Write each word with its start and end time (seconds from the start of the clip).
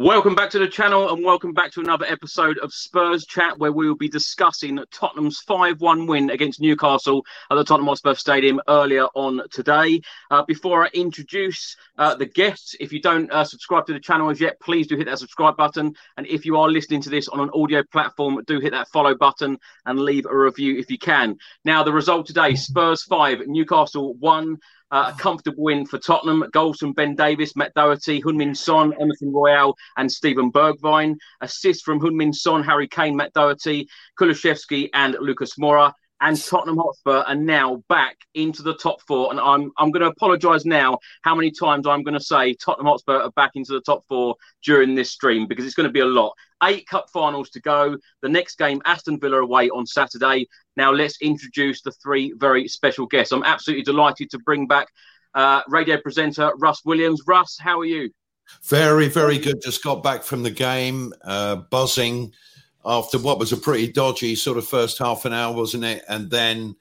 Welcome 0.00 0.36
back 0.36 0.50
to 0.50 0.60
the 0.60 0.68
channel 0.68 1.12
and 1.12 1.24
welcome 1.24 1.52
back 1.52 1.72
to 1.72 1.80
another 1.80 2.06
episode 2.06 2.56
of 2.58 2.72
Spurs 2.72 3.26
Chat 3.26 3.58
where 3.58 3.72
we 3.72 3.88
will 3.88 3.96
be 3.96 4.08
discussing 4.08 4.78
Tottenham's 4.92 5.40
5 5.40 5.80
1 5.80 6.06
win 6.06 6.30
against 6.30 6.60
Newcastle 6.60 7.26
at 7.50 7.56
the 7.56 7.64
Tottenham 7.64 7.88
Hotspur 7.88 8.14
Stadium 8.14 8.60
earlier 8.68 9.06
on 9.16 9.42
today. 9.50 10.00
Uh, 10.30 10.44
before 10.44 10.84
I 10.84 10.90
introduce 10.94 11.76
uh, 11.98 12.14
the 12.14 12.26
guests, 12.26 12.76
if 12.78 12.92
you 12.92 13.02
don't 13.02 13.28
uh, 13.32 13.42
subscribe 13.42 13.86
to 13.86 13.92
the 13.92 13.98
channel 13.98 14.30
as 14.30 14.40
yet, 14.40 14.60
please 14.60 14.86
do 14.86 14.96
hit 14.96 15.06
that 15.06 15.18
subscribe 15.18 15.56
button. 15.56 15.92
And 16.16 16.28
if 16.28 16.46
you 16.46 16.56
are 16.58 16.70
listening 16.70 17.00
to 17.02 17.10
this 17.10 17.26
on 17.26 17.40
an 17.40 17.50
audio 17.52 17.82
platform, 17.82 18.40
do 18.46 18.60
hit 18.60 18.70
that 18.70 18.90
follow 18.90 19.16
button 19.16 19.58
and 19.84 19.98
leave 19.98 20.26
a 20.26 20.38
review 20.38 20.78
if 20.78 20.92
you 20.92 20.98
can. 20.98 21.38
Now, 21.64 21.82
the 21.82 21.92
result 21.92 22.26
today 22.28 22.54
Spurs 22.54 23.02
5, 23.02 23.48
Newcastle 23.48 24.14
1. 24.14 24.58
Uh, 24.90 25.12
a 25.14 25.18
comfortable 25.18 25.64
win 25.64 25.84
for 25.84 25.98
Tottenham. 25.98 26.44
Goals 26.52 26.78
from 26.78 26.92
Ben 26.92 27.14
Davies, 27.14 27.54
Matt 27.54 27.74
Doherty, 27.74 28.22
Heung-min 28.22 28.54
Son, 28.54 28.94
Emerson 29.00 29.32
Royal, 29.32 29.76
and 29.96 30.10
Steven 30.10 30.50
Bergwijn. 30.50 31.16
Assists 31.42 31.82
from 31.82 32.00
Heung-min 32.00 32.32
Son, 32.32 32.62
Harry 32.62 32.88
Kane, 32.88 33.14
Matt 33.14 33.32
Doherty, 33.34 33.88
Kulusevski, 34.18 34.88
and 34.94 35.16
Lucas 35.20 35.56
Moura 35.56 35.92
and 36.20 36.42
Tottenham 36.42 36.78
Hotspur 36.78 37.24
are 37.26 37.34
now 37.34 37.82
back 37.88 38.16
into 38.34 38.62
the 38.62 38.74
top 38.74 39.00
four. 39.06 39.30
And 39.30 39.40
I'm 39.40 39.70
I'm 39.78 39.90
going 39.90 40.02
to 40.02 40.10
apologise 40.10 40.64
now 40.64 40.98
how 41.22 41.34
many 41.34 41.50
times 41.50 41.86
I'm 41.86 42.02
going 42.02 42.18
to 42.18 42.24
say 42.24 42.54
Tottenham 42.54 42.86
Hotspur 42.86 43.18
are 43.18 43.30
back 43.32 43.52
into 43.54 43.72
the 43.72 43.80
top 43.80 44.04
four 44.08 44.36
during 44.64 44.94
this 44.94 45.10
stream 45.10 45.46
because 45.46 45.64
it's 45.64 45.74
going 45.74 45.88
to 45.88 45.92
be 45.92 46.00
a 46.00 46.06
lot. 46.06 46.32
Eight 46.64 46.86
cup 46.88 47.08
finals 47.12 47.50
to 47.50 47.60
go. 47.60 47.96
The 48.22 48.28
next 48.28 48.58
game, 48.58 48.82
Aston 48.84 49.20
Villa 49.20 49.40
away 49.40 49.70
on 49.70 49.86
Saturday. 49.86 50.46
Now 50.76 50.92
let's 50.92 51.20
introduce 51.20 51.82
the 51.82 51.92
three 51.92 52.34
very 52.36 52.66
special 52.68 53.06
guests. 53.06 53.32
I'm 53.32 53.44
absolutely 53.44 53.84
delighted 53.84 54.30
to 54.30 54.38
bring 54.38 54.66
back 54.66 54.88
uh, 55.34 55.62
radio 55.68 56.00
presenter 56.00 56.52
Russ 56.58 56.84
Williams. 56.84 57.22
Russ, 57.26 57.56
how 57.60 57.80
are 57.80 57.84
you? 57.84 58.10
Very, 58.64 59.08
very 59.08 59.38
good. 59.38 59.60
Just 59.62 59.84
got 59.84 60.02
back 60.02 60.22
from 60.22 60.42
the 60.42 60.50
game, 60.50 61.12
uh, 61.22 61.56
buzzing 61.56 62.32
after 62.88 63.18
what 63.18 63.38
was 63.38 63.52
a 63.52 63.56
pretty 63.56 63.92
dodgy 63.92 64.34
sort 64.34 64.56
of 64.56 64.66
first 64.66 64.98
half 64.98 65.26
an 65.26 65.34
hour, 65.34 65.54
wasn't 65.54 65.84
it? 65.84 66.02
And 66.08 66.30
then 66.30 66.74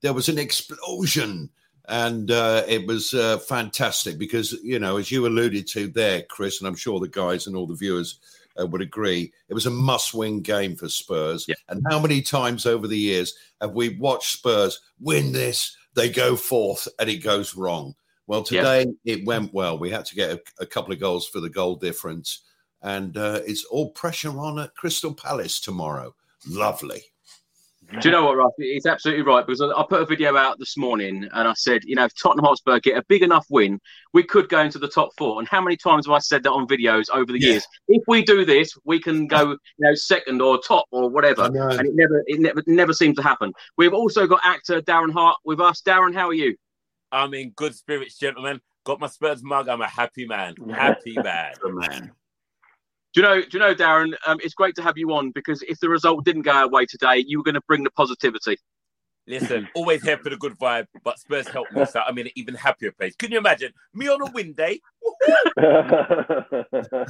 there 0.00 0.14
was 0.14 0.28
an 0.28 0.38
explosion. 0.38 1.50
And 1.86 2.30
uh, 2.30 2.64
it 2.66 2.86
was 2.86 3.12
uh, 3.12 3.38
fantastic 3.38 4.18
because, 4.18 4.52
you 4.62 4.78
know, 4.78 4.96
as 4.96 5.10
you 5.10 5.26
alluded 5.26 5.66
to 5.68 5.88
there, 5.88 6.22
Chris, 6.22 6.60
and 6.60 6.68
I'm 6.68 6.76
sure 6.76 6.98
the 6.98 7.08
guys 7.08 7.46
and 7.46 7.54
all 7.54 7.66
the 7.66 7.74
viewers 7.74 8.20
uh, 8.60 8.66
would 8.66 8.80
agree, 8.80 9.32
it 9.48 9.54
was 9.54 9.66
a 9.66 9.70
must 9.70 10.14
win 10.14 10.40
game 10.40 10.76
for 10.76 10.88
Spurs. 10.88 11.44
Yeah. 11.46 11.56
And 11.68 11.84
how 11.90 12.00
many 12.00 12.22
times 12.22 12.64
over 12.64 12.88
the 12.88 12.98
years 12.98 13.34
have 13.60 13.72
we 13.72 13.90
watched 13.98 14.32
Spurs 14.32 14.80
win 14.98 15.32
this? 15.32 15.76
They 15.94 16.08
go 16.08 16.36
fourth 16.36 16.88
and 16.98 17.10
it 17.10 17.18
goes 17.18 17.54
wrong. 17.54 17.94
Well, 18.26 18.44
today 18.44 18.86
yeah. 19.02 19.16
it 19.16 19.26
went 19.26 19.52
well. 19.52 19.76
We 19.76 19.90
had 19.90 20.06
to 20.06 20.14
get 20.14 20.30
a, 20.30 20.40
a 20.60 20.66
couple 20.66 20.92
of 20.92 21.00
goals 21.00 21.28
for 21.28 21.40
the 21.40 21.50
goal 21.50 21.74
difference 21.74 22.42
and 22.82 23.16
uh, 23.16 23.40
it's 23.46 23.64
all 23.64 23.90
pressure 23.90 24.38
on 24.38 24.58
at 24.58 24.74
Crystal 24.74 25.14
Palace 25.14 25.60
tomorrow. 25.60 26.14
Lovely. 26.48 27.02
Do 27.98 28.08
you 28.08 28.12
know 28.12 28.24
what, 28.24 28.36
Russ? 28.36 28.52
It's 28.58 28.86
absolutely 28.86 29.24
right 29.24 29.44
because 29.44 29.60
I 29.60 29.82
put 29.88 30.00
a 30.00 30.06
video 30.06 30.36
out 30.36 30.60
this 30.60 30.76
morning 30.76 31.28
and 31.32 31.48
I 31.48 31.52
said, 31.54 31.82
you 31.84 31.96
know, 31.96 32.04
if 32.04 32.12
Tottenham 32.14 32.44
Hotspur 32.44 32.78
get 32.78 32.96
a 32.96 33.02
big 33.08 33.22
enough 33.22 33.46
win, 33.50 33.80
we 34.12 34.22
could 34.22 34.48
go 34.48 34.60
into 34.60 34.78
the 34.78 34.86
top 34.86 35.10
four. 35.18 35.40
And 35.40 35.48
how 35.48 35.60
many 35.60 35.76
times 35.76 36.06
have 36.06 36.12
I 36.12 36.20
said 36.20 36.44
that 36.44 36.52
on 36.52 36.68
videos 36.68 37.06
over 37.12 37.32
the 37.32 37.40
yeah. 37.40 37.48
years? 37.50 37.66
If 37.88 38.04
we 38.06 38.22
do 38.22 38.44
this, 38.44 38.78
we 38.84 39.00
can 39.00 39.26
go, 39.26 39.50
you 39.50 39.58
know, 39.78 39.94
second 39.94 40.40
or 40.40 40.60
top 40.60 40.86
or 40.92 41.10
whatever. 41.10 41.46
And 41.46 41.88
it 41.88 41.94
never, 41.94 42.22
it 42.26 42.40
never, 42.40 42.62
never 42.68 42.92
seems 42.92 43.16
to 43.16 43.22
happen. 43.24 43.52
We've 43.76 43.94
also 43.94 44.26
got 44.26 44.40
actor 44.44 44.80
Darren 44.80 45.12
Hart 45.12 45.38
with 45.44 45.60
us. 45.60 45.82
Darren, 45.82 46.14
how 46.14 46.28
are 46.28 46.34
you? 46.34 46.54
I'm 47.10 47.34
in 47.34 47.50
good 47.50 47.74
spirits, 47.74 48.16
gentlemen. 48.16 48.60
Got 48.84 49.00
my 49.00 49.08
Spurs 49.08 49.42
mug. 49.42 49.68
I'm 49.68 49.82
a 49.82 49.88
happy 49.88 50.26
man. 50.26 50.54
Happy 50.70 51.14
man. 51.22 51.54
man. 51.64 52.12
Do 53.12 53.20
you 53.20 53.26
know, 53.26 53.40
do 53.40 53.48
you 53.52 53.58
know, 53.58 53.74
Darren? 53.74 54.14
Um, 54.26 54.38
it's 54.42 54.54
great 54.54 54.76
to 54.76 54.82
have 54.82 54.96
you 54.96 55.12
on 55.14 55.32
because 55.32 55.62
if 55.62 55.80
the 55.80 55.88
result 55.88 56.24
didn't 56.24 56.42
go 56.42 56.52
our 56.52 56.68
way 56.68 56.86
today, 56.86 57.24
you 57.26 57.38
were 57.38 57.44
going 57.44 57.56
to 57.56 57.60
bring 57.66 57.82
the 57.82 57.90
positivity. 57.90 58.56
Listen, 59.26 59.68
always 59.74 60.02
here 60.02 60.16
for 60.16 60.30
the 60.30 60.36
good 60.36 60.56
vibe, 60.58 60.86
but 61.04 61.18
Spurs 61.18 61.48
helped 61.48 61.72
me, 61.72 61.84
so 61.84 62.00
I'm 62.00 62.16
in 62.18 62.26
an 62.26 62.32
even 62.36 62.54
happier 62.54 62.92
place. 62.92 63.14
Can 63.16 63.30
you 63.30 63.38
imagine 63.38 63.72
me 63.94 64.08
on 64.08 64.20
a 64.22 64.30
win 64.32 64.52
day? 64.54 64.80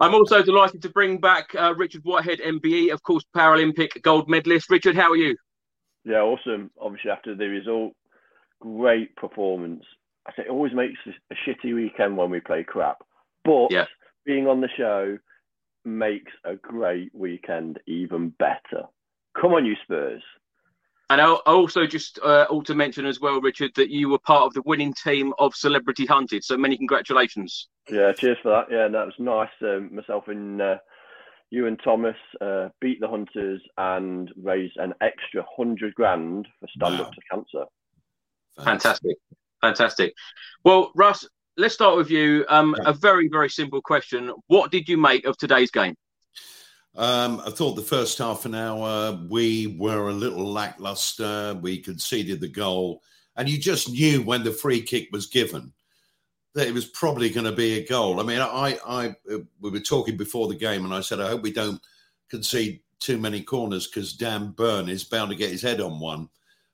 I'm 0.00 0.14
also 0.14 0.42
delighted 0.42 0.82
to 0.82 0.88
bring 0.88 1.18
back 1.18 1.54
uh, 1.54 1.74
Richard 1.76 2.02
Whitehead, 2.04 2.40
MBE, 2.40 2.92
of 2.92 3.02
course, 3.02 3.24
Paralympic 3.36 4.02
gold 4.02 4.28
medalist. 4.28 4.68
Richard, 4.68 4.96
how 4.96 5.10
are 5.10 5.16
you? 5.16 5.36
Yeah, 6.04 6.20
awesome. 6.20 6.70
Obviously, 6.80 7.10
after 7.10 7.34
the 7.34 7.46
result, 7.46 7.92
great 8.60 9.14
performance. 9.16 9.84
I 10.26 10.32
say 10.32 10.42
it 10.46 10.50
always 10.50 10.74
makes 10.74 10.98
a 11.06 11.34
shitty 11.34 11.74
weekend 11.74 12.16
when 12.16 12.30
we 12.30 12.40
play 12.40 12.64
crap, 12.64 12.98
but 13.44 13.68
yeah 13.70 13.86
being 14.28 14.46
on 14.46 14.60
the 14.60 14.68
show 14.76 15.18
makes 15.86 16.32
a 16.44 16.54
great 16.54 17.10
weekend 17.14 17.80
even 17.86 18.28
better. 18.38 18.84
Come 19.40 19.54
on, 19.54 19.64
you 19.64 19.74
Spurs. 19.82 20.22
And 21.08 21.22
I 21.22 21.32
also 21.32 21.86
just 21.86 22.18
uh, 22.22 22.46
ought 22.50 22.66
to 22.66 22.74
mention 22.74 23.06
as 23.06 23.18
well, 23.18 23.40
Richard, 23.40 23.70
that 23.76 23.88
you 23.88 24.10
were 24.10 24.18
part 24.18 24.44
of 24.44 24.52
the 24.52 24.60
winning 24.66 24.92
team 24.92 25.32
of 25.38 25.54
Celebrity 25.54 26.04
Hunted. 26.04 26.44
So 26.44 26.58
many 26.58 26.76
congratulations. 26.76 27.68
Yeah, 27.90 28.12
cheers 28.12 28.36
for 28.42 28.50
that. 28.50 28.66
Yeah, 28.70 28.88
that 28.88 29.06
was 29.06 29.14
nice. 29.18 29.48
Um, 29.62 29.94
myself 29.94 30.28
and 30.28 30.60
uh, 30.60 30.76
you 31.48 31.66
and 31.66 31.80
Thomas 31.82 32.16
uh, 32.42 32.68
beat 32.82 33.00
the 33.00 33.08
Hunters 33.08 33.62
and 33.78 34.30
raised 34.36 34.76
an 34.76 34.92
extra 35.00 35.42
hundred 35.56 35.94
grand 35.94 36.46
for 36.60 36.68
Stand 36.76 36.98
wow. 36.98 37.06
Up 37.06 37.12
to 37.14 37.20
Cancer. 37.30 37.64
Fantastic. 38.62 39.16
Fantastic. 39.62 40.12
Well, 40.62 40.92
Russ, 40.94 41.26
let's 41.58 41.74
start 41.74 41.96
with 41.96 42.10
you. 42.10 42.46
Um. 42.48 42.74
A 42.86 42.92
very, 42.92 43.28
very 43.28 43.50
simple 43.50 43.82
question. 43.82 44.32
What 44.46 44.70
did 44.70 44.88
you 44.88 44.96
make 44.96 45.26
of 45.26 45.36
today's 45.36 45.70
game? 45.70 45.94
Um, 46.96 47.42
I 47.44 47.50
thought 47.50 47.74
the 47.74 47.82
first 47.82 48.18
half 48.18 48.46
an 48.46 48.54
hour 48.54 49.18
we 49.28 49.76
were 49.78 50.08
a 50.08 50.12
little 50.14 50.50
lackluster. 50.50 51.58
We 51.60 51.78
conceded 51.78 52.40
the 52.40 52.48
goal, 52.48 53.02
and 53.36 53.48
you 53.48 53.58
just 53.58 53.90
knew 53.90 54.22
when 54.22 54.42
the 54.42 54.52
free 54.52 54.80
kick 54.80 55.08
was 55.12 55.26
given 55.26 55.72
that 56.54 56.66
it 56.66 56.74
was 56.74 56.86
probably 56.86 57.30
going 57.30 57.46
to 57.46 57.52
be 57.52 57.78
a 57.78 57.86
goal. 57.86 58.18
I 58.18 58.24
mean, 58.24 58.40
I, 58.40 58.78
I, 58.84 59.14
we 59.60 59.70
were 59.70 59.80
talking 59.80 60.16
before 60.16 60.48
the 60.48 60.56
game, 60.56 60.84
and 60.84 60.94
I 60.94 61.00
said, 61.00 61.20
I 61.20 61.28
hope 61.28 61.42
we 61.42 61.52
don't 61.52 61.80
concede 62.30 62.80
too 62.98 63.18
many 63.18 63.42
corners 63.42 63.86
because 63.86 64.14
Dan 64.14 64.50
Burn 64.56 64.88
is 64.88 65.04
bound 65.04 65.30
to 65.30 65.36
get 65.36 65.50
his 65.50 65.62
head 65.62 65.80
on 65.80 66.00
one. 66.00 66.28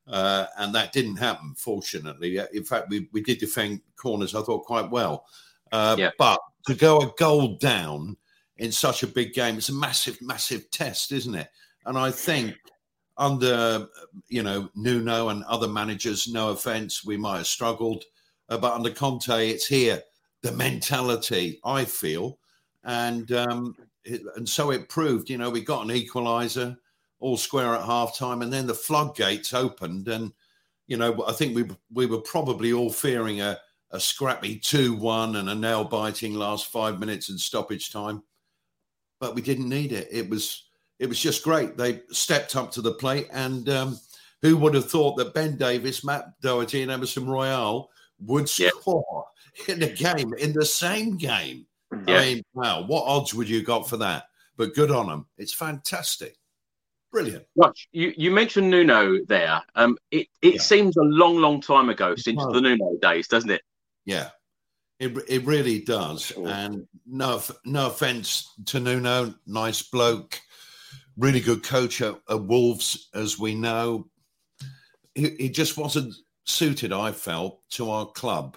Uh, 0.07 0.47
and 0.59 0.75
that 0.75 0.93
didn't 0.93 1.17
happen, 1.17 1.55
fortunately. 1.57 2.39
In 2.53 2.65
fact, 2.65 2.91
we, 2.91 3.09
we 3.13 3.23
did 3.23 3.39
defend 3.39 3.81
corners, 3.97 4.35
I 4.35 4.43
thought, 4.43 4.65
quite 4.67 4.91
well. 4.91 5.25
Uh, 5.73 5.97
yeah. 5.99 6.11
But 6.19 6.41
to 6.67 6.75
go 6.75 7.01
a 7.01 7.13
goal 7.19 7.57
down 7.57 8.17
in 8.59 8.71
such 8.71 9.03
a 9.03 9.07
big 9.07 9.33
game, 9.33 9.57
it's 9.57 9.71
a 9.71 9.75
massive, 9.75 10.21
massive 10.21 10.71
test, 10.71 11.11
isn't 11.13 11.35
it? 11.35 11.49
And 11.87 11.99
I 11.99 12.11
think 12.11 12.55
under, 13.17 13.87
you 14.29 14.43
know, 14.43 14.69
Nuno 14.75 15.29
and 15.29 15.45
other 15.45 15.69
managers, 15.69 16.29
no 16.29 16.51
offense, 16.51 17.05
we 17.05 17.17
might 17.17 17.39
have 17.39 17.47
struggled. 17.47 18.05
Uh, 18.49 18.59
but 18.59 18.75
under 18.75 18.91
Conte, 18.91 19.49
it's 19.49 19.67
here. 19.67 20.03
The 20.43 20.53
mentality, 20.53 21.61
I 21.65 21.87
feel. 21.87 22.39
And 22.85 23.33
um, 23.33 23.75
it, 24.05 24.21
and 24.37 24.47
so 24.47 24.71
it 24.71 24.91
proved, 24.91 25.31
you 25.31 25.39
know, 25.39 25.49
we 25.49 25.63
got 25.63 25.85
an 25.85 25.91
equaliser 25.91 26.77
all 27.25 27.39
square 27.39 27.75
at 27.75 27.87
half 27.87 28.19
time, 28.19 28.43
and 28.43 28.53
then 28.53 28.67
the 28.67 28.75
floodgates 28.75 29.55
opened. 29.55 30.09
And, 30.09 30.31
you 30.87 30.99
know, 30.99 31.25
I 31.27 31.33
think 31.33 31.57
we, 31.57 31.65
we 31.91 32.05
were 32.05 32.21
probably 32.21 32.75
all 32.75 32.91
fearing 32.93 33.41
a, 33.41 33.59
a 33.93 33.99
scrappy 33.99 34.59
2 34.59 34.95
1 34.95 35.37
and 35.37 35.49
a 35.49 35.55
nail 35.55 35.85
biting 35.85 36.35
last 36.35 36.67
five 36.67 37.01
minutes 37.01 37.31
in 37.31 37.39
stoppage 37.39 37.91
time. 37.91 38.23
But 39.21 39.35
we 39.35 39.41
didn't 39.41 39.71
need 39.71 39.93
it. 39.93 40.07
It 40.13 40.29
was 40.29 40.65
it 40.99 41.09
was 41.09 41.19
just 41.19 41.43
great. 41.43 41.79
They 41.79 42.03
stepped 42.11 42.57
up 42.57 42.71
to 42.73 42.83
the 42.83 42.93
plate, 42.93 43.29
and 43.33 43.71
um, 43.71 43.99
who 44.43 44.59
would 44.59 44.75
have 44.75 44.91
thought 44.91 45.17
that 45.17 45.33
Ben 45.33 45.57
Davies, 45.57 46.05
Matt 46.05 46.39
Doherty, 46.43 46.83
and 46.83 46.91
Emerson 46.91 47.27
Royal 47.27 47.91
would 48.21 48.51
score 48.51 49.25
in 49.67 49.83
a 49.83 49.89
game 49.89 50.35
in 50.35 50.53
the 50.53 50.67
same 50.67 51.17
game? 51.17 51.65
Yeah. 52.07 52.19
I 52.19 52.21
mean, 52.21 52.43
wow, 52.53 52.85
what 52.85 53.07
odds 53.07 53.33
would 53.33 53.49
you 53.49 53.63
got 53.63 53.89
for 53.89 53.97
that? 53.97 54.25
But 54.59 54.75
good 54.75 54.91
on 54.91 55.07
them. 55.07 55.27
It's 55.39 55.55
fantastic. 55.55 56.37
Brilliant. 57.15 57.45
Watch, 57.55 57.89
you, 57.93 58.13
you 58.17 58.33
mentioned 58.33 58.69
Nuno 58.69 59.25
there. 59.29 59.63
Um, 59.77 59.97
it 60.11 60.27
it 60.43 60.55
yeah. 60.55 60.61
seems 60.61 60.97
a 60.97 61.03
long, 61.03 61.37
long 61.37 61.61
time 61.61 61.89
ago 61.89 62.17
since 62.17 62.45
the 62.45 62.61
Nuno 62.61 62.97
days, 63.01 63.29
doesn't 63.29 63.51
it? 63.51 63.63
Yeah, 64.05 64.31
it, 64.99 65.17
it 65.29 65.45
really 65.45 65.79
does. 65.79 66.33
And 66.33 66.89
no 67.07 67.41
no 67.65 67.87
offense 67.87 68.53
to 68.67 68.81
Nuno, 68.81 69.33
nice 69.47 69.81
bloke, 69.81 70.41
really 71.17 71.39
good 71.39 71.63
coach 71.63 72.03
at, 72.03 72.17
at 72.29 72.43
Wolves, 72.43 73.11
as 73.15 73.39
we 73.39 73.55
know. 73.55 74.09
He, 75.15 75.37
he, 75.39 75.49
just 75.51 75.79
wasn't 75.79 76.13
suited, 76.47 76.93
I 76.93 77.13
felt, 77.13 77.61
to 77.71 77.91
our 77.91 78.07
club 78.07 78.57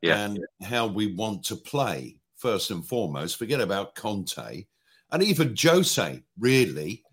yeah. 0.00 0.24
and 0.24 0.40
how 0.60 0.88
we 0.88 1.14
want 1.14 1.44
to 1.44 1.54
play 1.54 2.16
first 2.36 2.72
and 2.72 2.84
foremost. 2.84 3.36
Forget 3.36 3.60
about 3.60 3.94
Conte 3.94 4.64
and 5.12 5.22
even 5.22 5.54
Jose. 5.56 6.20
Really, 6.36 7.04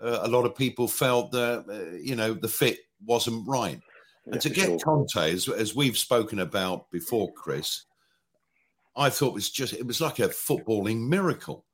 uh, 0.00 0.20
a 0.22 0.28
lot 0.28 0.44
of 0.44 0.56
people 0.56 0.88
felt 0.88 1.32
that 1.32 1.64
uh, 1.68 1.96
you 1.96 2.16
know 2.16 2.34
the 2.34 2.48
fit 2.48 2.80
wasn't 3.04 3.46
right. 3.48 3.80
And 4.26 4.40
to 4.40 4.50
get 4.50 4.66
sure. 4.66 4.78
Conte, 4.78 5.32
as, 5.32 5.48
as 5.48 5.76
we've 5.76 5.96
spoken 5.96 6.40
about 6.40 6.90
before, 6.90 7.32
Chris, 7.32 7.84
I 8.96 9.08
thought 9.08 9.34
was 9.34 9.50
just 9.50 9.72
it 9.72 9.86
was 9.86 10.00
like 10.00 10.18
a 10.18 10.28
footballing 10.28 11.08
miracle. 11.08 11.64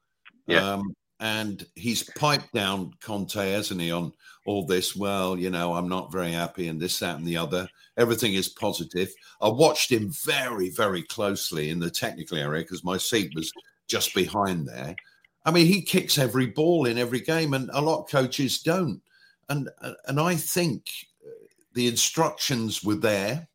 Yeah. 0.46 0.74
Um, 0.74 0.94
and 1.20 1.64
he's 1.76 2.02
piped 2.19 2.52
down 2.52 2.92
Conte, 3.00 3.52
hasn't 3.52 3.80
he, 3.80 3.92
on 3.92 4.12
all 4.44 4.66
this? 4.66 4.96
Well, 4.96 5.38
you 5.38 5.50
know, 5.50 5.74
I'm 5.74 5.88
not 5.88 6.10
very 6.10 6.32
happy, 6.32 6.66
and 6.66 6.80
this, 6.80 6.98
that, 6.98 7.16
and 7.16 7.24
the 7.24 7.36
other. 7.36 7.69
Everything 7.96 8.34
is 8.34 8.48
positive. 8.48 9.08
I 9.40 9.48
watched 9.48 9.92
him 9.92 10.10
very, 10.24 10.70
very 10.70 11.04
closely 11.04 11.70
in 11.70 11.78
the 11.78 11.90
technical 11.90 12.38
area 12.38 12.62
because 12.62 12.82
my 12.82 12.96
seat 12.96 13.32
was 13.36 13.52
just 13.86 14.14
behind 14.16 14.66
there. 14.66 14.96
I 15.44 15.50
mean, 15.50 15.66
he 15.66 15.82
kicks 15.82 16.18
every 16.18 16.46
ball 16.46 16.86
in 16.86 16.98
every 16.98 17.20
game, 17.20 17.54
and 17.54 17.70
a 17.72 17.80
lot 17.80 18.00
of 18.00 18.10
coaches 18.10 18.62
don't. 18.62 19.00
And 19.48 19.68
and 20.06 20.20
I 20.20 20.36
think 20.36 20.90
the 21.74 21.88
instructions 21.88 22.84
were 22.84 22.96
there. 22.96 23.48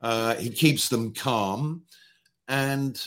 Uh, 0.00 0.34
he 0.36 0.50
keeps 0.50 0.88
them 0.88 1.12
calm, 1.14 1.82
and 2.48 3.04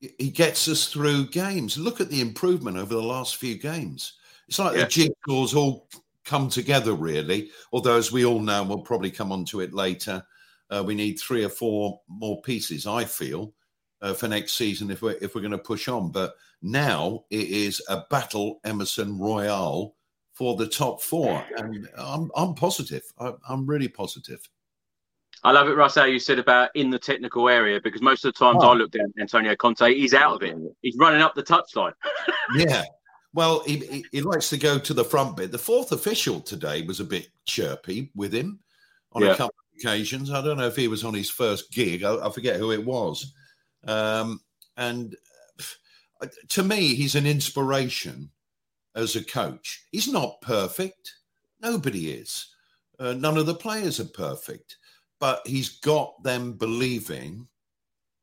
he 0.00 0.30
gets 0.30 0.66
us 0.68 0.88
through 0.88 1.28
games. 1.28 1.78
Look 1.78 2.00
at 2.00 2.10
the 2.10 2.20
improvement 2.20 2.76
over 2.76 2.94
the 2.94 3.02
last 3.02 3.36
few 3.36 3.56
games. 3.56 4.14
It's 4.48 4.58
like 4.58 4.76
yeah. 4.76 4.84
the 4.84 5.12
jigsaws 5.26 5.54
all 5.54 5.88
come 6.24 6.48
together, 6.48 6.94
really. 6.94 7.50
Although, 7.72 7.96
as 7.96 8.10
we 8.12 8.24
all 8.24 8.40
know, 8.40 8.62
we'll 8.64 8.78
probably 8.78 9.10
come 9.10 9.30
on 9.30 9.44
to 9.46 9.60
it 9.60 9.72
later. 9.72 10.24
Uh, 10.70 10.82
we 10.84 10.94
need 10.94 11.18
three 11.18 11.44
or 11.44 11.48
four 11.48 12.00
more 12.08 12.40
pieces, 12.42 12.86
I 12.86 13.04
feel, 13.04 13.52
uh, 14.02 14.12
for 14.12 14.28
next 14.28 14.52
season 14.54 14.90
if 14.90 15.00
we're 15.00 15.16
if 15.22 15.34
we're 15.34 15.40
going 15.40 15.52
to 15.52 15.58
push 15.58 15.88
on. 15.88 16.10
But 16.10 16.34
now 16.60 17.24
it 17.30 17.48
is 17.48 17.82
a 17.88 18.02
battle, 18.10 18.60
Emerson 18.64 19.18
Royal, 19.18 19.94
for 20.34 20.56
the 20.56 20.66
top 20.66 21.00
four, 21.00 21.42
and 21.56 21.88
I'm 21.96 22.30
I'm 22.36 22.54
positive. 22.54 23.04
I, 23.18 23.32
I'm 23.48 23.66
really 23.66 23.88
positive. 23.88 24.46
I 25.44 25.50
love 25.50 25.66
it, 25.68 25.72
Russ, 25.72 25.96
how 25.96 26.04
you 26.04 26.20
said 26.20 26.38
about 26.38 26.70
in 26.74 26.90
the 26.90 26.98
technical 26.98 27.48
area 27.48 27.80
because 27.82 28.00
most 28.00 28.24
of 28.24 28.32
the 28.32 28.38
times 28.38 28.58
oh. 28.60 28.70
I 28.70 28.74
look 28.74 28.94
at 28.94 29.00
Antonio 29.18 29.56
Conte, 29.56 29.92
he's 29.92 30.14
out 30.14 30.36
of 30.36 30.42
it. 30.42 30.56
He's 30.82 30.96
running 30.98 31.20
up 31.20 31.34
the 31.34 31.42
touchline. 31.42 31.94
yeah. 32.56 32.84
Well, 33.34 33.64
he, 33.64 33.78
he, 33.78 34.04
he, 34.12 34.20
likes 34.20 34.50
to 34.50 34.58
go 34.58 34.78
to 34.78 34.94
the 34.94 35.04
front 35.04 35.36
bit. 35.36 35.50
The 35.50 35.58
fourth 35.58 35.90
official 35.90 36.40
today 36.40 36.82
was 36.82 37.00
a 37.00 37.04
bit 37.04 37.28
chirpy 37.44 38.12
with 38.14 38.32
him 38.32 38.60
on 39.12 39.22
yeah. 39.22 39.30
a 39.30 39.36
couple 39.36 39.56
of 39.58 39.80
occasions. 39.80 40.30
I 40.30 40.42
don't 40.42 40.58
know 40.58 40.66
if 40.66 40.76
he 40.76 40.86
was 40.86 41.02
on 41.02 41.14
his 41.14 41.30
first 41.30 41.72
gig. 41.72 42.04
I, 42.04 42.24
I 42.24 42.30
forget 42.30 42.56
who 42.56 42.70
it 42.70 42.84
was. 42.84 43.32
Um, 43.86 44.40
and 44.76 45.16
uh, 46.20 46.26
to 46.48 46.62
me, 46.62 46.94
he's 46.94 47.14
an 47.14 47.26
inspiration 47.26 48.30
as 48.94 49.16
a 49.16 49.24
coach. 49.24 49.84
He's 49.90 50.08
not 50.08 50.40
perfect. 50.40 51.14
Nobody 51.60 52.12
is. 52.12 52.48
Uh, 52.98 53.14
none 53.14 53.36
of 53.36 53.46
the 53.46 53.54
players 53.54 53.98
are 54.00 54.04
perfect 54.04 54.76
but 55.22 55.46
he's 55.46 55.78
got 55.78 56.20
them 56.24 56.54
believing 56.54 57.46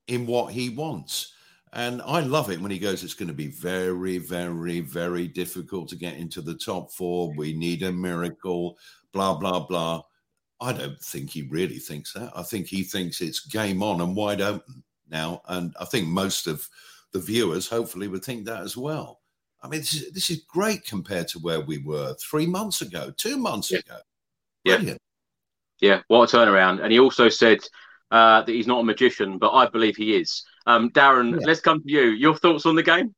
in 0.09 0.27
what 0.27 0.51
he 0.51 0.69
wants. 0.69 1.31
And 1.71 2.01
I 2.01 2.19
love 2.19 2.51
it 2.51 2.59
when 2.59 2.71
he 2.71 2.78
goes, 2.78 3.06
it's 3.06 3.13
going 3.13 3.30
to 3.30 3.33
be 3.33 3.47
very, 3.47 4.18
very, 4.18 4.81
very 4.81 5.25
difficult 5.25 5.87
to 5.89 5.95
get 5.95 6.18
into 6.18 6.42
the 6.42 6.56
top 6.56 6.92
four. 6.92 7.33
We 7.37 7.54
need 7.54 7.83
a 7.83 7.92
miracle, 7.94 8.78
blah, 9.13 9.35
blah, 9.35 9.61
blah. 9.61 10.01
I 10.59 10.73
don't 10.73 10.99
think 10.99 11.30
he 11.30 11.44
really 11.44 11.80
thinks 11.80 12.11
that. 12.11 12.33
I 12.35 12.44
think 12.44 12.68
he 12.68 12.83
thinks 12.83 13.21
it's 13.21 13.47
game 13.47 13.81
on 13.81 14.01
and 14.01 14.13
wide 14.13 14.42
open 14.42 14.83
now. 15.09 15.42
And 15.47 15.75
I 15.80 15.85
think 15.85 16.07
most 16.07 16.47
of 16.47 16.68
the 17.11 17.19
viewers 17.19 17.68
hopefully 17.68 18.07
would 18.07 18.23
think 18.23 18.45
that 18.45 18.61
as 18.61 18.78
well. 18.78 19.21
I 19.61 19.68
mean, 19.68 19.81
this 19.81 19.94
is, 19.94 20.11
this 20.11 20.30
is 20.30 20.44
great 20.47 20.85
compared 20.85 21.28
to 21.30 21.39
where 21.39 21.61
we 21.61 21.80
were 21.80 22.16
three 22.16 22.45
months 22.45 22.81
ago, 22.81 23.11
two 23.18 23.37
months 23.37 23.71
yeah. 23.71 23.80
ago. 23.80 23.97
Brilliant. 24.63 24.87
Yeah. 24.89 24.95
Yeah, 25.81 26.01
what 26.09 26.33
a 26.33 26.37
turnaround. 26.37 26.83
And 26.83 26.92
he 26.92 26.99
also 26.99 27.30
said 27.30 27.59
uh, 28.11 28.42
that 28.42 28.51
he's 28.51 28.68
not 28.68 28.81
a 28.81 28.83
magician, 28.83 29.37
but 29.37 29.51
I 29.51 29.66
believe 29.66 29.95
he 29.95 30.18
is. 30.18 30.44
Um, 30.66 30.89
Darren, 30.89 31.31
yeah. 31.31 31.47
let's 31.47 31.61
come 31.61 31.81
to 31.81 31.89
you. 31.89 32.01
Your 32.01 32.35
thoughts 32.35 32.66
on 32.66 32.75
the 32.75 32.83
game? 32.83 33.16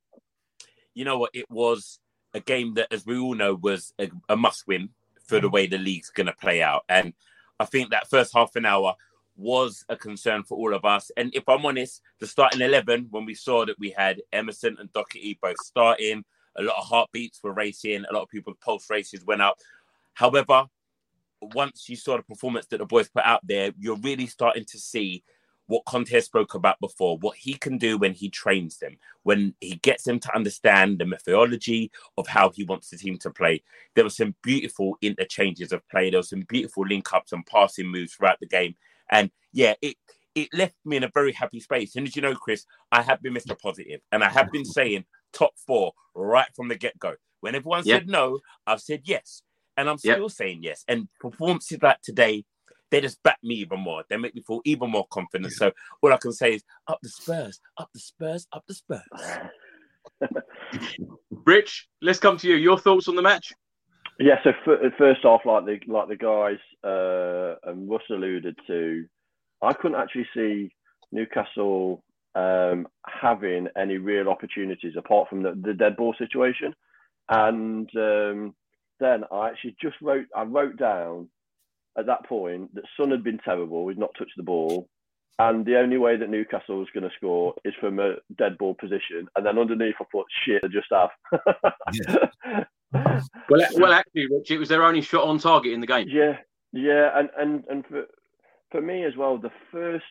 You 0.93 1.05
know 1.05 1.17
what? 1.17 1.31
It 1.33 1.49
was 1.49 1.99
a 2.35 2.39
game 2.39 2.75
that, 2.75 2.93
as 2.93 3.03
we 3.03 3.17
all 3.17 3.33
know, 3.33 3.55
was 3.55 3.93
a, 3.97 4.11
a 4.29 4.35
must 4.35 4.67
win 4.67 4.89
for 5.25 5.39
the 5.39 5.49
way 5.49 5.65
the 5.65 5.79
league's 5.79 6.11
going 6.11 6.27
to 6.27 6.33
play 6.33 6.61
out. 6.61 6.83
And 6.87 7.13
I 7.59 7.65
think 7.65 7.89
that 7.89 8.09
first 8.09 8.31
half 8.35 8.55
an 8.55 8.65
hour 8.65 8.93
was 9.35 9.83
a 9.89 9.95
concern 9.95 10.43
for 10.43 10.57
all 10.57 10.73
of 10.73 10.85
us. 10.85 11.11
And 11.17 11.33
if 11.33 11.47
I'm 11.47 11.65
honest, 11.65 12.01
the 12.19 12.27
starting 12.27 12.61
11, 12.61 13.07
when 13.09 13.25
we 13.25 13.33
saw 13.33 13.65
that 13.65 13.79
we 13.79 13.91
had 13.91 14.21
Emerson 14.31 14.77
and 14.79 14.91
Doherty 14.93 15.39
both 15.41 15.57
starting, 15.63 16.23
a 16.57 16.63
lot 16.63 16.77
of 16.77 16.85
heartbeats 16.85 17.41
were 17.43 17.53
racing, 17.53 18.05
a 18.09 18.13
lot 18.13 18.23
of 18.23 18.29
people's 18.29 18.57
pulse 18.63 18.89
races 18.89 19.25
went 19.25 19.41
up. 19.41 19.57
However, 20.13 20.65
once 21.41 21.89
you 21.89 21.95
saw 21.95 22.17
the 22.17 22.23
performance 22.23 22.67
that 22.67 22.77
the 22.77 22.85
boys 22.85 23.09
put 23.09 23.23
out 23.23 23.41
there, 23.47 23.71
you're 23.79 23.97
really 23.97 24.27
starting 24.27 24.65
to 24.65 24.77
see 24.77 25.23
what 25.67 25.85
Conte 25.85 26.19
spoke 26.19 26.53
about 26.53 26.79
before, 26.81 27.17
what 27.19 27.37
he 27.37 27.53
can 27.53 27.77
do 27.77 27.97
when 27.97 28.13
he 28.13 28.29
trains 28.29 28.77
them, 28.77 28.97
when 29.23 29.53
he 29.61 29.75
gets 29.77 30.03
them 30.03 30.19
to 30.19 30.35
understand 30.35 30.99
the 30.99 31.05
methodology 31.05 31.89
of 32.17 32.27
how 32.27 32.49
he 32.49 32.65
wants 32.65 32.89
the 32.89 32.97
team 32.97 33.17
to 33.19 33.29
play. 33.29 33.63
There 33.95 34.03
were 34.03 34.09
some 34.09 34.35
beautiful 34.43 34.97
interchanges 35.01 35.71
of 35.71 35.87
play. 35.87 36.09
There 36.09 36.19
were 36.19 36.23
some 36.23 36.41
beautiful 36.41 36.85
link 36.85 37.13
ups 37.13 37.31
and 37.31 37.45
passing 37.45 37.87
moves 37.87 38.13
throughout 38.13 38.41
the 38.41 38.47
game. 38.47 38.75
And 39.11 39.29
yeah, 39.53 39.73
it 39.81 39.95
it 40.33 40.49
left 40.53 40.75
me 40.85 40.97
in 40.97 41.03
a 41.03 41.11
very 41.13 41.33
happy 41.33 41.59
space. 41.59 41.95
And 41.95 42.07
as 42.07 42.15
you 42.15 42.21
know, 42.21 42.35
Chris, 42.35 42.65
I 42.91 43.01
have 43.01 43.21
been 43.21 43.33
Mr. 43.33 43.59
Positive 43.59 43.99
and 44.11 44.23
I 44.23 44.29
have 44.29 44.51
been 44.51 44.65
saying 44.77 45.05
top 45.33 45.51
four 45.67 45.91
right 46.15 46.47
from 46.55 46.69
the 46.69 46.75
get 46.75 46.97
go. 46.99 47.15
When 47.41 47.55
everyone 47.55 47.83
said 47.83 48.07
no, 48.07 48.39
I've 48.65 48.81
said 48.81 49.01
yes. 49.05 49.41
And 49.77 49.89
I'm 49.89 49.97
still 49.97 50.21
yep. 50.21 50.31
saying 50.31 50.63
yes. 50.63 50.83
And 50.87 51.07
performances 51.19 51.79
like 51.81 52.01
today, 52.01 52.45
they 52.91 53.01
just 53.01 53.23
back 53.23 53.39
me 53.41 53.55
even 53.55 53.79
more. 53.79 54.03
They 54.09 54.17
make 54.17 54.35
me 54.35 54.43
feel 54.45 54.61
even 54.65 54.91
more 54.91 55.07
confident. 55.11 55.53
So 55.53 55.71
all 56.01 56.13
I 56.13 56.17
can 56.17 56.33
say 56.33 56.55
is 56.55 56.63
up 56.87 56.99
the 57.01 57.09
Spurs, 57.09 57.59
up 57.77 57.89
the 57.93 57.99
Spurs, 57.99 58.47
up 58.51 58.63
the 58.67 58.73
Spurs. 58.73 59.01
Rich, 61.45 61.87
let's 62.01 62.19
come 62.19 62.37
to 62.37 62.47
you. 62.47 62.55
Your 62.55 62.77
thoughts 62.77 63.07
on 63.07 63.15
the 63.15 63.21
match? 63.21 63.53
Yeah, 64.19 64.35
so 64.43 64.49
f- 64.49 64.93
first 64.97 65.25
off, 65.25 65.41
like 65.45 65.65
the 65.65 65.79
like 65.91 66.09
the 66.09 66.17
guys 66.17 66.59
uh, 66.83 67.55
and 67.63 67.89
Russ 67.89 68.03
alluded 68.09 68.57
to, 68.67 69.05
I 69.61 69.73
couldn't 69.73 69.99
actually 69.99 70.27
see 70.33 70.73
Newcastle 71.11 72.03
um, 72.35 72.87
having 73.05 73.67
any 73.77 73.97
real 73.97 74.29
opportunities 74.29 74.93
apart 74.97 75.29
from 75.29 75.43
the, 75.43 75.59
the 75.61 75.73
dead 75.73 75.97
ball 75.97 76.15
situation. 76.17 76.73
And 77.29 77.89
um, 77.95 78.55
then 78.99 79.23
I 79.31 79.49
actually 79.49 79.75
just 79.81 79.95
wrote 80.01 80.25
I 80.35 80.43
wrote 80.43 80.77
down 80.77 81.29
at 81.97 82.05
that 82.05 82.25
point 82.25 82.73
that 82.75 82.83
Son 82.97 83.11
had 83.11 83.23
been 83.23 83.39
terrible, 83.39 83.87
he'd 83.87 83.97
not 83.97 84.15
touched 84.17 84.37
the 84.37 84.43
ball, 84.43 84.87
and 85.39 85.65
the 85.65 85.79
only 85.79 85.97
way 85.97 86.17
that 86.17 86.29
Newcastle 86.29 86.77
was 86.77 86.87
going 86.93 87.09
to 87.09 87.15
score 87.15 87.55
is 87.65 87.73
from 87.79 87.99
a 87.99 88.15
dead 88.37 88.57
ball 88.57 88.75
position. 88.75 89.27
And 89.35 89.45
then 89.45 89.57
underneath, 89.57 89.95
I 89.99 90.05
thought, 90.11 90.27
shit, 90.45 90.61
they 90.61 90.67
just 90.67 90.87
have. 90.91 91.09
well, 93.49 93.67
well, 93.75 93.93
actually, 93.93 94.27
Rich, 94.27 94.51
it 94.51 94.59
was 94.59 94.69
their 94.69 94.83
only 94.83 95.01
shot 95.01 95.27
on 95.27 95.39
target 95.39 95.73
in 95.73 95.81
the 95.81 95.87
game. 95.87 96.07
Yeah, 96.09 96.37
yeah, 96.71 97.09
and 97.15 97.29
and 97.37 97.63
and 97.69 97.85
for 97.87 98.03
for 98.71 98.81
me 98.81 99.05
as 99.05 99.15
well, 99.17 99.37
the 99.37 99.51
first 99.71 100.05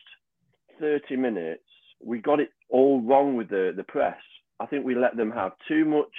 thirty 0.79 1.15
minutes 1.15 1.63
we 2.03 2.19
got 2.19 2.39
it 2.39 2.49
all 2.69 3.01
wrong 3.01 3.35
with 3.35 3.49
the 3.49 3.73
the 3.75 3.83
press. 3.83 4.17
I 4.59 4.65
think 4.65 4.85
we 4.85 4.95
let 4.95 5.17
them 5.17 5.31
have 5.31 5.53
too 5.67 5.85
much 5.85 6.13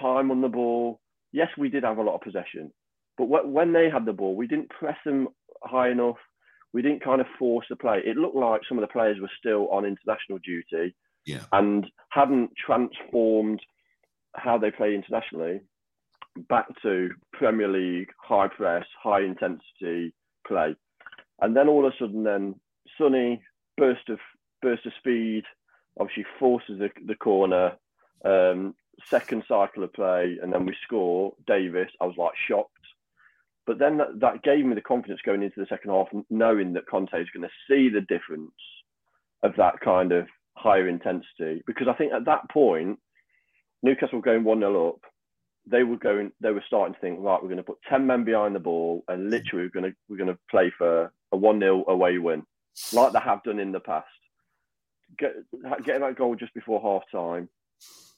time 0.00 0.30
on 0.30 0.40
the 0.40 0.48
ball. 0.48 1.00
Yes, 1.32 1.48
we 1.56 1.68
did 1.68 1.84
have 1.84 1.98
a 1.98 2.02
lot 2.02 2.16
of 2.16 2.20
possession, 2.20 2.72
but 3.16 3.26
when 3.26 3.72
they 3.72 3.88
had 3.90 4.04
the 4.04 4.12
ball, 4.12 4.36
we 4.36 4.46
didn't 4.46 4.70
press 4.70 4.96
them 5.04 5.28
high 5.62 5.90
enough. 5.90 6.16
We 6.72 6.82
didn't 6.82 7.04
kind 7.04 7.20
of 7.20 7.26
force 7.38 7.66
the 7.68 7.76
play. 7.76 8.00
It 8.04 8.16
looked 8.16 8.36
like 8.36 8.62
some 8.68 8.78
of 8.78 8.82
the 8.82 8.92
players 8.92 9.18
were 9.20 9.30
still 9.38 9.68
on 9.68 9.84
international 9.84 10.38
duty 10.38 10.94
yeah. 11.26 11.44
and 11.52 11.86
hadn't 12.10 12.50
transformed 12.64 13.60
how 14.34 14.58
they 14.58 14.70
play 14.70 14.94
internationally 14.94 15.60
back 16.48 16.66
to 16.82 17.10
Premier 17.32 17.68
League, 17.68 18.10
high 18.18 18.48
press, 18.48 18.86
high 19.02 19.20
intensity 19.22 20.14
play. 20.46 20.74
And 21.40 21.56
then 21.56 21.68
all 21.68 21.86
of 21.86 21.92
a 21.92 21.96
sudden, 21.98 22.24
then 22.24 22.54
Sonny 22.98 23.42
burst 23.76 24.08
of 24.08 24.18
burst 24.62 24.86
of 24.86 24.92
speed, 24.98 25.44
obviously 25.98 26.26
forces 26.38 26.78
the, 26.78 26.90
the 27.06 27.14
corner, 27.14 27.72
um, 28.24 28.74
second 29.06 29.44
cycle 29.48 29.84
of 29.84 29.92
play, 29.92 30.38
and 30.42 30.52
then 30.52 30.66
we 30.66 30.76
score. 30.84 31.32
Davies, 31.46 31.88
I 32.00 32.04
was 32.06 32.16
like 32.16 32.32
shocked. 32.48 32.74
But 33.66 33.78
then 33.78 33.98
that, 33.98 34.20
that 34.20 34.42
gave 34.42 34.64
me 34.64 34.74
the 34.74 34.80
confidence 34.80 35.20
going 35.24 35.42
into 35.42 35.60
the 35.60 35.66
second 35.68 35.90
half, 35.90 36.08
knowing 36.28 36.72
that 36.74 36.88
Conte 36.88 37.12
is 37.12 37.28
going 37.34 37.48
to 37.48 37.54
see 37.68 37.88
the 37.88 38.00
difference 38.02 38.52
of 39.42 39.54
that 39.56 39.80
kind 39.80 40.12
of 40.12 40.26
higher 40.56 40.88
intensity. 40.88 41.62
Because 41.66 41.86
I 41.88 41.94
think 41.94 42.12
at 42.12 42.24
that 42.26 42.50
point, 42.50 42.98
Newcastle 43.82 44.20
going 44.20 44.44
1 44.44 44.60
0 44.60 44.88
up. 44.88 45.00
They 45.66 45.84
were 45.84 45.96
going. 45.96 46.32
They 46.40 46.52
were 46.52 46.64
starting 46.66 46.94
to 46.94 47.00
think, 47.00 47.18
right, 47.20 47.40
we're 47.40 47.48
going 47.48 47.58
to 47.58 47.62
put 47.62 47.78
ten 47.88 48.06
men 48.06 48.24
behind 48.24 48.54
the 48.54 48.60
ball, 48.60 49.04
and 49.08 49.30
literally 49.30 49.64
we're 49.66 49.80
going 49.80 49.92
to 49.92 49.96
we're 50.08 50.16
going 50.16 50.34
to 50.34 50.38
play 50.50 50.72
for 50.76 51.12
a 51.32 51.36
one 51.36 51.60
0 51.60 51.84
away 51.86 52.18
win, 52.18 52.42
like 52.92 53.12
they 53.12 53.20
have 53.20 53.42
done 53.44 53.60
in 53.60 53.70
the 53.72 53.80
past 53.80 54.06
get, 55.18 55.34
getting 55.84 56.02
that 56.02 56.16
goal 56.16 56.34
just 56.34 56.54
before 56.54 56.80
half 56.80 57.02
time, 57.10 57.48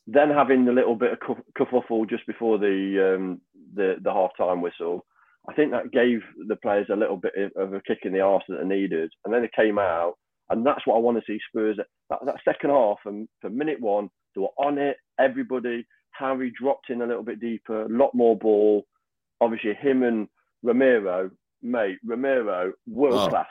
then 0.07 0.31
having 0.31 0.65
the 0.65 0.73
little 0.73 0.97
bit 0.97 1.13
of 1.13 1.37
kerfuffle 1.59 2.09
just 2.09 2.27
before 2.27 2.59
the 2.59 3.15
um, 3.17 3.41
the, 3.75 3.97
the 4.03 4.13
half 4.13 4.31
time 4.37 4.61
whistle. 4.61 5.05
I 5.49 5.55
think 5.55 5.73
that 5.73 5.91
gave 5.91 6.21
the 6.49 6.57
players 6.57 6.87
a 6.91 6.97
little 6.97 7.17
bit 7.17 7.33
of 7.57 7.75
a 7.75 7.81
kick 7.81 8.01
in 8.05 8.13
the 8.13 8.21
arse 8.21 8.45
that 8.49 8.59
they 8.61 8.69
needed, 8.69 9.11
and 9.25 9.35
then 9.35 9.45
it 9.45 9.53
came 9.55 9.79
out, 9.79 10.15
and 10.51 10.65
that's 10.65 10.87
what 10.87 10.97
I 10.97 11.01
want 11.01 11.19
to 11.19 11.25
see 11.27 11.39
Spurs. 11.49 11.79
That, 12.11 12.19
that 12.25 12.37
second 12.45 12.71
half, 12.71 12.99
and 13.07 13.29
for 13.41 13.51
minute 13.51 13.81
one, 13.81 14.09
they 14.35 14.41
were 14.41 14.49
on 14.59 14.79
it. 14.79 14.97
Everybody, 15.19 15.85
Harry 16.13 16.53
dropped 16.59 16.91
in 16.91 17.03
a 17.03 17.07
little 17.07 17.23
bit 17.23 17.41
deeper, 17.41 17.83
a 17.83 17.89
lot 17.89 18.15
more 18.15 18.37
ball. 18.37 18.87
Obviously, 19.41 19.75
him 19.75 20.03
and 20.03 20.29
Romero, 20.63 21.31
mate, 21.63 21.99
Romero, 22.05 22.73
world 22.87 23.15
oh. 23.15 23.29
class, 23.29 23.47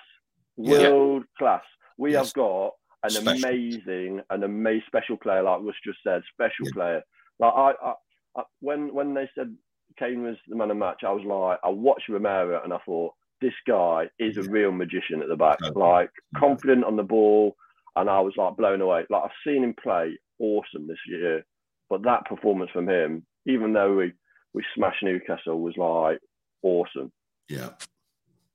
world 0.57 1.23
yeah. 1.23 1.37
class. 1.39 1.63
We 1.97 2.13
yes. 2.13 2.27
have 2.27 2.33
got 2.33 2.71
an 3.03 3.09
special. 3.11 3.49
amazing, 3.49 4.21
an 4.29 4.43
amazing 4.43 4.83
special 4.87 5.17
player, 5.17 5.43
like 5.43 5.61
Russ 5.61 5.75
just 5.83 5.99
said, 6.03 6.21
special 6.33 6.65
yeah. 6.65 6.73
player. 6.73 7.01
Like 7.39 7.53
I, 7.53 7.71
I, 7.83 7.93
I, 8.37 8.43
when 8.59 8.93
when 8.93 9.13
they 9.13 9.29
said 9.35 9.55
Kane 9.97 10.23
was 10.23 10.37
the 10.47 10.55
man 10.55 10.71
of 10.71 10.77
match, 10.77 11.01
I 11.05 11.11
was 11.11 11.25
like, 11.25 11.59
I 11.63 11.69
watched 11.69 12.09
Romero 12.09 12.63
and 12.63 12.73
I 12.73 12.77
thought 12.85 13.13
this 13.41 13.53
guy 13.67 14.07
is 14.19 14.37
a 14.37 14.43
real 14.43 14.71
magician 14.71 15.21
at 15.21 15.27
the 15.27 15.35
back, 15.35 15.57
okay. 15.63 15.77
like 15.77 16.11
confident 16.37 16.85
on 16.85 16.95
the 16.95 17.03
ball, 17.03 17.55
and 17.95 18.09
I 18.09 18.19
was 18.19 18.33
like 18.37 18.55
blown 18.55 18.81
away. 18.81 19.05
Like 19.09 19.23
I've 19.23 19.31
seen 19.45 19.63
him 19.63 19.75
play 19.81 20.17
awesome 20.39 20.87
this 20.87 20.99
year, 21.07 21.45
but 21.91 22.03
that 22.03 22.25
performance 22.25 22.71
from 22.71 22.87
him, 22.87 23.25
even 23.45 23.73
though 23.73 23.93
we 23.93 24.13
we 24.53 24.63
smashed 24.73 25.03
Newcastle, 25.03 25.59
was 25.59 25.75
like 25.75 26.19
awesome. 26.63 27.11
Yeah, 27.49 27.71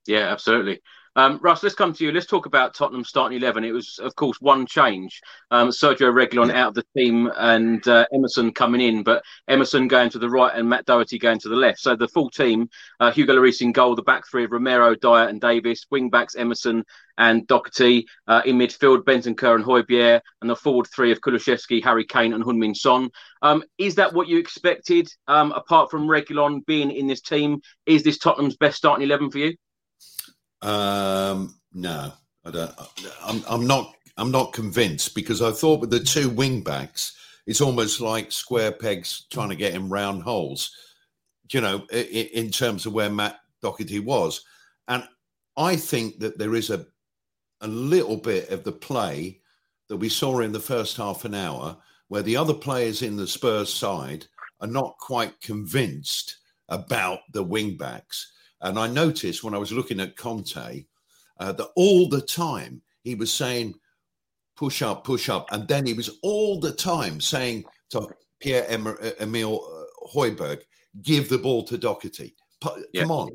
yeah, 0.07 0.31
absolutely. 0.31 0.81
Um, 1.15 1.39
Russ, 1.41 1.63
let's 1.63 1.75
come 1.75 1.93
to 1.93 2.03
you. 2.03 2.11
Let's 2.11 2.27
talk 2.27 2.45
about 2.45 2.75
Tottenham 2.75 3.03
starting 3.03 3.39
11. 3.39 3.63
It 3.63 3.71
was, 3.71 3.99
of 3.99 4.15
course, 4.15 4.39
one 4.39 4.67
change. 4.67 5.19
Um, 5.49 5.69
Sergio 5.69 6.13
Reguilon 6.13 6.49
yeah. 6.49 6.61
out 6.61 6.67
of 6.69 6.73
the 6.75 6.85
team 6.95 7.31
and 7.35 7.85
uh, 7.87 8.05
Emerson 8.13 8.51
coming 8.51 8.81
in, 8.81 9.01
but 9.01 9.23
Emerson 9.47 9.87
going 9.87 10.11
to 10.11 10.19
the 10.19 10.29
right 10.29 10.55
and 10.55 10.69
Matt 10.69 10.85
Doherty 10.85 11.17
going 11.17 11.39
to 11.39 11.49
the 11.49 11.55
left. 11.55 11.79
So 11.79 11.95
the 11.95 12.07
full 12.07 12.29
team, 12.29 12.69
uh, 12.99 13.11
Hugo 13.11 13.35
Lloris 13.35 13.61
in 13.61 13.71
goal, 13.71 13.95
the 13.95 14.03
back 14.03 14.27
three 14.29 14.43
of 14.43 14.51
Romero, 14.51 14.93
Dier 14.93 15.27
and 15.27 15.41
Davies, 15.41 15.87
wing 15.89 16.11
backs 16.11 16.35
Emerson 16.35 16.83
and 17.17 17.47
Doherty, 17.47 18.05
uh, 18.27 18.41
in 18.45 18.57
midfield 18.57 19.03
Bentancur 19.03 19.55
and 19.55 19.63
Højbjerg, 19.63 20.21
and 20.41 20.49
the 20.49 20.55
forward 20.55 20.87
three 20.87 21.11
of 21.11 21.21
Kulusevski, 21.21 21.83
Harry 21.83 22.05
Kane 22.05 22.33
and 22.33 22.43
Heung-min 22.43 22.75
Son. 22.75 23.09
Um, 23.41 23.63
is 23.77 23.95
that 23.95 24.13
what 24.13 24.27
you 24.27 24.37
expected, 24.37 25.09
um, 25.27 25.51
apart 25.51 25.91
from 25.91 26.07
Reguilon 26.07 26.65
being 26.65 26.91
in 26.91 27.07
this 27.07 27.21
team? 27.21 27.61
Is 27.85 28.03
this 28.03 28.17
Tottenham's 28.17 28.57
best 28.57 28.77
starting 28.77 29.05
11 29.05 29.31
for 29.31 29.39
you? 29.39 29.55
Um, 30.61 31.55
no, 31.73 32.11
I 32.45 32.51
don't. 32.51 32.73
I'm, 33.23 33.43
I'm 33.47 33.67
not. 33.67 33.93
I'm 34.19 34.31
not 34.31 34.51
convinced 34.51 35.13
because 35.13 35.43
I 35.43 35.51
thought 35.51 35.79
with 35.79 35.91
the 35.91 35.99
two 35.99 36.29
wing 36.29 36.61
backs, 36.61 37.15
it's 37.45 37.61
almost 37.61 38.01
like 38.01 38.31
square 38.31 38.71
pegs 38.71 39.27
trying 39.31 39.49
to 39.49 39.55
get 39.55 39.75
in 39.75 39.89
round 39.89 40.23
holes. 40.23 40.71
You 41.51 41.61
know, 41.61 41.85
in, 41.91 42.27
in 42.33 42.51
terms 42.51 42.85
of 42.85 42.93
where 42.93 43.11
Matt 43.11 43.39
Doherty 43.61 43.99
was, 43.99 44.43
and 44.87 45.07
I 45.55 45.75
think 45.75 46.19
that 46.19 46.37
there 46.37 46.55
is 46.55 46.69
a 46.69 46.85
a 47.61 47.67
little 47.67 48.17
bit 48.17 48.49
of 48.49 48.63
the 48.63 48.71
play 48.71 49.41
that 49.89 49.97
we 49.97 50.09
saw 50.09 50.39
in 50.39 50.51
the 50.51 50.59
first 50.59 50.97
half 50.97 51.25
an 51.25 51.33
hour 51.33 51.77
where 52.07 52.21
the 52.21 52.37
other 52.37 52.53
players 52.53 53.01
in 53.01 53.15
the 53.15 53.27
Spurs 53.27 53.73
side 53.73 54.25
are 54.61 54.67
not 54.67 54.97
quite 54.97 55.39
convinced 55.41 56.37
about 56.69 57.19
the 57.33 57.43
wing 57.43 57.77
backs. 57.77 58.31
And 58.61 58.79
I 58.79 58.87
noticed 58.87 59.43
when 59.43 59.53
I 59.53 59.59
was 59.59 59.71
looking 59.71 59.99
at 59.99 60.17
Conte 60.17 60.85
uh, 61.39 61.51
that 61.51 61.69
all 61.75 62.09
the 62.09 62.21
time 62.21 62.81
he 63.03 63.15
was 63.15 63.31
saying, 63.31 63.75
push 64.55 64.81
up, 64.81 65.03
push 65.03 65.29
up. 65.29 65.47
And 65.51 65.67
then 65.67 65.85
he 65.85 65.93
was 65.93 66.17
all 66.23 66.59
the 66.59 66.71
time 66.71 67.21
saying 67.21 67.65
to 67.91 68.09
Pierre 68.39 68.65
uh, 68.69 69.11
Emile 69.19 69.87
uh, 70.41 70.55
give 71.03 71.29
the 71.29 71.37
ball 71.37 71.63
to 71.63 71.77
Doherty. 71.77 72.35
Come 72.61 72.83
yeah. 72.91 73.05
on. 73.05 73.29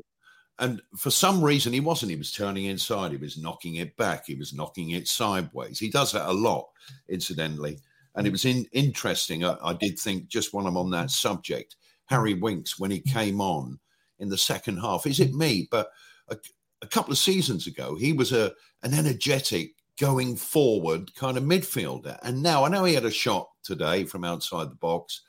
And 0.59 0.81
for 0.97 1.09
some 1.09 1.43
reason, 1.43 1.73
he 1.73 1.79
wasn't. 1.79 2.11
He 2.11 2.17
was 2.17 2.31
turning 2.31 2.65
inside. 2.65 3.11
He 3.11 3.17
was 3.17 3.37
knocking 3.37 3.75
it 3.75 3.95
back. 3.97 4.25
He 4.27 4.35
was 4.35 4.53
knocking 4.53 4.91
it 4.91 5.07
sideways. 5.07 5.79
He 5.79 5.89
does 5.89 6.11
that 6.11 6.29
a 6.29 6.33
lot, 6.33 6.69
incidentally. 7.09 7.79
And 8.15 8.27
it 8.27 8.31
was 8.31 8.45
in, 8.45 8.65
interesting. 8.71 9.43
I, 9.43 9.57
I 9.63 9.73
did 9.73 9.97
think, 9.97 10.27
just 10.27 10.53
when 10.53 10.67
I'm 10.67 10.77
on 10.77 10.91
that 10.91 11.09
subject, 11.09 11.75
Harry 12.05 12.35
Winks, 12.35 12.77
when 12.77 12.91
he 12.91 12.99
came 12.99 13.41
on, 13.41 13.79
in 14.19 14.29
the 14.29 14.37
second 14.37 14.77
half. 14.77 15.05
Is 15.05 15.19
it 15.19 15.33
me? 15.33 15.67
But 15.69 15.89
a, 16.29 16.37
a 16.81 16.87
couple 16.87 17.11
of 17.11 17.17
seasons 17.17 17.67
ago, 17.67 17.95
he 17.95 18.13
was 18.13 18.31
a 18.31 18.53
an 18.83 18.93
energetic, 18.93 19.73
going 19.99 20.35
forward 20.35 21.13
kind 21.15 21.37
of 21.37 21.43
midfielder. 21.43 22.17
And 22.23 22.41
now 22.41 22.63
I 22.63 22.69
know 22.69 22.83
he 22.83 22.93
had 22.93 23.05
a 23.05 23.11
shot 23.11 23.49
today 23.63 24.05
from 24.05 24.23
outside 24.23 24.71
the 24.71 24.75
box, 24.75 25.21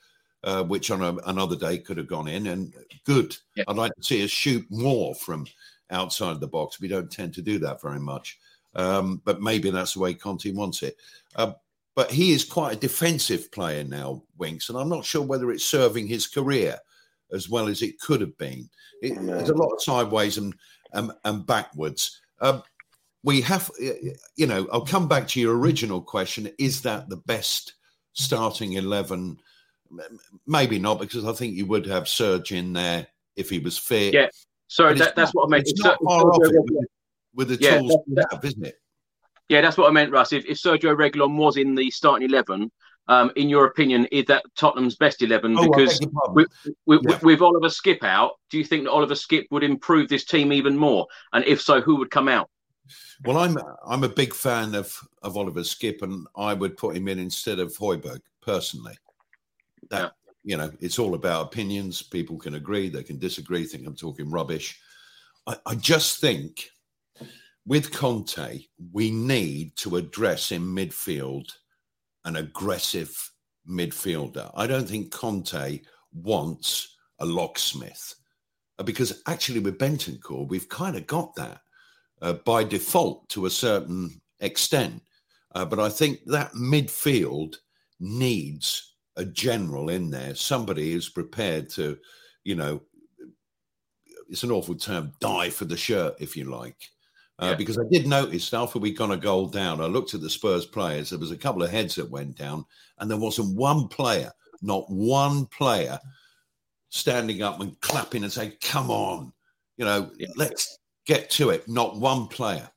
uh, 0.45 0.63
which 0.63 0.91
on 0.91 1.01
a, 1.01 1.15
another 1.25 1.57
day 1.57 1.77
could 1.77 1.97
have 1.97 2.07
gone 2.07 2.29
in. 2.29 2.47
And 2.47 2.73
good. 3.03 3.35
Yeah. 3.55 3.65
I'd 3.67 3.75
like 3.75 3.93
to 3.95 4.03
see 4.03 4.23
us 4.23 4.29
shoot 4.29 4.65
more 4.69 5.13
from 5.15 5.45
outside 5.91 6.39
the 6.39 6.47
box. 6.47 6.79
We 6.79 6.87
don't 6.87 7.11
tend 7.11 7.33
to 7.33 7.41
do 7.41 7.59
that 7.59 7.81
very 7.81 7.99
much. 7.99 8.39
Um, 8.75 9.21
but 9.25 9.41
maybe 9.41 9.69
that's 9.69 9.93
the 9.93 9.99
way 10.01 10.13
Conte 10.13 10.51
wants 10.51 10.83
it. 10.83 10.97
Uh, 11.35 11.53
but 11.95 12.11
he 12.11 12.31
is 12.31 12.43
quite 12.43 12.73
a 12.73 12.79
defensive 12.79 13.51
player 13.51 13.83
now, 13.83 14.23
Winks, 14.37 14.69
and 14.69 14.77
I'm 14.77 14.89
not 14.89 15.05
sure 15.05 15.21
whether 15.21 15.51
it's 15.51 15.65
serving 15.65 16.07
his 16.07 16.27
career 16.27 16.77
as 17.31 17.49
well 17.49 17.67
as 17.67 17.81
it 17.81 17.99
could 17.99 18.21
have 18.21 18.37
been. 18.37 18.69
It, 19.01 19.15
There's 19.15 19.49
a 19.49 19.55
lot 19.55 19.73
of 19.73 19.81
sideways 19.81 20.37
and 20.37 20.53
and, 20.93 21.11
and 21.23 21.45
backwards. 21.45 22.21
Um, 22.41 22.63
we 23.23 23.41
have, 23.41 23.71
you 23.79 24.45
know, 24.45 24.67
I'll 24.71 24.85
come 24.85 25.07
back 25.07 25.27
to 25.29 25.39
your 25.39 25.57
original 25.57 26.01
question: 26.01 26.49
Is 26.59 26.81
that 26.81 27.09
the 27.09 27.17
best 27.17 27.75
starting 28.13 28.73
eleven? 28.73 29.39
Maybe 30.47 30.79
not, 30.79 30.99
because 30.99 31.25
I 31.25 31.33
think 31.33 31.55
you 31.55 31.65
would 31.65 31.85
have 31.85 32.07
Serge 32.07 32.51
in 32.51 32.73
there 32.73 33.07
if 33.35 33.49
he 33.49 33.59
was 33.59 33.77
fit. 33.77 34.13
Yeah, 34.13 34.27
sorry, 34.67 34.97
that, 34.99 35.15
that's 35.15 35.31
what 35.31 35.45
I 35.45 35.49
meant. 35.49 35.61
It's, 35.61 35.71
it's 35.71 35.83
not 35.83 35.97
far 36.03 36.23
off. 36.31 36.39
It, 36.41 36.87
with 37.33 37.49
the 37.49 37.57
yeah, 37.59 37.79
tools 37.79 37.97
we 38.07 38.23
have, 38.31 38.43
isn't 38.43 38.65
it? 38.65 38.75
Yeah, 39.49 39.61
that's 39.61 39.77
what 39.77 39.87
I 39.87 39.91
meant, 39.91 40.11
Russ. 40.11 40.33
If, 40.33 40.45
if 40.45 40.57
Sergio 40.57 40.95
Reguilon 40.95 41.37
was 41.37 41.57
in 41.57 41.75
the 41.75 41.91
starting 41.91 42.27
eleven, 42.27 42.71
um, 43.07 43.31
in 43.35 43.49
your 43.49 43.65
opinion, 43.65 44.05
is 44.11 44.25
that 44.25 44.43
Tottenham's 44.55 44.95
best 44.95 45.21
eleven? 45.21 45.55
Oh, 45.57 45.69
because 45.69 45.99
with, 46.29 46.47
with, 46.85 47.01
yeah. 47.07 47.19
with, 47.21 47.41
Oliver 47.41 47.67
Skipp 47.67 48.03
out, 48.03 48.33
do 48.49 48.57
you 48.57 48.63
think 48.63 48.85
that 48.85 48.91
Oliver 48.91 49.13
Skipp 49.13 49.45
would 49.51 49.63
improve 49.63 50.09
this 50.09 50.25
team 50.25 50.51
even 50.51 50.77
more? 50.77 51.05
And 51.33 51.45
if 51.45 51.61
so, 51.61 51.81
who 51.81 51.97
would 51.97 52.09
come 52.09 52.27
out? 52.27 52.49
Well, 53.23 53.37
I'm 53.37 53.57
I'm 53.87 54.03
a 54.03 54.09
big 54.09 54.33
fan 54.33 54.75
of 54.75 54.97
of 55.21 55.37
Oliver 55.37 55.61
Skipp, 55.61 56.01
and 56.01 56.27
I 56.35 56.53
would 56.53 56.77
put 56.77 56.95
him 56.95 57.07
in 57.07 57.19
instead 57.19 57.59
of 57.59 57.75
Højbjerg 57.77 58.21
personally. 58.41 58.95
That 59.89 60.13
yeah. 60.23 60.31
you 60.43 60.57
know, 60.57 60.71
it's 60.79 60.99
all 60.99 61.15
about 61.15 61.45
opinions. 61.45 62.01
People 62.01 62.37
can 62.37 62.55
agree, 62.55 62.89
they 62.89 63.03
can 63.03 63.19
disagree, 63.19 63.65
think 63.65 63.85
I'm 63.85 63.95
talking 63.95 64.29
rubbish. 64.29 64.79
I, 65.47 65.57
I 65.65 65.75
just 65.75 66.19
think 66.19 66.69
with 67.65 67.91
Conte, 67.91 68.65
we 68.91 69.11
need 69.11 69.75
to 69.77 69.97
address 69.97 70.51
in 70.51 70.61
midfield 70.61 71.51
an 72.25 72.37
aggressive 72.37 73.31
midfielder. 73.67 74.51
I 74.55 74.67
don't 74.67 74.87
think 74.87 75.11
Conte 75.11 75.81
wants 76.13 76.95
a 77.19 77.25
locksmith 77.25 78.15
uh, 78.79 78.83
because 78.83 79.21
actually 79.27 79.59
with 79.59 79.77
Bentancur, 79.77 80.47
we've 80.47 80.69
kind 80.69 80.95
of 80.95 81.07
got 81.07 81.35
that 81.35 81.61
uh, 82.21 82.33
by 82.33 82.63
default 82.63 83.27
to 83.29 83.45
a 83.45 83.49
certain 83.49 84.21
extent. 84.39 85.01
Uh, 85.53 85.65
but 85.65 85.79
I 85.79 85.89
think 85.89 86.19
that 86.25 86.51
midfield 86.53 87.55
needs 87.99 88.94
a 89.17 89.25
general 89.25 89.89
in 89.89 90.09
there, 90.09 90.35
somebody 90.35 90.91
who's 90.91 91.09
prepared 91.09 91.69
to, 91.71 91.97
you 92.43 92.55
know, 92.55 92.81
it's 94.29 94.43
an 94.43 94.51
awful 94.51 94.75
term, 94.75 95.13
die 95.19 95.49
for 95.49 95.65
the 95.65 95.77
shirt, 95.77 96.15
if 96.19 96.35
you 96.35 96.45
like. 96.45 96.77
Uh, 97.37 97.47
yeah. 97.47 97.55
Because 97.55 97.77
I 97.77 97.83
did 97.91 98.07
notice 98.07 98.53
after 98.53 98.79
we 98.79 98.93
got 98.93 99.11
a 99.11 99.17
goal 99.17 99.47
down, 99.47 99.81
I 99.81 99.85
looked 99.85 100.13
at 100.13 100.21
the 100.21 100.29
Spurs 100.29 100.65
players. 100.65 101.09
There 101.09 101.19
was 101.19 101.31
a 101.31 101.37
couple 101.37 101.63
of 101.63 101.69
heads 101.69 101.95
that 101.95 102.09
went 102.09 102.37
down, 102.37 102.65
and 102.97 103.09
there 103.09 103.17
wasn't 103.17 103.57
one 103.57 103.87
player, 103.87 104.31
not 104.61 104.89
one 104.89 105.45
player, 105.47 105.99
standing 106.89 107.41
up 107.41 107.59
and 107.59 107.79
clapping 107.81 108.23
and 108.23 108.31
saying, 108.31 108.53
"Come 108.61 108.89
on, 108.89 109.33
you 109.77 109.83
know, 109.83 110.11
yeah. 110.17 110.29
let's 110.37 110.79
get 111.05 111.29
to 111.31 111.49
it." 111.49 111.67
Not 111.67 111.97
one 111.97 112.27
player. 112.27 112.69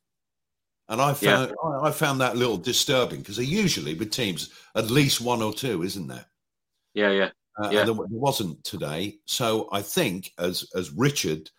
And 0.89 1.01
I 1.01 1.13
found 1.13 1.51
yeah. 1.51 1.81
I 1.81 1.91
found 1.91 2.21
that 2.21 2.35
a 2.35 2.39
little 2.39 2.57
disturbing 2.57 3.21
because 3.21 3.39
usually 3.39 3.95
with 3.95 4.11
teams 4.11 4.51
at 4.75 4.91
least 4.91 5.21
one 5.21 5.43
or 5.43 5.53
two, 5.53 5.83
isn't 5.83 6.07
there? 6.07 6.25
Yeah, 6.95 7.11
yeah, 7.11 7.31
uh, 7.63 7.71
yeah. 7.71 7.85
there 7.85 7.95
wasn't 7.95 8.65
today, 8.65 9.19
so 9.27 9.69
I 9.71 9.83
think 9.83 10.33
as 10.39 10.67
as 10.75 10.91
Richard 10.91 11.51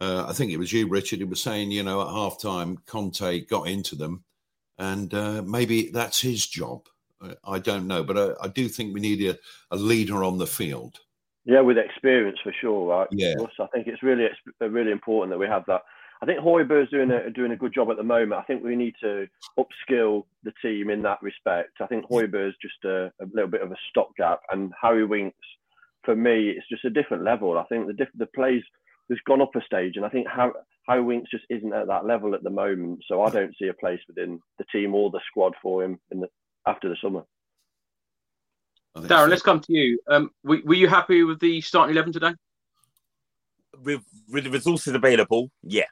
uh, 0.00 0.26
I 0.28 0.32
think 0.32 0.50
it 0.50 0.58
was 0.58 0.72
you, 0.72 0.88
Richard, 0.88 1.20
who 1.20 1.26
was 1.26 1.40
saying, 1.40 1.70
you 1.70 1.82
know, 1.82 2.00
at 2.00 2.08
half 2.08 2.40
time, 2.40 2.78
Conte 2.86 3.40
got 3.46 3.68
into 3.68 3.94
them, 3.94 4.24
and 4.78 5.12
uh, 5.14 5.42
maybe 5.42 5.90
that's 5.90 6.20
his 6.20 6.46
job. 6.46 6.86
I 7.44 7.58
don't 7.58 7.86
know, 7.86 8.02
but 8.02 8.18
I, 8.18 8.44
I 8.44 8.48
do 8.48 8.68
think 8.68 8.92
we 8.92 9.00
need 9.00 9.24
a, 9.24 9.38
a, 9.70 9.78
leader 9.78 10.22
on 10.22 10.36
the 10.36 10.46
field. 10.46 10.98
Yeah, 11.46 11.60
with 11.60 11.78
experience 11.78 12.38
for 12.42 12.52
sure, 12.60 12.88
right? 12.88 13.08
Yeah. 13.12 13.34
I 13.58 13.66
think 13.68 13.86
it's 13.86 14.02
really, 14.02 14.28
really 14.60 14.90
important 14.90 15.30
that 15.30 15.38
we 15.38 15.46
have 15.46 15.64
that. 15.66 15.82
I 16.24 16.26
think 16.26 16.40
Højbjerg's 16.40 16.90
doing 16.90 17.10
a 17.10 17.28
doing 17.28 17.52
a 17.52 17.56
good 17.56 17.74
job 17.74 17.90
at 17.90 17.98
the 17.98 18.02
moment. 18.02 18.40
I 18.40 18.44
think 18.44 18.64
we 18.64 18.76
need 18.76 18.94
to 19.02 19.26
upskill 19.58 20.24
the 20.42 20.54
team 20.62 20.88
in 20.88 21.02
that 21.02 21.20
respect. 21.20 21.72
I 21.82 21.86
think 21.86 22.06
Højbjerg's 22.06 22.56
just 22.62 22.82
a, 22.86 23.12
a 23.20 23.26
little 23.34 23.50
bit 23.50 23.60
of 23.60 23.70
a 23.70 23.76
stopgap, 23.90 24.40
and 24.50 24.72
Harry 24.80 25.04
Winks, 25.04 25.46
for 26.02 26.16
me, 26.16 26.48
it's 26.48 26.66
just 26.70 26.86
a 26.86 26.88
different 26.88 27.24
level. 27.24 27.58
I 27.58 27.64
think 27.64 27.86
the 27.86 27.92
diff- 27.92 28.08
the 28.14 28.24
plays 28.24 28.62
has 29.10 29.18
gone 29.26 29.42
up 29.42 29.54
a 29.54 29.60
stage, 29.66 29.96
and 29.96 30.06
I 30.06 30.08
think 30.08 30.26
how 30.26 30.54
how 30.88 31.02
Winks 31.02 31.30
just 31.30 31.44
isn't 31.50 31.74
at 31.74 31.88
that 31.88 32.06
level 32.06 32.34
at 32.34 32.42
the 32.42 32.48
moment. 32.48 33.04
So 33.06 33.20
I 33.20 33.28
don't 33.28 33.54
see 33.58 33.68
a 33.68 33.74
place 33.74 34.00
within 34.08 34.40
the 34.56 34.64
team 34.72 34.94
or 34.94 35.10
the 35.10 35.20
squad 35.28 35.52
for 35.60 35.84
him 35.84 36.00
in 36.10 36.20
the 36.20 36.28
after 36.66 36.88
the 36.88 36.96
summer. 37.02 37.24
Darren, 38.96 39.28
let's 39.28 39.42
come 39.42 39.60
to 39.60 39.72
you. 39.74 39.98
Um, 40.08 40.30
were, 40.42 40.60
were, 40.64 40.74
you 40.74 40.88
happy 40.88 41.22
with 41.22 41.40
the 41.40 41.60
starting 41.60 41.94
eleven 41.94 42.14
today? 42.14 42.32
With 43.82 44.00
with 44.30 44.44
the 44.44 44.50
resources 44.50 44.94
available, 44.94 45.50
yeah. 45.62 45.84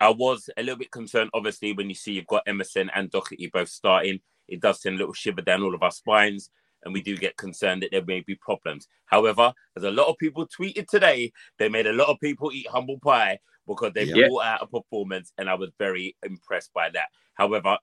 I 0.00 0.10
was 0.10 0.48
a 0.56 0.62
little 0.62 0.78
bit 0.78 0.90
concerned, 0.90 1.30
obviously, 1.34 1.72
when 1.72 1.88
you 1.88 1.94
see 1.94 2.12
you've 2.12 2.26
got 2.26 2.42
Emerson 2.46 2.90
and 2.94 3.10
Doherty 3.10 3.50
both 3.52 3.68
starting. 3.68 4.20
It 4.48 4.60
does 4.60 4.82
send 4.82 4.96
a 4.96 4.98
little 4.98 5.14
shiver 5.14 5.42
down 5.42 5.62
all 5.62 5.74
of 5.74 5.82
our 5.82 5.90
spines 5.90 6.50
and 6.84 6.94
we 6.94 7.02
do 7.02 7.16
get 7.16 7.36
concerned 7.36 7.82
that 7.82 7.90
there 7.90 8.04
may 8.04 8.20
be 8.20 8.34
problems. 8.36 8.88
However, 9.06 9.52
as 9.76 9.84
a 9.84 9.90
lot 9.90 10.08
of 10.08 10.18
people 10.18 10.46
tweeted 10.46 10.86
today, 10.86 11.32
they 11.58 11.68
made 11.68 11.86
a 11.86 11.92
lot 11.92 12.08
of 12.08 12.18
people 12.20 12.52
eat 12.52 12.68
humble 12.68 12.98
pie 13.00 13.38
because 13.66 13.92
they 13.92 14.04
yeah. 14.04 14.28
brought 14.28 14.44
out 14.44 14.62
a 14.62 14.66
performance, 14.66 15.32
and 15.38 15.48
I 15.48 15.54
was 15.54 15.70
very 15.78 16.16
impressed 16.24 16.72
by 16.72 16.90
that. 16.90 17.08
However, 17.34 17.78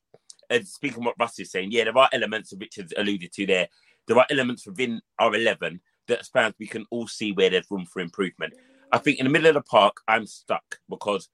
and 0.49 0.67
speaking 0.67 1.03
what 1.03 1.15
Russ 1.19 1.39
is 1.39 1.51
saying, 1.51 1.71
yeah, 1.71 1.86
there 1.86 1.97
are 1.97 2.10
elements 2.12 2.51
of 2.51 2.60
Richard's 2.60 2.93
alluded 2.97 3.32
to 3.34 3.45
there. 3.45 3.67
There 4.08 4.17
are 4.17 4.25
elements 4.30 4.65
within 4.65 5.01
our 5.19 5.36
11 5.36 5.82
that 6.08 6.19
as 6.19 6.30
fans 6.30 6.56
we 6.58 6.67
can 6.67 6.86
all 6.89 7.08
see 7.08 7.34
where 7.34 7.49
there's 7.49 7.69
room 7.69 7.86
for 7.86 7.99
improvement. 7.99 8.53
I 8.93 8.97
think 8.97 9.19
in 9.19 9.25
the 9.25 9.30
middle 9.30 9.49
of 9.49 9.56
the 9.56 9.62
park, 9.62 9.97
I'm 10.08 10.25
stuck 10.25 10.80
because 10.89 11.27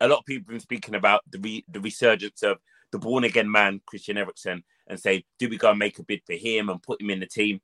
a 0.00 0.08
lot 0.08 0.20
of 0.20 0.24
people 0.24 0.42
have 0.42 0.48
been 0.48 0.60
speaking 0.60 0.94
about 0.94 1.22
the 1.30 1.38
re- 1.38 1.64
the 1.68 1.80
resurgence 1.80 2.42
of 2.42 2.58
the 2.92 2.98
born 2.98 3.24
again 3.24 3.50
man, 3.50 3.80
Christian 3.86 4.18
Eriksen, 4.18 4.62
and 4.86 4.98
say, 4.98 5.24
do 5.38 5.48
we 5.48 5.58
go 5.58 5.70
and 5.70 5.78
make 5.78 5.98
a 5.98 6.02
bid 6.02 6.22
for 6.24 6.34
him 6.34 6.68
and 6.68 6.82
put 6.82 7.00
him 7.00 7.10
in 7.10 7.20
the 7.20 7.26
team? 7.26 7.60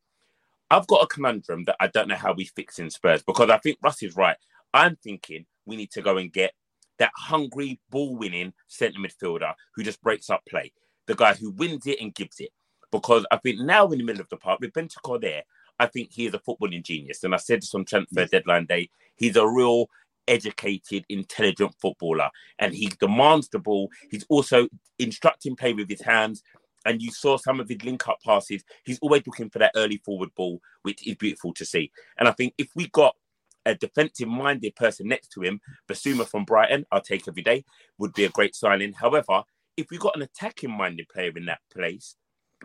I've 0.71 0.87
got 0.87 1.03
a 1.03 1.07
conundrum 1.07 1.65
that 1.65 1.77
I 1.81 1.87
don't 1.87 2.09
know 2.09 2.17
how 2.17 2.33
we 2.33 2.45
fix 2.45 2.79
in 2.79 2.91
Spurs 2.91 3.23
because 3.23 3.51
I 3.51 3.59
think 3.59 3.79
Russ 3.83 4.03
is 4.03 4.17
right. 4.17 4.37
I'm 4.73 4.97
thinking 4.97 5.47
we 5.67 5.77
need 5.77 5.91
to 5.93 6.03
go 6.03 6.19
and 6.19 6.33
get 6.33 6.53
that 6.99 7.13
hungry 7.17 7.81
ball 7.91 8.17
winning 8.17 8.53
centre 8.69 8.99
midfielder 8.99 9.53
who 9.75 9.83
just 9.83 10.03
breaks 10.03 10.31
up 10.31 10.43
play, 10.49 10.73
the 11.07 11.15
guy 11.15 11.35
who 11.35 11.51
wins 11.51 11.87
it 11.87 12.01
and 12.01 12.15
gives 12.15 12.41
it. 12.41 12.51
Because 12.91 13.27
I 13.31 13.39
think 13.39 13.61
now 13.61 13.87
in 13.89 13.99
the 13.99 14.05
middle 14.05 14.21
of 14.21 14.29
the 14.29 14.37
park 14.37 14.61
with 14.61 14.73
Bentancur 14.73 15.21
there, 15.21 15.43
I 15.79 15.87
think 15.87 16.13
he 16.13 16.27
is 16.27 16.35
a 16.35 16.39
footballing 16.39 16.85
genius. 16.85 17.25
And 17.25 17.35
I 17.35 17.39
said 17.39 17.63
this 17.63 17.75
on 17.75 17.85
transfer 17.85 18.27
deadline 18.27 18.67
day, 18.67 18.91
he's 19.17 19.37
a 19.37 19.47
real 19.47 19.89
educated, 20.29 21.05
intelligent 21.09 21.75
footballer, 21.81 22.31
and 22.59 22.75
he 22.75 22.87
demands 23.01 23.49
the 23.49 23.59
ball. 23.59 23.91
He's 24.11 24.27
also 24.29 24.69
instructing 24.99 25.57
play 25.57 25.73
with 25.73 25.89
his 25.89 26.03
hands. 26.03 26.43
And 26.87 27.01
you 27.01 27.11
saw 27.11 27.39
some 27.39 27.61
of 27.61 27.69
his 27.69 27.83
link 27.83 28.07
up 28.09 28.19
passes. 28.23 28.63
He's 28.85 28.99
always 28.99 29.23
looking 29.27 29.49
for 29.49 29.59
that 29.59 29.73
early 29.75 29.97
forward 30.05 30.29
ball, 30.35 30.61
which 30.83 31.07
is 31.07 31.15
beautiful 31.15 31.55
to 31.55 31.65
see. 31.65 31.91
And 32.19 32.29
I 32.29 32.33
think 32.33 32.53
if 32.59 32.69
we 32.77 32.89
got 32.89 33.17
a 33.65 33.75
defensive 33.75 34.29
minded 34.29 34.77
person 34.77 35.09
next 35.09 35.29
to 35.29 35.41
him, 35.41 35.61
Bissouma 35.89 36.27
from 36.27 36.45
Brighton, 36.45 36.85
I'll 36.93 37.01
take 37.01 37.27
every 37.27 37.43
day, 37.43 37.65
would 37.97 38.13
be 38.13 38.25
a 38.25 38.29
great 38.29 38.55
signing. 38.55 38.93
However, 38.93 39.45
if 39.77 39.87
we 39.91 39.99
got 39.99 40.17
an 40.17 40.23
attacking 40.23 40.71
minded 40.71 41.09
player 41.09 41.33
in 41.35 41.47
that 41.47 41.61
place, 41.73 42.17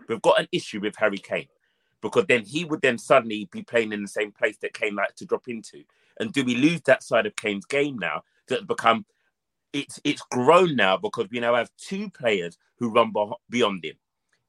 we've 0.07 0.21
got 0.21 0.39
an 0.39 0.47
issue 0.51 0.81
with 0.81 0.95
Harry 0.97 1.17
Kane 1.17 1.47
because 2.01 2.25
then 2.27 2.43
he 2.43 2.65
would 2.65 2.81
then 2.81 2.97
suddenly 2.97 3.47
be 3.51 3.63
playing 3.63 3.91
in 3.91 4.01
the 4.01 4.07
same 4.07 4.31
place 4.31 4.57
that 4.61 4.73
Kane 4.73 4.95
likes 4.95 5.15
to 5.15 5.25
drop 5.25 5.47
into. 5.47 5.83
And 6.19 6.33
do 6.33 6.43
we 6.43 6.55
lose 6.55 6.81
that 6.81 7.03
side 7.03 7.25
of 7.25 7.35
Kane's 7.35 7.65
game 7.65 7.97
now 7.97 8.23
that 8.49 8.67
become 8.67 9.05
it's 9.73 9.99
it's 10.03 10.23
grown 10.31 10.75
now 10.75 10.97
because 10.97 11.27
we 11.31 11.39
now 11.39 11.55
have 11.55 11.69
two 11.77 12.09
players 12.09 12.57
who 12.77 12.91
run 12.91 13.13
beyond 13.49 13.85
him. 13.85 13.95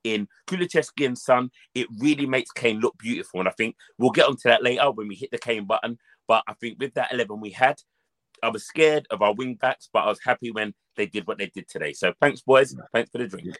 In 0.02 0.28
Kulusevski 0.46 1.04
and 1.04 1.18
Son, 1.18 1.50
it 1.74 1.86
really 1.98 2.24
makes 2.24 2.50
Kane 2.52 2.80
look 2.80 2.96
beautiful. 2.96 3.40
And 3.40 3.48
I 3.48 3.52
think 3.52 3.76
we'll 3.98 4.10
get 4.10 4.26
onto 4.26 4.48
that 4.48 4.62
later 4.62 4.90
when 4.90 5.08
we 5.08 5.14
hit 5.14 5.30
the 5.30 5.38
Kane 5.38 5.66
button. 5.66 5.98
But 6.26 6.42
I 6.48 6.54
think 6.54 6.78
with 6.78 6.94
that 6.94 7.12
11 7.12 7.38
we 7.40 7.50
had, 7.50 7.76
I 8.42 8.48
was 8.48 8.64
scared 8.64 9.06
of 9.10 9.20
our 9.20 9.34
wing 9.34 9.56
backs, 9.56 9.90
but 9.92 10.04
I 10.04 10.08
was 10.08 10.20
happy 10.24 10.50
when 10.52 10.72
they 10.96 11.04
did 11.06 11.26
what 11.26 11.36
they 11.36 11.50
did 11.54 11.68
today. 11.68 11.92
So 11.92 12.14
thanks, 12.20 12.40
boys. 12.40 12.74
Thanks 12.94 13.10
for 13.10 13.18
the 13.18 13.26
drink. 13.26 13.58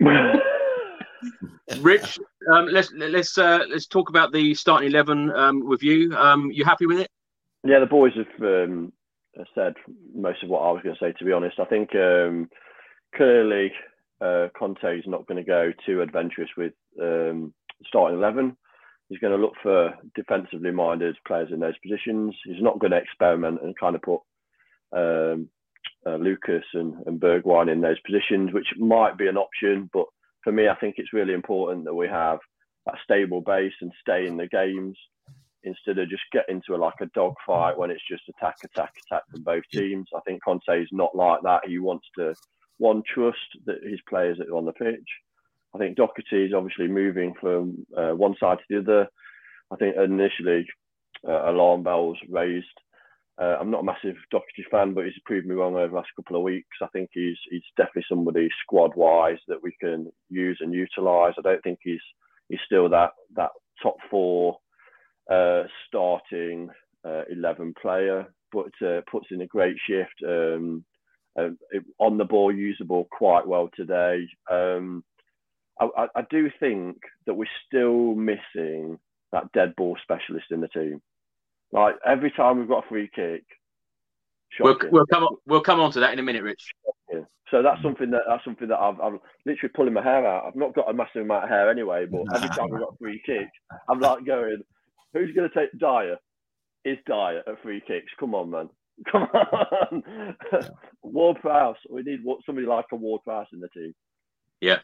Rich, 1.80 2.18
um, 2.52 2.66
let's 2.66 2.92
let's 2.92 3.36
uh, 3.36 3.64
let's 3.68 3.86
talk 3.86 4.08
about 4.08 4.32
the 4.32 4.54
starting 4.54 4.88
eleven 4.88 5.30
um, 5.32 5.66
with 5.66 5.82
you. 5.82 6.14
Um, 6.16 6.50
you 6.52 6.64
happy 6.64 6.86
with 6.86 7.00
it? 7.00 7.10
Yeah, 7.64 7.80
the 7.80 7.86
boys 7.86 8.12
have 8.16 8.42
um, 8.42 8.92
said 9.54 9.74
most 10.14 10.42
of 10.42 10.48
what 10.48 10.60
I 10.60 10.72
was 10.72 10.82
going 10.82 10.94
to 10.94 11.04
say. 11.04 11.12
To 11.18 11.24
be 11.24 11.32
honest, 11.32 11.58
I 11.58 11.64
think 11.64 11.94
um, 11.94 12.48
clearly 13.14 13.72
uh, 14.20 14.48
Conte 14.56 14.98
is 14.98 15.04
not 15.06 15.26
going 15.26 15.42
to 15.42 15.44
go 15.44 15.72
too 15.84 16.00
adventurous 16.00 16.50
with 16.56 16.72
um, 17.00 17.52
starting 17.86 18.18
eleven. 18.18 18.56
He's 19.08 19.18
going 19.20 19.36
to 19.36 19.42
look 19.42 19.54
for 19.62 19.94
defensively 20.14 20.72
minded 20.72 21.16
players 21.26 21.50
in 21.52 21.60
those 21.60 21.78
positions. 21.78 22.34
He's 22.44 22.62
not 22.62 22.80
going 22.80 22.90
to 22.90 22.96
experiment 22.96 23.60
and 23.62 23.78
kind 23.78 23.94
of 23.94 24.02
put 24.02 24.20
um, 24.96 25.48
uh, 26.04 26.16
Lucas 26.16 26.64
and, 26.74 26.94
and 27.06 27.20
Bergwijn 27.20 27.70
in 27.72 27.80
those 27.80 28.00
positions, 28.00 28.52
which 28.52 28.66
might 28.78 29.16
be 29.16 29.28
an 29.28 29.36
option. 29.36 29.88
But 29.92 30.06
for 30.42 30.52
me, 30.52 30.68
I 30.68 30.74
think 30.74 30.96
it's 30.98 31.12
really 31.12 31.34
important 31.34 31.84
that 31.84 31.94
we 31.94 32.08
have 32.08 32.38
that 32.86 32.96
stable 33.04 33.42
base 33.42 33.74
and 33.80 33.92
stay 34.00 34.26
in 34.26 34.36
the 34.36 34.48
games 34.48 34.96
instead 35.62 35.98
of 35.98 36.08
just 36.08 36.22
getting 36.32 36.62
to 36.66 36.74
a, 36.74 36.76
like 36.76 37.00
a 37.00 37.06
dogfight 37.06 37.76
when 37.76 37.90
it's 37.90 38.08
just 38.08 38.28
attack, 38.28 38.56
attack, 38.64 38.92
attack 39.06 39.22
from 39.30 39.42
both 39.42 39.64
teams. 39.72 40.08
I 40.16 40.20
think 40.26 40.42
Conte 40.44 40.62
is 40.68 40.88
not 40.92 41.14
like 41.14 41.40
that. 41.42 41.66
He 41.66 41.78
wants 41.78 42.06
to 42.18 42.34
one 42.78 43.02
trust 43.12 43.38
that 43.64 43.82
his 43.82 44.00
players 44.08 44.38
are 44.40 44.56
on 44.56 44.66
the 44.66 44.72
pitch. 44.72 45.08
I 45.74 45.78
think 45.78 45.96
Doherty 45.96 46.44
is 46.44 46.54
obviously 46.54 46.88
moving 46.88 47.34
from 47.40 47.86
uh, 47.96 48.12
one 48.12 48.36
side 48.38 48.58
to 48.58 48.64
the 48.68 48.78
other. 48.78 49.08
I 49.70 49.76
think 49.76 49.96
initially 49.96 50.66
uh, 51.26 51.50
alarm 51.50 51.82
bells 51.82 52.18
raised 52.28 52.66
Uh, 53.38 53.56
I'm 53.60 53.70
not 53.70 53.80
a 53.80 53.84
massive 53.84 54.16
Doherty 54.30 54.64
fan, 54.70 54.94
but 54.94 55.04
he's 55.04 55.26
proved 55.26 55.46
me 55.46 55.54
wrong 55.54 55.74
over 55.74 55.88
the 55.88 55.94
last 55.94 56.14
couple 56.16 56.36
of 56.36 56.42
weeks. 56.42 56.76
I 56.80 56.86
think 56.92 57.10
he's 57.12 57.36
he's 57.50 57.68
definitely 57.76 58.06
somebody 58.08 58.48
squad 58.62 58.92
wise 58.94 59.38
that 59.48 59.62
we 59.62 59.72
can 59.78 60.10
use 60.30 60.58
and 60.60 60.72
utilise. 60.72 61.34
I 61.38 61.42
don't 61.42 61.62
think 61.62 61.78
he's 61.82 62.00
he's 62.48 62.60
still 62.64 62.88
that 62.90 63.10
that 63.34 63.50
top 63.82 63.96
four 64.10 64.58
uh, 65.30 65.64
starting 65.86 66.68
uh, 67.04 67.22
eleven 67.30 67.74
player, 67.80 68.26
but 68.52 68.70
uh, 68.86 69.00
puts 69.10 69.26
in 69.30 69.42
a 69.42 69.46
great 69.46 69.76
shift. 69.86 70.22
Um, 70.26 70.84
um, 71.38 71.58
on 71.98 72.16
the 72.16 72.24
ball, 72.24 72.54
usable 72.54 73.06
quite 73.10 73.46
well 73.46 73.68
today. 73.76 74.26
Um, 74.50 75.04
I, 75.78 76.06
I, 76.14 76.22
do 76.30 76.50
think 76.58 76.96
that 77.26 77.34
we're 77.34 77.44
still 77.66 78.14
missing 78.14 78.98
that 79.32 79.52
dead 79.52 79.74
ball 79.76 79.98
specialist 80.02 80.46
in 80.50 80.62
the 80.62 80.68
team. 80.68 81.02
Like 81.72 81.96
every 82.06 82.30
time 82.30 82.58
we've 82.58 82.68
got 82.68 82.84
a 82.84 82.88
free 82.88 83.10
kick, 83.14 83.44
we'll, 84.60 84.78
we'll, 84.90 85.06
come 85.06 85.24
on, 85.24 85.36
we'll 85.46 85.60
come 85.60 85.80
on 85.80 85.92
to 85.92 86.00
that 86.00 86.12
in 86.12 86.18
a 86.18 86.22
minute, 86.22 86.42
Rich. 86.42 86.72
Yeah. 87.12 87.20
So 87.50 87.62
that's 87.62 87.82
something 87.82 88.10
that 88.10 88.22
that's 88.26 88.44
something 88.44 88.68
that 88.68 88.78
I've, 88.78 88.98
I'm 89.00 89.20
literally 89.44 89.72
pulling 89.74 89.92
my 89.92 90.02
hair 90.02 90.26
out. 90.26 90.46
I've 90.46 90.56
not 90.56 90.74
got 90.74 90.88
a 90.88 90.94
massive 90.94 91.22
amount 91.22 91.44
of 91.44 91.50
hair 91.50 91.70
anyway, 91.70 92.06
but 92.06 92.22
every 92.34 92.48
time 92.48 92.70
we've 92.70 92.80
got 92.80 92.94
a 92.94 92.98
free 92.98 93.20
kick, 93.26 93.48
I'm 93.88 94.00
like 94.00 94.24
going, 94.24 94.62
"Who's 95.18 95.34
going 95.34 95.48
to 95.48 95.54
take 95.54 95.78
Dier? 95.78 96.18
Is 96.84 96.98
Dier 97.06 97.42
at 97.46 97.62
free 97.62 97.82
kicks? 97.86 98.12
Come 98.18 98.34
on, 98.34 98.50
man! 98.50 98.68
Come 99.10 99.22
on, 99.22 100.36
Ward 101.02 101.38
Prowse. 101.40 101.76
We 101.90 102.02
need 102.02 102.20
somebody 102.44 102.66
like 102.66 102.86
a 102.92 102.96
Ward 102.96 103.22
Prowse 103.24 103.48
in 103.52 103.60
the 103.60 103.68
team." 103.68 103.94
Yeah, 104.60 104.78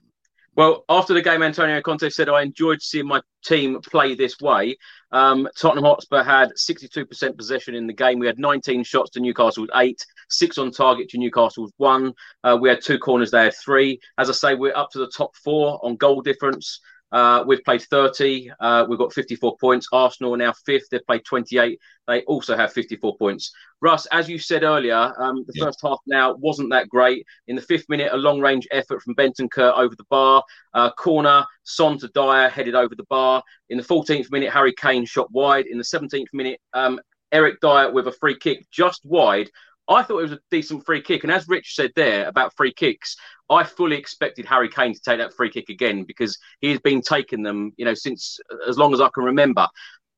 well, 0.54 0.84
after 0.90 1.14
the 1.14 1.22
game, 1.22 1.42
Antonio 1.42 1.80
Conte 1.80 2.10
said, 2.10 2.28
I 2.28 2.42
enjoyed 2.42 2.82
seeing 2.82 3.06
my 3.06 3.22
team 3.42 3.80
play 3.80 4.14
this 4.14 4.38
way. 4.38 4.76
Um, 5.10 5.48
Tottenham 5.58 5.84
Hotspur 5.84 6.22
had 6.22 6.50
62% 6.50 7.38
possession 7.38 7.74
in 7.74 7.86
the 7.86 7.94
game. 7.94 8.18
We 8.18 8.26
had 8.26 8.38
19 8.38 8.84
shots 8.84 9.10
to 9.12 9.20
Newcastle's 9.20 9.70
eight, 9.76 10.04
six 10.28 10.58
on 10.58 10.70
target 10.70 11.08
to 11.10 11.18
Newcastle's 11.18 11.72
one. 11.78 12.12
Uh, 12.44 12.58
we 12.60 12.68
had 12.68 12.82
two 12.82 12.98
corners, 12.98 13.30
they 13.30 13.44
had 13.44 13.54
three. 13.64 13.98
As 14.18 14.28
I 14.28 14.34
say, 14.34 14.54
we're 14.54 14.76
up 14.76 14.90
to 14.90 14.98
the 14.98 15.10
top 15.16 15.34
four 15.36 15.80
on 15.82 15.96
goal 15.96 16.20
difference. 16.20 16.80
Uh, 17.12 17.44
we've 17.46 17.62
played 17.64 17.82
30. 17.82 18.50
Uh, 18.58 18.86
we've 18.88 18.98
got 18.98 19.12
54 19.12 19.56
points. 19.58 19.86
Arsenal 19.92 20.34
are 20.34 20.38
now 20.38 20.52
fifth. 20.64 20.88
They've 20.90 21.06
played 21.06 21.24
28. 21.24 21.78
They 22.08 22.22
also 22.22 22.56
have 22.56 22.72
54 22.72 23.16
points. 23.18 23.52
Russ, 23.80 24.06
as 24.06 24.28
you 24.28 24.38
said 24.38 24.62
earlier, 24.62 25.12
um, 25.18 25.44
the 25.46 25.52
yeah. 25.54 25.66
first 25.66 25.80
half 25.82 25.98
now 26.06 26.34
wasn't 26.34 26.70
that 26.70 26.88
great. 26.88 27.26
In 27.48 27.56
the 27.56 27.62
fifth 27.62 27.88
minute, 27.88 28.12
a 28.12 28.16
long 28.16 28.40
range 28.40 28.66
effort 28.70 29.02
from 29.02 29.14
Bentancur 29.14 29.76
over 29.76 29.94
the 29.94 30.06
bar. 30.08 30.42
Uh, 30.72 30.90
corner, 30.92 31.44
Son 31.64 31.98
to 31.98 32.08
Dier 32.08 32.48
headed 32.48 32.74
over 32.74 32.94
the 32.94 33.06
bar. 33.10 33.42
In 33.68 33.76
the 33.76 33.84
14th 33.84 34.30
minute, 34.30 34.52
Harry 34.52 34.72
Kane 34.72 35.04
shot 35.04 35.30
wide. 35.30 35.66
In 35.66 35.78
the 35.78 35.84
17th 35.84 36.26
minute, 36.32 36.60
um, 36.72 36.98
Eric 37.30 37.60
Dier 37.60 37.90
with 37.90 38.08
a 38.08 38.12
free 38.12 38.36
kick 38.38 38.66
just 38.70 39.04
wide 39.04 39.50
I 39.88 40.02
thought 40.02 40.18
it 40.18 40.22
was 40.22 40.32
a 40.32 40.40
decent 40.50 40.84
free 40.86 41.02
kick. 41.02 41.24
And 41.24 41.32
as 41.32 41.48
Rich 41.48 41.74
said 41.74 41.92
there 41.96 42.28
about 42.28 42.56
free 42.56 42.72
kicks, 42.72 43.16
I 43.50 43.64
fully 43.64 43.96
expected 43.96 44.46
Harry 44.46 44.68
Kane 44.68 44.94
to 44.94 45.00
take 45.00 45.18
that 45.18 45.34
free 45.34 45.50
kick 45.50 45.68
again 45.68 46.04
because 46.04 46.38
he 46.60 46.70
has 46.70 46.80
been 46.80 47.02
taking 47.02 47.42
them, 47.42 47.72
you 47.76 47.84
know, 47.84 47.94
since 47.94 48.38
as 48.66 48.78
long 48.78 48.94
as 48.94 49.00
I 49.00 49.08
can 49.14 49.24
remember. 49.24 49.66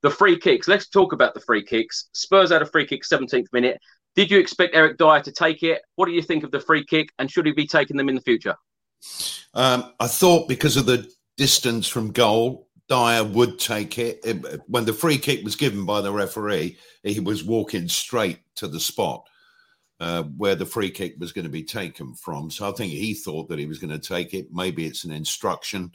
The 0.02 0.10
free 0.10 0.38
kicks. 0.38 0.68
Let's 0.68 0.88
talk 0.88 1.14
about 1.14 1.32
the 1.32 1.40
free 1.40 1.64
kicks. 1.64 2.10
Spurs 2.12 2.50
had 2.50 2.60
a 2.60 2.66
free 2.66 2.86
kick 2.86 3.02
17th 3.04 3.46
minute. 3.52 3.80
Did 4.14 4.30
you 4.30 4.38
expect 4.38 4.74
Eric 4.74 4.98
Dier 4.98 5.22
to 5.22 5.32
take 5.32 5.62
it? 5.62 5.80
What 5.96 6.06
do 6.06 6.12
you 6.12 6.22
think 6.22 6.44
of 6.44 6.50
the 6.50 6.60
free 6.60 6.84
kick? 6.84 7.08
And 7.18 7.30
should 7.30 7.46
he 7.46 7.52
be 7.52 7.66
taking 7.66 7.96
them 7.96 8.10
in 8.10 8.14
the 8.14 8.20
future? 8.20 8.54
Um, 9.54 9.92
I 9.98 10.06
thought 10.06 10.46
because 10.46 10.76
of 10.76 10.84
the 10.86 11.10
distance 11.36 11.88
from 11.88 12.12
goal, 12.12 12.68
Dier 12.88 13.24
would 13.24 13.58
take 13.58 13.98
it. 13.98 14.20
it. 14.24 14.60
When 14.66 14.84
the 14.84 14.92
free 14.92 15.16
kick 15.16 15.42
was 15.42 15.56
given 15.56 15.86
by 15.86 16.02
the 16.02 16.12
referee, 16.12 16.76
he 17.02 17.18
was 17.18 17.42
walking 17.42 17.88
straight 17.88 18.40
to 18.56 18.68
the 18.68 18.78
spot 18.78 19.24
uh, 20.00 20.24
where 20.36 20.54
the 20.54 20.66
free 20.66 20.90
kick 20.90 21.14
was 21.18 21.32
going 21.32 21.44
to 21.44 21.50
be 21.50 21.62
taken 21.62 22.14
from. 22.14 22.50
So 22.50 22.68
I 22.68 22.72
think 22.72 22.92
he 22.92 23.14
thought 23.14 23.48
that 23.48 23.58
he 23.58 23.66
was 23.66 23.78
going 23.78 23.98
to 23.98 24.08
take 24.08 24.34
it. 24.34 24.48
Maybe 24.52 24.86
it's 24.86 25.04
an 25.04 25.12
instruction. 25.12 25.92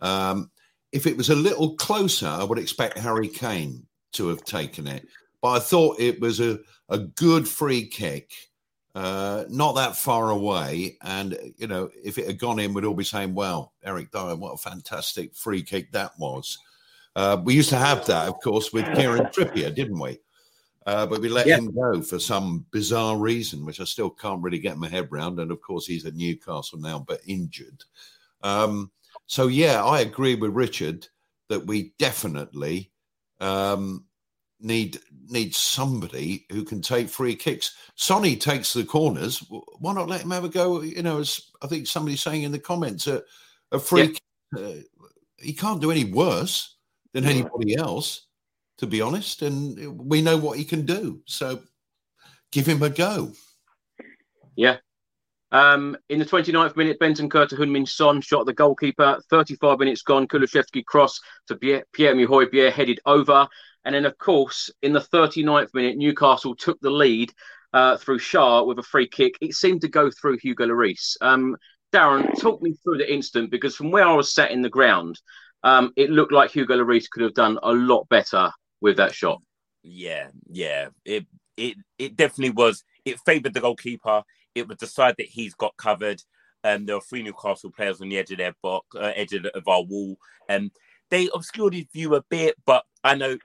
Um, 0.00 0.50
if 0.92 1.06
it 1.06 1.16
was 1.16 1.30
a 1.30 1.36
little 1.36 1.76
closer, 1.76 2.28
I 2.28 2.44
would 2.44 2.58
expect 2.58 2.98
Harry 2.98 3.28
Kane 3.28 3.86
to 4.12 4.28
have 4.28 4.44
taken 4.44 4.86
it. 4.86 5.06
But 5.42 5.50
I 5.50 5.58
thought 5.60 6.00
it 6.00 6.20
was 6.20 6.40
a, 6.40 6.58
a 6.88 6.98
good 6.98 7.48
free 7.48 7.86
kick, 7.86 8.32
uh, 8.94 9.44
not 9.48 9.74
that 9.76 9.96
far 9.96 10.30
away. 10.30 10.98
And, 11.02 11.38
you 11.56 11.66
know, 11.66 11.90
if 12.04 12.18
it 12.18 12.26
had 12.26 12.38
gone 12.38 12.58
in, 12.58 12.74
we'd 12.74 12.84
all 12.84 12.94
be 12.94 13.04
saying, 13.04 13.34
well, 13.34 13.72
Eric 13.84 14.10
Dier, 14.10 14.36
what 14.36 14.54
a 14.54 14.58
fantastic 14.58 15.34
free 15.34 15.62
kick 15.62 15.92
that 15.92 16.12
was. 16.18 16.58
Uh, 17.16 17.40
we 17.42 17.54
used 17.54 17.70
to 17.70 17.76
have 17.76 18.06
that, 18.06 18.28
of 18.28 18.40
course, 18.40 18.72
with 18.72 18.84
Kieran 18.94 19.26
Trippier, 19.26 19.74
didn't 19.74 19.98
we? 19.98 20.18
Uh, 20.86 21.06
but 21.06 21.20
we 21.20 21.28
let 21.28 21.46
yeah. 21.46 21.58
him 21.58 21.74
go 21.74 22.00
for 22.00 22.18
some 22.18 22.64
bizarre 22.70 23.16
reason, 23.16 23.66
which 23.66 23.80
I 23.80 23.84
still 23.84 24.10
can't 24.10 24.42
really 24.42 24.58
get 24.58 24.78
my 24.78 24.88
head 24.88 25.08
around. 25.12 25.38
And 25.38 25.50
of 25.50 25.60
course, 25.60 25.86
he's 25.86 26.06
at 26.06 26.14
Newcastle 26.14 26.78
now, 26.78 27.04
but 27.06 27.20
injured. 27.26 27.84
Um, 28.42 28.90
so, 29.26 29.48
yeah, 29.48 29.84
I 29.84 30.00
agree 30.00 30.34
with 30.34 30.52
Richard 30.52 31.06
that 31.48 31.66
we 31.66 31.92
definitely 31.98 32.90
um, 33.40 34.06
need 34.60 34.98
need 35.28 35.54
somebody 35.54 36.46
who 36.50 36.64
can 36.64 36.80
take 36.80 37.08
free 37.08 37.36
kicks. 37.36 37.76
Sonny 37.94 38.36
takes 38.36 38.72
the 38.72 38.84
corners. 38.84 39.44
Why 39.78 39.92
not 39.92 40.08
let 40.08 40.22
him 40.22 40.30
have 40.30 40.44
a 40.44 40.48
go? 40.48 40.80
You 40.80 41.02
know, 41.02 41.18
as 41.20 41.40
I 41.62 41.66
think 41.66 41.86
somebody's 41.86 42.22
saying 42.22 42.44
in 42.44 42.52
the 42.52 42.58
comments, 42.58 43.06
a, 43.06 43.22
a 43.70 43.78
free. 43.78 44.16
Yeah. 44.56 44.62
Uh, 44.62 44.74
he 45.38 45.52
can't 45.52 45.80
do 45.80 45.90
any 45.90 46.04
worse 46.04 46.76
than 47.12 47.24
anybody 47.24 47.76
else 47.76 48.26
to 48.80 48.86
be 48.86 49.02
honest, 49.02 49.42
and 49.42 49.98
we 49.98 50.22
know 50.22 50.38
what 50.38 50.58
he 50.58 50.64
can 50.64 50.86
do. 50.86 51.20
So 51.26 51.60
give 52.50 52.66
him 52.66 52.82
a 52.82 52.88
go. 52.88 53.32
Yeah. 54.56 54.78
Um, 55.52 55.98
in 56.08 56.18
the 56.18 56.24
29th 56.24 56.76
minute, 56.76 56.98
Bentancur 56.98 57.46
to 57.48 57.56
Heung-min 57.56 57.84
Son 57.84 58.22
shot 58.22 58.46
the 58.46 58.54
goalkeeper. 58.54 59.20
35 59.28 59.78
minutes 59.78 60.00
gone, 60.00 60.26
Kulusevski 60.26 60.82
cross 60.86 61.20
to 61.48 61.56
Pierre, 61.56 61.84
Pierre 61.92 62.70
headed 62.70 63.00
over. 63.04 63.46
And 63.84 63.94
then, 63.94 64.06
of 64.06 64.16
course, 64.16 64.70
in 64.80 64.94
the 64.94 65.00
39th 65.00 65.74
minute, 65.74 65.98
Newcastle 65.98 66.56
took 66.56 66.80
the 66.80 66.90
lead 66.90 67.34
uh, 67.74 67.98
through 67.98 68.18
Schär 68.18 68.66
with 68.66 68.78
a 68.78 68.82
free 68.82 69.08
kick. 69.08 69.36
It 69.42 69.54
seemed 69.54 69.82
to 69.82 69.88
go 69.88 70.10
through 70.10 70.38
Hugo 70.38 70.66
Lloris. 70.66 71.18
Um, 71.20 71.54
Darren, 71.92 72.38
talk 72.40 72.62
me 72.62 72.72
through 72.82 72.96
the 72.96 73.12
instant 73.12 73.50
because 73.50 73.76
from 73.76 73.90
where 73.90 74.06
I 74.06 74.14
was 74.14 74.32
sat 74.32 74.52
in 74.52 74.62
the 74.62 74.70
ground, 74.70 75.20
um, 75.64 75.92
it 75.96 76.08
looked 76.08 76.32
like 76.32 76.50
Hugo 76.50 76.76
Lloris 76.76 77.10
could 77.10 77.22
have 77.22 77.34
done 77.34 77.58
a 77.62 77.72
lot 77.72 78.08
better 78.08 78.50
with 78.80 78.96
that 78.96 79.14
shot. 79.14 79.42
Yeah, 79.82 80.28
yeah. 80.48 80.88
It 81.04 81.26
it 81.56 81.76
it 81.98 82.16
definitely 82.16 82.50
was. 82.50 82.84
It 83.04 83.20
favoured 83.20 83.54
the 83.54 83.60
goalkeeper. 83.60 84.22
It 84.54 84.68
was 84.68 84.78
the 84.78 84.86
side 84.86 85.14
that 85.18 85.26
he's 85.26 85.54
got 85.54 85.76
covered. 85.76 86.22
Um, 86.62 86.84
there 86.84 86.96
were 86.96 87.02
three 87.02 87.22
Newcastle 87.22 87.70
players 87.70 88.00
on 88.00 88.08
the 88.08 88.18
edge 88.18 88.30
of 88.30 88.38
their 88.38 88.54
box, 88.62 88.86
uh, 88.94 89.12
edge 89.16 89.32
of, 89.32 89.46
of 89.46 89.66
our 89.66 89.82
wall, 89.82 90.16
and 90.48 90.64
um, 90.64 90.70
they 91.10 91.28
obscured 91.34 91.74
his 91.74 91.86
view 91.92 92.14
a 92.14 92.22
bit. 92.22 92.56
But 92.66 92.84
I 93.02 93.14
know 93.14 93.38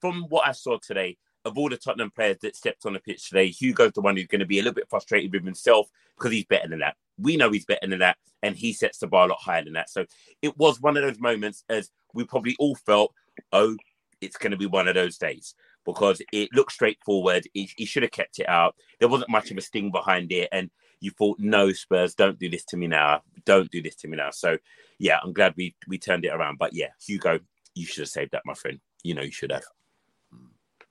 from 0.00 0.26
what 0.28 0.46
I 0.46 0.52
saw 0.52 0.78
today, 0.78 1.16
of 1.44 1.58
all 1.58 1.68
the 1.68 1.76
Tottenham 1.76 2.10
players 2.10 2.36
that 2.42 2.56
stepped 2.56 2.86
on 2.86 2.92
the 2.92 3.00
pitch 3.00 3.28
today, 3.28 3.48
Hugo's 3.48 3.92
the 3.92 4.02
one 4.02 4.16
who's 4.16 4.26
going 4.26 4.40
to 4.40 4.46
be 4.46 4.58
a 4.58 4.62
little 4.62 4.74
bit 4.74 4.90
frustrated 4.90 5.32
with 5.32 5.44
himself 5.44 5.88
because 6.16 6.32
he's 6.32 6.44
better 6.44 6.68
than 6.68 6.80
that. 6.80 6.96
We 7.18 7.36
know 7.36 7.50
he's 7.50 7.64
better 7.64 7.86
than 7.86 7.98
that, 8.00 8.18
and 8.42 8.54
he 8.54 8.72
sets 8.72 8.98
the 8.98 9.06
bar 9.06 9.26
a 9.26 9.30
lot 9.30 9.40
higher 9.40 9.64
than 9.64 9.72
that. 9.74 9.90
So 9.90 10.06
it 10.42 10.56
was 10.56 10.80
one 10.80 10.96
of 10.96 11.02
those 11.02 11.18
moments 11.18 11.64
as 11.68 11.90
we 12.14 12.24
probably 12.24 12.56
all 12.58 12.74
felt, 12.74 13.12
oh, 13.52 13.76
it's 14.20 14.36
going 14.36 14.50
to 14.50 14.56
be 14.56 14.66
one 14.66 14.88
of 14.88 14.94
those 14.94 15.18
days 15.18 15.54
because 15.84 16.20
it 16.32 16.50
looked 16.52 16.72
straightforward. 16.72 17.46
He, 17.54 17.70
he, 17.76 17.84
should 17.84 18.02
have 18.02 18.12
kept 18.12 18.38
it 18.38 18.48
out. 18.48 18.74
There 18.98 19.08
wasn't 19.08 19.30
much 19.30 19.50
of 19.50 19.56
a 19.56 19.60
sting 19.60 19.90
behind 19.90 20.30
it. 20.32 20.48
And 20.52 20.70
you 21.00 21.10
thought, 21.10 21.38
no, 21.38 21.72
Spurs, 21.72 22.14
don't 22.14 22.38
do 22.38 22.50
this 22.50 22.64
to 22.66 22.76
me 22.76 22.86
now. 22.86 23.22
Don't 23.44 23.70
do 23.70 23.82
this 23.82 23.96
to 23.96 24.08
me 24.08 24.16
now. 24.16 24.30
So, 24.30 24.58
yeah, 24.98 25.18
I'm 25.22 25.32
glad 25.32 25.54
we, 25.56 25.74
we 25.88 25.98
turned 25.98 26.24
it 26.24 26.32
around. 26.32 26.58
But 26.58 26.74
yeah, 26.74 26.88
Hugo, 27.04 27.40
you 27.74 27.86
should 27.86 28.02
have 28.02 28.08
saved 28.08 28.32
that, 28.32 28.42
my 28.44 28.54
friend. 28.54 28.80
You 29.02 29.14
know, 29.14 29.22
you 29.22 29.32
should 29.32 29.52
have. 29.52 29.64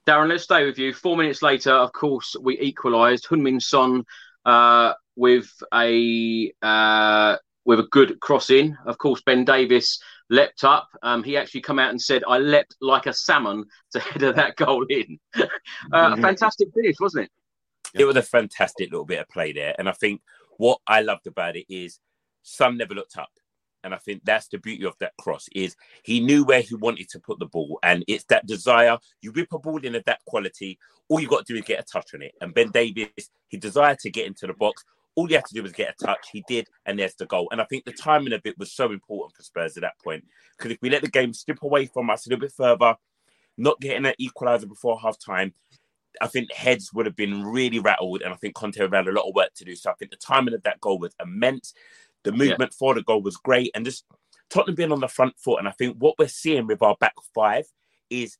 Darren, 0.06 0.28
let's 0.28 0.44
stay 0.44 0.64
with 0.64 0.78
you. 0.78 0.92
Four 0.92 1.16
minutes 1.16 1.42
later, 1.42 1.72
of 1.72 1.92
course, 1.92 2.34
we 2.40 2.58
equalised. 2.58 3.26
Heung-min 3.26 3.60
Son 3.60 4.04
uh, 4.44 4.94
with 5.14 5.50
a 5.72 6.52
uh, 6.62 7.36
with 7.64 7.80
a 7.80 7.88
good 7.90 8.18
cross 8.18 8.50
in. 8.50 8.76
Of 8.86 8.98
course, 8.98 9.22
Ben 9.24 9.44
Davies 9.44 10.00
leapt 10.30 10.64
up. 10.64 10.88
Um, 11.02 11.22
he 11.22 11.36
actually 11.36 11.60
come 11.60 11.78
out 11.78 11.90
and 11.90 12.00
said, 12.00 12.22
"I 12.26 12.38
leapt 12.38 12.76
like 12.80 13.06
a 13.06 13.12
salmon 13.12 13.66
to 13.92 14.00
header 14.00 14.32
that 14.32 14.56
goal 14.64 14.86
in." 14.88 15.18
uh, 15.34 15.46
mm-hmm. 15.92 16.22
Fantastic 16.22 16.68
finish, 16.74 16.96
wasn't 16.98 17.24
it? 17.24 18.00
It 18.00 18.04
was 18.04 18.16
a 18.16 18.22
fantastic 18.22 18.90
little 18.90 19.04
bit 19.04 19.20
of 19.20 19.28
play 19.28 19.52
there, 19.52 19.74
and 19.78 19.88
I 19.88 19.92
think 19.92 20.22
what 20.56 20.78
I 20.86 21.02
loved 21.02 21.26
about 21.26 21.56
it 21.56 21.66
is 21.68 21.98
Son 22.42 22.78
never 22.78 22.94
looked 22.94 23.18
up, 23.18 23.30
and 23.84 23.94
I 23.94 23.98
think 23.98 24.22
that's 24.24 24.48
the 24.48 24.58
beauty 24.58 24.84
of 24.86 24.94
that 25.00 25.12
cross 25.20 25.48
is 25.52 25.76
he 26.04 26.20
knew 26.20 26.44
where 26.44 26.60
he 26.60 26.74
wanted 26.74 27.08
to 27.10 27.20
put 27.20 27.38
the 27.38 27.46
ball, 27.46 27.78
and 27.82 28.04
it's 28.06 28.24
that 28.24 28.46
desire. 28.46 28.98
You 29.20 29.32
rip 29.32 29.52
a 29.52 29.58
ball 29.58 29.78
in 29.84 29.94
of 29.94 30.04
that 30.04 30.20
quality, 30.26 30.78
all 31.08 31.20
you 31.20 31.28
got 31.28 31.44
to 31.44 31.52
do 31.52 31.58
is 31.58 31.64
get 31.64 31.80
a 31.80 31.82
touch 31.82 32.14
on 32.14 32.22
it. 32.22 32.32
And 32.40 32.54
Ben 32.54 32.70
Davies, 32.70 33.08
he 33.48 33.56
desired 33.56 33.98
to 34.00 34.10
get 34.10 34.26
into 34.26 34.46
the 34.46 34.54
box 34.54 34.84
all 35.14 35.26
he 35.26 35.34
had 35.34 35.44
to 35.46 35.54
do 35.54 35.62
was 35.62 35.72
get 35.72 35.94
a 35.98 36.04
touch. 36.04 36.28
He 36.32 36.44
did, 36.48 36.68
and 36.86 36.98
there's 36.98 37.14
the 37.14 37.26
goal. 37.26 37.48
And 37.50 37.60
I 37.60 37.64
think 37.64 37.84
the 37.84 37.92
timing 37.92 38.32
of 38.32 38.42
it 38.44 38.58
was 38.58 38.72
so 38.72 38.90
important 38.92 39.36
for 39.36 39.42
Spurs 39.42 39.76
at 39.76 39.82
that 39.82 39.98
point. 40.02 40.24
Because 40.56 40.72
if 40.72 40.78
we 40.80 40.90
let 40.90 41.02
the 41.02 41.10
game 41.10 41.32
slip 41.34 41.62
away 41.62 41.86
from 41.86 42.10
us 42.10 42.26
a 42.26 42.30
little 42.30 42.40
bit 42.40 42.52
further, 42.52 42.94
not 43.58 43.80
getting 43.80 44.06
an 44.06 44.14
equaliser 44.20 44.68
before 44.68 44.98
half 45.00 45.18
time, 45.18 45.52
I 46.20 46.26
think 46.26 46.52
heads 46.52 46.92
would 46.92 47.06
have 47.06 47.16
been 47.16 47.44
really 47.44 47.78
rattled, 47.78 48.22
and 48.22 48.32
I 48.32 48.36
think 48.36 48.54
Conte 48.54 48.78
would 48.80 48.92
have 48.92 49.06
had 49.06 49.12
a 49.12 49.16
lot 49.16 49.28
of 49.28 49.34
work 49.34 49.54
to 49.56 49.64
do. 49.64 49.76
So 49.76 49.90
I 49.90 49.94
think 49.94 50.10
the 50.10 50.16
timing 50.16 50.54
of 50.54 50.62
that 50.64 50.80
goal 50.80 50.98
was 50.98 51.14
immense. 51.22 51.74
The 52.24 52.32
movement 52.32 52.72
yeah. 52.72 52.78
for 52.78 52.94
the 52.94 53.02
goal 53.02 53.22
was 53.22 53.36
great, 53.36 53.70
and 53.74 53.84
just 53.84 54.04
Tottenham 54.50 54.74
being 54.74 54.92
on 54.92 55.00
the 55.00 55.08
front 55.08 55.38
foot. 55.38 55.58
And 55.58 55.68
I 55.68 55.72
think 55.72 55.96
what 55.98 56.16
we're 56.18 56.28
seeing 56.28 56.66
with 56.66 56.82
our 56.82 56.96
back 57.00 57.14
five 57.34 57.64
is 58.10 58.36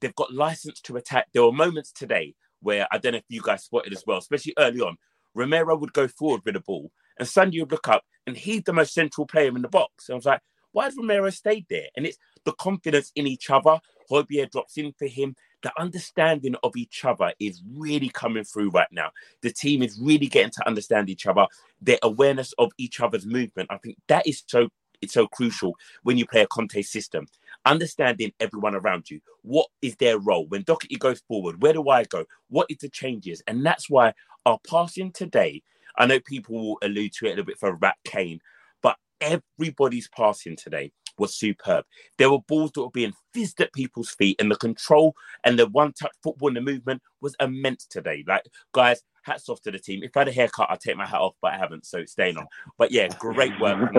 they've 0.00 0.14
got 0.14 0.32
license 0.32 0.80
to 0.82 0.96
attack. 0.96 1.28
There 1.32 1.42
were 1.42 1.52
moments 1.52 1.92
today 1.92 2.34
where 2.60 2.86
I 2.92 2.98
don't 2.98 3.12
know 3.12 3.18
if 3.18 3.24
you 3.28 3.42
guys 3.42 3.64
spotted 3.64 3.92
as 3.92 4.04
well, 4.06 4.18
especially 4.18 4.54
early 4.58 4.80
on. 4.80 4.96
Romero 5.36 5.76
would 5.76 5.92
go 5.92 6.08
forward 6.08 6.42
with 6.44 6.54
the 6.54 6.60
ball, 6.60 6.90
and 7.18 7.28
Sonny 7.28 7.60
would 7.60 7.70
look 7.70 7.88
up, 7.88 8.04
and 8.26 8.36
he's 8.36 8.62
the 8.62 8.72
most 8.72 8.94
central 8.94 9.26
player 9.26 9.54
in 9.54 9.62
the 9.62 9.68
box. 9.68 10.08
And 10.08 10.14
I 10.14 10.16
was 10.16 10.26
like, 10.26 10.40
why 10.72 10.84
has 10.84 10.96
Romero 10.96 11.30
stayed 11.30 11.66
there? 11.70 11.86
And 11.96 12.04
it's 12.04 12.18
the 12.44 12.52
confidence 12.52 13.12
in 13.14 13.26
each 13.26 13.50
other. 13.50 13.80
Højbjerg 14.10 14.50
drops 14.50 14.76
in 14.76 14.92
for 14.98 15.06
him. 15.06 15.34
The 15.62 15.72
understanding 15.80 16.54
of 16.62 16.76
each 16.76 17.04
other 17.04 17.32
is 17.40 17.62
really 17.74 18.08
coming 18.08 18.44
through 18.44 18.70
right 18.70 18.90
now. 18.92 19.10
The 19.42 19.52
team 19.52 19.82
is 19.82 19.98
really 19.98 20.26
getting 20.26 20.52
to 20.52 20.66
understand 20.66 21.08
each 21.08 21.26
other. 21.26 21.46
Their 21.80 21.98
awareness 22.02 22.52
of 22.58 22.72
each 22.78 23.00
other's 23.00 23.26
movement. 23.26 23.68
I 23.70 23.78
think 23.78 23.96
that 24.08 24.26
is 24.26 24.42
so 24.46 24.68
it's 25.02 25.14
so 25.14 25.26
crucial 25.26 25.74
when 26.02 26.16
you 26.18 26.26
play 26.26 26.42
a 26.42 26.46
Conte 26.46 26.80
system. 26.82 27.26
Understanding 27.64 28.32
everyone 28.40 28.74
around 28.74 29.10
you. 29.10 29.20
What 29.42 29.66
is 29.82 29.96
their 29.96 30.18
role? 30.18 30.46
When 30.46 30.62
Doherty 30.62 30.96
goes 30.96 31.20
forward, 31.26 31.62
where 31.62 31.72
do 31.72 31.88
I 31.88 32.04
go? 32.04 32.24
What 32.48 32.66
is 32.70 32.78
the 32.78 32.88
changes? 32.88 33.42
And 33.46 33.64
that's 33.64 33.90
why 33.90 34.14
our 34.46 34.58
passing 34.66 35.12
today, 35.12 35.62
I 35.98 36.06
know 36.06 36.20
people 36.20 36.54
will 36.54 36.78
allude 36.82 37.12
to 37.14 37.26
it 37.26 37.28
a 37.28 37.30
little 37.30 37.44
bit 37.44 37.58
for 37.58 37.76
Harry 37.82 37.92
Kane, 38.04 38.40
but 38.82 38.96
everybody's 39.20 40.08
passing 40.08 40.56
today 40.56 40.92
was 41.18 41.34
superb. 41.34 41.84
There 42.18 42.30
were 42.30 42.40
balls 42.40 42.72
that 42.72 42.82
were 42.82 42.90
being 42.90 43.14
fizzed 43.32 43.60
at 43.60 43.72
people's 43.72 44.10
feet, 44.10 44.40
and 44.40 44.50
the 44.50 44.56
control 44.56 45.14
and 45.44 45.58
the 45.58 45.66
one 45.66 45.92
touch 45.92 46.12
football 46.22 46.48
and 46.48 46.56
the 46.56 46.60
movement 46.60 47.02
was 47.20 47.34
immense 47.40 47.86
today. 47.86 48.24
Like, 48.26 48.44
guys, 48.72 49.02
hats 49.22 49.48
off 49.48 49.60
to 49.62 49.70
the 49.70 49.78
team. 49.78 50.02
If 50.02 50.16
I 50.16 50.20
had 50.20 50.28
a 50.28 50.32
haircut, 50.32 50.68
I'd 50.70 50.80
take 50.80 50.96
my 50.96 51.06
hat 51.06 51.20
off, 51.20 51.34
but 51.40 51.54
I 51.54 51.58
haven't, 51.58 51.86
so 51.86 51.98
it's 51.98 52.12
staying 52.12 52.36
on. 52.36 52.46
But 52.78 52.92
yeah, 52.92 53.08
great 53.18 53.58
work. 53.60 53.92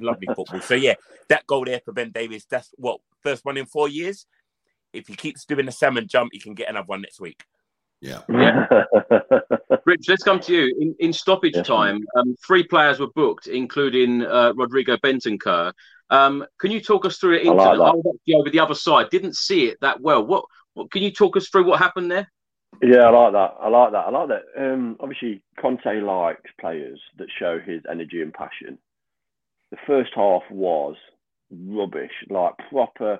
Lovely 0.00 0.28
football. 0.34 0.60
So 0.60 0.74
yeah, 0.74 0.94
that 1.28 1.46
goal 1.46 1.64
there 1.64 1.80
for 1.84 1.92
Ben 1.92 2.10
Davies, 2.12 2.46
that's 2.48 2.70
what, 2.76 3.00
first 3.22 3.44
one 3.44 3.56
in 3.56 3.66
four 3.66 3.88
years? 3.88 4.26
If 4.92 5.08
he 5.08 5.14
keeps 5.14 5.44
doing 5.44 5.66
the 5.66 5.72
salmon 5.72 6.06
jump, 6.06 6.30
he 6.32 6.38
can 6.38 6.54
get 6.54 6.68
another 6.68 6.86
one 6.86 7.00
next 7.02 7.20
week. 7.20 7.44
Yeah. 8.04 8.20
Yeah. 8.28 8.66
Rich, 9.86 10.08
let's 10.08 10.22
come 10.22 10.38
to 10.40 10.52
you. 10.52 10.76
In, 10.78 10.94
in 10.98 11.12
stoppage 11.12 11.56
yes, 11.56 11.66
time, 11.66 12.04
um, 12.16 12.36
three 12.46 12.62
players 12.62 13.00
were 13.00 13.10
booked, 13.14 13.46
including 13.46 14.22
uh, 14.22 14.52
Rodrigo 14.54 14.98
Bentancur. 14.98 15.72
Um, 16.10 16.44
can 16.60 16.70
you 16.70 16.80
talk 16.80 17.06
us 17.06 17.16
through 17.16 17.36
it? 17.36 17.46
Into, 17.46 17.54
like 17.54 17.66
I 17.66 17.94
was 17.94 18.04
actually 18.14 18.34
over 18.34 18.50
the 18.50 18.60
other 18.60 18.74
side, 18.74 19.08
didn't 19.08 19.36
see 19.36 19.68
it 19.68 19.78
that 19.80 20.02
well. 20.02 20.24
What, 20.24 20.44
what 20.74 20.90
can 20.90 21.02
you 21.02 21.10
talk 21.10 21.34
us 21.36 21.48
through 21.48 21.64
what 21.64 21.78
happened 21.78 22.10
there? 22.10 22.30
Yeah, 22.82 23.04
I 23.04 23.10
like 23.10 23.32
that. 23.32 23.54
I 23.58 23.68
like 23.68 23.92
that. 23.92 24.06
I 24.06 24.10
like 24.10 24.28
that. 24.28 24.42
Um, 24.58 24.96
obviously, 25.00 25.42
Conte 25.58 26.00
likes 26.02 26.50
players 26.60 27.00
that 27.16 27.28
show 27.38 27.58
his 27.58 27.80
energy 27.90 28.20
and 28.20 28.34
passion. 28.34 28.76
The 29.70 29.78
first 29.86 30.10
half 30.14 30.42
was 30.50 30.96
rubbish, 31.50 32.12
like 32.28 32.52
proper 32.68 33.18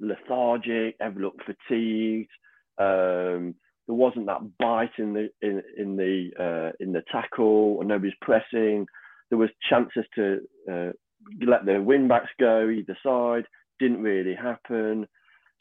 lethargic. 0.00 0.96
Everyone 1.00 1.32
looked 1.32 1.44
fatigued. 1.44 2.30
Um, 2.78 3.54
there 3.88 3.96
wasn't 3.96 4.26
that 4.26 4.42
bite 4.58 4.92
in 4.98 5.14
the 5.14 5.30
in 5.40 5.62
in 5.76 5.96
the 5.96 6.30
uh, 6.38 6.72
in 6.78 6.92
the 6.92 7.02
tackle, 7.10 7.78
and 7.80 7.88
nobody's 7.88 8.12
pressing. 8.20 8.86
There 9.30 9.38
was 9.38 9.48
chances 9.68 10.04
to 10.14 10.40
uh, 10.70 10.92
let 11.44 11.64
the 11.64 11.80
wing 11.80 12.06
backs 12.06 12.30
go 12.38 12.68
either 12.68 12.96
side. 13.02 13.44
Didn't 13.80 14.02
really 14.02 14.34
happen. 14.34 15.08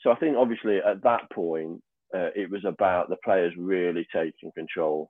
So 0.01 0.11
I 0.11 0.15
think 0.15 0.35
obviously 0.37 0.77
at 0.77 1.03
that 1.03 1.31
point 1.31 1.81
uh, 2.13 2.29
it 2.35 2.51
was 2.51 2.63
about 2.65 3.09
the 3.09 3.15
players 3.23 3.53
really 3.57 4.05
taking 4.13 4.51
control. 4.53 5.09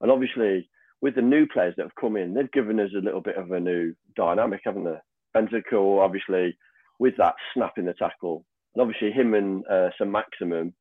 And 0.00 0.10
obviously 0.10 0.68
with 1.02 1.14
the 1.14 1.22
new 1.22 1.46
players 1.46 1.74
that 1.76 1.84
have 1.84 1.94
come 2.00 2.16
in, 2.16 2.34
they've 2.34 2.50
given 2.52 2.80
us 2.80 2.90
a 2.96 3.04
little 3.04 3.22
bit 3.22 3.36
of 3.36 3.50
a 3.50 3.60
new 3.60 3.94
dynamic, 4.16 4.60
haven't 4.64 4.84
they? 4.84 4.98
Bentancur, 5.36 6.04
obviously, 6.04 6.56
with 6.98 7.16
that 7.16 7.34
snap 7.54 7.72
in 7.78 7.86
the 7.86 7.94
tackle, 7.94 8.44
and 8.74 8.82
obviously 8.82 9.10
him 9.10 9.32
and 9.32 9.64
uh, 9.70 9.88
Saint-Maximin 9.98 10.74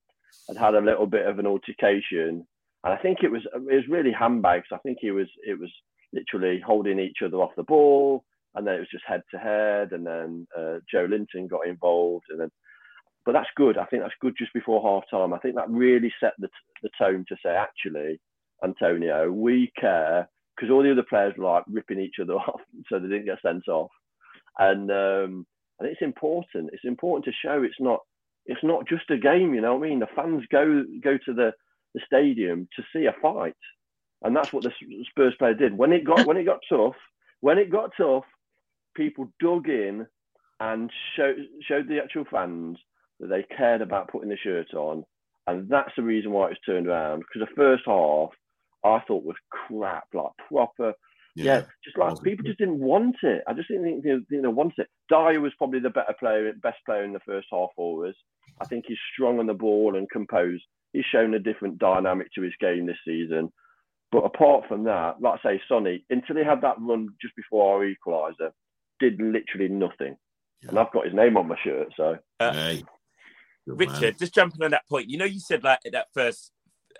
had 0.47 0.57
had 0.57 0.75
a 0.75 0.81
little 0.81 1.05
bit 1.05 1.25
of 1.25 1.39
an 1.39 1.47
altercation, 1.47 2.45
and 2.83 2.93
I 2.93 2.97
think 2.97 3.19
it 3.23 3.31
was 3.31 3.41
it 3.53 3.61
was 3.61 3.87
really 3.89 4.11
handbags. 4.11 4.67
I 4.71 4.77
think 4.77 4.99
he 5.01 5.11
was 5.11 5.27
it 5.45 5.59
was 5.59 5.71
literally 6.13 6.61
holding 6.65 6.99
each 6.99 7.17
other 7.23 7.37
off 7.37 7.55
the 7.55 7.63
ball, 7.63 8.23
and 8.55 8.65
then 8.65 8.75
it 8.75 8.79
was 8.79 8.89
just 8.91 9.05
head 9.07 9.21
to 9.31 9.37
head, 9.37 9.91
and 9.91 10.05
then 10.05 10.47
uh, 10.57 10.79
Joelinton 10.93 11.49
got 11.49 11.67
involved, 11.67 12.25
and 12.29 12.39
then. 12.39 12.51
But 13.25 13.33
that's 13.33 13.49
good. 13.57 13.77
I 13.77 13.85
think 13.85 14.01
that's 14.01 14.15
good 14.21 14.33
just 14.37 14.53
before 14.53 14.81
half 14.81 15.03
time. 15.11 15.33
I 15.33 15.39
think 15.39 15.53
that 15.55 15.69
really 15.69 16.11
set 16.19 16.33
the, 16.39 16.47
the 16.81 16.89
tone 16.97 17.25
to 17.27 17.35
say, 17.43 17.49
actually, 17.49 18.19
Antonio, 18.63 19.29
we 19.29 19.71
care 19.79 20.27
because 20.55 20.71
all 20.71 20.81
the 20.81 20.91
other 20.91 21.05
players 21.07 21.33
were 21.37 21.45
like 21.45 21.63
ripping 21.67 21.99
each 21.99 22.15
other 22.21 22.33
off, 22.47 22.61
so 22.87 22.97
they 22.97 23.07
didn't 23.07 23.25
get 23.25 23.41
sent 23.41 23.67
off. 23.67 23.91
And 24.57 24.89
um, 24.89 25.45
and 25.79 25.89
it's 25.89 26.01
important. 26.01 26.69
It's 26.73 26.85
important 26.85 27.25
to 27.25 27.47
show 27.47 27.63
it's 27.63 27.79
not 27.79 28.01
it's 28.49 28.63
not 28.63 28.87
just 28.87 29.11
a 29.11 29.17
game, 29.17 29.53
you 29.53 29.61
know 29.61 29.75
what 29.75 29.85
I 29.85 29.89
mean? 29.89 29.99
The 29.99 30.07
fans 30.15 30.43
go 30.51 30.83
go 31.03 31.19
to 31.23 31.33
the, 31.33 31.53
the 31.93 32.01
stadium 32.03 32.67
to 32.75 32.83
see 32.91 33.05
a 33.05 33.13
fight, 33.21 33.55
and 34.23 34.35
that's 34.35 34.51
what 34.51 34.63
the 34.63 34.71
Spurs 35.11 35.35
player 35.37 35.53
did. 35.53 35.77
When 35.77 35.93
it 35.93 36.03
got 36.03 36.25
when 36.27 36.35
it 36.35 36.45
got 36.45 36.61
tough, 36.67 36.95
when 37.41 37.59
it 37.59 37.71
got 37.71 37.91
tough, 37.95 38.25
people 38.95 39.31
dug 39.39 39.69
in 39.69 40.07
and 40.59 40.91
showed 41.15 41.45
showed 41.61 41.87
the 41.87 41.99
actual 42.03 42.25
fans 42.29 42.79
that 43.19 43.27
they 43.27 43.45
cared 43.55 43.83
about 43.83 44.09
putting 44.11 44.29
the 44.29 44.37
shirt 44.37 44.73
on, 44.73 45.05
and 45.45 45.69
that's 45.69 45.91
the 45.95 46.01
reason 46.01 46.31
why 46.31 46.49
it's 46.49 46.59
turned 46.65 46.87
around. 46.87 47.19
Because 47.19 47.47
the 47.47 47.55
first 47.55 47.83
half 47.85 48.29
I 48.83 48.99
thought 49.07 49.25
was 49.25 49.37
crap, 49.51 50.05
like 50.11 50.31
proper 50.47 50.93
yeah, 51.35 51.45
yeah 51.45 51.61
just 51.83 51.97
like 51.97 52.21
people 52.23 52.45
just 52.45 52.59
didn't 52.59 52.79
want 52.79 53.15
it. 53.23 53.43
I 53.47 53.53
just 53.53 53.67
didn't 53.67 53.83
think 53.83 54.03
they, 54.03 54.35
you 54.35 54.41
know 54.41 54.49
want 54.49 54.73
it. 54.77 54.87
Dier 55.09 55.39
was 55.39 55.53
probably 55.57 55.79
the 55.79 55.89
better 55.89 56.15
player, 56.19 56.51
best 56.61 56.77
player 56.85 57.03
in 57.03 57.13
the 57.13 57.19
first 57.25 57.47
half. 57.51 57.69
Always, 57.77 58.15
I 58.59 58.65
think 58.65 58.85
he's 58.87 58.97
strong 59.13 59.39
on 59.39 59.47
the 59.47 59.53
ball 59.53 59.95
and 59.95 60.09
composed. 60.09 60.63
He's 60.93 61.05
shown 61.05 61.33
a 61.33 61.39
different 61.39 61.77
dynamic 61.77 62.27
to 62.33 62.41
his 62.41 62.53
game 62.59 62.85
this 62.85 62.97
season. 63.05 63.51
But 64.11 64.25
apart 64.25 64.67
from 64.67 64.85
that, 64.85 65.21
like 65.21 65.39
I 65.43 65.51
say, 65.51 65.61
Sonny, 65.67 66.03
until 66.09 66.37
he 66.37 66.43
had 66.43 66.61
that 66.61 66.77
run 66.79 67.09
just 67.21 67.35
before 67.35 67.75
our 67.75 67.85
equaliser, 67.85 68.51
did 68.99 69.21
literally 69.21 69.69
nothing. 69.69 70.17
Yeah. 70.63 70.69
And 70.69 70.79
I've 70.79 70.91
got 70.91 71.05
his 71.05 71.13
name 71.13 71.37
on 71.37 71.47
my 71.47 71.57
shirt, 71.63 71.89
so. 71.95 72.17
Uh, 72.39 72.53
hey. 72.53 72.83
Richard, 73.67 74.01
man. 74.01 74.15
just 74.19 74.33
jumping 74.33 74.63
on 74.63 74.71
that 74.71 74.87
point, 74.89 75.09
you 75.09 75.17
know, 75.17 75.25
you 75.25 75.39
said 75.39 75.63
like 75.63 75.79
that 75.91 76.07
first, 76.13 76.51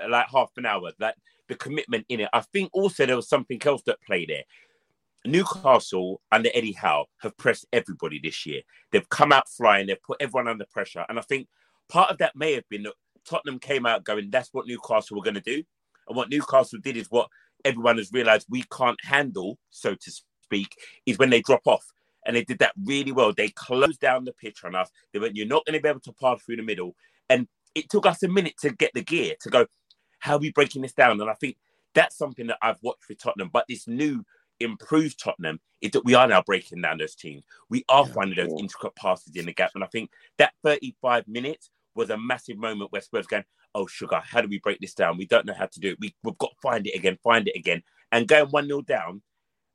like 0.07 0.27
half 0.31 0.51
an 0.57 0.67
hour, 0.67 0.91
that 0.99 1.15
the 1.49 1.55
commitment 1.55 2.05
in 2.07 2.21
it. 2.21 2.29
I 2.31 2.41
think 2.41 2.69
also 2.71 3.05
there 3.05 3.15
was 3.15 3.27
something 3.27 3.59
else 3.65 3.81
that 3.87 4.01
played 4.01 4.29
there. 4.29 4.43
Newcastle 5.25 6.21
under 6.31 6.49
Eddie 6.53 6.71
Howe 6.71 7.07
have 7.21 7.35
pressed 7.37 7.65
everybody 7.73 8.21
this 8.23 8.45
year. 8.45 8.61
They've 8.91 9.09
come 9.09 9.33
out 9.33 9.49
flying, 9.49 9.87
they've 9.87 10.01
put 10.01 10.21
everyone 10.21 10.47
under 10.47 10.65
pressure. 10.71 11.05
And 11.09 11.19
I 11.19 11.23
think 11.23 11.47
part 11.89 12.09
of 12.09 12.19
that 12.19 12.35
may 12.35 12.53
have 12.53 12.67
been 12.69 12.83
that 12.83 12.93
Tottenham 13.25 13.59
came 13.59 13.85
out 13.85 14.05
going, 14.05 14.29
that's 14.29 14.53
what 14.53 14.67
Newcastle 14.67 15.17
were 15.17 15.23
going 15.23 15.33
to 15.33 15.41
do. 15.41 15.63
And 16.07 16.15
what 16.15 16.29
Newcastle 16.29 16.79
did 16.81 16.95
is 16.95 17.07
what 17.09 17.27
everyone 17.65 17.97
has 17.97 18.11
realized 18.13 18.47
we 18.49 18.63
can't 18.71 19.03
handle, 19.03 19.57
so 19.69 19.93
to 19.93 20.11
speak, 20.43 20.75
is 21.05 21.17
when 21.17 21.29
they 21.29 21.41
drop 21.41 21.61
off. 21.65 21.85
And 22.25 22.35
they 22.35 22.43
did 22.43 22.59
that 22.59 22.73
really 22.83 23.11
well. 23.11 23.33
They 23.33 23.49
closed 23.49 23.99
down 23.99 24.25
the 24.25 24.33
pitch 24.33 24.63
on 24.63 24.75
us. 24.75 24.89
They 25.13 25.19
went, 25.19 25.35
You're 25.35 25.47
not 25.47 25.65
going 25.65 25.77
to 25.77 25.81
be 25.81 25.89
able 25.89 26.01
to 26.01 26.13
pass 26.13 26.41
through 26.41 26.57
the 26.57 26.63
middle. 26.63 26.95
And 27.29 27.47
it 27.75 27.89
took 27.89 28.05
us 28.05 28.23
a 28.23 28.27
minute 28.27 28.55
to 28.61 28.71
get 28.71 28.91
the 28.93 29.03
gear 29.03 29.35
to 29.41 29.49
go, 29.49 29.65
how 30.19 30.35
are 30.35 30.39
we 30.39 30.51
breaking 30.51 30.81
this 30.81 30.93
down? 30.93 31.19
And 31.19 31.29
I 31.29 31.33
think 31.33 31.57
that's 31.93 32.17
something 32.17 32.47
that 32.47 32.57
I've 32.61 32.81
watched 32.81 33.09
with 33.09 33.19
Tottenham. 33.19 33.49
But 33.51 33.65
this 33.67 33.87
new 33.87 34.23
improved 34.59 35.19
Tottenham 35.19 35.59
is 35.81 35.91
that 35.91 36.05
we 36.05 36.13
are 36.13 36.27
now 36.27 36.41
breaking 36.41 36.81
down 36.81 36.97
those 36.97 37.15
teams. 37.15 37.43
We 37.69 37.83
are 37.89 38.05
yeah, 38.05 38.13
finding 38.13 38.35
those 38.35 38.59
intricate 38.59 38.95
passes 38.95 39.35
in 39.35 39.45
the 39.45 39.53
gap. 39.53 39.71
And 39.75 39.83
I 39.83 39.87
think 39.87 40.11
that 40.37 40.53
35 40.63 41.27
minutes 41.27 41.69
was 41.95 42.09
a 42.09 42.17
massive 42.17 42.57
moment 42.57 42.91
where 42.91 43.01
Spurs 43.01 43.27
going, 43.27 43.45
oh, 43.75 43.87
sugar, 43.87 44.21
how 44.23 44.41
do 44.41 44.47
we 44.47 44.59
break 44.59 44.79
this 44.79 44.93
down? 44.93 45.17
We 45.17 45.25
don't 45.25 45.45
know 45.45 45.53
how 45.53 45.67
to 45.67 45.79
do 45.79 45.91
it. 45.91 45.99
We, 45.99 46.13
we've 46.23 46.37
got 46.37 46.51
to 46.51 46.61
find 46.61 46.87
it 46.87 46.95
again, 46.95 47.17
find 47.23 47.47
it 47.47 47.55
again. 47.55 47.83
And 48.11 48.27
going 48.27 48.47
1 48.47 48.65
0 48.67 48.81
down, 48.81 49.21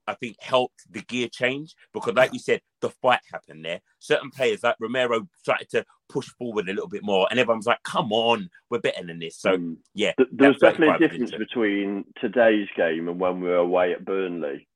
I 0.06 0.14
think 0.14 0.36
helped 0.40 0.82
the 0.90 1.00
gear 1.02 1.28
change 1.28 1.74
because, 1.92 2.14
like 2.14 2.32
you 2.32 2.38
said, 2.38 2.60
the 2.80 2.90
fight 2.90 3.20
happened 3.32 3.64
there. 3.64 3.80
Certain 3.98 4.30
players 4.30 4.62
like 4.62 4.76
Romero 4.80 5.26
started 5.36 5.68
to 5.70 5.84
push 6.08 6.28
forward 6.38 6.68
a 6.68 6.72
little 6.72 6.88
bit 6.88 7.02
more, 7.02 7.26
and 7.30 7.38
everyone's 7.38 7.66
like, 7.66 7.82
"Come 7.84 8.12
on, 8.12 8.50
we're 8.70 8.80
better 8.80 9.04
than 9.04 9.18
this." 9.18 9.38
So, 9.38 9.56
mm. 9.56 9.76
yeah, 9.94 10.12
there's 10.32 10.58
definitely 10.58 10.94
a 10.94 11.08
difference 11.08 11.32
between 11.32 12.04
today's 12.20 12.68
game 12.76 13.08
and 13.08 13.18
when 13.18 13.40
we 13.40 13.48
were 13.48 13.56
away 13.56 13.92
at 13.92 14.04
Burnley, 14.04 14.68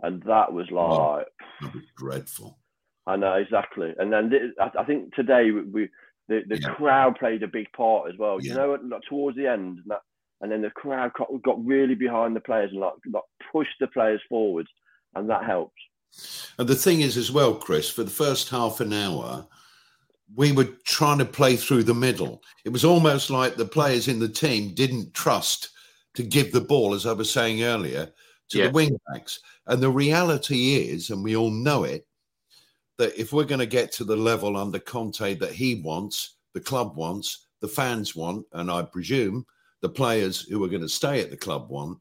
and 0.00 0.22
that 0.22 0.52
was 0.52 0.70
like 0.70 0.90
oh, 0.90 1.24
that 1.60 1.74
was 1.74 1.84
dreadful. 1.96 2.58
I 3.06 3.16
know 3.16 3.34
exactly, 3.34 3.94
and 3.98 4.12
then 4.12 4.54
I 4.58 4.84
think 4.84 5.14
today 5.14 5.50
we 5.50 5.88
the, 6.28 6.42
the 6.48 6.60
yeah. 6.60 6.74
crowd 6.74 7.18
played 7.18 7.42
a 7.42 7.48
big 7.48 7.70
part 7.72 8.10
as 8.10 8.18
well. 8.18 8.38
Yeah. 8.40 8.52
You 8.52 8.58
know, 8.58 8.78
like, 8.90 9.02
towards 9.08 9.36
the 9.36 9.48
end, 9.48 9.80
that 9.86 10.00
and 10.42 10.50
then 10.50 10.60
the 10.60 10.70
crowd 10.70 11.12
got 11.42 11.64
really 11.64 11.94
behind 11.94 12.36
the 12.36 12.40
players 12.40 12.70
and 12.72 12.80
like, 12.80 12.92
like 13.10 13.22
pushed 13.52 13.78
the 13.80 13.86
players 13.86 14.20
forward, 14.28 14.66
and 15.14 15.30
that 15.30 15.44
helped. 15.44 15.78
And 16.58 16.68
the 16.68 16.74
thing 16.74 17.00
is, 17.00 17.16
as 17.16 17.30
well, 17.30 17.54
Chris, 17.54 17.88
for 17.88 18.04
the 18.04 18.10
first 18.10 18.50
half 18.50 18.80
an 18.80 18.92
hour, 18.92 19.46
we 20.34 20.52
were 20.52 20.68
trying 20.84 21.18
to 21.18 21.24
play 21.24 21.56
through 21.56 21.84
the 21.84 21.94
middle. 21.94 22.42
It 22.64 22.70
was 22.70 22.84
almost 22.84 23.30
like 23.30 23.56
the 23.56 23.64
players 23.64 24.08
in 24.08 24.18
the 24.18 24.28
team 24.28 24.74
didn't 24.74 25.14
trust 25.14 25.70
to 26.14 26.22
give 26.22 26.52
the 26.52 26.60
ball, 26.60 26.92
as 26.92 27.06
I 27.06 27.12
was 27.12 27.30
saying 27.30 27.62
earlier, 27.62 28.10
to 28.50 28.58
yeah. 28.58 28.66
the 28.66 28.72
wing 28.72 28.98
backs. 29.12 29.40
And 29.66 29.82
the 29.82 29.90
reality 29.90 30.74
is, 30.74 31.10
and 31.10 31.22
we 31.22 31.36
all 31.36 31.50
know 31.50 31.84
it, 31.84 32.06
that 32.98 33.18
if 33.18 33.32
we're 33.32 33.44
going 33.44 33.60
to 33.60 33.66
get 33.66 33.92
to 33.92 34.04
the 34.04 34.16
level 34.16 34.56
under 34.56 34.78
Conte 34.78 35.34
that 35.34 35.52
he 35.52 35.76
wants, 35.76 36.36
the 36.52 36.60
club 36.60 36.96
wants, 36.96 37.46
the 37.60 37.68
fans 37.68 38.14
want, 38.16 38.44
and 38.52 38.70
I 38.70 38.82
presume 38.82 39.46
the 39.82 39.88
players 39.88 40.40
who 40.40 40.64
are 40.64 40.68
going 40.68 40.82
to 40.82 40.88
stay 40.88 41.20
at 41.20 41.30
the 41.30 41.36
club 41.36 41.68
want, 41.68 41.98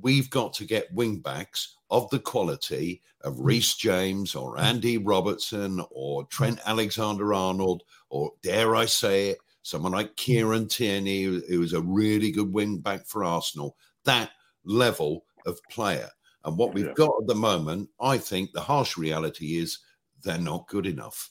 we've 0.00 0.30
got 0.30 0.52
to 0.54 0.64
get 0.64 0.92
wing 0.92 1.20
backs 1.20 1.76
of 1.90 2.08
the 2.10 2.18
quality 2.18 3.02
of 3.20 3.36
mm. 3.36 3.44
Reece 3.44 3.76
James 3.76 4.34
or 4.34 4.56
mm. 4.56 4.62
Andy 4.62 4.98
Robertson 4.98 5.84
or 5.90 6.24
Trent 6.24 6.58
mm. 6.58 6.64
Alexander 6.64 7.32
Arnold, 7.32 7.84
or 8.10 8.32
dare 8.42 8.74
I 8.74 8.86
say 8.86 9.28
it, 9.28 9.38
someone 9.62 9.92
like 9.92 10.16
Kieran 10.16 10.66
Tierney, 10.66 11.22
who 11.22 11.62
is 11.62 11.74
a 11.74 11.82
really 11.82 12.32
good 12.32 12.52
wing 12.52 12.78
back 12.78 13.06
for 13.06 13.22
Arsenal, 13.22 13.76
that 14.04 14.30
level 14.64 15.24
of 15.46 15.60
player. 15.70 16.08
And 16.44 16.56
what 16.56 16.74
we've 16.74 16.94
got 16.96 17.12
at 17.20 17.28
the 17.28 17.34
moment, 17.34 17.88
I 18.00 18.18
think 18.18 18.50
the 18.52 18.60
harsh 18.60 18.96
reality 18.96 19.58
is 19.58 19.78
they're 20.24 20.38
not 20.38 20.66
good 20.66 20.86
enough. 20.86 21.30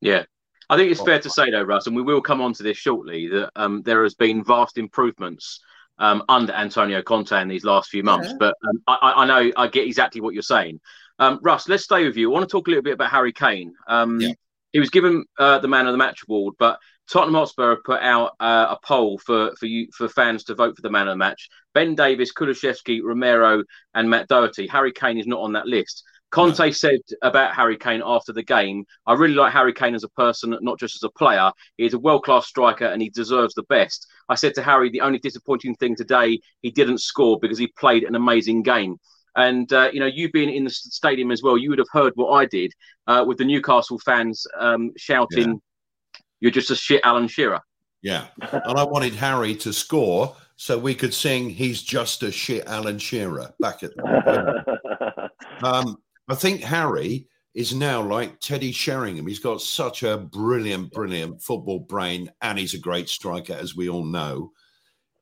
Yeah. 0.00 0.24
I 0.70 0.76
think 0.76 0.90
it's 0.90 1.02
fair 1.02 1.18
to 1.18 1.30
say, 1.30 1.50
though, 1.50 1.62
Russ, 1.62 1.86
and 1.86 1.96
we 1.96 2.02
will 2.02 2.20
come 2.20 2.40
on 2.40 2.52
to 2.54 2.62
this 2.62 2.76
shortly, 2.76 3.28
that 3.28 3.50
um, 3.56 3.82
there 3.82 4.02
has 4.02 4.14
been 4.14 4.44
vast 4.44 4.78
improvements 4.78 5.60
um, 5.98 6.22
under 6.28 6.52
Antonio 6.52 7.02
Conte 7.02 7.40
in 7.40 7.48
these 7.48 7.64
last 7.64 7.90
few 7.90 8.02
months. 8.02 8.28
Yeah. 8.28 8.36
But 8.38 8.54
um, 8.68 8.82
I, 8.86 9.12
I, 9.16 9.26
know 9.26 9.52
I 9.56 9.68
get 9.68 9.86
exactly 9.86 10.20
what 10.20 10.34
you're 10.34 10.42
saying. 10.42 10.80
Um, 11.18 11.38
Russ, 11.42 11.68
let's 11.68 11.84
stay 11.84 12.04
with 12.04 12.16
you. 12.16 12.30
I 12.30 12.32
want 12.34 12.48
to 12.48 12.52
talk 12.52 12.66
a 12.66 12.70
little 12.70 12.82
bit 12.82 12.94
about 12.94 13.10
Harry 13.10 13.32
Kane. 13.32 13.74
Um, 13.86 14.20
yeah. 14.20 14.32
He 14.72 14.80
was 14.80 14.90
given 14.90 15.24
uh, 15.38 15.60
the 15.60 15.68
Man 15.68 15.86
of 15.86 15.92
the 15.92 15.98
Match 15.98 16.22
award, 16.26 16.54
but 16.58 16.80
Tottenham 17.08 17.34
Hotspur 17.34 17.76
put 17.84 18.00
out 18.00 18.32
uh, 18.40 18.66
a 18.70 18.78
poll 18.84 19.18
for 19.18 19.54
for 19.56 19.66
you 19.66 19.88
for 19.94 20.08
fans 20.08 20.44
to 20.44 20.54
vote 20.54 20.74
for 20.74 20.82
the 20.82 20.90
Man 20.90 21.06
of 21.06 21.12
the 21.12 21.18
Match. 21.18 21.48
Ben 21.74 21.94
Davies, 21.94 22.32
Kulusevski, 22.32 23.00
Romero, 23.02 23.62
and 23.94 24.10
Matt 24.10 24.26
Doherty. 24.26 24.66
Harry 24.66 24.92
Kane 24.92 25.18
is 25.18 25.26
not 25.26 25.40
on 25.40 25.52
that 25.52 25.66
list. 25.66 26.02
Conte 26.34 26.72
said 26.72 27.00
about 27.22 27.54
Harry 27.54 27.76
Kane 27.76 28.02
after 28.04 28.32
the 28.32 28.42
game, 28.42 28.84
I 29.06 29.14
really 29.14 29.34
like 29.34 29.52
Harry 29.52 29.72
Kane 29.72 29.94
as 29.94 30.02
a 30.02 30.08
person, 30.08 30.56
not 30.60 30.80
just 30.80 30.96
as 30.96 31.04
a 31.04 31.10
player. 31.10 31.52
He's 31.76 31.94
a 31.94 31.98
world 31.98 32.24
class 32.24 32.46
striker 32.46 32.86
and 32.86 33.00
he 33.00 33.08
deserves 33.08 33.54
the 33.54 33.62
best. 33.68 34.06
I 34.28 34.34
said 34.34 34.54
to 34.54 34.62
Harry, 34.62 34.90
the 34.90 35.00
only 35.00 35.20
disappointing 35.20 35.76
thing 35.76 35.94
today, 35.94 36.40
he 36.62 36.70
didn't 36.70 36.98
score 36.98 37.38
because 37.40 37.58
he 37.58 37.68
played 37.78 38.02
an 38.02 38.16
amazing 38.16 38.62
game. 38.62 38.96
And, 39.36 39.72
uh, 39.72 39.90
you 39.92 40.00
know, 40.00 40.06
you 40.06 40.30
being 40.30 40.52
in 40.52 40.64
the 40.64 40.70
stadium 40.70 41.30
as 41.30 41.42
well, 41.42 41.56
you 41.56 41.70
would 41.70 41.78
have 41.78 41.88
heard 41.92 42.12
what 42.16 42.30
I 42.30 42.46
did 42.46 42.72
uh, 43.06 43.24
with 43.26 43.38
the 43.38 43.44
Newcastle 43.44 44.00
fans 44.00 44.44
um, 44.58 44.90
shouting, 44.96 45.48
yeah. 45.48 46.20
You're 46.40 46.50
just 46.50 46.70
a 46.70 46.76
shit 46.76 47.00
Alan 47.04 47.26
Shearer. 47.26 47.60
Yeah. 48.02 48.26
and 48.52 48.78
I 48.78 48.84
wanted 48.84 49.14
Harry 49.14 49.54
to 49.56 49.72
score 49.72 50.36
so 50.56 50.78
we 50.78 50.94
could 50.94 51.14
sing 51.14 51.48
He's 51.48 51.82
Just 51.82 52.22
a 52.22 52.30
Shit 52.30 52.66
Alan 52.66 52.98
Shearer 52.98 53.54
back 53.60 53.82
at 53.82 53.96
them. 53.96 55.28
um, 55.62 55.96
I 56.28 56.34
think 56.34 56.62
Harry 56.62 57.28
is 57.54 57.74
now 57.74 58.02
like 58.02 58.40
Teddy 58.40 58.72
Sheringham. 58.72 59.26
He's 59.26 59.38
got 59.38 59.60
such 59.60 60.02
a 60.02 60.18
brilliant, 60.18 60.92
brilliant 60.92 61.40
football 61.40 61.80
brain, 61.80 62.30
and 62.40 62.58
he's 62.58 62.74
a 62.74 62.78
great 62.78 63.08
striker, 63.08 63.54
as 63.54 63.76
we 63.76 63.88
all 63.88 64.04
know. 64.04 64.52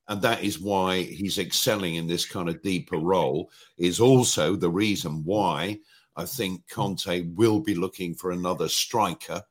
And 0.08 0.22
that 0.22 0.42
is 0.42 0.58
why 0.58 1.02
he's 1.02 1.38
excelling 1.38 1.96
in 1.96 2.06
this 2.06 2.24
kind 2.24 2.48
of 2.48 2.62
deeper 2.62 2.96
role, 2.98 3.50
is 3.78 4.00
also 4.00 4.56
the 4.56 4.70
reason 4.70 5.22
why 5.24 5.78
I 6.16 6.24
think 6.24 6.68
Conte 6.68 7.22
will 7.34 7.60
be 7.60 7.74
looking 7.74 8.14
for 8.14 8.30
another 8.30 8.68
striker 8.68 9.42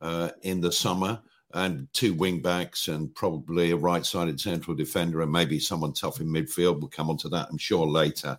uh, 0.00 0.30
in 0.42 0.60
the 0.60 0.72
summer 0.72 1.20
and 1.52 1.88
two 1.92 2.14
wing 2.14 2.40
backs 2.40 2.88
and 2.88 3.14
probably 3.14 3.72
a 3.72 3.76
right 3.76 4.06
sided 4.06 4.40
central 4.40 4.76
defender 4.76 5.20
and 5.22 5.32
maybe 5.32 5.58
someone 5.58 5.92
tough 5.92 6.20
in 6.20 6.28
midfield. 6.28 6.80
We'll 6.80 6.88
come 6.88 7.10
on 7.10 7.18
to 7.18 7.28
that, 7.30 7.48
I'm 7.50 7.58
sure, 7.58 7.86
later. 7.86 8.38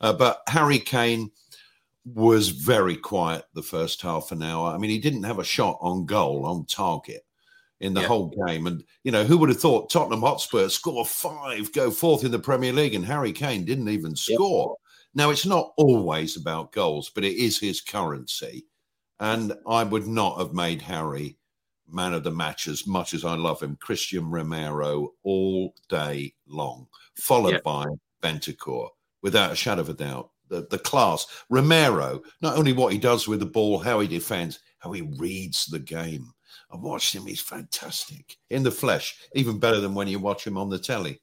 Uh, 0.00 0.12
but 0.12 0.42
Harry 0.48 0.78
Kane 0.78 1.30
was 2.14 2.48
very 2.48 2.96
quiet 2.96 3.44
the 3.54 3.62
first 3.62 4.02
half 4.02 4.32
an 4.32 4.42
hour. 4.42 4.72
I 4.72 4.78
mean, 4.78 4.90
he 4.90 4.98
didn't 4.98 5.24
have 5.24 5.38
a 5.38 5.44
shot 5.44 5.78
on 5.80 6.06
goal, 6.06 6.46
on 6.46 6.64
target 6.66 7.24
in 7.80 7.94
the 7.94 8.00
yeah. 8.00 8.06
whole 8.06 8.34
game. 8.46 8.66
And, 8.66 8.84
you 9.04 9.12
know, 9.12 9.24
who 9.24 9.38
would 9.38 9.48
have 9.48 9.60
thought 9.60 9.90
Tottenham 9.90 10.22
Hotspur 10.22 10.68
score 10.68 11.04
five, 11.04 11.72
go 11.72 11.90
fourth 11.90 12.24
in 12.24 12.30
the 12.30 12.38
Premier 12.38 12.72
League, 12.72 12.94
and 12.94 13.04
Harry 13.04 13.32
Kane 13.32 13.64
didn't 13.64 13.88
even 13.88 14.16
score? 14.16 14.70
Yep. 14.70 14.76
Now, 15.14 15.30
it's 15.30 15.46
not 15.46 15.72
always 15.76 16.36
about 16.36 16.72
goals, 16.72 17.10
but 17.14 17.24
it 17.24 17.36
is 17.36 17.58
his 17.58 17.80
currency. 17.80 18.66
And 19.20 19.54
I 19.66 19.84
would 19.84 20.06
not 20.06 20.38
have 20.38 20.52
made 20.52 20.82
Harry 20.82 21.38
man 21.90 22.12
of 22.12 22.22
the 22.22 22.30
match 22.30 22.68
as 22.68 22.86
much 22.86 23.14
as 23.14 23.24
I 23.24 23.34
love 23.34 23.62
him. 23.62 23.76
Cristian 23.76 24.30
Romero 24.30 25.14
all 25.22 25.74
day 25.88 26.34
long, 26.46 26.86
followed 27.14 27.54
yep. 27.54 27.64
by 27.64 27.86
Bentancur, 28.22 28.88
without 29.22 29.52
a 29.52 29.56
shadow 29.56 29.80
of 29.80 29.88
a 29.88 29.94
doubt 29.94 30.30
the, 30.48 30.66
the 30.70 30.78
class. 30.78 31.26
Romero, 31.50 32.22
not 32.40 32.56
only 32.56 32.72
what 32.72 32.92
he 32.92 32.98
does 32.98 33.28
with 33.28 33.40
the 33.40 33.46
ball, 33.46 33.78
how 33.78 34.00
he 34.00 34.08
defends, 34.08 34.60
how 34.78 34.92
he 34.92 35.02
reads 35.02 35.66
the 35.66 35.78
game. 35.78 36.32
I 36.70 36.76
watched 36.76 37.14
him; 37.14 37.26
he's 37.26 37.40
fantastic 37.40 38.36
in 38.50 38.62
the 38.62 38.70
flesh, 38.70 39.18
even 39.34 39.58
better 39.58 39.80
than 39.80 39.94
when 39.94 40.08
you 40.08 40.18
watch 40.18 40.46
him 40.46 40.58
on 40.58 40.68
the 40.68 40.78
telly. 40.78 41.20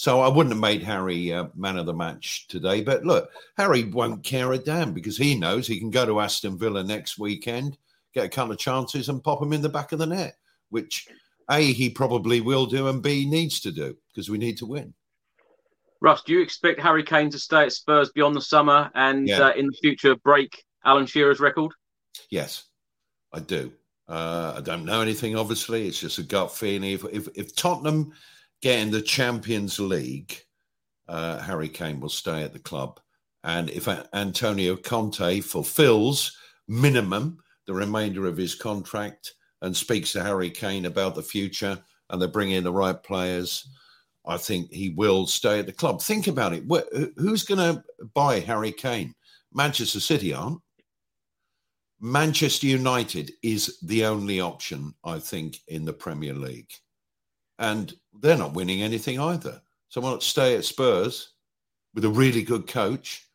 So 0.00 0.22
I 0.22 0.28
wouldn't 0.28 0.54
have 0.54 0.60
made 0.62 0.82
Harry 0.82 1.30
uh, 1.30 1.48
man 1.54 1.76
of 1.76 1.84
the 1.84 1.92
match 1.92 2.46
today. 2.48 2.80
But 2.80 3.04
look, 3.04 3.28
Harry 3.58 3.84
won't 3.84 4.24
care 4.24 4.52
a 4.52 4.58
damn 4.58 4.94
because 4.94 5.18
he 5.18 5.34
knows 5.34 5.66
he 5.66 5.78
can 5.78 5.90
go 5.90 6.06
to 6.06 6.20
Aston 6.20 6.56
Villa 6.56 6.82
next 6.82 7.18
weekend, 7.18 7.76
get 8.14 8.24
a 8.24 8.28
couple 8.30 8.52
of 8.52 8.58
chances, 8.58 9.10
and 9.10 9.22
pop 9.22 9.40
them 9.40 9.52
in 9.52 9.60
the 9.60 9.68
back 9.68 9.92
of 9.92 9.98
the 9.98 10.06
net, 10.06 10.36
which 10.70 11.06
A, 11.50 11.72
he 11.72 11.90
probably 11.90 12.40
will 12.40 12.64
do, 12.64 12.88
and 12.88 13.02
B, 13.02 13.28
needs 13.28 13.60
to 13.60 13.70
do 13.70 13.94
because 14.08 14.30
we 14.30 14.38
need 14.38 14.56
to 14.56 14.66
win. 14.66 14.94
Russ, 16.00 16.22
do 16.22 16.32
you 16.32 16.40
expect 16.40 16.80
Harry 16.80 17.02
Kane 17.02 17.30
to 17.30 17.38
stay 17.38 17.64
at 17.64 17.72
Spurs 17.72 18.10
beyond 18.10 18.34
the 18.34 18.40
summer 18.40 18.90
and 18.94 19.28
yeah. 19.28 19.40
uh, 19.40 19.52
in 19.52 19.66
the 19.66 19.76
future 19.82 20.16
break 20.16 20.64
Alan 20.84 21.06
Shearer's 21.06 21.40
record? 21.40 21.72
Yes, 22.30 22.64
I 23.32 23.40
do. 23.40 23.72
Uh, 24.08 24.54
I 24.56 24.60
don't 24.60 24.84
know 24.84 25.02
anything, 25.02 25.36
obviously. 25.36 25.86
It's 25.86 26.00
just 26.00 26.18
a 26.18 26.22
gut 26.22 26.52
feeling. 26.52 26.90
If, 26.90 27.04
if, 27.12 27.28
if 27.36 27.54
Tottenham 27.54 28.12
get 28.62 28.80
in 28.80 28.90
the 28.90 29.02
Champions 29.02 29.78
League, 29.78 30.36
uh, 31.08 31.38
Harry 31.38 31.68
Kane 31.68 32.00
will 32.00 32.08
stay 32.08 32.42
at 32.42 32.52
the 32.52 32.58
club. 32.58 32.98
And 33.44 33.70
if 33.70 33.88
Antonio 34.12 34.76
Conte 34.76 35.40
fulfills 35.40 36.36
minimum 36.66 37.38
the 37.66 37.74
remainder 37.74 38.26
of 38.26 38.36
his 38.36 38.54
contract 38.54 39.34
and 39.62 39.76
speaks 39.76 40.12
to 40.12 40.22
Harry 40.22 40.50
Kane 40.50 40.86
about 40.86 41.14
the 41.14 41.22
future 41.22 41.78
and 42.08 42.20
they 42.20 42.26
bring 42.26 42.50
in 42.50 42.64
the 42.64 42.72
right 42.72 43.00
players, 43.02 43.68
I 44.26 44.36
think 44.36 44.70
he 44.70 44.90
will 44.90 45.26
stay 45.26 45.58
at 45.58 45.66
the 45.66 45.72
club. 45.72 46.02
Think 46.02 46.26
about 46.26 46.52
it. 46.52 46.64
Who's 47.16 47.44
going 47.44 47.58
to 47.58 47.82
buy 48.14 48.40
Harry 48.40 48.72
Kane? 48.72 49.14
Manchester 49.52 50.00
City 50.00 50.32
aren't. 50.32 50.60
Manchester 52.00 52.66
United 52.66 53.32
is 53.42 53.78
the 53.82 54.04
only 54.04 54.40
option, 54.40 54.94
I 55.04 55.18
think, 55.18 55.58
in 55.68 55.84
the 55.84 55.92
Premier 55.92 56.34
League. 56.34 56.70
And 57.58 57.92
they're 58.20 58.38
not 58.38 58.54
winning 58.54 58.82
anything 58.82 59.20
either. 59.20 59.60
So 59.88 60.00
why 60.00 60.10
not 60.10 60.22
stay 60.22 60.56
at 60.56 60.64
Spurs 60.64 61.32
with 61.94 62.04
a 62.04 62.10
really 62.10 62.42
good 62.42 62.66
coach 62.66 63.26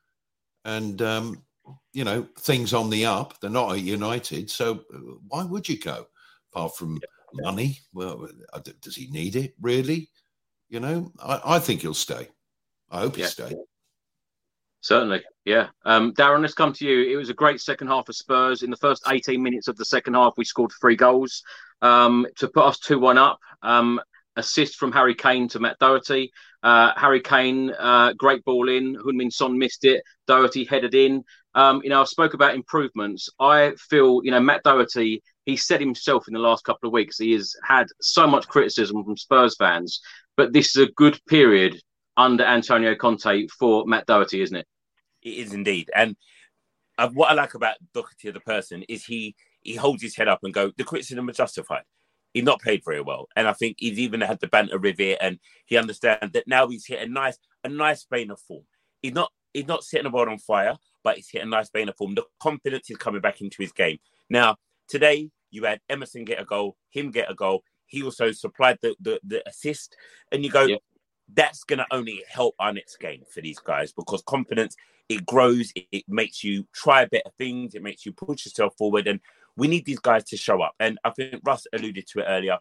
and, 0.63 1.01
um, 1.01 1.43
you 1.93 2.03
know, 2.03 2.27
things 2.39 2.73
on 2.73 2.89
the 2.89 3.05
up? 3.05 3.39
They're 3.39 3.49
not 3.49 3.73
at 3.73 3.81
United. 3.81 4.49
So 4.49 4.83
uh, 4.93 4.97
why 5.27 5.43
would 5.43 5.69
you 5.69 5.79
go? 5.79 6.07
Apart 6.51 6.75
from 6.75 7.01
money, 7.33 7.79
well, 7.93 8.27
uh, 8.53 8.61
does 8.81 8.95
he 8.95 9.07
need 9.07 9.35
it 9.35 9.53
really? 9.61 10.09
You 10.75 10.81
know, 10.81 11.09
I, 11.23 11.39
I 11.55 11.59
think 11.59 11.83
he'll 11.83 11.93
stay. 11.93 12.27
I 12.91 12.99
hope 12.99 13.17
yeah. 13.17 13.23
he'll 13.23 13.47
stay. 13.47 13.55
Certainly, 14.81 15.23
yeah. 15.45 15.67
Um, 15.85 16.13
Darren, 16.13 16.41
let's 16.41 16.53
come 16.53 16.73
to 16.73 16.85
you. 16.85 17.13
It 17.13 17.15
was 17.15 17.29
a 17.29 17.33
great 17.33 17.61
second 17.61 17.87
half 17.87 18.07
for 18.07 18.11
Spurs. 18.11 18.61
In 18.61 18.71
the 18.71 18.75
first 18.75 19.01
18 19.07 19.41
minutes 19.41 19.69
of 19.69 19.77
the 19.77 19.85
second 19.85 20.15
half, 20.15 20.33
we 20.35 20.43
scored 20.43 20.73
three 20.81 20.97
goals 20.97 21.43
um, 21.81 22.27
to 22.35 22.49
put 22.49 22.65
us 22.65 22.79
2 22.79 22.99
1 22.99 23.17
up. 23.17 23.39
Um, 23.61 24.01
assist 24.35 24.75
from 24.75 24.91
Harry 24.91 25.15
Kane 25.15 25.47
to 25.47 25.61
Matt 25.61 25.79
Doherty. 25.79 26.33
Uh, 26.61 26.91
Harry 26.97 27.21
Kane, 27.21 27.71
uh, 27.79 28.11
great 28.11 28.43
ball 28.43 28.67
in. 28.67 28.97
Heung-min 28.97 29.31
Son 29.31 29.57
missed 29.57 29.85
it. 29.85 30.03
Doherty 30.27 30.65
headed 30.65 30.93
in. 30.93 31.23
Um, 31.53 31.79
you 31.85 31.89
know, 31.89 32.01
I 32.01 32.03
spoke 32.03 32.33
about 32.33 32.53
improvements. 32.53 33.29
I 33.39 33.71
feel, 33.89 34.19
you 34.25 34.31
know, 34.31 34.41
Matt 34.41 34.63
Doherty, 34.63 35.23
he 35.45 35.55
said 35.55 35.79
himself 35.79 36.27
in 36.27 36.33
the 36.33 36.39
last 36.41 36.65
couple 36.65 36.87
of 36.87 36.93
weeks, 36.93 37.17
he 37.17 37.31
has 37.31 37.55
had 37.63 37.87
so 38.01 38.27
much 38.27 38.49
criticism 38.49 39.05
from 39.05 39.15
Spurs 39.15 39.55
fans 39.55 40.01
but 40.37 40.53
this 40.53 40.75
is 40.75 40.83
a 40.83 40.91
good 40.91 41.19
period 41.27 41.79
under 42.17 42.43
Antonio 42.43 42.95
Conte 42.95 43.47
for 43.47 43.85
Matt 43.85 44.05
Doherty, 44.05 44.41
isn't 44.41 44.55
it? 44.55 44.67
It 45.21 45.29
is 45.29 45.53
indeed. 45.53 45.89
And 45.95 46.15
uh, 46.97 47.09
what 47.09 47.29
I 47.29 47.33
like 47.33 47.53
about 47.55 47.75
Doherty, 47.93 48.31
the 48.31 48.39
person, 48.39 48.83
is 48.87 49.03
he 49.05 49.35
he 49.61 49.75
holds 49.75 50.03
his 50.03 50.15
head 50.15 50.27
up 50.27 50.39
and 50.43 50.53
go, 50.53 50.71
the 50.77 50.83
criticism 50.83 51.25
was 51.25 51.37
justified. 51.37 51.83
He's 52.33 52.43
not 52.43 52.61
played 52.61 52.83
very 52.85 53.01
well, 53.01 53.27
and 53.35 53.47
I 53.47 53.53
think 53.53 53.77
he's 53.79 53.97
even 53.97 54.21
had 54.21 54.39
the 54.39 54.47
banter 54.47 54.77
with 54.77 54.99
it, 54.99 55.17
and 55.21 55.39
he 55.65 55.77
understands 55.77 56.33
that 56.33 56.47
now 56.47 56.67
he's 56.67 56.85
hit 56.85 57.01
a 57.01 57.11
nice 57.11 57.37
a 57.63 57.69
nice 57.69 58.05
vein 58.11 58.31
of 58.31 58.39
form. 58.41 58.65
He's 59.01 59.13
not 59.13 59.31
he's 59.53 59.67
not 59.67 59.83
setting 59.83 60.03
the 60.03 60.09
world 60.15 60.29
on 60.29 60.37
fire, 60.37 60.75
but 61.03 61.15
he's 61.15 61.29
hit 61.29 61.43
a 61.43 61.45
nice 61.45 61.69
vein 61.69 61.89
of 61.89 61.95
form. 61.97 62.15
The 62.15 62.23
confidence 62.39 62.89
is 62.89 62.97
coming 62.97 63.21
back 63.21 63.41
into 63.41 63.57
his 63.59 63.71
game 63.71 63.97
now. 64.29 64.57
Today, 64.87 65.31
You 65.49 65.63
had 65.63 65.79
Emerson 65.89 66.25
get 66.25 66.41
a 66.41 66.45
goal, 66.45 66.75
him 66.91 67.11
get 67.11 67.31
a 67.31 67.33
goal. 67.33 67.63
He 67.87 68.03
also 68.03 68.31
supplied 68.31 68.79
the 68.81 68.95
the, 68.99 69.19
the 69.23 69.47
assist, 69.47 69.95
and 70.31 70.43
you 70.43 70.51
go, 70.51 70.67
that's 71.33 71.63
going 71.63 71.79
to 71.79 71.87
only 71.91 72.23
help 72.29 72.55
our 72.59 72.73
next 72.73 72.97
game 72.97 73.23
for 73.29 73.41
these 73.41 73.59
guys 73.59 73.91
because 73.91 74.21
confidence 74.23 74.75
it 75.09 75.25
grows, 75.25 75.71
it, 75.75 75.85
it, 75.91 76.03
makes 76.07 76.43
you 76.43 76.67
try 76.73 77.05
better 77.05 77.29
things, 77.37 77.75
it 77.75 77.83
makes 77.83 78.05
you 78.05 78.11
push 78.11 78.45
yourself 78.45 78.75
forward, 78.77 79.07
and 79.07 79.19
we 79.55 79.67
need 79.67 79.85
these 79.85 79.99
guys 79.99 80.23
to 80.25 80.37
show 80.37 80.61
up. 80.61 80.73
And 80.79 80.97
I 81.03 81.11
think 81.11 81.41
Russ 81.43 81.67
alluded 81.73 82.07
to 82.07 82.19
it 82.19 82.25
earlier. 82.27 82.57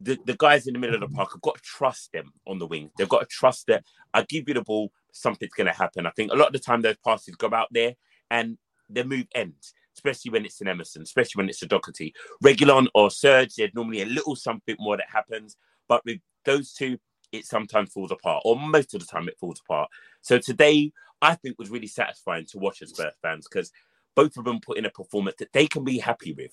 The, 0.00 0.18
the 0.26 0.36
guys 0.36 0.66
in 0.66 0.74
the 0.74 0.78
middle 0.78 0.94
of 0.94 1.00
the 1.00 1.14
park 1.14 1.32
have 1.32 1.40
got 1.40 1.56
to 1.56 1.62
trust 1.62 2.12
them 2.12 2.32
on 2.46 2.58
the 2.58 2.66
wing. 2.66 2.90
They've 2.96 3.08
got 3.08 3.20
to 3.20 3.26
trust 3.26 3.66
that 3.66 3.84
I 4.14 4.22
give 4.22 4.48
you 4.48 4.54
the 4.54 4.62
ball, 4.62 4.92
something's 5.12 5.52
going 5.52 5.66
to 5.66 5.72
happen. 5.72 6.06
I 6.06 6.10
think 6.10 6.30
a 6.30 6.36
lot 6.36 6.48
of 6.48 6.52
the 6.52 6.58
time 6.60 6.82
those 6.82 6.98
passes 7.04 7.34
go 7.34 7.52
out 7.52 7.68
there 7.72 7.94
and 8.30 8.58
their 8.88 9.04
move 9.04 9.26
ends, 9.34 9.74
especially 9.98 10.30
when 10.30 10.44
it's 10.44 10.60
an 10.60 10.68
Emerson, 10.68 11.02
especially 11.02 11.40
when 11.40 11.48
it's 11.48 11.62
a 11.62 11.66
Doherty. 11.66 12.14
Reguilón 12.42 12.86
or 12.94 13.10
Serge, 13.10 13.54
there's 13.56 13.74
normally 13.74 14.02
a 14.02 14.06
little 14.06 14.36
something 14.36 14.76
more 14.78 14.96
that 14.96 15.08
happens. 15.12 15.56
But 15.88 16.04
with 16.04 16.20
those 16.44 16.72
two, 16.72 16.98
it 17.32 17.44
sometimes 17.44 17.92
falls 17.92 18.12
apart, 18.12 18.42
or 18.44 18.56
most 18.58 18.94
of 18.94 19.00
the 19.00 19.06
time 19.06 19.28
it 19.28 19.38
falls 19.38 19.60
apart. 19.60 19.90
So 20.22 20.38
today, 20.38 20.92
I 21.20 21.34
think 21.34 21.58
was 21.58 21.70
really 21.70 21.88
satisfying 21.88 22.46
to 22.46 22.58
watch 22.58 22.80
as 22.80 22.90
Spurs 22.90 23.12
fans 23.20 23.46
because 23.50 23.72
both 24.14 24.36
of 24.36 24.44
them 24.44 24.60
put 24.60 24.78
in 24.78 24.86
a 24.86 24.90
performance 24.90 25.36
that 25.40 25.52
they 25.52 25.66
can 25.66 25.84
be 25.84 25.98
happy 25.98 26.32
with. 26.32 26.52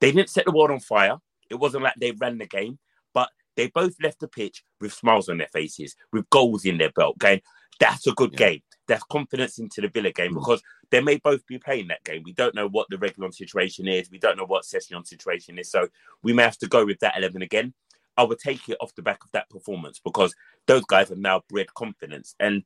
They 0.00 0.10
didn't 0.10 0.30
set 0.30 0.46
the 0.46 0.52
world 0.52 0.70
on 0.70 0.80
fire. 0.80 1.18
It 1.50 1.56
wasn't 1.56 1.84
like 1.84 1.94
they 2.00 2.12
ran 2.12 2.38
the 2.38 2.46
game, 2.46 2.78
but 3.14 3.28
they 3.56 3.68
both 3.68 3.94
left 4.02 4.20
the 4.20 4.28
pitch 4.28 4.64
with 4.80 4.92
smiles 4.92 5.28
on 5.28 5.38
their 5.38 5.48
faces, 5.52 5.94
with 6.12 6.28
goals 6.30 6.64
in 6.64 6.78
their 6.78 6.90
belt, 6.90 7.18
going, 7.18 7.40
that's 7.78 8.06
a 8.06 8.12
good 8.12 8.32
yeah. 8.32 8.38
game. 8.38 8.62
That's 8.88 9.02
confidence 9.04 9.58
into 9.58 9.80
the 9.80 9.88
Villa 9.88 10.12
game 10.12 10.32
mm. 10.32 10.36
because 10.36 10.62
they 10.90 11.00
may 11.00 11.16
both 11.16 11.46
be 11.46 11.58
playing 11.58 11.88
that 11.88 12.04
game. 12.04 12.22
We 12.24 12.32
don't 12.32 12.54
know 12.54 12.68
what 12.68 12.88
the 12.90 12.96
Reguilón 12.96 13.34
situation 13.34 13.88
is. 13.88 14.10
We 14.10 14.18
don't 14.18 14.36
know 14.36 14.44
what 14.44 14.64
Sessegnon 14.64 15.06
situation 15.06 15.58
is. 15.58 15.70
So 15.70 15.88
we 16.22 16.32
may 16.32 16.44
have 16.44 16.58
to 16.58 16.68
go 16.68 16.84
with 16.84 17.00
that 17.00 17.16
11 17.16 17.42
again. 17.42 17.74
I 18.16 18.22
would 18.22 18.38
take 18.38 18.68
it 18.68 18.78
off 18.80 18.94
the 18.94 19.02
back 19.02 19.22
of 19.24 19.30
that 19.32 19.50
performance 19.50 20.00
because 20.02 20.34
those 20.66 20.84
guys 20.84 21.10
have 21.10 21.18
now 21.18 21.42
bred 21.48 21.72
confidence. 21.74 22.34
And 22.40 22.62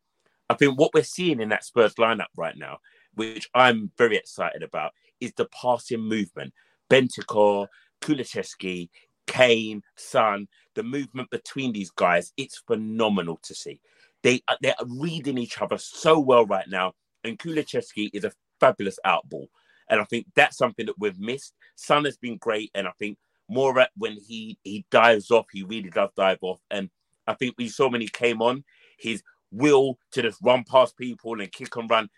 I 0.49 0.55
think 0.55 0.79
what 0.79 0.95
we're 0.95 1.03
seeing 1.03 1.41
in 1.41 1.49
that 1.49 1.65
Spurs 1.65 1.95
lineup 1.95 2.27
right 2.37 2.57
now, 2.57 2.79
which 3.15 3.49
I'm 3.55 3.91
very 3.99 4.17
excited 4.17 4.63
about, 4.63 4.93
is 5.21 5.33
the 5.37 5.47
passing 5.47 6.01
movement. 6.01 6.53
Bentancur, 6.89 7.67
Kulusevski, 8.01 8.91
Kane, 9.27 9.83
Son, 9.97 10.49
the 10.75 10.83
movement 10.83 11.31
between 11.31 11.73
these 11.73 11.91
guys, 11.91 12.33
it's 12.37 12.59
phenomenal 12.67 13.39
to 13.45 13.55
see. 13.55 13.81
They 14.23 14.43
uh, 14.49 14.57
they're 14.61 14.75
reading 14.87 15.39
each 15.39 15.61
other 15.61 15.79
so 15.79 16.19
well 16.19 16.47
right 16.47 16.69
now, 16.69 16.93
and 17.25 17.39
Kulusevski 17.39 18.11
is 18.13 18.25
a 18.25 18.33
fabulous 18.59 18.99
outball. 19.05 19.47
And 19.89 20.01
I 20.01 20.05
think 20.05 20.27
that's 20.37 20.57
something 20.57 20.87
that 20.87 20.99
we've 20.99 21.19
missed. 21.19 21.55
Son 21.75 22.05
has 22.05 22.17
been 22.17 22.37
great, 22.37 22.71
and 22.75 22.87
I 22.87 22.93
think 22.99 23.19
more 23.49 23.87
when 23.97 24.17
he 24.17 24.59
he 24.63 24.85
dives 24.91 25.31
off, 25.31 25.47
he 25.53 25.63
really 25.65 25.91
does 25.91 26.11
dive 26.17 26.39
off. 26.43 26.61
And 26.71 26.91
I 27.27 27.35
think 27.35 27.55
we 27.59 27.69
saw 27.69 27.89
when 27.89 28.01
he 28.01 28.09
came 28.09 28.41
on, 28.41 28.65
his 28.99 29.23
will 29.51 29.99
to 30.13 30.23
just 30.23 30.39
run 30.43 30.65
past 30.65 30.97
people 30.97 31.41
and 31.41 31.51
kick 31.51 31.75
and 31.77 31.91
run. 31.91 32.09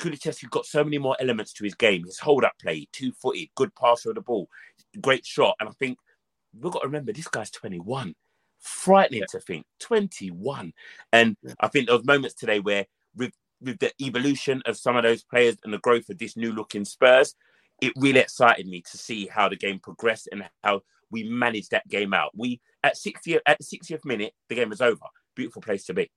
Kulusevski 0.00 0.50
got 0.50 0.66
so 0.66 0.82
many 0.82 0.98
more 0.98 1.16
elements 1.20 1.52
to 1.52 1.64
his 1.64 1.74
game. 1.74 2.04
His 2.04 2.18
hold 2.18 2.44
up 2.44 2.54
play, 2.60 2.88
two 2.92 3.12
footed, 3.12 3.48
good 3.54 3.74
passer 3.76 4.08
of 4.10 4.16
the 4.16 4.20
ball, 4.20 4.48
great 5.00 5.24
shot. 5.24 5.54
And 5.60 5.68
I 5.68 5.72
think 5.78 5.98
we've 6.58 6.72
got 6.72 6.80
to 6.80 6.86
remember 6.86 7.12
this 7.12 7.28
guy's 7.28 7.50
21. 7.50 8.14
Frightening 8.62 9.20
yeah. 9.20 9.26
to 9.32 9.40
think, 9.40 9.66
21. 9.80 10.72
And 11.12 11.36
yeah. 11.42 11.54
I 11.60 11.68
think 11.68 11.86
there 11.86 11.96
was 11.96 12.06
moments 12.06 12.34
today 12.34 12.60
where 12.60 12.86
with 13.14 13.32
with 13.60 13.78
the 13.78 13.92
evolution 14.00 14.62
of 14.66 14.76
some 14.76 14.96
of 14.96 15.04
those 15.04 15.22
players 15.22 15.56
and 15.62 15.72
the 15.72 15.78
growth 15.78 16.08
of 16.08 16.18
this 16.18 16.36
new 16.36 16.52
looking 16.52 16.84
Spurs, 16.84 17.34
it 17.80 17.92
really 17.96 18.20
excited 18.20 18.66
me 18.66 18.82
to 18.82 18.98
see 18.98 19.26
how 19.26 19.48
the 19.48 19.56
game 19.56 19.78
progressed 19.78 20.28
and 20.32 20.48
how 20.62 20.82
we 21.10 21.24
managed 21.24 21.70
that 21.70 21.86
game 21.88 22.14
out. 22.14 22.30
We 22.34 22.60
at 22.82 22.96
60 22.96 23.38
at 23.46 23.58
the 23.58 23.64
60th 23.64 24.04
minute, 24.04 24.32
the 24.48 24.54
game 24.54 24.70
was 24.70 24.80
over. 24.80 25.04
Beautiful 25.36 25.62
place 25.62 25.84
to 25.86 25.94
be. 25.94 26.10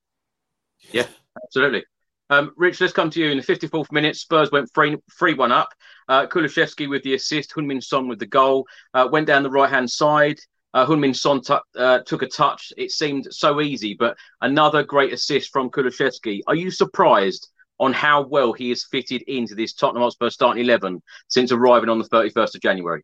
Yeah, 0.92 1.08
absolutely. 1.44 1.86
Um, 2.30 2.54
Rich, 2.58 2.82
let's 2.82 2.94
come 2.94 3.10
to 3.12 3.20
you 3.20 3.30
in 3.30 3.38
the 3.38 3.44
54th 3.44 3.92
minute. 3.92 4.16
Spurs 4.16 4.52
went 4.52 4.74
3 4.74 4.98
3 5.18 5.34
1 5.36 5.52
up. 5.52 5.70
Uh, 6.08 6.26
Kulusevski 6.26 6.90
with 6.90 7.04
the 7.04 7.14
assist, 7.14 7.54
Heung-min 7.54 7.82
Son 7.82 8.08
with 8.08 8.20
the 8.20 8.26
goal. 8.26 8.66
Uh, 8.94 9.08
went 9.12 9.28
down 9.28 9.44
the 9.44 9.50
right 9.50 9.70
hand 9.70 9.90
side. 9.90 10.40
Uh, 10.76 10.86
Heung-min 10.86 11.14
Son 11.14 11.40
t- 11.40 11.56
uh, 11.78 12.00
took 12.06 12.22
a 12.22 12.28
touch. 12.28 12.74
It 12.76 12.92
seemed 12.92 13.28
so 13.32 13.62
easy, 13.62 13.96
but 13.98 14.18
another 14.42 14.84
great 14.84 15.14
assist 15.14 15.54
from 15.54 15.70
Kulusevski. 15.70 16.42
Are 16.48 16.56
you 16.56 16.70
surprised 16.70 17.50
on 17.80 17.94
how 17.94 18.24
well 18.28 18.52
he 18.52 18.70
has 18.70 18.84
fitted 18.84 19.22
into 19.24 19.56
this 19.56 19.74
Tottenham 19.74 20.04
Hotspur 20.04 20.30
starting 20.30 20.62
11 20.62 21.02
since 21.30 21.54
arriving 21.54 21.88
on 21.88 21.98
the 21.98 22.10
31st 22.10 22.56
of 22.56 22.62
January? 22.62 23.04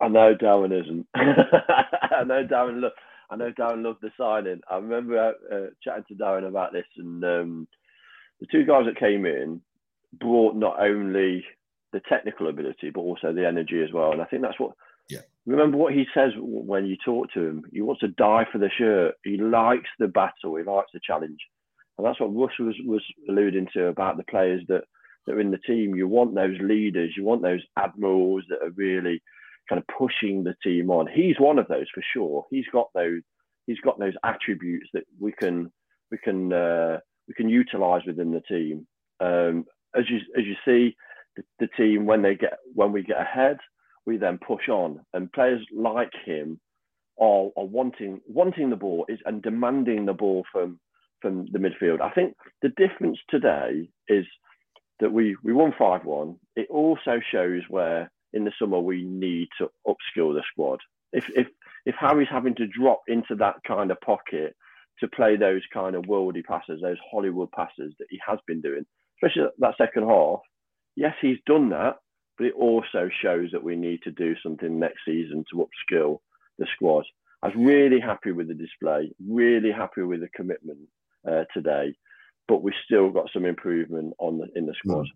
I 0.00 0.06
know 0.06 0.36
Darren 0.36 0.72
isn't. 0.80 1.06
I 1.16 2.22
know 2.24 2.46
Darren. 2.46 2.80
Look, 2.80 2.94
I 3.28 3.34
know 3.34 3.50
Darren 3.50 3.82
loved 3.82 4.00
the 4.00 4.12
signing. 4.16 4.60
I 4.70 4.76
remember 4.76 5.34
uh, 5.52 5.74
chatting 5.82 6.04
to 6.08 6.14
Darren 6.14 6.46
about 6.46 6.72
this, 6.72 6.86
and 6.96 7.24
um, 7.24 7.68
the 8.38 8.46
two 8.52 8.64
guys 8.64 8.86
that 8.86 9.00
came 9.00 9.26
in 9.26 9.60
brought 10.12 10.54
not 10.54 10.80
only 10.80 11.44
the 11.92 12.00
technical 12.08 12.48
ability 12.48 12.90
but 12.90 13.00
also 13.00 13.32
the 13.32 13.46
energy 13.46 13.82
as 13.82 13.92
well. 13.92 14.12
And 14.12 14.22
I 14.22 14.26
think 14.26 14.42
that's 14.42 14.60
what. 14.60 14.72
Remember 15.46 15.76
what 15.76 15.94
he 15.94 16.04
says 16.14 16.32
when 16.38 16.86
you 16.86 16.96
talk 17.04 17.32
to 17.32 17.40
him. 17.40 17.64
He 17.72 17.80
wants 17.80 18.00
to 18.00 18.08
die 18.08 18.46
for 18.52 18.58
the 18.58 18.70
shirt. 18.76 19.14
He 19.24 19.36
likes 19.36 19.88
the 19.98 20.08
battle. 20.08 20.56
He 20.56 20.62
likes 20.62 20.90
the 20.92 21.00
challenge. 21.04 21.38
And 21.96 22.06
that's 22.06 22.20
what 22.20 22.34
Russ 22.34 22.52
was, 22.58 22.76
was 22.84 23.04
alluding 23.28 23.68
to 23.74 23.86
about 23.86 24.16
the 24.16 24.24
players 24.24 24.62
that, 24.68 24.84
that 25.26 25.32
are 25.34 25.40
in 25.40 25.50
the 25.50 25.58
team. 25.58 25.94
You 25.94 26.08
want 26.08 26.34
those 26.34 26.56
leaders, 26.60 27.14
you 27.16 27.24
want 27.24 27.42
those 27.42 27.62
admirals 27.78 28.44
that 28.48 28.64
are 28.64 28.70
really 28.76 29.22
kind 29.68 29.80
of 29.80 29.96
pushing 29.96 30.44
the 30.44 30.54
team 30.62 30.90
on. 30.90 31.06
He's 31.12 31.38
one 31.38 31.58
of 31.58 31.68
those 31.68 31.86
for 31.94 32.02
sure. 32.12 32.46
He's 32.50 32.66
got 32.72 32.88
those 32.94 33.20
he's 33.66 33.80
got 33.80 33.98
those 33.98 34.14
attributes 34.24 34.88
that 34.92 35.04
we 35.18 35.32
can 35.32 35.70
we 36.10 36.18
can 36.18 36.52
uh, 36.52 36.98
we 37.28 37.34
can 37.34 37.48
utilize 37.48 38.02
within 38.06 38.32
the 38.32 38.40
team. 38.40 38.86
Um, 39.20 39.64
as 39.96 40.04
you 40.08 40.18
as 40.36 40.44
you 40.44 40.56
see, 40.64 40.96
the, 41.36 41.42
the, 41.60 41.68
team 41.76 42.04
when 42.04 42.22
they 42.22 42.34
get 42.34 42.58
when 42.74 42.92
we 42.92 43.02
get 43.02 43.20
ahead, 43.20 43.58
we 44.10 44.16
then 44.16 44.38
push 44.44 44.68
on, 44.68 45.00
and 45.14 45.32
players 45.32 45.64
like 45.72 46.10
him 46.24 46.60
are, 47.16 47.50
are 47.56 47.70
wanting 47.78 48.20
wanting 48.26 48.68
the 48.70 48.82
ball 48.84 49.06
is 49.08 49.20
and 49.24 49.40
demanding 49.40 50.04
the 50.04 50.12
ball 50.12 50.42
from 50.52 50.80
from 51.22 51.46
the 51.52 51.60
midfield. 51.60 52.00
I 52.00 52.10
think 52.10 52.34
the 52.60 52.70
difference 52.70 53.18
today 53.28 53.88
is 54.08 54.26
that 54.98 55.12
we 55.12 55.36
we 55.44 55.52
won 55.52 55.72
five 55.78 56.04
one. 56.04 56.36
It 56.56 56.66
also 56.70 57.20
shows 57.30 57.62
where 57.68 58.10
in 58.32 58.44
the 58.44 58.52
summer 58.58 58.80
we 58.80 59.04
need 59.04 59.48
to 59.58 59.70
upskill 59.86 60.34
the 60.34 60.42
squad. 60.50 60.80
If 61.12 61.26
if 61.36 61.46
if 61.86 61.94
Harry's 61.94 62.28
having 62.28 62.56
to 62.56 62.66
drop 62.66 63.02
into 63.06 63.36
that 63.36 63.56
kind 63.66 63.92
of 63.92 64.00
pocket 64.00 64.56
to 64.98 65.08
play 65.08 65.36
those 65.36 65.62
kind 65.72 65.94
of 65.94 66.02
worldy 66.02 66.44
passes, 66.44 66.80
those 66.82 66.98
Hollywood 67.12 67.52
passes 67.52 67.94
that 67.98 68.08
he 68.10 68.18
has 68.26 68.38
been 68.48 68.60
doing, 68.60 68.84
especially 69.16 69.50
that 69.58 69.76
second 69.78 70.08
half, 70.08 70.40
yes, 70.96 71.14
he's 71.22 71.38
done 71.46 71.70
that, 71.70 71.96
but 72.40 72.46
it 72.46 72.54
also 72.54 73.10
shows 73.20 73.50
that 73.52 73.62
we 73.62 73.76
need 73.76 74.00
to 74.02 74.10
do 74.10 74.34
something 74.42 74.78
next 74.78 75.00
season 75.04 75.44
to 75.50 75.66
upskill 75.66 76.20
the 76.58 76.66
squad. 76.74 77.04
I 77.42 77.48
was 77.48 77.56
really 77.56 78.00
happy 78.00 78.32
with 78.32 78.48
the 78.48 78.54
display, 78.54 79.12
really 79.28 79.70
happy 79.70 80.00
with 80.00 80.20
the 80.20 80.28
commitment 80.28 80.78
uh, 81.30 81.44
today, 81.52 81.94
but 82.48 82.62
we 82.62 82.72
still 82.86 83.10
got 83.10 83.28
some 83.30 83.44
improvement 83.44 84.14
on 84.18 84.38
the 84.38 84.48
in 84.56 84.64
the 84.64 84.72
squad. 84.72 85.06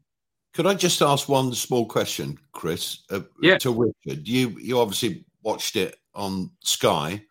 Could 0.53 0.67
I 0.67 0.75
just 0.75 1.01
ask 1.01 1.27
one 1.27 1.55
small 1.55 1.87
question, 1.87 2.39
Chris? 2.53 3.05
Uh, 3.11 3.21
yeah. 3.41 3.57
To 3.57 3.73
Richard, 3.73 4.29
you 4.29 4.51
you 4.61 4.79
obviously 4.79 5.25
watched 5.43 5.77
it 5.77 5.97
on 6.15 6.51
Sky. 6.61 7.23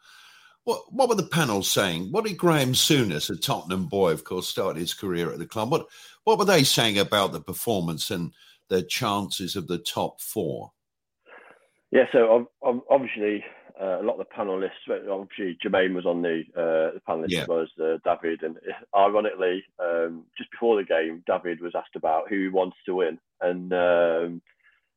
What 0.64 0.92
what 0.92 1.08
were 1.08 1.16
the 1.16 1.28
panels 1.28 1.70
saying? 1.70 2.12
What 2.12 2.26
did 2.26 2.38
Graham 2.38 2.74
Souness, 2.74 3.30
a 3.30 3.36
Tottenham 3.36 3.86
boy, 3.86 4.12
of 4.12 4.24
course, 4.24 4.48
started 4.48 4.80
his 4.80 4.96
career 4.96 5.32
at 5.32 5.38
the 5.38 5.46
club? 5.46 5.70
What 5.70 5.86
what 6.24 6.40
were 6.40 6.46
they 6.46 6.64
saying 6.64 6.98
about 6.98 7.32
the 7.32 7.42
performance 7.42 8.10
and 8.10 8.34
their 8.70 8.84
chances 8.84 9.56
of 9.56 9.68
the 9.68 9.78
top 9.78 10.22
four? 10.22 10.72
Yeah, 11.92 12.06
so 12.12 12.48
obviously 12.90 13.44
uh, 13.80 14.02
a 14.02 14.04
lot 14.04 14.20
of 14.20 14.26
the 14.28 14.36
panelists, 14.36 15.10
obviously 15.10 15.58
Jermaine 15.64 15.94
was 15.94 16.06
on 16.06 16.22
the, 16.22 16.42
uh, 16.56 16.94
the 16.96 17.02
panelist 17.08 17.30
yeah. 17.30 17.46
was 17.46 17.70
uh, 17.80 17.98
David, 18.04 18.42
and 18.44 18.58
ironically, 18.96 19.64
um, 19.80 20.26
just 20.38 20.52
before 20.52 20.78
the 20.78 20.86
game, 20.86 21.24
David 21.28 21.62
was 21.62 21.74
asked 21.76 21.96
about 21.96 22.30
who 22.30 22.52
wants 22.52 22.78
to 22.86 22.96
win, 22.96 23.20
and 23.42 23.74
um, 23.74 24.42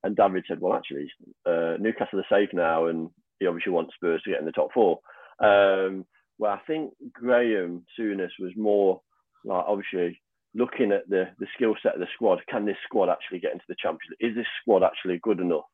and 0.04 0.16
David 0.16 0.44
said, 0.46 0.60
well, 0.60 0.74
actually, 0.74 1.10
uh, 1.46 1.76
Newcastle 1.80 2.20
are 2.20 2.26
safe 2.30 2.50
now, 2.52 2.86
and 2.86 3.10
he 3.40 3.46
obviously 3.46 3.72
wants 3.72 3.94
Spurs 3.94 4.22
to 4.22 4.30
get 4.30 4.40
in 4.40 4.46
the 4.46 4.52
top 4.52 4.72
four. 4.72 5.00
Um, 5.40 6.06
well, 6.38 6.52
I 6.52 6.60
think 6.66 6.92
Graham 7.12 7.84
Souness 7.98 8.30
was 8.38 8.52
more 8.56 9.00
like 9.44 9.64
obviously 9.66 10.20
looking 10.56 10.90
at 10.90 11.08
the 11.08 11.24
the 11.38 11.46
skill 11.54 11.74
set 11.82 11.94
of 11.94 12.00
the 12.00 12.06
squad. 12.14 12.40
Can 12.48 12.64
this 12.64 12.76
squad 12.84 13.08
actually 13.10 13.40
get 13.40 13.52
into 13.52 13.64
the 13.68 13.76
Champions 13.78 14.10
League? 14.10 14.30
Is 14.30 14.36
this 14.36 14.46
squad 14.60 14.82
actually 14.82 15.18
good 15.22 15.40
enough? 15.40 15.66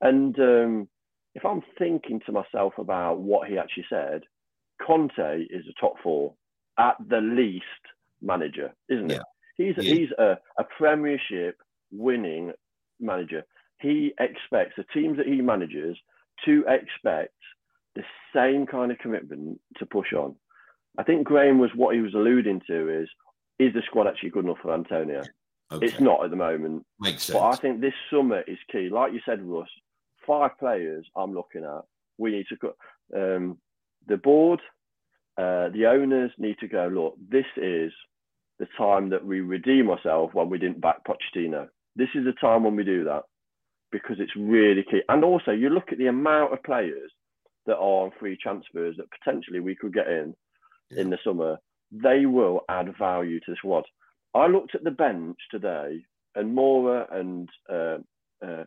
And 0.00 0.38
um, 0.38 0.88
if 1.34 1.44
I'm 1.44 1.62
thinking 1.78 2.20
to 2.26 2.32
myself 2.32 2.74
about 2.78 3.20
what 3.20 3.48
he 3.48 3.56
actually 3.56 3.86
said, 3.88 4.22
Conte 4.84 5.46
is 5.48 5.64
a 5.68 5.80
top 5.80 5.94
four 6.02 6.34
at 6.78 6.96
the 7.08 7.20
least 7.20 7.64
manager, 8.20 8.74
isn't 8.88 9.10
yeah. 9.10 9.16
it? 9.16 9.22
He's 9.56 9.84
yeah. 9.84 9.94
he's 9.94 10.10
a, 10.18 10.38
a 10.58 10.64
Premiership 10.76 11.56
winning 11.90 12.52
manager. 13.00 13.44
he 13.80 14.12
expects 14.18 14.74
the 14.76 14.84
teams 14.94 15.16
that 15.18 15.26
he 15.26 15.40
manages 15.40 15.96
to 16.44 16.64
expect 16.68 17.34
the 17.94 18.02
same 18.34 18.66
kind 18.66 18.90
of 18.92 18.98
commitment 18.98 19.60
to 19.78 19.86
push 19.86 20.12
on. 20.12 20.34
I 20.98 21.02
think 21.02 21.26
Graham 21.26 21.58
was 21.58 21.70
what 21.74 21.94
he 21.94 22.00
was 22.00 22.14
alluding 22.14 22.62
to 22.66 23.02
is 23.02 23.08
is 23.58 23.72
the 23.74 23.82
squad 23.86 24.06
actually 24.06 24.30
good 24.30 24.44
enough 24.44 24.58
for 24.62 24.74
Antonio? 24.74 25.22
Okay. 25.72 25.86
It's 25.86 26.00
not 26.00 26.24
at 26.24 26.30
the 26.30 26.36
moment. 26.36 26.84
Makes 27.00 27.24
sense. 27.24 27.38
But 27.38 27.48
I 27.48 27.56
think 27.56 27.80
this 27.80 27.94
summer 28.10 28.42
is 28.46 28.58
key. 28.70 28.88
Like 28.90 29.12
you 29.12 29.20
said, 29.24 29.42
Russ, 29.42 29.68
five 30.26 30.52
players 30.58 31.06
I'm 31.16 31.34
looking 31.34 31.64
at. 31.64 31.82
We 32.18 32.32
need 32.32 32.46
to 32.48 32.56
go. 32.56 32.74
Um, 33.14 33.58
the 34.06 34.16
board, 34.16 34.60
uh, 35.38 35.68
the 35.70 35.86
owners 35.86 36.30
need 36.38 36.58
to 36.60 36.68
go. 36.68 36.88
Look, 36.92 37.16
this 37.28 37.46
is 37.56 37.92
the 38.58 38.66
time 38.78 39.10
that 39.10 39.24
we 39.24 39.40
redeem 39.40 39.90
ourselves 39.90 40.34
when 40.34 40.48
we 40.48 40.58
didn't 40.58 40.80
back 40.80 40.98
Pochettino. 41.04 41.68
This 41.96 42.08
is 42.14 42.24
the 42.24 42.32
time 42.32 42.64
when 42.64 42.76
we 42.76 42.84
do 42.84 43.04
that 43.04 43.22
because 43.90 44.16
it's 44.18 44.36
really 44.36 44.84
key. 44.90 45.02
And 45.08 45.24
also, 45.24 45.50
you 45.50 45.70
look 45.70 45.92
at 45.92 45.98
the 45.98 46.06
amount 46.06 46.52
of 46.52 46.62
players 46.62 47.10
that 47.66 47.76
are 47.76 48.04
on 48.04 48.12
free 48.18 48.38
transfers 48.40 48.96
that 48.96 49.06
potentially 49.10 49.60
we 49.60 49.74
could 49.74 49.92
get 49.92 50.06
in 50.08 50.34
yeah. 50.90 51.00
in 51.00 51.10
the 51.10 51.18
summer. 51.24 51.58
They 51.92 52.26
will 52.26 52.62
add 52.68 52.96
value 52.98 53.40
to 53.40 53.50
the 53.52 53.56
squad. 53.56 53.84
I 54.34 54.46
looked 54.46 54.74
at 54.74 54.84
the 54.84 54.90
bench 54.90 55.38
today, 55.50 56.04
and 56.34 56.56
Moura 56.56 57.06
and 57.14 57.48
uh, 57.72 57.98
uh, 58.44 58.64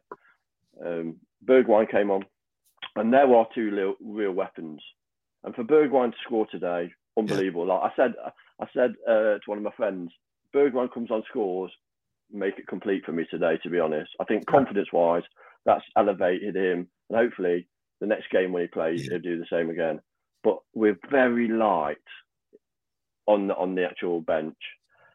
um, 0.83 1.17
Bergwijn 1.45 1.89
came 1.91 2.09
on, 2.11 2.25
and 2.95 3.13
there 3.13 3.33
are 3.35 3.47
two 3.53 3.69
real, 3.71 3.93
real 4.01 4.31
weapons. 4.31 4.81
And 5.43 5.53
for 5.55 5.63
Bergwijn 5.63 6.11
to 6.11 6.17
score 6.25 6.47
today, 6.47 6.91
unbelievable. 7.17 7.67
Yeah. 7.67 7.73
Like 7.73 7.91
I 7.91 7.95
said, 7.95 8.13
I 8.61 8.65
said 8.73 8.93
uh, 9.07 9.13
to 9.13 9.41
one 9.45 9.57
of 9.59 9.63
my 9.63 9.71
friends, 9.77 10.11
Bergwijn 10.55 10.91
comes 10.91 11.11
on, 11.11 11.23
scores, 11.29 11.71
make 12.31 12.57
it 12.57 12.67
complete 12.67 13.05
for 13.05 13.11
me 13.11 13.25
today. 13.29 13.57
To 13.63 13.69
be 13.69 13.79
honest, 13.79 14.11
I 14.19 14.23
think 14.25 14.45
confidence-wise, 14.47 15.23
that's 15.65 15.85
elevated 15.95 16.55
him, 16.55 16.87
and 17.09 17.19
hopefully 17.19 17.67
the 18.01 18.07
next 18.07 18.31
game 18.31 18.53
when 18.53 18.63
he 18.63 18.67
plays, 18.67 19.03
yeah. 19.03 19.11
he'll 19.11 19.21
do 19.21 19.39
the 19.39 19.45
same 19.51 19.69
again. 19.69 19.99
But 20.43 20.59
we're 20.73 20.97
very 21.11 21.47
light 21.47 21.97
on 23.29 23.47
the, 23.47 23.55
on 23.55 23.75
the 23.75 23.85
actual 23.85 24.19
bench. 24.19 24.57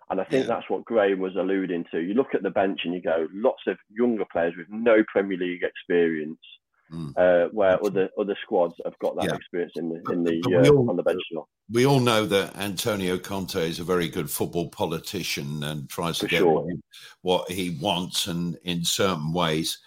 And 0.08 0.20
I 0.20 0.24
think 0.24 0.46
yeah. 0.46 0.54
that's 0.54 0.70
what 0.70 0.84
Graham 0.84 1.18
was 1.18 1.34
alluding 1.34 1.86
to. 1.90 1.98
You 1.98 2.14
look 2.14 2.34
at 2.34 2.42
the 2.42 2.50
bench 2.50 2.80
and 2.84 2.94
you 2.94 3.02
go, 3.02 3.26
lots 3.32 3.62
of 3.66 3.76
younger 3.90 4.24
players 4.30 4.54
with 4.56 4.66
no 4.70 5.02
Premier 5.08 5.36
League 5.36 5.62
experience, 5.62 6.38
mm. 6.92 7.12
uh, 7.16 7.48
where 7.52 7.82
other 7.84 8.10
other 8.18 8.36
squads 8.42 8.74
have 8.84 8.98
got 8.98 9.16
that 9.16 9.30
yeah. 9.30 9.34
experience 9.34 9.72
in 9.76 9.88
the 9.88 10.12
in 10.12 10.22
the 10.22 10.42
uh, 10.46 10.70
all, 10.70 10.90
on 10.90 10.96
the 10.96 11.02
bench. 11.02 11.22
We 11.70 11.86
all 11.86 12.00
know 12.00 12.26
that 12.26 12.54
Antonio 12.56 13.18
Conte 13.18 13.56
is 13.56 13.80
a 13.80 13.84
very 13.84 14.08
good 14.08 14.30
football 14.30 14.68
politician 14.68 15.64
and 15.64 15.88
tries 15.88 16.18
to 16.18 16.28
get 16.28 16.40
sure. 16.40 16.52
what, 16.52 16.66
he, 16.68 16.80
what, 17.22 17.50
he, 17.50 17.78
wants, 17.80 18.26
and 18.26 18.58
in 18.62 18.84
certain 18.84 19.32
ways, 19.32 19.78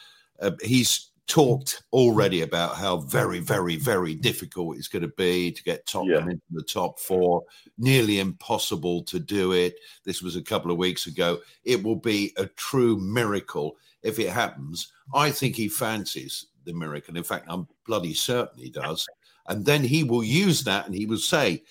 uh, 0.41 0.51
he's 0.63 1.11
talked 1.27 1.83
already 1.91 2.41
about 2.41 2.77
how 2.77 2.97
very, 2.97 3.39
very, 3.39 3.75
very 3.75 4.15
difficult 4.15 4.77
it's 4.77 4.87
going 4.87 5.01
to 5.01 5.13
be 5.17 5.51
to 5.51 5.63
get 5.63 5.85
Tottenham 5.85 6.25
yeah. 6.25 6.31
into 6.31 6.41
the 6.51 6.63
top 6.63 6.99
four. 6.99 7.43
Nearly 7.77 8.19
impossible 8.19 9.03
to 9.03 9.19
do 9.19 9.51
it. 9.51 9.75
This 10.05 10.21
was 10.21 10.35
a 10.35 10.41
couple 10.41 10.71
of 10.71 10.77
weeks 10.77 11.05
ago. 11.05 11.39
It 11.63 11.83
will 11.83 11.97
be 11.97 12.33
a 12.37 12.45
true 12.45 12.97
miracle 12.97 13.75
if 14.03 14.19
it 14.19 14.29
happens. 14.29 14.91
I 15.13 15.31
think 15.31 15.55
he 15.55 15.67
fancies 15.67 16.47
the 16.65 16.73
miracle. 16.73 17.17
In 17.17 17.23
fact, 17.23 17.45
I'm 17.49 17.67
bloody 17.85 18.13
certain 18.13 18.59
he 18.59 18.69
does. 18.69 19.05
And 19.47 19.65
then 19.65 19.83
he 19.83 20.03
will 20.03 20.23
use 20.23 20.63
that 20.63 20.85
and 20.85 20.95
he 20.95 21.05
will 21.05 21.17
say, 21.17 21.63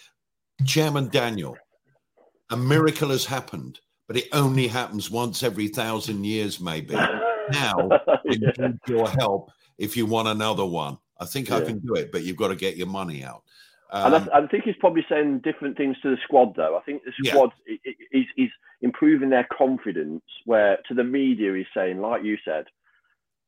Chairman 0.65 1.09
Daniel, 1.09 1.57
a 2.51 2.57
miracle 2.57 3.09
has 3.11 3.25
happened, 3.25 3.81
but 4.07 4.17
it 4.17 4.29
only 4.33 4.67
happens 4.67 5.11
once 5.11 5.43
every 5.43 5.69
thousand 5.69 6.25
years, 6.25 6.61
maybe. 6.61 6.97
Now, 7.53 7.89
I 8.09 8.19
need 8.25 8.79
your 8.89 9.09
help 9.09 9.51
if 9.79 9.97
you 9.97 10.07
want 10.07 10.29
another 10.29 10.65
one. 10.65 10.99
I 11.19 11.25
think 11.25 11.49
yeah. 11.49 11.57
I 11.57 11.61
can 11.63 11.79
do 11.79 11.95
it, 11.95 12.13
but 12.13 12.25
you've 12.25 12.37
got 12.37 12.49
to 12.49 12.57
get 12.57 12.77
your 12.77 12.87
money 12.87 13.25
out. 13.25 13.43
Um, 13.91 14.15
and 14.15 14.31
I, 14.31 14.39
I, 14.39 14.47
think 14.49 14.65
he's 14.65 14.77
probably 14.81 15.07
saying 15.09 15.41
different 15.41 15.77
things 15.77 15.97
to 16.03 16.11
the 16.11 16.19
squad, 16.25 16.55
though. 16.57 16.77
I 16.77 16.81
think 16.83 17.03
the 17.05 17.13
squad 17.25 17.53
yeah. 17.67 17.93
is, 18.13 18.27
is 18.37 18.51
improving 18.83 19.31
their 19.31 19.47
confidence. 19.57 20.23
Where 20.45 20.79
to 20.89 20.95
the 20.95 21.05
media, 21.05 21.55
he's 21.55 21.67
saying, 21.73 22.01
like 22.01 22.25
you 22.25 22.37
said, 22.45 22.65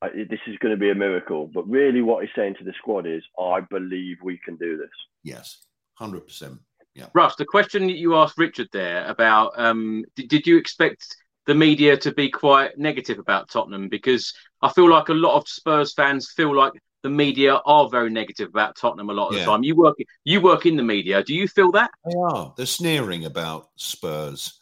this 0.03 0.40
is 0.46 0.57
going 0.59 0.74
to 0.74 0.80
be 0.80 0.90
a 0.90 0.94
miracle. 0.94 1.51
But 1.53 1.68
really, 1.68 2.03
what 2.03 2.22
he's 2.22 2.34
saying 2.36 2.55
to 2.59 2.64
the 2.64 2.72
squad 2.78 3.07
is, 3.07 3.22
I 3.38 3.61
believe 3.61 4.18
we 4.22 4.38
can 4.44 4.57
do 4.57 4.76
this. 4.76 4.90
Yes, 5.24 5.59
hundred 5.94 6.26
percent. 6.26 6.61
Yeah. 6.94 7.07
Russ, 7.14 7.36
the 7.36 7.44
question 7.44 7.86
that 7.88 7.96
you 7.96 8.16
asked 8.16 8.38
Richard 8.38 8.68
there 8.72 9.07
about 9.07 9.53
um, 9.57 10.05
did, 10.16 10.28
did 10.28 10.46
you 10.46 10.57
expect 10.57 11.05
the 11.49 11.55
media 11.57 11.96
to 11.96 12.12
be 12.12 12.30
quite 12.30 12.78
negative 12.78 13.18
about 13.18 13.51
Tottenham? 13.51 13.88
Because 13.88 14.32
I 14.62 14.70
feel 14.70 14.88
like 14.88 15.09
a 15.09 15.14
lot 15.14 15.36
of 15.36 15.49
Spurs 15.49 15.92
fans 15.94 16.30
feel 16.30 16.55
like 16.55 16.74
the 17.03 17.11
media 17.11 17.57
are 17.66 17.88
very 17.88 18.11
negative 18.11 18.49
about 18.49 18.76
Tottenham 18.76 19.11
a 19.11 19.12
lot 19.12 19.30
of 19.30 19.34
yeah. 19.34 19.40
the 19.40 19.51
time. 19.51 19.64
You 19.64 19.74
work 19.74 19.96
you 20.22 20.40
work 20.40 20.66
in 20.66 20.76
the 20.76 20.84
media. 20.84 21.24
Do 21.24 21.34
you 21.34 21.49
feel 21.49 21.72
that? 21.72 21.90
They 22.05 22.14
are. 22.16 22.55
They're 22.57 22.66
sneering 22.66 23.24
about 23.24 23.70
Spurs 23.74 24.61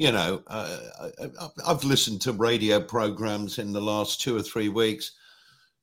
you 0.00 0.12
know, 0.12 0.42
uh, 0.46 0.78
I've 1.66 1.84
listened 1.84 2.22
to 2.22 2.32
radio 2.32 2.80
programs 2.80 3.58
in 3.58 3.70
the 3.70 3.82
last 3.82 4.22
two 4.22 4.34
or 4.34 4.40
three 4.40 4.70
weeks. 4.70 5.12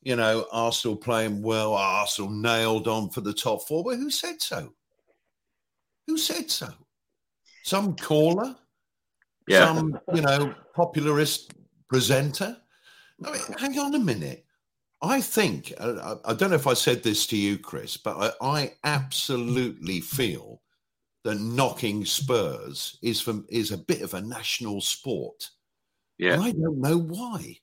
You 0.02 0.16
know, 0.16 0.48
Arsenal 0.52 0.98
playing 0.98 1.44
well, 1.44 1.76
Arsenal 1.76 2.32
nailed 2.32 2.88
on 2.88 3.12
for 3.12 3.22
the 3.22 3.32
top 3.32 3.68
four. 3.68 3.84
But 3.84 3.98
who 3.98 4.10
said 4.10 4.42
so? 4.42 4.74
Who 6.08 6.18
said 6.18 6.50
so? 6.50 6.70
Some 7.62 7.96
caller? 7.96 8.56
Yeah. 9.48 9.66
Some, 9.66 10.00
you 10.14 10.22
know, 10.22 10.54
popularist 10.76 11.52
presenter? 11.90 12.58
I 13.26 13.32
mean, 13.32 13.42
hang 13.58 13.80
on 13.80 13.96
a 13.96 14.00
minute. 14.00 14.46
I 15.02 15.22
think, 15.22 15.74
uh, 15.78 16.16
I 16.26 16.34
don't 16.34 16.50
know 16.50 16.56
if 16.56 16.68
I 16.68 16.74
said 16.74 17.04
this 17.04 17.28
to 17.28 17.38
you, 17.38 17.58
Chris, 17.58 17.98
but 17.98 18.36
I, 18.42 18.60
I 18.60 18.74
absolutely 18.84 20.00
feel 20.02 20.62
that 21.24 21.40
knocking 21.40 22.04
Spurs 22.04 22.98
is 23.02 23.22
from 23.22 23.46
is 23.50 23.72
a 23.72 23.78
bit 23.78 24.02
of 24.02 24.14
a 24.14 24.22
national 24.22 24.82
sport. 24.82 25.50
Yeah. 26.18 26.34
And 26.34 26.44
I 26.44 26.52
don't 26.52 26.80
know 26.80 26.98
why. 26.98 27.58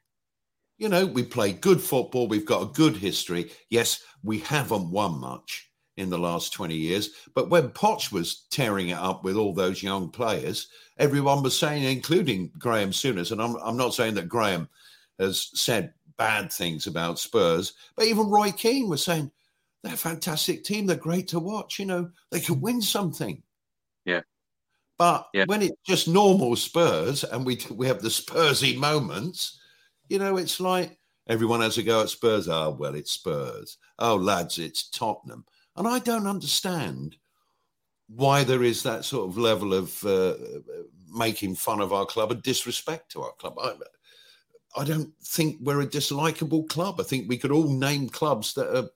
You 0.79 0.89
know, 0.89 1.07
we 1.07 1.23
play 1.23 1.53
good 1.53 1.81
football, 1.81 2.29
we've 2.29 2.47
got 2.47 2.63
a 2.63 2.73
good 2.73 2.97
history. 2.97 3.51
Yes, 3.69 4.03
we 4.23 4.39
haven't 4.41 4.91
won 4.91 5.21
much 5.21 5.71
in 5.97 6.11
the 6.11 6.19
last 6.19 6.53
20 6.53 6.75
years, 6.75 7.11
but 7.35 7.51
when 7.51 7.69
Poch 7.71 8.11
was 8.11 8.47
tearing 8.51 8.89
it 8.89 8.99
up 8.99 9.23
with 9.25 9.37
all 9.37 9.55
those 9.55 9.83
young 9.83 10.11
players, 10.11 10.69
everyone 10.99 11.43
was 11.43 11.57
saying, 11.57 11.85
including 11.85 12.51
Graham 12.59 12.91
Souness, 12.91 13.31
and 13.31 13.41
I'm, 13.41 13.57
I'm 13.57 13.77
not 13.77 13.95
saying 13.95 14.15
that 14.15 14.29
Graham 14.29 14.69
has 15.19 15.51
said 15.55 15.95
bad 16.17 16.53
things 16.53 16.87
about 16.87 17.19
Spurs, 17.19 17.75
but 17.97 18.07
even 18.07 18.29
Roy 18.29 18.51
Keane 18.51 18.89
was 18.89 19.05
saying, 19.05 19.31
they're 19.85 19.95
a 19.95 19.99
fantastic 19.99 20.65
team. 20.65 20.87
They're 20.87 20.97
great 20.97 21.29
to 21.29 21.39
watch. 21.39 21.79
You 21.79 21.85
know, 21.85 22.11
they 22.31 22.41
could 22.41 22.61
win 22.61 22.81
something. 22.81 23.43
Yeah. 24.07 24.23
But 24.97 25.29
yeah. 25.35 25.45
when 25.47 25.61
it's 25.61 25.77
just 25.87 26.09
normal 26.09 26.57
Spurs 26.57 27.23
and 27.23 27.45
we 27.45 27.59
we 27.71 27.87
have 27.87 28.01
the 28.01 28.09
Spursy 28.09 28.77
moments, 28.77 29.61
you 30.09 30.19
know, 30.19 30.39
it's 30.39 30.59
like 30.59 30.99
everyone 31.29 31.61
has 31.61 31.77
a 31.77 31.83
go 31.83 32.01
at 32.01 32.09
Spurs. 32.09 32.49
Oh, 32.49 32.71
well, 32.79 32.95
it's 32.95 33.13
Spurs. 33.13 33.77
Oh, 33.99 34.17
lads, 34.17 34.59
it's 34.59 34.89
Tottenham. 34.89 35.45
And 35.77 35.89
I 35.89 35.99
don't 35.99 36.27
understand 36.27 37.17
why 38.09 38.45
there 38.45 38.63
is 38.63 38.83
that 38.83 39.05
sort 39.05 39.29
of 39.29 39.39
level 39.39 39.75
of 39.75 40.05
uh, 40.05 40.35
making 41.13 41.55
fun 41.57 41.81
of 41.81 41.93
our 41.93 42.07
club 42.07 42.31
and 42.31 42.43
disrespect 42.43 43.11
to 43.13 43.23
our 43.23 43.33
club. 43.33 43.55
I, 43.59 43.75
I 44.77 44.85
don't 44.85 45.13
think 45.23 45.59
we're 45.61 45.81
a 45.81 45.87
dislikable 45.87 46.69
club. 46.69 47.01
I 47.01 47.05
think 47.05 47.29
we 47.29 47.39
could 47.39 47.53
all 47.53 47.69
name 47.69 48.09
clubs 48.09 48.55
that 48.55 48.77
are 48.77 48.89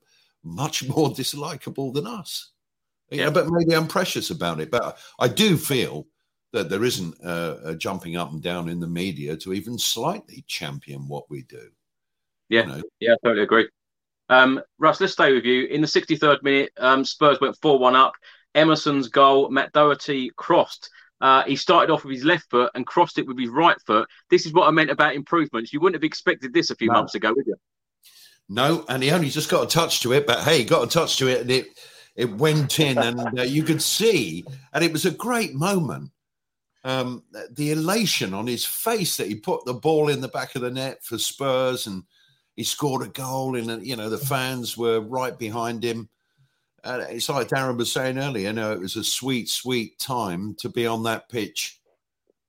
much 0.43 0.87
more 0.87 1.09
dislikable 1.09 1.93
than 1.93 2.07
us. 2.07 2.51
Yeah, 3.11 3.31
but 3.31 3.47
maybe 3.49 3.75
I'm 3.75 3.87
precious 3.87 4.29
about 4.29 4.59
it. 4.59 4.69
But 4.69 4.99
I 5.19 5.27
do 5.27 5.57
feel 5.57 6.05
that 6.53 6.69
there 6.69 6.83
isn't 6.83 7.15
a, 7.23 7.59
a 7.69 7.75
jumping 7.75 8.15
up 8.15 8.31
and 8.31 8.41
down 8.41 8.69
in 8.69 8.79
the 8.79 8.87
media 8.87 9.35
to 9.37 9.53
even 9.53 9.77
slightly 9.77 10.43
champion 10.47 11.07
what 11.07 11.29
we 11.29 11.43
do. 11.43 11.69
Yeah, 12.49 12.61
you 12.61 12.67
know? 12.67 12.81
yeah, 12.99 13.13
I 13.13 13.27
totally 13.27 13.43
agree. 13.43 13.67
Um, 14.29 14.61
Russ, 14.77 15.01
let's 15.01 15.13
stay 15.13 15.33
with 15.33 15.45
you. 15.45 15.65
In 15.65 15.81
the 15.81 15.87
63rd 15.87 16.43
minute, 16.43 16.71
um, 16.77 17.03
Spurs 17.03 17.39
went 17.41 17.57
4 17.61 17.79
1 17.79 17.95
up. 17.95 18.13
Emerson's 18.55 19.07
goal, 19.07 19.49
Matt 19.49 19.71
Doherty 19.73 20.31
crossed. 20.35 20.89
Uh, 21.21 21.43
he 21.43 21.55
started 21.55 21.91
off 21.91 22.05
with 22.05 22.13
his 22.13 22.23
left 22.23 22.49
foot 22.49 22.71
and 22.75 22.87
crossed 22.87 23.17
it 23.17 23.27
with 23.27 23.37
his 23.37 23.49
right 23.49 23.77
foot. 23.85 24.07
This 24.29 24.45
is 24.45 24.53
what 24.53 24.67
I 24.67 24.71
meant 24.71 24.89
about 24.89 25.15
improvements. 25.15 25.73
You 25.73 25.79
wouldn't 25.81 26.01
have 26.01 26.07
expected 26.07 26.53
this 26.53 26.69
a 26.69 26.75
few 26.75 26.87
no. 26.87 26.93
months 26.93 27.15
ago, 27.15 27.33
would 27.35 27.45
you? 27.45 27.55
No, 28.47 28.85
and 28.87 29.03
he 29.03 29.11
only 29.11 29.29
just 29.29 29.49
got 29.49 29.63
a 29.63 29.67
touch 29.67 29.99
to 30.01 30.13
it, 30.13 30.25
but 30.25 30.39
hey, 30.39 30.63
got 30.63 30.83
a 30.83 30.89
touch 30.89 31.17
to 31.17 31.27
it, 31.27 31.41
and 31.41 31.51
it 31.51 31.67
it 32.15 32.31
went 32.31 32.79
in, 32.79 32.97
and 32.97 33.39
uh, 33.39 33.43
you 33.43 33.63
could 33.63 33.81
see, 33.81 34.43
and 34.73 34.83
it 34.83 34.91
was 34.91 35.05
a 35.05 35.11
great 35.11 35.53
moment. 35.53 36.11
Um, 36.83 37.23
the 37.51 37.71
elation 37.71 38.33
on 38.33 38.47
his 38.47 38.65
face 38.65 39.17
that 39.17 39.27
he 39.27 39.35
put 39.35 39.65
the 39.65 39.73
ball 39.73 40.07
in 40.07 40.21
the 40.21 40.29
back 40.29 40.55
of 40.55 40.61
the 40.61 40.71
net 40.71 41.03
for 41.03 41.17
Spurs, 41.17 41.85
and 41.85 42.03
he 42.59 42.65
scored 42.65 43.07
a 43.07 43.07
goal, 43.07 43.55
and 43.55 43.87
you 43.87 43.95
know 43.95 44.09
the 44.09 44.17
fans 44.17 44.75
were 44.75 44.99
right 44.99 45.39
behind 45.39 45.81
him. 45.81 46.09
Uh, 46.83 47.05
it's 47.07 47.29
like 47.29 47.47
Darren 47.47 47.77
was 47.77 47.89
saying 47.89 48.19
earlier. 48.19 48.49
You 48.49 48.53
know, 48.53 48.73
it 48.73 48.81
was 48.81 48.97
a 48.97 49.03
sweet, 49.05 49.47
sweet 49.47 49.97
time 49.97 50.55
to 50.55 50.67
be 50.67 50.85
on 50.85 51.03
that 51.03 51.29
pitch 51.29 51.79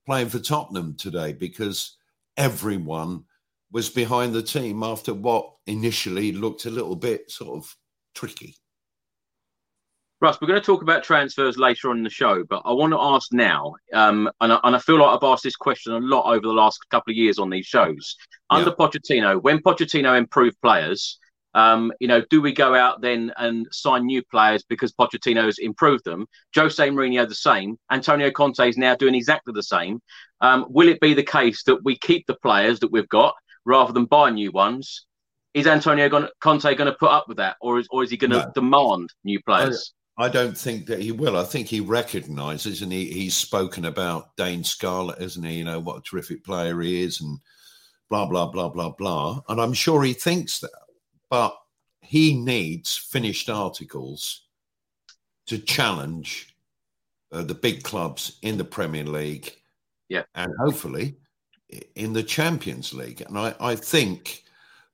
playing 0.06 0.30
for 0.30 0.40
Tottenham 0.40 0.96
today 0.96 1.32
because 1.32 1.96
everyone 2.36 3.22
was 3.70 3.88
behind 3.88 4.32
the 4.32 4.42
team 4.42 4.82
after 4.82 5.14
what 5.14 5.48
initially 5.68 6.32
looked 6.32 6.64
a 6.64 6.70
little 6.70 6.96
bit 6.96 7.30
sort 7.30 7.56
of 7.56 7.76
tricky. 8.12 8.56
Russ, 10.20 10.38
we're 10.38 10.48
going 10.48 10.60
to 10.60 10.66
talk 10.66 10.82
about 10.82 11.02
transfers 11.02 11.56
later 11.56 11.88
on 11.88 11.96
in 11.96 12.04
the 12.04 12.10
show, 12.10 12.44
but 12.44 12.60
I 12.66 12.72
want 12.72 12.92
to 12.92 13.00
ask 13.00 13.32
now, 13.32 13.74
um, 13.94 14.30
and, 14.42 14.52
I, 14.52 14.60
and 14.64 14.76
I 14.76 14.78
feel 14.78 14.98
like 14.98 15.16
I've 15.16 15.26
asked 15.26 15.44
this 15.44 15.56
question 15.56 15.94
a 15.94 15.98
lot 15.98 16.30
over 16.30 16.42
the 16.42 16.52
last 16.52 16.78
couple 16.90 17.10
of 17.10 17.16
years 17.16 17.38
on 17.38 17.48
these 17.48 17.64
shows. 17.64 18.16
Under 18.50 18.68
yeah. 18.68 18.74
Pochettino, 18.78 19.42
when 19.42 19.60
Pochettino 19.60 20.18
improved 20.18 20.60
players, 20.60 21.18
um, 21.54 21.90
you 22.00 22.06
know, 22.06 22.22
do 22.28 22.42
we 22.42 22.52
go 22.52 22.74
out 22.74 23.00
then 23.00 23.32
and 23.38 23.66
sign 23.72 24.04
new 24.04 24.22
players 24.30 24.62
because 24.68 24.92
Pochettino's 24.92 25.58
improved 25.58 26.04
them? 26.04 26.26
Jose 26.54 26.86
Mourinho 26.86 27.26
the 27.26 27.34
same. 27.34 27.78
Antonio 27.90 28.30
Conte 28.30 28.68
is 28.68 28.76
now 28.76 28.94
doing 28.94 29.14
exactly 29.14 29.54
the 29.54 29.62
same. 29.62 30.00
Um, 30.42 30.66
will 30.68 30.88
it 30.88 31.00
be 31.00 31.14
the 31.14 31.22
case 31.22 31.62
that 31.64 31.82
we 31.82 31.96
keep 31.96 32.26
the 32.26 32.36
players 32.42 32.80
that 32.80 32.92
we've 32.92 33.08
got 33.08 33.34
rather 33.64 33.94
than 33.94 34.04
buy 34.04 34.28
new 34.28 34.52
ones? 34.52 35.06
Is 35.54 35.66
Antonio 35.66 36.10
gonna, 36.10 36.28
Conte 36.42 36.74
going 36.74 36.92
to 36.92 36.96
put 37.00 37.10
up 37.10 37.26
with 37.26 37.38
that, 37.38 37.56
or 37.62 37.78
is 37.78 37.88
or 37.90 38.04
is 38.04 38.10
he 38.10 38.18
going 38.18 38.30
to 38.32 38.38
no. 38.38 38.52
demand 38.54 39.08
new 39.24 39.42
players? 39.42 39.94
I 40.20 40.28
don't 40.28 40.56
think 40.56 40.86
that 40.86 41.00
he 41.00 41.12
will. 41.12 41.36
I 41.36 41.44
think 41.44 41.66
he 41.66 41.80
recognises 41.80 42.82
and 42.82 42.92
he, 42.92 43.06
he's 43.06 43.36
spoken 43.36 43.86
about 43.86 44.36
Dane 44.36 44.64
Scarlett, 44.64 45.22
isn't 45.22 45.42
he? 45.42 45.58
You 45.58 45.64
know, 45.64 45.80
what 45.80 45.98
a 45.98 46.02
terrific 46.02 46.44
player 46.44 46.80
he 46.80 47.02
is 47.02 47.20
and 47.20 47.38
blah, 48.08 48.26
blah, 48.26 48.48
blah, 48.48 48.68
blah, 48.68 48.90
blah. 48.90 49.40
And 49.48 49.60
I'm 49.60 49.72
sure 49.72 50.02
he 50.02 50.12
thinks 50.12 50.60
that. 50.60 50.70
But 51.30 51.56
he 52.00 52.34
needs 52.34 52.96
finished 52.96 53.48
articles 53.48 54.46
to 55.46 55.58
challenge 55.58 56.56
uh, 57.32 57.42
the 57.42 57.54
big 57.54 57.82
clubs 57.84 58.38
in 58.42 58.58
the 58.58 58.64
Premier 58.64 59.04
League. 59.04 59.52
Yeah. 60.08 60.24
And 60.34 60.52
hopefully 60.58 61.16
in 61.94 62.12
the 62.12 62.22
Champions 62.22 62.92
League. 62.92 63.22
And 63.22 63.38
I, 63.38 63.54
I 63.60 63.76
think 63.76 64.44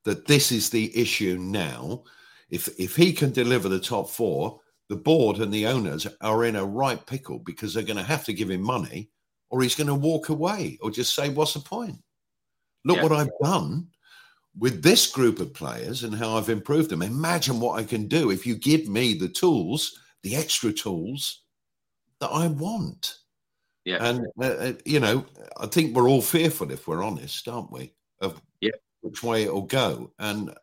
that 0.03 0.25
this 0.25 0.51
is 0.51 0.69
the 0.69 0.95
issue 0.97 1.37
now. 1.39 2.03
If 2.49 2.69
if 2.79 2.95
he 2.95 3.11
can 3.11 3.31
deliver 3.31 3.67
the 3.67 3.79
top 3.79 4.09
four, 4.09 4.61
the 4.89 4.95
board 4.95 5.37
and 5.37 5.53
the 5.53 5.67
owners 5.67 6.07
are 6.21 6.45
in 6.45 6.55
a 6.55 6.65
right 6.65 7.03
pickle 7.05 7.39
because 7.39 7.73
they're 7.73 7.83
going 7.83 7.97
to 7.97 8.03
have 8.03 8.23
to 8.25 8.33
give 8.33 8.49
him 8.49 8.61
money 8.61 9.09
or 9.49 9.61
he's 9.61 9.75
going 9.75 9.87
to 9.87 9.95
walk 9.95 10.29
away 10.29 10.77
or 10.81 10.91
just 10.91 11.13
say, 11.13 11.29
What's 11.29 11.53
the 11.53 11.59
point? 11.59 11.97
Look 12.85 12.97
yeah. 12.97 13.03
what 13.03 13.11
I've 13.11 13.31
done 13.43 13.87
with 14.57 14.81
this 14.81 15.07
group 15.11 15.39
of 15.39 15.53
players 15.53 16.03
and 16.03 16.15
how 16.15 16.37
I've 16.37 16.49
improved 16.49 16.89
them. 16.89 17.01
Imagine 17.01 17.59
what 17.59 17.79
I 17.79 17.83
can 17.83 18.07
do 18.07 18.31
if 18.31 18.45
you 18.45 18.55
give 18.55 18.87
me 18.87 19.13
the 19.13 19.27
tools, 19.27 19.99
the 20.23 20.35
extra 20.35 20.71
tools 20.71 21.43
that 22.19 22.29
I 22.29 22.47
want. 22.47 23.19
Yeah. 23.85 23.97
And, 24.01 24.27
uh, 24.41 24.45
uh 24.45 24.73
you 24.85 24.99
know, 24.99 25.25
I 25.57 25.67
think 25.67 25.95
we're 25.95 26.09
all 26.09 26.21
fearful, 26.21 26.71
if 26.71 26.87
we're 26.87 27.03
honest, 27.03 27.47
aren't 27.47 27.71
we, 27.71 27.93
of 28.21 28.41
yeah. 28.61 28.71
which 29.01 29.21
way 29.21 29.43
it'll 29.43 29.61
go. 29.61 30.11
And 30.17 30.53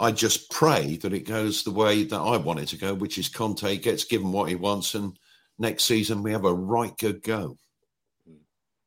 I 0.00 0.12
just 0.12 0.50
pray 0.50 0.96
that 1.02 1.12
it 1.12 1.26
goes 1.26 1.62
the 1.62 1.70
way 1.70 2.04
that 2.04 2.18
I 2.18 2.38
want 2.38 2.60
it 2.60 2.68
to 2.68 2.78
go, 2.78 2.94
which 2.94 3.18
is 3.18 3.28
Conte 3.28 3.76
gets 3.76 4.04
given 4.04 4.32
what 4.32 4.48
he 4.48 4.54
wants, 4.54 4.94
and 4.94 5.16
next 5.58 5.84
season 5.84 6.22
we 6.22 6.32
have 6.32 6.46
a 6.46 6.54
right 6.54 6.96
good 6.96 7.22
go. 7.22 7.58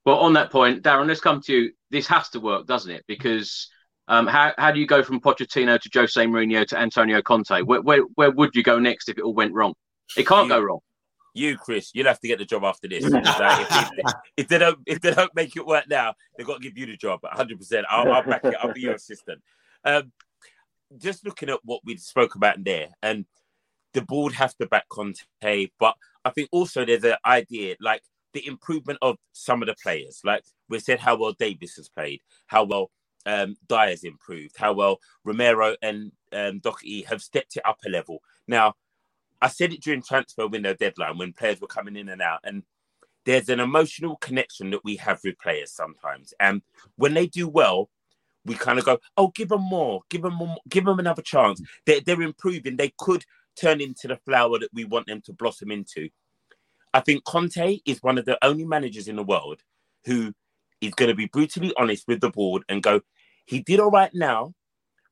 Well, 0.06 0.18
on 0.18 0.34
that 0.34 0.52
point, 0.52 0.82
Darren, 0.82 1.08
let's 1.08 1.22
come 1.22 1.40
to 1.42 1.54
you. 1.54 1.72
This 1.92 2.08
has 2.08 2.30
to 2.30 2.40
work, 2.40 2.66
doesn't 2.66 2.92
it? 2.92 3.06
Because 3.08 3.70
um, 4.08 4.26
how, 4.26 4.54
how 4.58 4.72
do 4.72 4.80
you 4.80 4.88
go 4.88 5.04
from 5.04 5.22
Pochettino 5.22 5.80
to 5.80 5.90
Jose 5.94 6.26
Mourinho 6.26 6.66
to 6.68 6.78
Antonio 6.78 7.22
Conte? 7.22 7.62
Where, 7.62 7.82
where, 7.82 8.02
where 8.16 8.32
would 8.32 8.56
you 8.56 8.64
go 8.64 8.80
next 8.80 9.08
if 9.08 9.18
it 9.20 9.24
all 9.24 9.36
went 9.36 9.54
wrong? 9.54 9.76
It 10.18 10.28
can't 10.28 10.48
you, 10.48 10.56
go 10.56 10.62
wrong. 10.62 10.80
You, 11.36 11.58
Chris, 11.58 11.92
you'll 11.94 12.08
have 12.08 12.20
to 12.20 12.28
get 12.28 12.40
the 12.40 12.46
job 12.46 12.64
after 12.64 12.88
this. 12.88 13.04
like 13.10 13.24
if, 13.24 13.90
if, 13.98 14.14
if, 14.38 14.48
they 14.48 14.58
don't, 14.58 14.80
if 14.88 15.00
they 15.00 15.14
don't 15.14 15.34
make 15.36 15.56
it 15.56 15.66
work 15.66 15.86
now, 15.88 16.16
they've 16.38 16.48
got 16.48 16.62
to 16.62 16.64
give 16.64 16.78
you 16.78 16.88
the 16.88 16.98
job. 16.98 17.20
100. 17.22 17.58
percent 17.58 17.86
I'll, 17.90 18.12
I'll 18.12 18.24
back 18.24 18.44
it. 18.44 18.56
I'll 18.62 18.74
be 18.74 18.82
your 18.82 18.96
assistant. 18.96 19.42
Um, 19.86 20.12
just 20.98 21.26
looking 21.26 21.50
at 21.50 21.60
what 21.64 21.82
we 21.84 21.98
spoke 21.98 22.36
about 22.36 22.64
there, 22.64 22.90
and 23.02 23.26
the 23.94 24.02
board 24.02 24.34
have 24.34 24.56
to 24.58 24.68
back 24.68 24.90
Conte, 24.90 25.68
but 25.80 25.96
I 26.26 26.30
think 26.32 26.50
also 26.52 26.86
there's 26.86 27.04
an 27.04 27.16
idea 27.26 27.76
like 27.80 28.02
the 28.34 28.46
improvement 28.48 29.00
of 29.02 29.18
some 29.32 29.62
of 29.62 29.68
the 29.68 29.76
players. 29.82 30.22
Like 30.24 30.44
we 30.70 30.80
said, 30.80 31.00
how 31.00 31.16
well 31.16 31.34
Davies 31.34 31.76
has 31.76 31.90
played, 31.90 32.22
how 32.48 32.64
well 32.64 32.92
um, 33.26 33.56
Dier's 33.68 34.04
improved, 34.04 34.58
how 34.58 34.74
well 34.74 35.00
Romero 35.24 35.76
and 35.82 36.12
um, 36.32 36.60
Doherty 36.60 37.04
have 37.04 37.22
stepped 37.22 37.56
it 37.56 37.66
up 37.66 37.78
a 37.86 37.90
level. 37.90 38.20
Now, 38.48 38.74
I 39.42 39.50
said 39.50 39.74
it 39.74 39.82
during 39.82 40.02
transfer 40.02 40.48
window 40.48 40.74
deadline 40.74 41.18
when 41.18 41.34
players 41.34 41.62
were 41.62 41.68
coming 41.68 41.96
in 41.96 42.10
and 42.10 42.22
out, 42.22 42.40
and 42.44 42.64
there's 43.26 43.50
an 43.50 43.60
emotional 43.60 44.18
connection 44.18 44.72
that 44.72 44.84
we 44.84 44.96
have 44.98 45.20
with 45.24 45.40
players 45.40 45.72
sometimes. 45.72 46.34
And 46.40 46.62
when 46.96 47.14
they 47.14 47.28
do 47.28 47.48
well, 47.48 47.90
we 48.46 48.56
kind 48.56 48.80
of 48.80 48.86
go, 48.86 49.00
oh, 49.18 49.30
give 49.30 49.50
them 49.50 49.62
more, 49.62 50.02
give 50.10 50.22
them 50.22 50.36
more, 50.36 50.58
give 50.70 50.86
them 50.86 51.00
another 51.00 51.22
chance. 51.22 51.62
They're, 51.86 52.02
they're 52.02 52.22
improving. 52.22 52.76
They 52.76 52.94
could 52.98 53.24
turn 53.60 53.82
into 53.82 54.08
the 54.08 54.18
flower 54.18 54.60
that 54.60 54.74
we 54.74 54.84
want 54.84 55.08
them 55.08 55.22
to 55.26 55.34
blossom 55.34 55.72
into. 55.72 56.10
I 56.94 57.00
think 57.00 57.24
Conte 57.24 57.80
is 57.86 58.04
one 58.04 58.18
of 58.18 58.26
the 58.26 58.38
only 58.44 58.66
managers 58.66 59.08
in 59.08 59.16
the 59.16 59.24
world 59.24 59.62
who 60.06 60.34
is 60.82 60.94
going 60.94 61.10
to 61.10 61.16
be 61.16 61.28
brutally 61.28 61.74
honest 61.78 62.08
with 62.08 62.22
the 62.22 62.30
board 62.30 62.64
and 62.70 62.84
go, 62.84 63.02
he 63.46 63.62
did 63.62 63.80
all 63.80 63.92
right 63.92 64.14
now, 64.14 64.54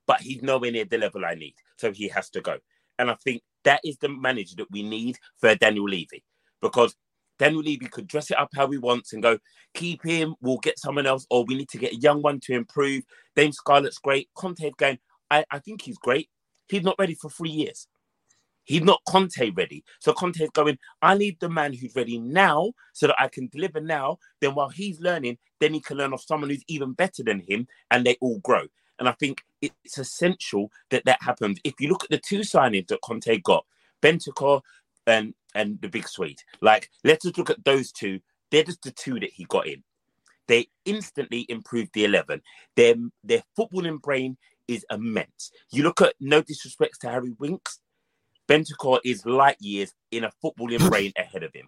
but 0.06 0.22
he's 0.22 0.42
nowhere 0.42 0.72
near 0.72 0.86
the 0.86 0.98
level 0.98 1.26
I 1.26 1.36
need. 1.36 1.56
So 1.78 1.92
he 1.92 2.08
has 2.10 2.30
to 2.32 2.42
go. 2.42 2.58
And 3.00 3.10
I 3.10 3.16
think 3.24 3.42
that 3.64 3.82
is 3.84 3.98
the 3.98 4.10
manager 4.10 4.56
that 4.58 4.72
we 4.72 4.84
need 4.84 5.18
for 5.38 5.56
Daniel 5.56 5.86
Levy 5.86 6.24
because 6.62 6.96
Daniel 7.42 7.64
Levy 7.64 7.88
could 7.88 8.06
dress 8.06 8.30
it 8.30 8.38
up 8.38 8.50
how 8.56 8.70
he 8.70 8.78
wants 8.78 9.14
and 9.14 9.24
go, 9.24 9.40
keep 9.74 10.04
him, 10.04 10.36
we'll 10.42 10.60
get 10.60 10.78
someone 10.78 11.08
else, 11.08 11.26
or 11.32 11.44
we 11.44 11.56
need 11.56 11.70
to 11.70 11.80
get 11.80 11.94
a 11.94 11.96
young 11.96 12.22
one 12.22 12.40
to 12.42 12.54
improve. 12.54 13.04
Dane 13.36 13.52
Scarlett's 13.52 13.98
great. 13.98 14.30
Conte 14.36 14.70
going, 14.78 15.00
I, 15.32 15.44
I 15.50 15.58
think 15.58 15.82
he's 15.82 15.98
great. 15.98 16.30
He's 16.70 16.84
not 16.84 16.98
ready 17.00 17.16
for 17.16 17.32
three 17.32 17.50
years. 17.50 17.88
He's 18.64 18.84
not 18.84 19.02
Conte 19.08 19.50
ready. 19.56 19.84
So 20.00 20.14
Conte's 20.14 20.52
going, 20.52 20.78
I 21.02 21.18
need 21.18 21.40
the 21.40 21.50
man 21.50 21.74
who's 21.74 21.96
ready 21.96 22.20
now 22.20 22.74
so 22.94 23.08
that 23.08 23.20
I 23.20 23.28
can 23.28 23.48
deliver 23.48 23.82
now. 23.82 24.20
Then 24.40 24.54
while 24.54 24.70
he's 24.70 25.02
learning, 25.02 25.40
then 25.60 25.74
he 25.74 25.80
can 25.80 25.98
learn 25.98 26.14
off 26.14 26.22
someone 26.22 26.52
who's 26.52 26.64
even 26.68 26.94
better 26.94 27.24
than 27.24 27.40
him 27.40 27.68
and 27.90 28.06
they 28.06 28.18
all 28.22 28.38
grow. 28.42 28.68
And 29.00 29.10
I 29.10 29.14
think 29.14 29.42
it's 29.64 29.98
essential 29.98 30.72
that 30.92 31.06
that 31.06 31.24
happens. 31.24 31.58
If 31.64 31.74
you 31.80 31.90
look 31.90 32.04
at 32.04 32.12
the 32.12 32.20
two 32.20 32.42
signings 32.42 32.90
that 32.90 33.02
Conte 33.02 33.36
got, 33.40 33.66
Bentancur 34.04 34.62
and 35.08 35.34
and 35.56 35.82
the 35.82 35.90
big 35.90 36.08
Swede. 36.08 36.42
Like, 36.62 36.90
let's 37.04 37.24
just 37.24 37.38
look 37.38 37.50
at 37.50 37.64
those 37.64 37.92
two. 37.92 38.20
They're 38.50 38.64
just 38.64 38.84
the 38.84 38.92
two 38.92 39.20
that 39.20 39.32
he 39.32 39.46
got 39.46 39.68
in. 39.68 39.84
They 40.48 40.68
instantly 40.86 41.46
improved 41.48 41.94
the 41.94 42.06
11. 42.06 42.42
Their, 42.76 42.96
their 43.24 43.44
footballing 43.58 44.02
brain 44.02 44.38
is 44.68 44.86
immense. 44.92 45.52
You 45.72 45.84
look 45.84 46.02
at 46.02 46.16
no 46.20 46.42
disrespect 46.42 47.02
to 47.02 47.10
Harry 47.10 47.34
Winks, 47.40 47.80
Bentancur 48.52 49.00
is 49.06 49.26
light 49.26 49.56
years 49.62 49.94
in 50.12 50.26
a 50.26 50.32
footballing 50.44 50.90
brain 50.90 51.14
ahead 51.16 51.44
of 51.44 51.54
him. 51.54 51.68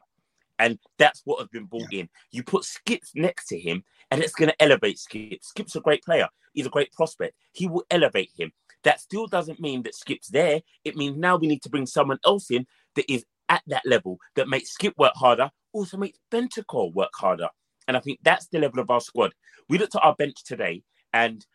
And 0.59 0.77
that's 0.97 1.21
what 1.25 1.39
has 1.39 1.47
been 1.47 1.65
brought 1.65 1.91
yeah. 1.91 2.01
in. 2.01 2.09
You 2.31 2.43
put 2.43 2.65
Skips 2.65 3.11
next 3.15 3.47
to 3.47 3.59
him, 3.59 3.83
and 4.11 4.21
it's 4.21 4.33
going 4.33 4.49
to 4.49 4.61
elevate 4.61 4.99
Skips. 4.99 5.47
Skipp's 5.47 5.75
a 5.75 5.81
great 5.81 6.03
player. 6.03 6.27
He's 6.53 6.65
a 6.65 6.69
great 6.69 6.91
prospect. 6.91 7.35
He 7.53 7.67
will 7.67 7.85
elevate 7.89 8.31
him. 8.37 8.51
That 8.83 8.99
still 8.99 9.27
doesn't 9.27 9.61
mean 9.61 9.83
that 9.83 9.95
Skipp's 9.95 10.27
there. 10.27 10.61
It 10.83 10.97
means 10.97 11.17
now 11.17 11.37
we 11.37 11.47
need 11.47 11.63
to 11.63 11.69
bring 11.69 11.85
someone 11.85 12.19
else 12.25 12.51
in 12.51 12.67
that 12.95 13.11
is 13.11 13.25
at 13.49 13.61
that 13.67 13.83
level 13.85 14.17
that 14.35 14.49
makes 14.49 14.75
Skipp 14.75 14.93
work 14.97 15.13
harder, 15.15 15.51
also 15.73 15.97
makes 15.97 16.19
Bentancur 16.31 16.93
work 16.93 17.11
harder. 17.15 17.49
And 17.87 17.97
I 17.97 17.99
think 17.99 18.19
that's 18.23 18.47
the 18.47 18.59
level 18.59 18.79
of 18.79 18.89
our 18.89 19.01
squad. 19.01 19.33
We 19.69 19.77
looked 19.77 19.95
at 19.95 20.03
our 20.03 20.15
bench 20.15 20.43
today, 20.43 20.83
and 21.13 21.45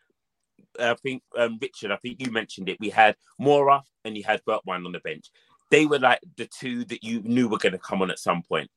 I 0.79 0.93
think 0.95 1.23
um, 1.37 1.57
Richard, 1.61 1.91
I 1.91 1.97
think 1.97 2.21
you 2.21 2.31
mentioned 2.31 2.69
it. 2.69 2.79
We 2.79 2.89
had 2.89 3.15
Moura 3.41 3.81
and 4.05 4.15
you 4.15 4.23
had 4.23 4.41
Bergwijn 4.45 4.85
on 4.85 4.91
the 4.91 4.99
bench. 4.99 5.25
They 5.71 5.85
were 5.85 5.99
like 5.99 6.19
the 6.37 6.47
two 6.47 6.85
that 6.85 7.03
you 7.03 7.21
knew 7.21 7.47
were 7.47 7.57
going 7.57 7.73
to 7.73 7.79
come 7.79 8.01
on 8.01 8.11
at 8.11 8.19
some 8.19 8.43
point. 8.43 8.69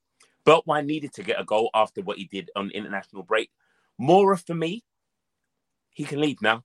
Bergwijn 0.47 0.87
needed 0.87 1.13
to 1.15 1.23
get 1.23 1.41
a 1.41 1.45
goal 1.45 1.71
after 1.75 2.03
what 2.03 2.19
he 2.19 2.25
did 2.25 2.51
on 2.57 2.71
international 2.71 3.23
break. 3.23 3.51
Moura, 4.01 4.39
for 4.45 4.55
me, 4.55 4.83
he 5.91 6.05
can 6.05 6.21
leave 6.21 6.41
now. 6.43 6.65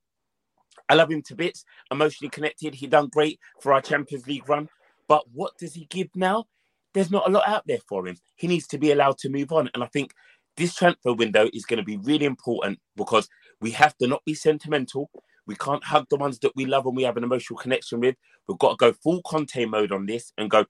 I 0.90 0.96
love 0.96 1.12
him 1.12 1.22
to 1.24 1.36
bits. 1.36 1.66
Emotionally 1.92 2.30
connected. 2.30 2.76
He 2.76 2.88
done 2.88 3.08
great 3.08 3.40
for 3.60 3.74
our 3.74 3.82
Champions 3.82 4.28
League 4.28 4.48
run. 4.48 4.70
But 5.08 5.24
what 5.32 5.58
does 5.58 5.74
he 5.74 5.86
give 5.86 6.10
now? 6.16 6.46
There's 6.94 7.12
not 7.12 7.28
a 7.28 7.32
lot 7.32 7.48
out 7.48 7.64
there 7.68 7.80
for 7.88 8.08
him. 8.08 8.18
He 8.36 8.48
needs 8.48 8.68
to 8.68 8.78
be 8.78 8.92
allowed 8.92 9.18
to 9.20 9.30
move 9.30 9.52
on. 9.52 9.70
And 9.74 9.84
I 9.84 9.88
think 9.88 10.14
this 10.56 10.76
transfer 10.76 11.14
window 11.14 11.50
is 11.54 11.66
going 11.66 11.78
to 11.78 11.84
be 11.84 11.98
really 11.98 12.26
important 12.26 12.80
because 12.96 13.30
we 13.62 13.72
have 13.72 13.96
to 13.98 14.08
not 14.08 14.26
be 14.26 14.34
sentimental. 14.34 15.10
We 15.46 15.56
can't 15.56 15.84
hug 15.84 16.08
the 16.10 16.18
ones 16.18 16.40
that 16.40 16.56
we 16.56 16.66
love 16.66 16.86
and 16.86 16.96
we 16.96 17.04
have 17.04 17.18
an 17.18 17.24
emotional 17.24 17.58
connection 17.60 18.00
with. 18.00 18.16
We've 18.48 18.58
got 18.58 18.72
to 18.72 18.76
go 18.78 18.94
full 18.94 19.22
Conte 19.22 19.66
mode 19.66 19.92
on 19.92 20.06
this 20.06 20.34
and 20.38 20.50
go. 20.50 20.66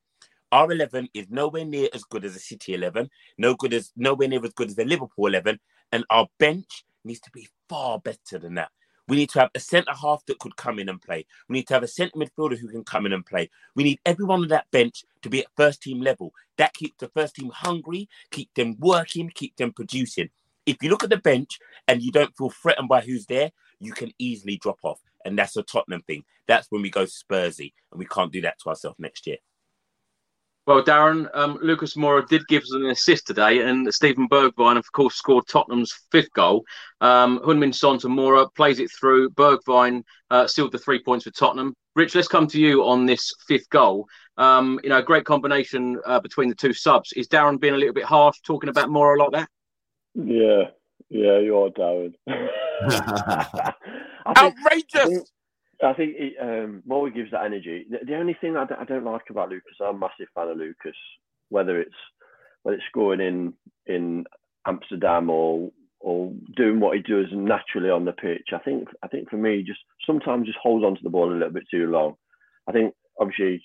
Our 0.51 0.71
11 0.71 1.09
is 1.13 1.27
nowhere 1.29 1.65
near 1.65 1.89
as 1.93 2.03
good 2.03 2.23
as 2.23 2.35
a 2.35 2.39
City 2.39 2.73
11, 2.73 3.09
no 3.37 3.55
good 3.55 3.73
as 3.73 3.91
nowhere 3.97 4.29
near 4.29 4.43
as 4.45 4.53
good 4.53 4.69
as 4.69 4.75
the 4.75 4.85
Liverpool 4.85 5.27
11, 5.27 5.59
and 5.91 6.05
our 6.09 6.27
bench 6.39 6.85
needs 7.03 7.19
to 7.21 7.31
be 7.31 7.49
far 7.67 7.99
better 7.99 8.39
than 8.39 8.55
that. 8.55 8.71
We 9.07 9.15
need 9.15 9.29
to 9.31 9.39
have 9.39 9.51
a 9.55 9.59
centre 9.59 9.93
half 9.93 10.25
that 10.25 10.39
could 10.39 10.55
come 10.57 10.79
in 10.79 10.89
and 10.89 11.01
play. 11.01 11.25
We 11.47 11.55
need 11.55 11.67
to 11.67 11.73
have 11.73 11.83
a 11.83 11.87
centre 11.87 12.17
midfielder 12.17 12.57
who 12.57 12.67
can 12.67 12.83
come 12.83 13.05
in 13.05 13.13
and 13.13 13.25
play. 13.25 13.49
We 13.75 13.83
need 13.83 13.99
everyone 14.05 14.41
on 14.41 14.47
that 14.49 14.69
bench 14.71 15.05
to 15.21 15.29
be 15.29 15.41
at 15.41 15.51
first 15.55 15.81
team 15.81 16.01
level. 16.01 16.33
That 16.57 16.73
keeps 16.73 16.97
the 16.99 17.09
first 17.09 17.35
team 17.35 17.51
hungry, 17.53 18.09
keep 18.31 18.53
them 18.53 18.75
working, 18.79 19.31
keep 19.33 19.55
them 19.55 19.71
producing. 19.71 20.29
If 20.65 20.77
you 20.81 20.89
look 20.89 21.03
at 21.03 21.09
the 21.09 21.17
bench 21.17 21.59
and 21.87 22.01
you 22.01 22.11
don't 22.11 22.35
feel 22.35 22.49
threatened 22.49 22.89
by 22.89 23.01
who's 23.01 23.25
there, 23.25 23.51
you 23.79 23.93
can 23.93 24.11
easily 24.19 24.57
drop 24.57 24.79
off. 24.83 24.99
And 25.23 25.37
that's 25.37 25.55
a 25.55 25.63
Tottenham 25.63 26.01
thing. 26.01 26.25
That's 26.47 26.67
when 26.69 26.81
we 26.81 26.89
go 26.89 27.05
Spursy, 27.05 27.73
and 27.91 27.99
we 27.99 28.05
can't 28.05 28.31
do 28.31 28.41
that 28.41 28.59
to 28.59 28.69
ourselves 28.69 28.99
next 28.99 29.27
year. 29.27 29.37
Well, 30.67 30.83
Darren, 30.83 31.29
um, 31.33 31.57
Lucas 31.61 31.95
Moura 31.95 32.27
did 32.27 32.45
give 32.49 32.63
us 32.63 32.73
an 32.73 32.87
assist 32.87 33.25
today, 33.25 33.61
and 33.61 33.91
Steven 33.93 34.27
Bergwijn, 34.27 34.77
of 34.77 34.91
course, 34.91 35.15
scored 35.15 35.47
Tottenham's 35.47 35.93
fifth 36.11 36.33
goal. 36.33 36.65
Um, 36.99 37.39
Heung-min 37.39 37.71
Son 37.71 37.97
to 37.99 38.09
Moura 38.09 38.53
plays 38.53 38.79
it 38.79 38.91
through. 38.91 39.29
Bergwijn 39.29 40.03
uh, 40.29 40.45
sealed 40.45 40.73
the 40.73 40.77
three 40.77 41.01
points 41.01 41.23
for 41.23 41.31
Tottenham. 41.31 41.73
Rich, 41.95 42.15
let's 42.15 42.27
come 42.27 42.47
to 42.47 42.59
you 42.59 42.83
on 42.83 43.05
this 43.05 43.33
fifth 43.47 43.69
goal. 43.69 44.07
Um, 44.35 44.77
you 44.83 44.89
know, 44.89 44.97
a 44.97 45.03
great 45.03 45.23
combination 45.23 46.01
uh, 46.05 46.19
between 46.19 46.49
the 46.49 46.55
two 46.55 46.73
subs. 46.73 47.13
Is 47.13 47.29
Darren 47.29 47.61
being 47.61 47.73
a 47.73 47.77
little 47.77 47.93
bit 47.93 48.03
harsh 48.03 48.35
talking 48.45 48.69
about 48.69 48.89
Moura 48.89 49.17
like 49.17 49.31
that? 49.31 49.49
Yeah, 50.15 50.63
yeah, 51.09 51.39
you 51.39 51.57
are, 51.57 51.69
Darren. 51.69 52.13
Outrageous! 54.37 55.31
I 55.83 55.93
think 55.93 56.15
it, 56.17 56.33
um, 56.41 56.81
Moy 56.85 57.09
gives 57.11 57.31
that 57.31 57.45
energy. 57.45 57.85
The, 57.89 57.99
the 58.05 58.15
only 58.15 58.35
thing 58.39 58.57
I 58.57 58.65
don't 58.83 59.05
like 59.05 59.29
about 59.29 59.49
Lucas, 59.49 59.75
I'm 59.79 59.95
a 59.95 59.99
massive 59.99 60.27
fan 60.33 60.49
of 60.49 60.57
Lucas. 60.57 60.97
Whether 61.49 61.79
it's 61.79 61.95
whether 62.63 62.77
it's 62.77 62.85
scoring 62.89 63.21
in 63.21 63.53
in 63.85 64.25
Amsterdam 64.67 65.29
or 65.29 65.71
or 65.99 66.33
doing 66.55 66.79
what 66.79 66.95
he 66.95 67.01
does 67.01 67.27
naturally 67.31 67.89
on 67.89 68.05
the 68.05 68.11
pitch, 68.11 68.49
I 68.53 68.57
think 68.59 68.87
I 69.03 69.07
think 69.07 69.29
for 69.29 69.37
me, 69.37 69.63
just 69.63 69.79
sometimes 70.05 70.47
just 70.47 70.57
holds 70.61 70.83
onto 70.83 71.03
the 71.03 71.09
ball 71.09 71.31
a 71.31 71.33
little 71.33 71.53
bit 71.53 71.69
too 71.69 71.87
long. 71.87 72.15
I 72.67 72.71
think 72.71 72.93
obviously 73.19 73.63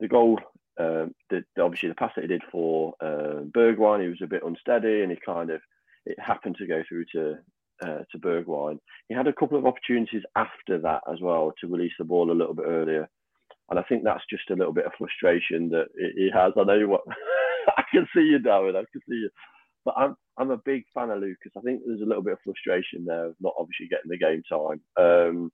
the 0.00 0.08
goal, 0.08 0.40
uh, 0.78 1.06
the, 1.28 1.44
obviously 1.60 1.90
the 1.90 1.94
pass 1.94 2.12
that 2.16 2.22
he 2.22 2.28
did 2.28 2.42
for 2.50 2.94
uh, 3.00 3.42
Bergwijn, 3.54 4.02
he 4.02 4.08
was 4.08 4.22
a 4.22 4.26
bit 4.26 4.42
unsteady 4.44 5.02
and 5.02 5.12
he 5.12 5.18
kind 5.24 5.50
of 5.50 5.60
it 6.06 6.18
happened 6.18 6.56
to 6.56 6.66
go 6.66 6.82
through 6.88 7.04
to 7.12 7.38
uh, 7.82 8.00
to 8.10 8.18
Bergwijn. 8.18 8.78
He 9.08 9.14
had 9.14 9.26
a 9.26 9.32
couple 9.32 9.58
of 9.58 9.66
opportunities 9.66 10.22
after 10.36 10.78
that 10.78 11.02
as 11.12 11.20
well 11.20 11.52
to 11.60 11.68
release 11.68 11.92
the 11.98 12.04
ball 12.04 12.30
a 12.30 12.34
little 12.34 12.54
bit 12.54 12.66
earlier. 12.68 13.08
And 13.70 13.78
I 13.78 13.82
think 13.84 14.02
that's 14.02 14.24
just 14.28 14.50
a 14.50 14.56
little 14.56 14.72
bit 14.72 14.86
of 14.86 14.92
frustration 14.98 15.68
that 15.70 15.86
he 15.96 16.30
has. 16.34 16.52
I 16.58 16.64
know 16.64 16.86
what 16.88 17.02
I 17.76 17.82
can 17.92 18.06
see 18.14 18.22
you, 18.22 18.38
Darren. 18.38 18.76
I 18.76 18.84
can 18.92 19.00
see 19.08 19.16
you. 19.16 19.30
But 19.84 19.94
I'm 19.96 20.16
I'm 20.36 20.50
a 20.50 20.56
big 20.58 20.84
fan 20.92 21.10
of 21.10 21.20
Lucas. 21.20 21.52
I 21.56 21.60
think 21.60 21.82
there's 21.86 22.02
a 22.02 22.06
little 22.06 22.22
bit 22.22 22.34
of 22.34 22.38
frustration 22.44 23.04
there 23.06 23.26
of 23.26 23.36
not 23.40 23.54
obviously 23.58 23.88
getting 23.88 24.10
the 24.10 24.18
game 24.18 24.42
time. 24.48 24.80
Um, 24.98 25.52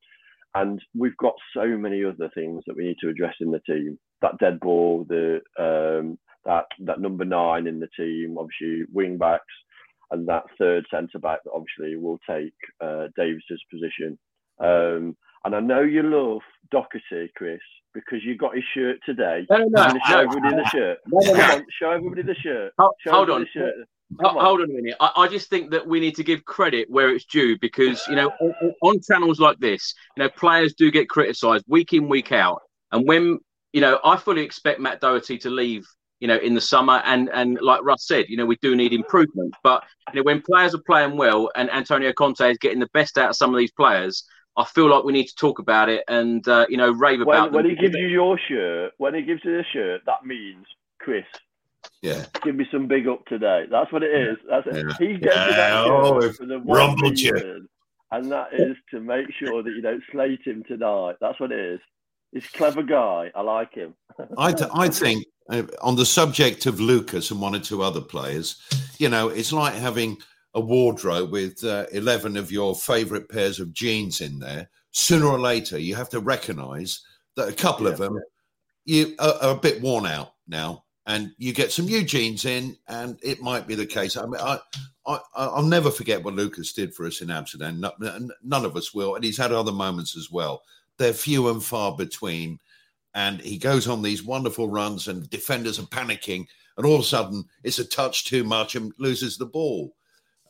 and 0.55 0.83
we've 0.97 1.17
got 1.19 1.35
so 1.55 1.67
many 1.67 2.03
other 2.05 2.31
things 2.35 2.63
that 2.67 2.77
we 2.77 2.87
need 2.87 2.97
to 3.03 3.11
address 3.11 3.35
in 3.41 3.51
the 3.51 3.61
team. 3.61 3.99
That 4.23 4.39
dead 4.39 4.59
ball, 4.61 5.05
the 5.09 5.41
um, 5.59 6.19
that 6.47 6.65
that 6.87 7.01
number 7.01 7.25
nine 7.25 7.67
in 7.67 7.79
the 7.79 7.89
team, 7.97 8.37
obviously 8.39 8.87
wing 8.93 9.19
backs 9.19 9.45
and 10.11 10.29
that 10.29 10.45
third 10.59 10.87
centre 10.91 11.19
back 11.19 11.41
obviously 11.53 11.97
will 11.97 12.19
take 12.29 12.55
uh, 12.81 13.09
Davies's 13.17 13.63
position. 13.71 14.19
Um, 14.59 15.17
and 15.45 15.55
I 15.55 15.61
know 15.61 15.81
you 15.83 16.03
love 16.03 16.43
Doherty, 16.71 17.31
Chris, 17.37 17.61
because 17.95 18.25
you 18.25 18.37
got 18.37 18.55
his 18.55 18.65
shirt 18.75 18.99
today. 19.07 19.47
No, 19.51 19.59
no, 19.59 19.87
no. 19.87 19.99
Show 20.09 20.21
everybody 20.21 20.57
the 20.57 20.69
shirt. 20.73 20.99
No, 21.07 21.33
no, 21.33 21.37
no. 21.37 21.63
Show 21.71 21.91
everybody 21.91 22.23
the 22.23 22.35
shirt. 22.35 22.73
Hold 22.79 23.31
on. 23.31 23.47
Shirt. 23.53 23.75
On. 24.25 24.37
Hold 24.37 24.61
on 24.61 24.71
a 24.71 24.73
minute. 24.73 24.97
I, 25.01 25.13
I, 25.17 25.29
just 25.29 25.51
think 25.51 25.73
that 25.73 25.87
we 25.87 25.99
need 25.99 26.15
to 26.17 26.23
give 26.23 26.45
credit 26.45 26.89
where 26.89 27.11
it's 27.11 27.25
due 27.25 27.59
because, 27.59 28.07
you 28.09 28.15
know, 28.15 28.31
on, 28.41 28.75
on 28.83 29.01
channels 29.01 29.41
like 29.41 29.59
this, 29.59 29.95
you 30.17 30.23
know, 30.23 30.31
players 30.31 30.75
do 30.75 30.93
get 30.93 31.09
criticised 31.09 31.65
week 31.67 31.93
in, 31.93 32.09
week 32.09 32.31
out. 32.31 32.63
And 32.93 33.07
when, 33.07 33.41
you 33.73 33.81
know, 33.81 33.99
I 34.05 34.17
fully 34.17 34.43
expect 34.43 34.79
Matt 34.79 35.01
Doherty 35.01 35.39
to 35.39 35.51
leave 35.51 35.85
you 36.21 36.29
know, 36.29 36.37
in 36.37 36.55
the 36.55 36.61
summer. 36.61 37.03
And 37.05 37.29
and 37.31 37.59
like 37.61 37.83
Russ 37.83 38.07
said, 38.07 38.27
you 38.29 38.37
know, 38.37 38.47
we 38.47 38.57
do 38.63 38.75
need 38.77 38.93
improvement. 38.93 39.55
But 39.63 39.85
you 40.13 40.21
know, 40.21 40.25
when 40.25 40.43
players 40.43 40.75
are 40.75 40.83
playing 40.87 41.17
well 41.17 41.51
and 41.57 41.71
Antonio 41.71 42.13
Conte 42.13 42.51
is 42.51 42.59
getting 42.59 42.81
the 42.81 42.89
best 42.93 43.19
out 43.19 43.31
of 43.31 43.37
some 43.37 43.53
of 43.55 43.59
these 43.59 43.73
players, 43.73 44.25
I 44.57 44.65
feel 44.65 44.89
like 44.89 45.05
we 45.05 45.13
need 45.13 45.27
to 45.27 45.35
talk 45.37 45.59
about 45.59 45.89
it 45.89 46.05
and 46.09 46.47
uh, 46.49 46.67
you 46.69 46.77
know 46.77 46.91
rave 46.91 47.21
when, 47.25 47.37
about. 47.37 47.53
When 47.53 47.69
he 47.69 47.77
gives 47.77 47.95
you 47.95 48.07
your 48.07 48.39
shirt, 48.49 48.93
when 48.99 49.15
he 49.15 49.23
gives 49.23 49.45
you 49.45 49.57
the 49.57 49.65
shirt, 49.73 50.03
that 50.07 50.25
means 50.25 50.67
Chris. 50.99 51.25
Yeah. 52.03 52.25
Give 52.43 52.55
me 52.55 52.67
some 52.71 52.87
big 52.89 53.07
up 53.07 53.25
today. 53.27 53.67
That's 53.71 53.93
what 53.93 54.03
it 54.03 54.11
is. 54.13 54.37
That's 54.49 54.67
it. 54.67 54.87
Yeah. 54.89 55.07
He 55.07 55.19
gets 55.19 55.37
Yeah. 55.37 55.51
that 55.57 55.87
Oh, 55.87 56.21
shirt 56.21 56.37
for 56.37 56.47
the 56.47 56.59
one 56.59 56.97
reason, 57.01 57.69
and 58.11 58.33
that 58.33 58.49
is 58.53 58.77
to 58.91 59.01
make 59.01 59.27
sure 59.39 59.63
that 59.63 59.71
you 59.71 59.83
don't 59.83 60.03
slate 60.11 60.41
him 60.45 60.65
tonight. 60.67 61.17
That's 61.21 61.39
what 61.39 61.53
it 61.53 61.59
is. 61.61 61.81
He's 62.33 62.45
a 62.47 62.57
clever 62.57 62.83
guy. 62.83 63.31
I 63.35 63.41
like 63.43 63.75
him. 63.75 63.95
I, 64.39 64.53
th- 64.53 64.71
I 64.73 64.89
think 64.89 65.25
uh, 65.51 65.63
on 65.83 65.97
the 65.97 66.07
subject 66.07 66.67
of 66.67 66.81
Lucas 66.81 67.31
and 67.31 67.41
one 67.41 67.55
or 67.55 67.61
two 67.61 67.83
other 67.83 68.01
players, 68.01 68.57
you 68.99 69.09
know, 69.09 69.29
it's 69.29 69.53
like 69.53 69.75
having 69.75 70.17
a 70.55 70.61
wardrobe 70.61 71.31
with 71.31 71.63
uh, 71.65 71.87
11 71.93 72.37
of 72.37 72.51
your 72.51 72.75
favorite 72.75 73.29
pairs 73.29 73.61
of 73.61 73.73
jeans 73.73 74.21
in 74.21 74.39
there. 74.39 74.69
Sooner 74.93 75.27
or 75.27 75.39
later, 75.39 75.79
you 75.79 75.95
have 75.95 76.09
to 76.11 76.21
recognize 76.21 77.03
that 77.37 77.49
a 77.49 77.53
couple 77.53 77.87
of 77.87 77.99
them 77.99 78.19
you 78.87 79.15
are, 79.19 79.35
are 79.43 79.57
a 79.57 79.61
bit 79.61 79.83
worn 79.83 80.07
out 80.07 80.33
now. 80.49 80.85
And 81.09 81.31
you 81.39 81.53
get 81.53 81.71
some 81.71 81.87
new 81.87 82.03
jeans 82.03 82.47
in, 82.47 82.77
and 82.89 83.17
it 83.23 83.41
might 83.41 83.69
be 83.69 83.77
the 83.77 83.87
case. 83.87 84.17
I 84.17 84.25
mean, 84.27 84.41
I, 84.41 84.59
I, 85.07 85.21
I'll 85.37 85.63
never 85.63 85.91
forget 85.91 86.25
what 86.25 86.35
Lucas 86.35 86.73
did 86.73 86.93
for 86.95 87.07
us 87.07 87.21
in 87.21 87.31
Amsterdam. 87.31 87.79
No- 87.79 87.93
None 88.43 88.65
of 88.65 88.77
us 88.77 88.93
will, 88.93 89.15
and 89.15 89.23
he's 89.23 89.37
had 89.37 89.53
other 89.53 89.71
moments 89.71 90.17
as 90.17 90.33
well. 90.33 90.63
They're 90.97 91.13
few 91.13 91.49
and 91.51 91.63
far 91.63 91.95
between 91.95 92.59
and 93.17 93.41
he 93.41 93.59
goes 93.59 93.89
on 93.89 94.03
these 94.03 94.23
wonderful 94.23 94.69
runs 94.69 95.09
and 95.09 95.29
defenders 95.31 95.81
are 95.81 95.85
panicking 95.85 96.47
and 96.77 96.87
all 96.87 96.97
of 96.97 97.01
a 97.01 97.05
sudden 97.05 97.45
it's 97.65 97.81
a 97.81 97.85
touch 97.85 98.27
too 98.27 98.45
much 98.45 98.77
and 98.77 98.93
loses 98.99 99.37
the 99.37 99.47
ball. 99.47 99.97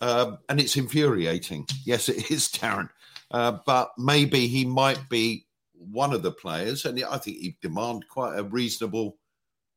Um, 0.03 0.39
and 0.51 0.61
it's 0.61 0.77
infuriating. 0.77 1.67
Yes 1.87 2.11
it 2.11 2.31
is 2.31 2.49
Darren 2.53 2.91
uh, 3.31 3.59
but 3.65 3.93
maybe 3.97 4.47
he 4.47 4.67
might 4.67 5.09
be 5.09 5.47
one 5.73 6.13
of 6.13 6.23
the 6.23 6.33
players 6.33 6.85
and 6.85 7.03
i 7.05 7.19
think 7.19 7.37
he'd 7.37 7.61
demand 7.61 8.03
quite 8.09 8.39
a 8.39 8.43
reasonable 8.43 9.19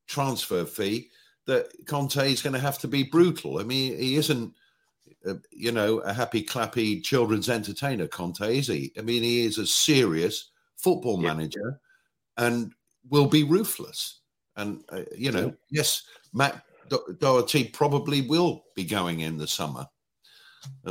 transfer 0.08 0.66
fee 0.66 1.10
that 1.46 1.68
conte 1.86 2.32
is 2.32 2.42
going 2.42 2.54
to 2.54 2.60
have 2.60 2.78
to 2.80 2.88
be 2.88 3.04
brutal. 3.04 3.60
I 3.60 3.64
mean 3.64 3.98
he 3.98 4.16
isn't 4.16 4.54
uh, 5.28 5.36
you 5.52 5.72
know 5.72 6.00
a 6.00 6.14
happy 6.14 6.44
clappy 6.44 7.04
children's 7.04 7.50
entertainer 7.50 8.08
conte 8.08 8.58
is 8.60 8.68
he? 8.68 8.92
I 8.98 9.02
mean 9.02 9.24
he 9.24 9.46
is 9.46 9.58
a 9.58 9.66
serious 9.68 10.52
football 10.78 11.18
manager 11.18 11.80
and 12.38 12.74
will 13.10 13.28
be 13.28 13.44
ruthless. 13.44 14.22
And, 14.56 14.84
uh, 14.90 15.02
you 15.16 15.32
know, 15.32 15.54
yes, 15.70 16.04
Matt 16.34 16.64
Do- 16.90 17.16
Doherty 17.20 17.66
probably 17.66 18.22
will 18.22 18.66
be 18.76 18.84
going 18.84 19.22
in 19.22 19.38
the 19.38 19.48
summer. 19.48 19.88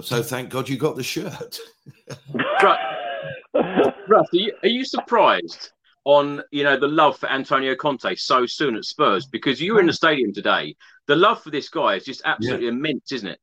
So 0.03 0.23
thank 0.23 0.49
God 0.51 0.69
you 0.69 0.79
got 0.79 0.97
the 0.97 1.03
shirt. 1.03 1.59
Russ, 4.09 4.29
are 4.33 4.37
you, 4.37 4.53
are 4.63 4.69
you 4.69 4.85
surprised 4.85 5.73
on 6.05 6.43
you 6.51 6.65
know 6.65 6.79
the 6.79 6.89
love 6.89 7.19
for 7.19 7.29
Antonio 7.29 7.75
Conte 7.75 8.15
so 8.15 8.47
soon 8.47 8.77
at 8.77 8.85
Spurs? 8.85 9.27
Because 9.27 9.61
you 9.61 9.75
were 9.75 9.81
in 9.81 9.87
the 9.87 9.93
stadium 9.93 10.33
today. 10.33 10.75
The 11.07 11.17
love 11.17 11.43
for 11.43 11.51
this 11.51 11.69
guy 11.69 11.97
is 11.97 12.05
just 12.05 12.23
absolutely 12.25 12.69
immense, 12.69 13.13
isn't 13.13 13.29
it? 13.29 13.41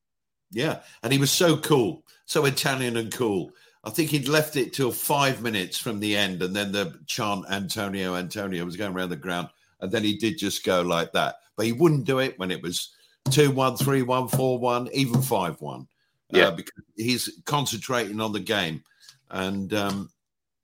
Yeah. 0.52 0.82
And 1.04 1.12
he 1.12 1.20
was 1.20 1.32
so 1.32 1.58
cool, 1.58 2.04
so 2.26 2.46
Italian 2.46 2.98
and 2.98 3.12
cool. 3.12 3.52
I 3.86 3.92
think 3.92 4.10
he'd 4.10 4.28
left 4.28 4.56
it 4.56 4.74
till 4.74 4.92
five 4.92 5.42
minutes 5.42 5.78
from 5.78 6.00
the 6.00 6.18
end, 6.18 6.42
and 6.42 6.56
then 6.56 6.72
the 6.72 6.98
chant 7.06 7.46
Antonio, 7.52 8.16
Antonio 8.16 8.66
was 8.66 8.76
going 8.76 8.96
around 8.96 9.10
the 9.10 9.16
ground, 9.16 9.50
and 9.80 9.92
then 9.92 10.04
he 10.04 10.18
did 10.18 10.40
just 10.40 10.66
go 10.66 10.82
like 10.82 11.12
that. 11.14 11.36
But 11.56 11.68
he 11.68 11.72
wouldn't 11.72 12.06
do 12.06 12.20
it 12.20 12.38
when 12.40 12.50
it 12.50 12.62
was 12.62 12.96
2 13.32 13.52
1, 13.52 13.78
3 13.78 14.02
1, 14.02 14.28
4 14.28 14.60
1, 14.60 14.90
even 14.94 15.22
5 15.22 15.62
1. 15.62 15.88
Yeah. 16.32 16.48
Uh, 16.48 16.52
because 16.52 16.84
he's 16.96 17.42
concentrating 17.46 18.20
on 18.20 18.34
the 18.34 18.40
game. 18.40 18.84
And, 19.30 19.72
um, 19.74 20.10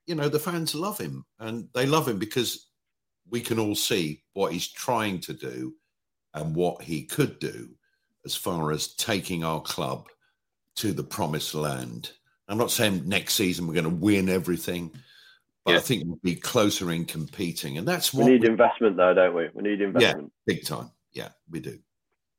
you 0.07 0.15
know, 0.15 0.27
the 0.27 0.39
fans 0.39 0.73
love 0.73 0.97
him, 0.97 1.23
and 1.39 1.67
they 1.73 1.85
love 1.85 2.07
him 2.07 2.17
because 2.17 2.67
we 3.29 3.41
can 3.41 3.59
all 3.59 3.75
see 3.75 4.23
what 4.33 4.51
he's 4.51 4.67
trying 4.67 5.19
to 5.21 5.33
do 5.33 5.75
and 6.33 6.55
what 6.55 6.81
he 6.81 7.03
could 7.03 7.37
do 7.39 7.69
as 8.25 8.35
far 8.35 8.71
as 8.71 8.93
taking 8.95 9.43
our 9.43 9.61
club 9.61 10.07
to 10.75 10.91
the 10.91 11.03
promised 11.03 11.53
land. 11.53 12.11
I'm 12.51 12.57
not 12.57 12.71
saying 12.71 13.03
next 13.07 13.35
season 13.35 13.65
we're 13.65 13.73
going 13.73 13.85
to 13.85 13.89
win 13.89 14.27
everything, 14.27 14.91
but 15.65 15.75
I 15.75 15.79
think 15.79 16.03
we'll 16.05 16.19
be 16.21 16.35
closer 16.35 16.91
in 16.91 17.05
competing. 17.05 17.77
And 17.77 17.87
that's 17.87 18.13
We 18.13 18.25
need 18.25 18.41
we- 18.41 18.49
investment, 18.49 18.97
though, 18.97 19.13
don't 19.13 19.33
we? 19.33 19.47
We 19.53 19.63
need 19.63 19.79
yeah, 19.79 19.87
investment. 19.87 20.33
big 20.45 20.65
time. 20.65 20.91
Yeah, 21.13 21.29
we 21.49 21.61
do. 21.61 21.79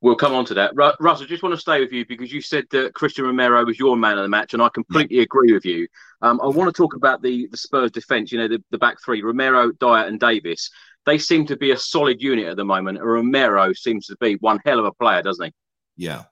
We'll 0.02 0.16
come 0.16 0.34
on 0.34 0.44
to 0.46 0.54
that. 0.54 0.72
Ru- 0.74 0.92
Russ, 0.98 1.22
I 1.22 1.26
just 1.26 1.44
want 1.44 1.54
to 1.54 1.60
stay 1.60 1.78
with 1.80 1.92
you 1.92 2.04
because 2.04 2.32
you 2.32 2.42
said 2.42 2.64
that 2.72 2.92
Cristian 2.92 3.22
Romero 3.24 3.64
was 3.64 3.78
your 3.78 3.96
man 3.96 4.18
of 4.18 4.24
the 4.24 4.28
match, 4.28 4.52
and 4.52 4.62
I 4.62 4.68
completely 4.68 5.20
agree 5.20 5.52
with 5.52 5.64
you. 5.64 5.86
Um, 6.20 6.40
I 6.42 6.46
want 6.48 6.68
to 6.74 6.76
talk 6.76 6.94
about 6.96 7.22
the, 7.22 7.46
the 7.46 7.56
Spurs 7.56 7.92
defence, 7.92 8.32
you 8.32 8.38
know, 8.38 8.48
the, 8.48 8.62
the 8.70 8.78
back 8.78 9.00
three 9.02 9.22
Romero, 9.22 9.70
Dier, 9.70 10.06
and 10.06 10.18
Davies. 10.18 10.70
They 11.06 11.18
seem 11.18 11.46
to 11.46 11.56
be 11.56 11.70
a 11.70 11.76
solid 11.76 12.20
unit 12.20 12.48
at 12.48 12.56
the 12.56 12.64
moment. 12.64 13.00
Romero 13.00 13.72
seems 13.72 14.06
to 14.08 14.16
be 14.20 14.34
one 14.34 14.60
hell 14.66 14.80
of 14.80 14.84
a 14.84 14.92
player, 14.92 15.22
doesn't 15.22 15.46
he? 15.46 15.52
Yeah. 15.96 16.24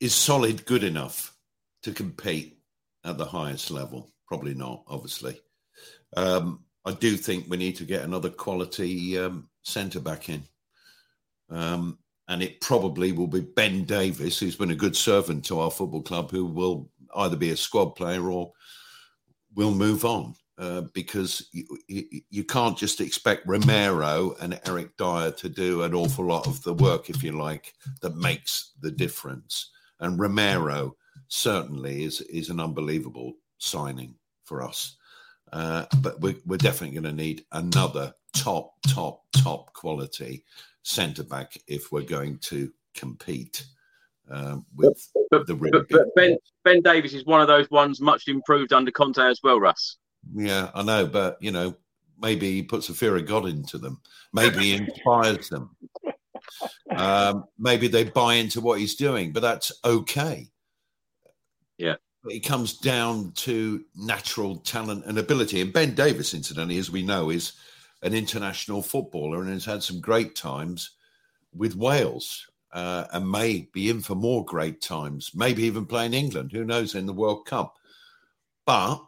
Is 0.00 0.14
solid 0.14 0.64
good 0.64 0.84
enough 0.84 1.33
to 1.84 1.92
compete 1.92 2.58
at 3.04 3.16
the 3.16 3.24
highest 3.24 3.70
level? 3.70 4.12
Probably 4.26 4.54
not, 4.54 4.82
obviously. 4.88 5.40
Um, 6.16 6.64
I 6.84 6.92
do 6.92 7.16
think 7.16 7.46
we 7.48 7.56
need 7.56 7.76
to 7.76 7.84
get 7.84 8.02
another 8.02 8.30
quality 8.30 9.18
um, 9.18 9.48
centre 9.62 10.00
back 10.00 10.28
in. 10.28 10.42
Um, 11.50 11.98
and 12.28 12.42
it 12.42 12.60
probably 12.60 13.12
will 13.12 13.26
be 13.26 13.40
Ben 13.40 13.84
Davies, 13.84 14.38
who's 14.38 14.56
been 14.56 14.70
a 14.70 14.76
good 14.76 14.96
servant 14.96 15.44
to 15.46 15.60
our 15.60 15.70
football 15.70 16.02
club, 16.02 16.30
who 16.30 16.46
will 16.46 16.90
either 17.16 17.36
be 17.36 17.50
a 17.50 17.56
squad 17.56 17.90
player 17.90 18.30
or 18.30 18.52
we'll 19.54 19.74
move 19.74 20.04
on 20.04 20.34
uh, 20.58 20.82
because 20.92 21.48
you, 21.52 21.64
you, 21.88 22.20
you, 22.30 22.44
can't 22.44 22.78
just 22.78 23.00
expect 23.00 23.46
Romero 23.46 24.34
and 24.40 24.58
Eric 24.66 24.96
Dier 24.96 25.32
to 25.32 25.48
do 25.48 25.82
an 25.82 25.94
awful 25.94 26.24
lot 26.24 26.46
of 26.46 26.62
the 26.62 26.74
work, 26.74 27.10
if 27.10 27.22
you 27.22 27.32
like, 27.32 27.74
that 28.02 28.16
makes 28.16 28.72
the 28.80 28.90
difference. 28.90 29.70
And 30.00 30.18
Romero 30.18 30.96
certainly 31.34 32.04
is 32.04 32.20
is 32.22 32.50
an 32.50 32.60
unbelievable 32.60 33.34
signing 33.58 34.14
for 34.44 34.62
us. 34.62 34.96
Uh, 35.52 35.84
but 36.00 36.20
we're, 36.20 36.36
we're 36.46 36.56
definitely 36.56 36.98
going 36.98 37.16
to 37.16 37.22
need 37.22 37.44
another 37.52 38.12
top, 38.34 38.74
top, 38.88 39.22
top 39.36 39.72
quality 39.72 40.44
centre 40.82 41.22
back 41.22 41.56
if 41.68 41.92
we're 41.92 42.02
going 42.02 42.36
to 42.38 42.72
compete 42.94 43.64
um, 44.30 44.64
with 44.74 45.10
but, 45.30 45.46
the 45.46 45.54
but, 45.54 45.88
but 45.90 46.14
Ben 46.16 46.38
Ben 46.64 46.80
Davies 46.80 47.14
is 47.14 47.26
one 47.26 47.40
of 47.40 47.46
those 47.46 47.70
ones 47.70 48.00
much 48.00 48.26
improved 48.26 48.72
under 48.72 48.90
Conte 48.90 49.18
as 49.18 49.40
well, 49.42 49.60
Russ. 49.60 49.98
Yeah, 50.34 50.70
I 50.74 50.82
know, 50.82 51.06
but 51.06 51.36
you 51.40 51.50
know, 51.50 51.76
maybe 52.18 52.50
he 52.50 52.62
puts 52.62 52.88
a 52.88 52.94
fear 52.94 53.16
of 53.16 53.26
God 53.26 53.46
into 53.46 53.76
them. 53.76 54.00
Maybe 54.32 54.58
he 54.60 54.74
inspires 54.74 55.48
them. 55.48 55.76
Um, 56.94 57.44
maybe 57.58 57.88
they 57.88 58.04
buy 58.04 58.34
into 58.34 58.60
what 58.60 58.78
he's 58.78 58.94
doing, 58.94 59.32
but 59.32 59.40
that's 59.40 59.72
okay. 59.84 60.48
Yeah. 61.78 61.96
It 62.26 62.40
comes 62.40 62.78
down 62.78 63.32
to 63.36 63.84
natural 63.94 64.56
talent 64.56 65.04
and 65.06 65.18
ability. 65.18 65.60
And 65.60 65.72
Ben 65.72 65.94
Davies, 65.94 66.32
incidentally, 66.32 66.78
as 66.78 66.90
we 66.90 67.02
know, 67.02 67.30
is 67.30 67.52
an 68.02 68.14
international 68.14 68.82
footballer 68.82 69.42
and 69.42 69.50
has 69.50 69.64
had 69.64 69.82
some 69.82 70.00
great 70.00 70.34
times 70.34 70.90
with 71.52 71.76
Wales 71.76 72.46
uh, 72.72 73.06
and 73.12 73.30
may 73.30 73.68
be 73.72 73.90
in 73.90 74.00
for 74.00 74.14
more 74.14 74.44
great 74.44 74.80
times, 74.80 75.30
maybe 75.34 75.62
even 75.62 75.86
playing 75.86 76.14
England, 76.14 76.50
who 76.52 76.64
knows, 76.64 76.94
in 76.94 77.06
the 77.06 77.12
World 77.12 77.46
Cup. 77.46 77.76
But 78.66 79.04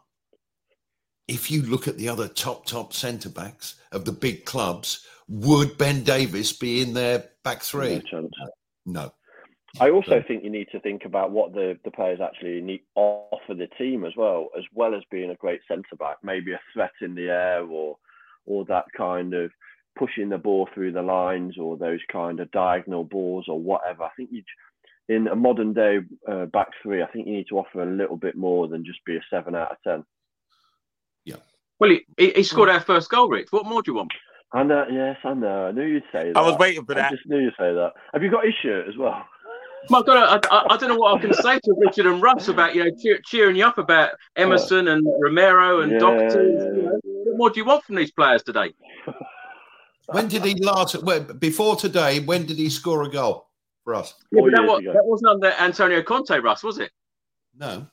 if 1.27 1.51
you 1.51 1.63
look 1.63 1.87
at 1.87 1.97
the 1.97 2.09
other 2.09 2.27
top, 2.27 2.65
top 2.65 2.93
centre 2.93 3.29
backs 3.29 3.75
of 3.91 4.05
the 4.05 4.11
big 4.11 4.45
clubs, 4.45 5.05
would 5.27 5.77
Ben 5.77 6.03
Davies 6.03 6.53
be 6.53 6.81
in 6.81 6.93
their 6.93 7.25
back 7.43 7.61
three? 7.61 7.95
No. 8.85 9.03
no. 9.03 9.13
I 9.79 9.89
also 9.89 10.23
think 10.27 10.43
you 10.43 10.49
need 10.49 10.69
to 10.71 10.79
think 10.79 11.05
about 11.05 11.31
what 11.31 11.53
the, 11.53 11.77
the 11.83 11.91
players 11.91 12.19
actually 12.21 12.61
need 12.61 12.81
offer 12.95 13.53
the 13.53 13.67
team 13.77 14.05
as 14.05 14.13
well, 14.15 14.49
as 14.57 14.63
well 14.73 14.95
as 14.95 15.03
being 15.11 15.29
a 15.29 15.35
great 15.35 15.61
centre 15.67 15.95
back, 15.97 16.17
maybe 16.23 16.53
a 16.53 16.59
threat 16.73 16.93
in 17.01 17.15
the 17.15 17.29
air 17.29 17.63
or 17.63 17.97
or 18.45 18.65
that 18.65 18.85
kind 18.95 19.33
of 19.33 19.51
pushing 19.97 20.29
the 20.29 20.37
ball 20.37 20.69
through 20.73 20.93
the 20.93 21.01
lines 21.01 21.57
or 21.57 21.75
those 21.75 21.99
kind 22.11 22.39
of 22.39 22.49
diagonal 22.51 23.03
balls 23.03 23.45
or 23.47 23.59
whatever. 23.59 24.03
I 24.03 24.09
think 24.15 24.29
you, 24.31 24.41
in 25.09 25.27
a 25.27 25.35
modern 25.35 25.73
day 25.73 25.99
uh, 26.27 26.45
back 26.45 26.69
three, 26.81 27.03
I 27.03 27.07
think 27.07 27.27
you 27.27 27.33
need 27.33 27.47
to 27.49 27.57
offer 27.57 27.81
a 27.81 27.91
little 27.91 28.17
bit 28.17 28.35
more 28.35 28.67
than 28.67 28.85
just 28.85 29.03
be 29.05 29.17
a 29.17 29.21
seven 29.29 29.55
out 29.55 29.71
of 29.71 29.77
ten. 29.83 30.03
Yeah. 31.25 31.35
Well, 31.79 31.91
he, 32.17 32.31
he 32.31 32.43
scored 32.43 32.69
our 32.69 32.79
first 32.79 33.09
goal, 33.09 33.29
Rich. 33.29 33.51
What 33.51 33.65
more 33.65 33.81
do 33.81 33.91
you 33.91 33.97
want? 33.97 34.13
I 34.53 34.63
know. 34.63 34.85
Yes, 34.89 35.17
I 35.23 35.33
know. 35.33 35.67
I 35.67 35.71
knew 35.71 35.85
you'd 35.85 36.03
say 36.11 36.31
that. 36.31 36.37
I 36.37 36.41
was 36.41 36.57
waiting 36.57 36.85
for 36.85 36.95
that. 36.95 37.11
I 37.11 37.15
just 37.15 37.27
knew 37.27 37.39
you'd 37.39 37.53
say 37.59 37.73
that. 37.73 37.91
Have 38.13 38.23
you 38.23 38.31
got 38.31 38.45
his 38.45 38.55
shirt 38.61 38.87
as 38.87 38.97
well? 38.97 39.25
My 39.89 40.01
God, 40.01 40.43
I, 40.51 40.55
I, 40.55 40.73
I, 40.73 40.77
don't 40.77 40.89
know 40.89 40.97
what 40.97 41.17
I 41.17 41.21
can 41.21 41.33
say 41.33 41.59
to 41.59 41.75
Richard 41.77 42.05
and 42.07 42.21
Russ 42.21 42.47
about 42.49 42.75
you 42.75 42.83
know 42.83 42.91
cheer, 43.01 43.19
cheering 43.23 43.55
you 43.55 43.65
up 43.65 43.77
about 43.77 44.11
Emerson 44.35 44.89
and 44.89 45.05
Romero 45.19 45.81
and 45.81 45.93
yeah, 45.93 45.99
Doctor. 45.99 46.43
Yeah, 46.43 46.81
yeah. 46.83 46.89
What 47.03 47.37
more 47.37 47.49
do 47.49 47.59
you 47.59 47.65
want 47.65 47.83
from 47.85 47.95
these 47.95 48.11
players 48.11 48.43
today? 48.43 48.73
When 50.09 50.27
did 50.27 50.45
he 50.45 50.55
last? 50.55 51.03
Well, 51.03 51.19
Before 51.21 51.75
today, 51.75 52.21
when 52.21 52.45
did 52.45 52.57
he 52.57 52.69
score 52.69 53.03
a 53.03 53.09
goal 53.09 53.49
for 53.83 53.93
us? 53.93 54.13
Yeah, 54.31 54.43
that, 54.53 54.63
was, 54.63 54.81
that 54.85 55.05
wasn't 55.05 55.31
under 55.31 55.51
Antonio 55.59 56.01
Conte, 56.01 56.39
Russ, 56.39 56.63
was 56.63 56.77
it? 56.77 56.91
No. 57.57 57.87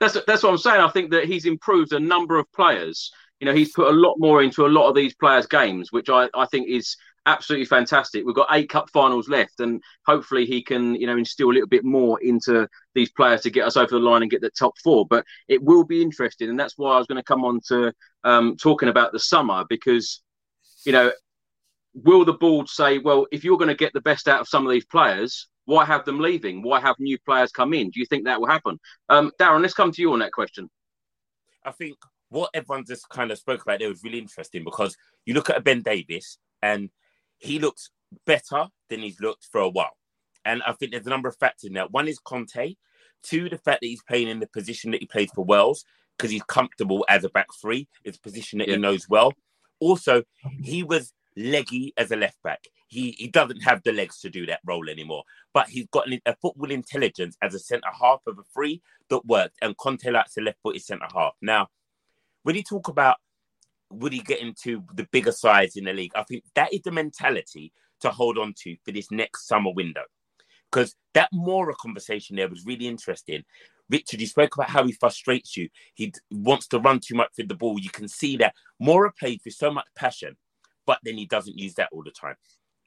That's 0.00 0.16
that's 0.26 0.42
what 0.42 0.50
I'm 0.50 0.58
saying. 0.58 0.80
I 0.80 0.88
think 0.88 1.10
that 1.10 1.24
he's 1.24 1.46
improved 1.46 1.92
a 1.92 2.00
number 2.00 2.38
of 2.38 2.50
players. 2.52 3.12
You 3.40 3.46
know, 3.46 3.54
he's 3.54 3.72
put 3.72 3.88
a 3.88 3.92
lot 3.92 4.16
more 4.18 4.42
into 4.42 4.66
a 4.66 4.68
lot 4.68 4.88
of 4.88 4.94
these 4.94 5.14
players' 5.14 5.46
games, 5.46 5.92
which 5.92 6.08
I, 6.08 6.28
I 6.34 6.46
think 6.46 6.68
is 6.68 6.96
absolutely 7.26 7.66
fantastic. 7.66 8.24
We've 8.24 8.34
got 8.34 8.48
eight 8.52 8.70
cup 8.70 8.88
finals 8.90 9.28
left, 9.28 9.60
and 9.60 9.82
hopefully 10.06 10.46
he 10.46 10.62
can, 10.62 10.94
you 10.94 11.06
know, 11.06 11.16
instill 11.16 11.50
a 11.50 11.52
little 11.52 11.68
bit 11.68 11.84
more 11.84 12.20
into 12.20 12.68
these 12.94 13.10
players 13.10 13.42
to 13.42 13.50
get 13.50 13.66
us 13.66 13.76
over 13.76 13.90
the 13.90 13.98
line 13.98 14.22
and 14.22 14.30
get 14.30 14.40
the 14.40 14.50
top 14.50 14.78
four. 14.82 15.06
But 15.06 15.24
it 15.48 15.62
will 15.62 15.84
be 15.84 16.02
interesting, 16.02 16.48
and 16.48 16.58
that's 16.58 16.78
why 16.78 16.94
I 16.94 16.98
was 16.98 17.06
going 17.06 17.20
to 17.20 17.24
come 17.24 17.44
on 17.44 17.60
to 17.68 17.92
um, 18.24 18.56
talking 18.56 18.88
about 18.88 19.12
the 19.12 19.18
summer 19.18 19.64
because, 19.68 20.22
you 20.84 20.92
know, 20.92 21.12
will 21.94 22.24
the 22.24 22.32
board 22.32 22.68
say, 22.68 22.98
well, 22.98 23.26
if 23.32 23.44
you're 23.44 23.58
going 23.58 23.68
to 23.68 23.74
get 23.74 23.92
the 23.92 24.00
best 24.00 24.28
out 24.28 24.40
of 24.40 24.48
some 24.48 24.66
of 24.66 24.72
these 24.72 24.86
players, 24.86 25.48
why 25.64 25.84
have 25.84 26.04
them 26.04 26.20
leaving? 26.20 26.62
Why 26.62 26.80
have 26.80 26.96
new 26.98 27.18
players 27.26 27.50
come 27.50 27.74
in? 27.74 27.90
Do 27.90 28.00
you 28.00 28.06
think 28.06 28.24
that 28.24 28.40
will 28.40 28.48
happen? 28.48 28.78
Um, 29.08 29.32
Darren, 29.40 29.62
let's 29.62 29.74
come 29.74 29.90
to 29.92 30.02
you 30.02 30.12
on 30.12 30.20
that 30.20 30.32
question. 30.32 30.70
I 31.64 31.72
think 31.72 31.96
what 32.28 32.50
everyone 32.54 32.84
just 32.86 33.08
kind 33.08 33.30
of 33.30 33.38
spoke 33.38 33.62
about 33.62 33.80
there 33.80 33.88
was 33.88 34.04
really 34.04 34.18
interesting 34.18 34.62
because 34.62 34.96
you 35.24 35.34
look 35.34 35.50
at 35.50 35.64
Ben 35.64 35.82
Davies 35.82 36.38
and 36.62 36.90
he 37.38 37.58
looks 37.58 37.90
better 38.24 38.66
than 38.88 39.00
he's 39.00 39.20
looked 39.20 39.46
for 39.50 39.60
a 39.60 39.68
while. 39.68 39.96
And 40.44 40.62
I 40.62 40.72
think 40.72 40.92
there's 40.92 41.06
a 41.06 41.10
number 41.10 41.28
of 41.28 41.36
factors 41.36 41.64
in 41.64 41.74
that. 41.74 41.90
One 41.90 42.08
is 42.08 42.18
Conte. 42.18 42.76
Two, 43.22 43.48
the 43.48 43.58
fact 43.58 43.80
that 43.80 43.88
he's 43.88 44.02
playing 44.02 44.28
in 44.28 44.38
the 44.38 44.46
position 44.46 44.92
that 44.92 45.00
he 45.00 45.06
plays 45.06 45.30
for 45.34 45.44
Wales 45.44 45.84
because 46.16 46.30
he's 46.30 46.42
comfortable 46.44 47.04
as 47.08 47.24
a 47.24 47.28
back 47.30 47.48
three. 47.60 47.88
It's 48.04 48.18
a 48.18 48.20
position 48.20 48.60
that 48.60 48.68
yeah. 48.68 48.74
he 48.74 48.80
knows 48.80 49.08
well. 49.08 49.32
Also, 49.80 50.22
he 50.62 50.82
was 50.82 51.12
leggy 51.36 51.92
as 51.96 52.10
a 52.10 52.16
left 52.16 52.42
back. 52.42 52.64
He 52.88 53.10
he 53.18 53.26
doesn't 53.26 53.62
have 53.62 53.82
the 53.82 53.92
legs 53.92 54.20
to 54.20 54.30
do 54.30 54.46
that 54.46 54.60
role 54.64 54.88
anymore. 54.88 55.24
But 55.52 55.68
he's 55.68 55.86
got 55.88 56.08
a 56.08 56.36
football 56.40 56.70
intelligence 56.70 57.36
as 57.42 57.54
a 57.54 57.58
centre 57.58 57.88
half 58.00 58.20
of 58.26 58.38
a 58.38 58.42
three 58.54 58.80
that 59.10 59.26
worked. 59.26 59.56
And 59.60 59.76
Conte 59.76 60.08
likes 60.08 60.34
to 60.34 60.40
left 60.40 60.58
footed 60.62 60.82
centre 60.82 61.08
half. 61.12 61.34
Now, 61.42 61.68
when 62.44 62.54
you 62.54 62.62
talk 62.62 62.88
about 62.88 63.16
would 63.90 64.12
he 64.12 64.20
get 64.20 64.40
into 64.40 64.82
the 64.94 65.06
bigger 65.12 65.32
sides 65.32 65.76
in 65.76 65.84
the 65.84 65.92
league, 65.92 66.12
I 66.14 66.24
think 66.24 66.44
that 66.54 66.72
is 66.72 66.82
the 66.82 66.90
mentality 66.90 67.72
to 68.00 68.10
hold 68.10 68.38
on 68.38 68.54
to 68.62 68.76
for 68.84 68.92
this 68.92 69.10
next 69.10 69.46
summer 69.46 69.70
window. 69.72 70.02
Because 70.70 70.96
that 71.14 71.30
Moura 71.32 71.74
conversation 71.76 72.36
there 72.36 72.48
was 72.48 72.66
really 72.66 72.88
interesting. 72.88 73.44
Richard, 73.88 74.20
you 74.20 74.26
spoke 74.26 74.56
about 74.56 74.68
how 74.68 74.84
he 74.84 74.92
frustrates 74.92 75.56
you. 75.56 75.68
He 75.94 76.12
wants 76.30 76.66
to 76.68 76.80
run 76.80 76.98
too 76.98 77.14
much 77.14 77.30
with 77.38 77.48
the 77.48 77.54
ball. 77.54 77.78
You 77.78 77.90
can 77.90 78.08
see 78.08 78.36
that 78.38 78.54
Moura 78.82 79.10
plays 79.16 79.40
with 79.44 79.54
so 79.54 79.70
much 79.70 79.86
passion 79.94 80.36
but 80.86 81.00
then 81.02 81.18
he 81.18 81.26
doesn't 81.26 81.58
use 81.58 81.74
that 81.74 81.88
all 81.92 82.02
the 82.02 82.10
time. 82.10 82.36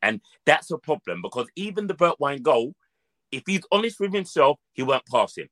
And 0.02 0.22
that's 0.45 0.72
a 0.72 0.78
problem 0.78 1.22
because 1.22 1.47
even 1.56 1.86
the 1.86 1.93
Bergwijn 1.93 2.41
goal, 2.41 2.74
if 3.32 3.43
he's 3.45 3.62
honest 3.72 4.00
with 4.00 4.14
himself, 4.14 4.58
he 4.72 4.82
won't 4.82 5.06
pass 5.06 5.38
him. 5.38 5.50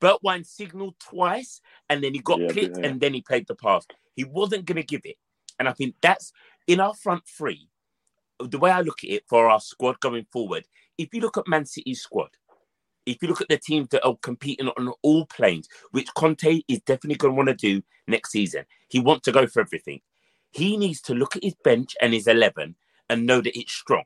Bergwijn 0.00 0.46
signaled 0.46 0.94
twice 0.98 1.60
and 1.88 2.02
then 2.02 2.14
he 2.14 2.20
got 2.20 2.40
yeah, 2.40 2.48
clipped 2.48 2.78
yeah. 2.78 2.86
and 2.86 3.00
then 3.00 3.12
he 3.12 3.20
played 3.20 3.46
the 3.46 3.54
pass. 3.54 3.86
He 4.18 4.24
wasn't 4.24 4.64
going 4.64 4.78
to 4.78 4.82
give 4.82 5.02
it. 5.04 5.14
And 5.60 5.68
I 5.68 5.72
think 5.72 5.94
that's 6.02 6.32
in 6.66 6.80
our 6.80 6.92
front 6.92 7.22
three. 7.24 7.68
The 8.40 8.58
way 8.58 8.72
I 8.72 8.80
look 8.80 9.04
at 9.04 9.10
it 9.10 9.22
for 9.28 9.48
our 9.48 9.60
squad 9.60 10.00
going 10.00 10.26
forward, 10.32 10.64
if 10.98 11.14
you 11.14 11.20
look 11.20 11.36
at 11.38 11.46
Man 11.46 11.64
City's 11.66 12.00
squad, 12.00 12.30
if 13.06 13.22
you 13.22 13.28
look 13.28 13.40
at 13.40 13.48
the 13.48 13.58
teams 13.58 13.90
that 13.90 14.04
are 14.04 14.16
competing 14.20 14.70
on 14.70 14.92
all 15.02 15.24
planes, 15.26 15.68
which 15.92 16.12
Conte 16.14 16.62
is 16.66 16.80
definitely 16.80 17.14
going 17.14 17.34
to 17.34 17.36
want 17.36 17.48
to 17.48 17.54
do 17.54 17.80
next 18.08 18.32
season, 18.32 18.64
he 18.88 18.98
wants 18.98 19.22
to 19.26 19.32
go 19.32 19.46
for 19.46 19.60
everything. 19.60 20.00
He 20.50 20.76
needs 20.76 21.00
to 21.02 21.14
look 21.14 21.36
at 21.36 21.44
his 21.44 21.54
bench 21.62 21.94
and 22.02 22.12
his 22.12 22.26
11 22.26 22.74
and 23.08 23.24
know 23.24 23.40
that 23.40 23.56
it's 23.56 23.72
strong. 23.72 24.02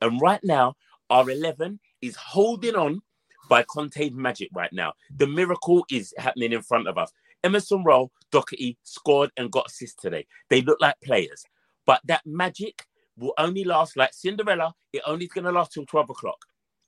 And 0.00 0.20
right 0.20 0.40
now, 0.44 0.76
our 1.10 1.28
11 1.28 1.80
is 2.02 2.14
holding 2.14 2.76
on 2.76 3.02
by 3.48 3.64
Conte's 3.64 4.12
magic 4.12 4.48
right 4.54 4.72
now. 4.72 4.92
The 5.16 5.26
miracle 5.26 5.84
is 5.90 6.14
happening 6.18 6.52
in 6.52 6.62
front 6.62 6.86
of 6.86 6.96
us. 6.96 7.12
Emerson 7.44 7.84
Royal, 7.84 8.12
Doherty 8.30 8.78
scored 8.82 9.30
and 9.36 9.50
got 9.50 9.66
assists 9.68 10.00
today. 10.00 10.26
They 10.48 10.62
look 10.62 10.78
like 10.80 10.96
players. 11.02 11.42
But 11.86 12.00
that 12.04 12.22
magic 12.24 12.86
will 13.16 13.34
only 13.38 13.64
last 13.64 13.96
like 13.96 14.12
Cinderella. 14.12 14.74
It 14.92 15.02
only 15.06 15.26
is 15.26 15.32
going 15.32 15.44
to 15.44 15.52
last 15.52 15.72
till 15.72 15.86
12 15.86 16.10
o'clock. 16.10 16.38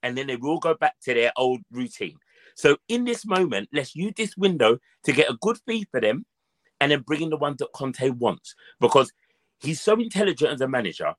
And 0.02 0.16
then 0.16 0.26
they 0.26 0.36
will 0.36 0.58
go 0.58 0.74
back 0.74 0.94
to 1.04 1.14
their 1.14 1.32
old 1.36 1.60
routine. 1.70 2.16
So 2.54 2.76
in 2.88 3.04
this 3.04 3.24
moment, 3.24 3.68
let's 3.72 3.94
use 3.94 4.12
this 4.16 4.36
window 4.36 4.78
to 5.04 5.12
get 5.12 5.30
a 5.30 5.38
good 5.40 5.58
fee 5.66 5.86
for 5.90 6.00
them 6.00 6.24
and 6.80 6.90
then 6.90 7.00
bringing 7.00 7.30
the 7.30 7.36
ones 7.36 7.58
that 7.58 7.72
Conte 7.74 8.10
wants 8.10 8.54
because 8.80 9.12
he's 9.60 9.80
so 9.80 9.94
intelligent 9.94 10.52
as 10.52 10.60
a 10.60 10.68
manager. 10.68 11.14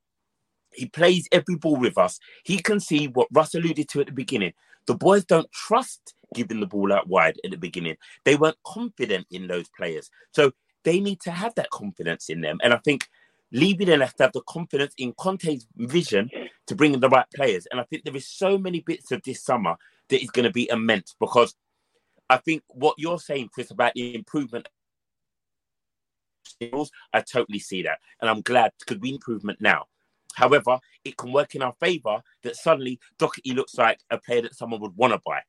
He 0.72 0.86
plays 0.86 1.28
every 1.32 1.56
ball 1.56 1.76
with 1.76 1.96
us. 1.96 2.18
He 2.44 2.58
can 2.58 2.80
see 2.80 3.08
what 3.08 3.28
Russ 3.32 3.54
alluded 3.54 3.88
to 3.90 4.00
at 4.00 4.06
the 4.06 4.12
beginning. 4.12 4.52
The 4.86 4.94
boys 4.94 5.24
don't 5.24 5.50
trust 5.52 6.14
giving 6.34 6.60
the 6.60 6.66
ball 6.66 6.92
out 6.92 7.08
wide 7.08 7.38
at 7.44 7.50
the 7.50 7.56
beginning. 7.56 7.96
They 8.24 8.36
weren't 8.36 8.56
confident 8.64 9.26
in 9.30 9.46
those 9.46 9.68
players. 9.76 10.10
So 10.32 10.52
they 10.84 11.00
need 11.00 11.20
to 11.22 11.30
have 11.30 11.54
that 11.54 11.70
confidence 11.70 12.28
in 12.28 12.40
them. 12.40 12.58
And 12.62 12.74
I 12.74 12.78
think 12.78 13.08
Levy 13.52 13.84
then 13.84 14.00
has 14.00 14.14
to 14.14 14.24
have 14.24 14.32
the 14.32 14.42
confidence 14.42 14.94
in 14.98 15.14
Conte's 15.18 15.66
vision 15.76 16.28
to 16.66 16.74
bring 16.74 16.92
in 16.92 17.00
the 17.00 17.08
right 17.08 17.26
players. 17.34 17.66
And 17.70 17.80
I 17.80 17.84
think 17.84 18.04
there 18.04 18.16
is 18.16 18.28
so 18.28 18.58
many 18.58 18.80
bits 18.80 19.12
of 19.12 19.22
this 19.22 19.42
summer 19.42 19.76
that 20.08 20.22
is 20.22 20.30
going 20.30 20.44
to 20.44 20.52
be 20.52 20.68
immense 20.70 21.14
because 21.18 21.54
I 22.28 22.38
think 22.38 22.62
what 22.68 22.96
you're 22.98 23.18
saying, 23.18 23.50
Chris, 23.52 23.70
about 23.70 23.92
the 23.94 24.14
improvement 24.14 24.68
I 27.12 27.20
totally 27.20 27.58
see 27.58 27.82
that. 27.82 27.98
And 28.20 28.30
I'm 28.30 28.40
glad 28.40 28.72
because 28.78 29.00
we 29.00 29.12
improvement 29.12 29.60
now. 29.60 29.86
However, 30.34 30.78
it 31.04 31.16
can 31.16 31.32
work 31.32 31.54
in 31.54 31.62
our 31.62 31.74
favour 31.80 32.22
that 32.42 32.56
suddenly 32.56 33.00
Doherty 33.18 33.52
looks 33.52 33.76
like 33.76 34.00
a 34.10 34.18
player 34.18 34.42
that 34.42 34.54
someone 34.54 34.80
would 34.80 34.96
want 34.96 35.12
to 35.12 35.20
buy. 35.24 35.40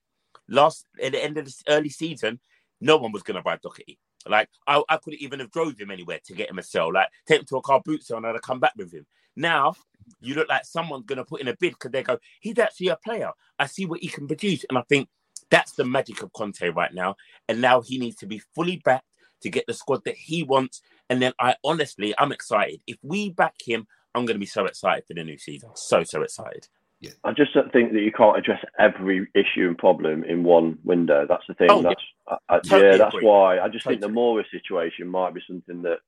Last 0.47 0.86
at 1.01 1.13
the 1.13 1.23
end 1.23 1.38
of 1.38 1.45
the 1.45 1.53
early 1.69 1.89
season, 1.89 2.39
no 2.81 2.97
one 2.97 3.11
was 3.11 3.23
going 3.23 3.38
to 3.38 3.43
buy 3.43 3.57
Doherty. 3.61 3.99
Like 4.27 4.49
I, 4.67 4.81
I 4.89 4.97
couldn't 4.97 5.21
even 5.21 5.39
have 5.39 5.51
drove 5.51 5.77
him 5.77 5.91
anywhere 5.91 6.19
to 6.25 6.33
get 6.33 6.49
him 6.49 6.59
a 6.59 6.63
sell. 6.63 6.91
Like 6.91 7.07
take 7.27 7.41
him 7.41 7.45
to 7.49 7.57
a 7.57 7.61
car 7.61 7.81
boot 7.83 8.03
sale 8.03 8.17
and 8.17 8.25
I'd 8.25 8.33
have 8.33 8.41
come 8.41 8.59
back 8.59 8.73
with 8.75 8.91
him. 8.91 9.05
Now 9.36 9.75
you 10.19 10.36
look 10.36 10.49
like 10.49 10.65
someone's 10.65 11.05
gonna 11.05 11.25
put 11.25 11.41
in 11.41 11.47
a 11.47 11.55
bid 11.55 11.73
because 11.73 11.91
they 11.91 12.03
go, 12.03 12.17
he's 12.39 12.57
actually 12.57 12.88
a 12.88 12.97
player. 12.97 13.31
I 13.59 13.67
see 13.67 13.86
what 13.86 14.01
he 14.01 14.07
can 14.07 14.27
produce, 14.27 14.65
and 14.69 14.77
I 14.77 14.83
think 14.89 15.09
that's 15.49 15.73
the 15.73 15.86
magic 15.86 16.23
of 16.23 16.33
Conte 16.33 16.67
right 16.69 16.93
now. 16.93 17.15
And 17.47 17.61
now 17.61 17.81
he 17.81 17.97
needs 17.97 18.15
to 18.17 18.25
be 18.25 18.41
fully 18.55 18.81
backed 18.83 19.05
to 19.41 19.49
get 19.49 19.65
the 19.67 19.73
squad 19.73 20.03
that 20.05 20.15
he 20.15 20.43
wants. 20.43 20.81
And 21.09 21.21
then 21.21 21.33
I 21.39 21.55
honestly, 21.63 22.15
I'm 22.17 22.31
excited. 22.31 22.81
If 22.88 22.97
we 23.03 23.29
back 23.29 23.55
him, 23.63 23.86
I'm 24.16 24.26
going 24.26 24.36
to 24.36 24.39
be 24.39 24.45
so 24.45 24.66
excited 24.66 25.05
for 25.07 25.13
the 25.13 25.24
new 25.24 25.38
season. 25.38 25.70
So 25.76 26.03
so 26.03 26.22
excited. 26.22 26.68
Yeah. 27.01 27.11
I 27.24 27.34
just 27.34 27.53
don't 27.53 27.72
think 27.72 27.91
that 27.91 28.01
you 28.01 28.11
can't 28.11 28.38
address 28.38 28.63
every 28.80 29.28
issue 29.36 29.68
and 29.68 29.78
problem 29.78 30.24
in 30.24 30.43
one 30.43 30.80
window. 30.84 31.26
That's 31.28 31.43
the 31.47 31.53
thing. 31.53 31.68
Oh, 31.70 31.82
that's 31.82 32.01
yeah, 32.28 32.38
I, 32.49 32.55
I, 32.55 32.59
totally 32.59 32.91
yeah 32.91 32.97
that's 32.97 33.16
why 33.22 33.59
I 33.59 33.68
just 33.68 33.84
totally. 33.84 34.01
think 34.01 34.13
the 34.13 34.20
Moura 34.20 34.43
situation 34.49 35.07
might 35.07 35.34
be 35.34 35.41
something 35.45 35.82
that 35.84 35.99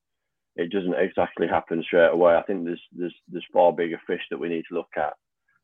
it 0.55 0.71
doesn't 0.71 0.95
exactly 0.95 1.47
happen 1.47 1.83
straight 1.83 2.11
away. 2.11 2.35
I 2.35 2.41
think 2.43 2.65
there's 2.65 2.81
there's 2.93 3.13
there's 3.27 3.45
far 3.53 3.73
bigger 3.73 3.99
fish 4.07 4.21
that 4.31 4.39
we 4.39 4.49
need 4.49 4.63
to 4.69 4.75
look 4.75 4.89
at. 4.95 5.13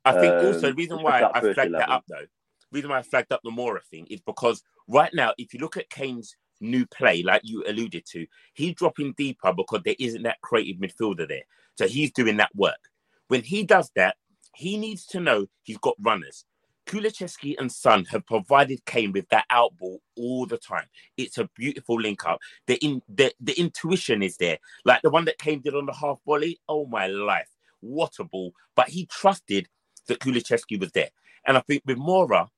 I 0.06 0.12
think 0.14 0.34
um, 0.34 0.46
also 0.46 0.68
the 0.68 0.74
reason 0.74 1.02
why 1.02 1.24
I 1.24 1.40
flagged 1.40 1.58
11. 1.58 1.72
that 1.72 1.90
up 1.90 2.04
though, 2.08 2.26
reason 2.72 2.90
why 2.90 3.00
I 3.00 3.04
flagged 3.04 3.32
up 3.32 3.42
the 3.44 3.52
Moura 3.52 3.84
thing 3.90 4.06
is 4.10 4.20
because 4.22 4.62
right 4.88 5.14
now, 5.14 5.34
if 5.38 5.54
you 5.54 5.60
look 5.60 5.78
at 5.78 5.90
Kane's 5.90 6.36
new 6.60 6.86
play, 6.86 7.24
like 7.24 7.42
you 7.44 7.64
alluded 7.68 8.06
to, 8.12 8.28
he's 8.54 8.76
dropping 8.76 9.14
deeper 9.18 9.54
because 9.54 9.82
there 9.84 9.96
isn't 10.00 10.24
that 10.24 10.42
creative 10.42 10.82
midfielder 10.82 11.28
there. 11.28 11.44
So 11.76 11.88
he's 11.88 12.12
doing 12.12 12.38
that 12.38 12.56
work. 12.56 12.90
When 13.28 13.42
he 13.44 13.64
does 13.64 13.92
that, 13.96 14.16
he 14.56 14.78
needs 14.78 15.06
to 15.08 15.20
know 15.20 15.48
he's 15.64 15.78
got 15.78 15.96
runners. 16.00 16.46
Kulusevski 16.86 17.56
and 17.58 17.72
Son 17.72 18.06
have 18.06 18.26
provided 18.26 18.86
Kane 18.86 19.14
with 19.14 19.28
that 19.30 19.46
out 19.50 19.76
ball 19.78 20.02
all 20.18 20.46
the 20.46 20.58
time. 20.58 20.86
It's 21.18 21.38
a 21.38 21.50
beautiful 21.56 22.00
link 22.00 22.26
up. 22.26 22.40
The 22.68 22.76
in 22.76 23.02
the, 23.08 23.34
the 23.40 23.58
intuition 23.60 24.22
is 24.22 24.38
there. 24.38 24.60
Like 24.86 25.02
the 25.02 25.10
one 25.10 25.26
that 25.26 25.38
Kane 25.38 25.62
did 25.62 25.76
on 25.76 25.86
the 25.86 25.94
half 25.94 26.20
volley. 26.26 26.60
Oh 26.68 26.86
my 26.86 27.08
life. 27.08 27.50
What 27.80 28.14
a 28.20 28.24
ball. 28.24 28.54
But 28.76 28.90
he 28.90 29.06
trusted 29.06 29.68
that 30.08 30.20
Kulusevski 30.20 30.80
was 30.80 30.92
there. 30.92 31.10
And 31.46 31.58
I 31.58 31.62
think 31.62 31.84
with 31.86 31.98
Moura 31.98 32.50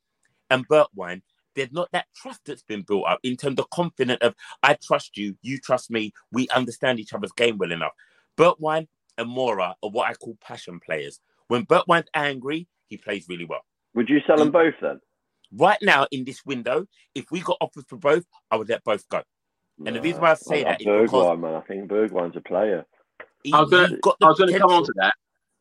and 0.49 0.67
Bergwijn, 0.67 1.21
there's 1.55 1.71
not 1.71 1.91
that 1.91 2.07
trust 2.15 2.41
that's 2.45 2.63
been 2.63 2.81
built 2.81 3.05
up 3.07 3.19
in 3.23 3.37
terms 3.37 3.59
of 3.59 3.69
confidence 3.69 4.19
of 4.21 4.35
I 4.61 4.75
trust 4.83 5.17
you, 5.17 5.37
you 5.41 5.57
trust 5.59 5.89
me, 5.89 6.13
we 6.31 6.49
understand 6.49 6.99
each 6.99 7.13
other's 7.13 7.31
game 7.31 7.57
well 7.57 7.71
enough. 7.71 7.93
Bergwijn 8.37 8.87
and 9.17 9.27
Moura 9.27 9.75
are 9.81 9.89
what 9.89 10.09
I 10.09 10.13
call 10.13 10.37
passion 10.41 10.79
players. 10.79 11.19
When 11.47 11.65
Bergwijn's 11.65 12.09
angry, 12.13 12.67
he 12.87 12.97
plays 12.97 13.27
really 13.29 13.45
well. 13.45 13.63
Would 13.93 14.09
you 14.09 14.19
sell 14.27 14.37
them 14.37 14.51
both 14.51 14.73
then? 14.81 14.99
Right 15.53 15.77
now, 15.81 16.07
in 16.11 16.25
this 16.25 16.45
window, 16.45 16.87
if 17.13 17.31
we 17.31 17.39
got 17.39 17.57
offers 17.61 17.85
for 17.87 17.97
both, 17.97 18.25
I 18.51 18.57
would 18.57 18.67
let 18.67 18.83
both 18.83 19.07
go. 19.09 19.21
And 19.77 19.85
no, 19.85 19.93
the 19.93 20.01
reason 20.01 20.21
why 20.21 20.31
I 20.31 20.33
say 20.35 20.63
that 20.63 20.81
is 20.81 20.87
Bergwijn, 20.87 21.03
because 21.03 21.39
man, 21.39 21.53
I 21.53 21.61
think 21.61 21.89
Bergwijn's 21.89 22.35
a 22.35 22.41
player. 22.41 22.85
He, 23.43 23.53
I 23.53 23.61
was 23.61 23.69
going 23.69 23.89
to 23.89 24.59
come 24.59 24.71
on 24.71 24.83
to 24.83 24.93
that. 24.97 25.13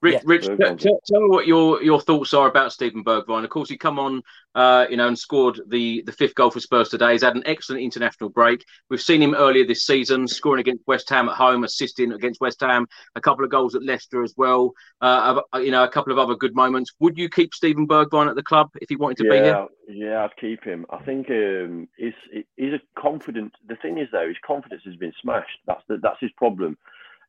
Rich, 0.05 0.15
yeah. 0.17 0.21
Rich 0.27 0.45
tell, 0.45 1.01
tell, 1.07 1.21
me 1.23 1.31
what 1.31 1.47
your, 1.47 1.83
your 1.83 1.99
thoughts 1.99 2.35
are 2.35 2.47
about 2.47 2.75
Steven 2.75 3.03
Bergwijn. 3.03 3.43
Of 3.43 3.49
course, 3.49 3.71
he 3.71 3.79
come 3.79 3.99
on, 3.99 4.21
uh, 4.55 4.85
you 4.91 4.99
know, 4.99 5.09
and 5.09 5.19
scored 5.19 5.63
the, 5.69 6.03
the 6.05 6.13
fifth 6.13 6.35
goal 6.35 6.51
for 6.51 6.61
Spurs 6.61 6.91
today. 6.91 7.13
He's 7.13 7.23
had 7.23 7.37
an 7.37 7.43
excellent 7.47 7.81
international 7.81 8.29
break. 8.29 8.63
We've 8.91 9.01
seen 9.01 9.23
him 9.23 9.35
earlier 9.35 9.67
this 9.67 9.87
season, 9.87 10.29
scoring 10.29 10.61
against 10.61 10.87
West 10.87 11.09
Ham 11.09 11.31
at 11.31 11.37
home, 11.37 11.65
assisting 11.65 12.13
against 12.13 12.43
West 12.43 12.61
Ham, 12.61 12.87
a 13.17 13.21
couple 13.23 13.47
of 13.47 13.51
goals 13.51 13.75
at 13.75 13.83
Leicester 13.83 14.23
as 14.23 14.35
well. 14.37 14.75
Uh, 15.01 15.41
you 15.55 15.71
know, 15.71 15.85
a 15.85 15.89
couple 15.89 16.13
of 16.13 16.19
other 16.19 16.35
good 16.35 16.55
moments. 16.55 16.93
Would 17.01 17.17
you 17.17 17.31
keep 17.31 17.55
Steven 17.55 17.89
Bergwijn 17.89 18.29
at 18.29 18.37
the 18.37 18.43
club 18.43 18.69
if 18.83 18.91
he 18.91 18.97
wanted 18.97 19.17
to 19.17 19.25
yeah, 19.25 19.31
be 19.31 19.37
here? 19.39 19.67
Yeah, 19.89 20.25
I'd 20.25 20.37
keep 20.37 20.63
him. 20.65 20.85
I 20.91 21.03
think 21.03 21.31
um, 21.31 21.89
he's 21.97 22.13
he's 22.59 22.75
a 22.75 23.01
confident. 23.01 23.55
The 23.67 23.77
thing 23.77 23.97
is, 23.97 24.09
though, 24.13 24.29
his 24.29 24.37
confidence 24.47 24.83
has 24.85 24.97
been 24.97 25.15
smashed. 25.23 25.61
That's 25.67 25.83
the, 25.89 25.97
that's 26.03 26.21
his 26.21 26.33
problem, 26.33 26.77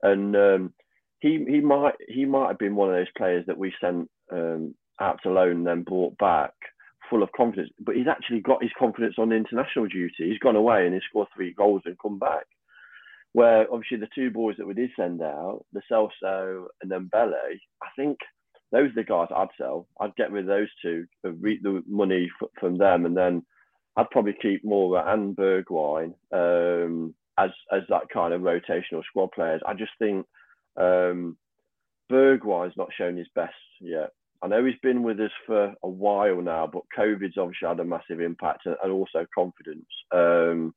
and. 0.04 0.36
Um, 0.36 0.74
he 1.20 1.44
he 1.48 1.62
might 1.62 1.96
he 2.08 2.26
might 2.26 2.50
have 2.50 2.60
been 2.60 2.76
one 2.76 2.90
of 2.90 2.96
those 2.96 3.12
players 3.18 3.46
that 3.48 3.58
we 3.58 3.74
sent 3.82 4.10
um, 4.32 4.76
out 5.00 5.20
to 5.24 5.30
loan 5.30 5.64
then 5.64 5.84
brought 5.84 6.18
back 6.18 6.54
full 7.10 7.24
of 7.24 7.32
confidence. 7.36 7.70
But 7.80 7.96
he's 7.96 8.08
actually 8.08 8.42
got 8.42 8.64
his 8.64 8.72
confidence 8.78 9.16
on 9.18 9.32
international 9.32 9.88
duty. 9.88 10.30
He's 10.30 10.40
gone 10.40 10.56
away 10.56 10.86
and 10.86 10.94
he's 10.94 11.04
scored 11.10 11.28
three 11.36 11.54
goals 11.54 11.82
and 11.86 11.98
come 12.02 12.20
back. 12.20 12.46
Where 13.34 13.72
obviously 13.72 13.98
the 13.98 14.08
two 14.16 14.32
boys 14.32 14.56
that 14.58 14.68
we 14.68 14.74
did 14.74 14.92
send 14.96 15.22
out, 15.22 15.66
the 15.74 15.82
Celso 15.92 16.68
and 16.82 16.90
then 16.90 17.10
Bele, 17.12 17.34
I 17.84 17.88
think 17.96 18.18
those 18.72 18.92
are 18.92 18.96
the 18.96 19.04
guys 19.04 19.28
I'd 19.36 19.50
sell. 19.58 19.88
I'd 20.00 20.16
get 20.16 20.32
rid 20.32 20.46
of 20.46 20.48
those 20.48 20.70
two, 20.82 21.06
reap 21.24 21.62
the 21.62 21.84
money 21.88 22.30
f- 22.42 22.50
from 22.60 22.78
them, 22.78 23.06
and 23.06 23.16
then 23.16 23.46
I'd 23.98 24.10
probably 24.10 24.36
keep 24.42 24.64
Moura 24.64 25.08
and 25.08 25.36
Bergwijn 25.36 26.14
um, 26.34 27.14
as 27.38 27.52
as 27.72 27.82
that 27.90 28.10
kind 28.12 28.34
of 28.34 28.42
rotational 28.42 29.04
squad 29.06 29.32
players. 29.34 29.62
I 29.66 29.74
just 29.74 29.92
think 30.00 30.26
um, 30.78 31.38
Bergwijn's 32.12 32.78
not 32.78 32.90
shown 32.98 33.18
his 33.18 33.28
best 33.36 33.54
yet. 33.80 34.12
I 34.42 34.48
know 34.48 34.64
he's 34.64 34.76
been 34.84 35.02
with 35.02 35.20
us 35.20 35.32
for 35.46 35.74
a 35.82 35.90
while 35.90 36.42
now, 36.42 36.68
but 36.72 36.84
COVID's 36.96 37.38
obviously 37.38 37.68
had 37.68 37.80
a 37.80 37.86
massive 37.86 38.20
impact 38.20 38.66
and, 38.66 38.76
and 38.84 38.92
also 38.92 39.26
confidence. 39.34 39.88
Um, 40.14 40.74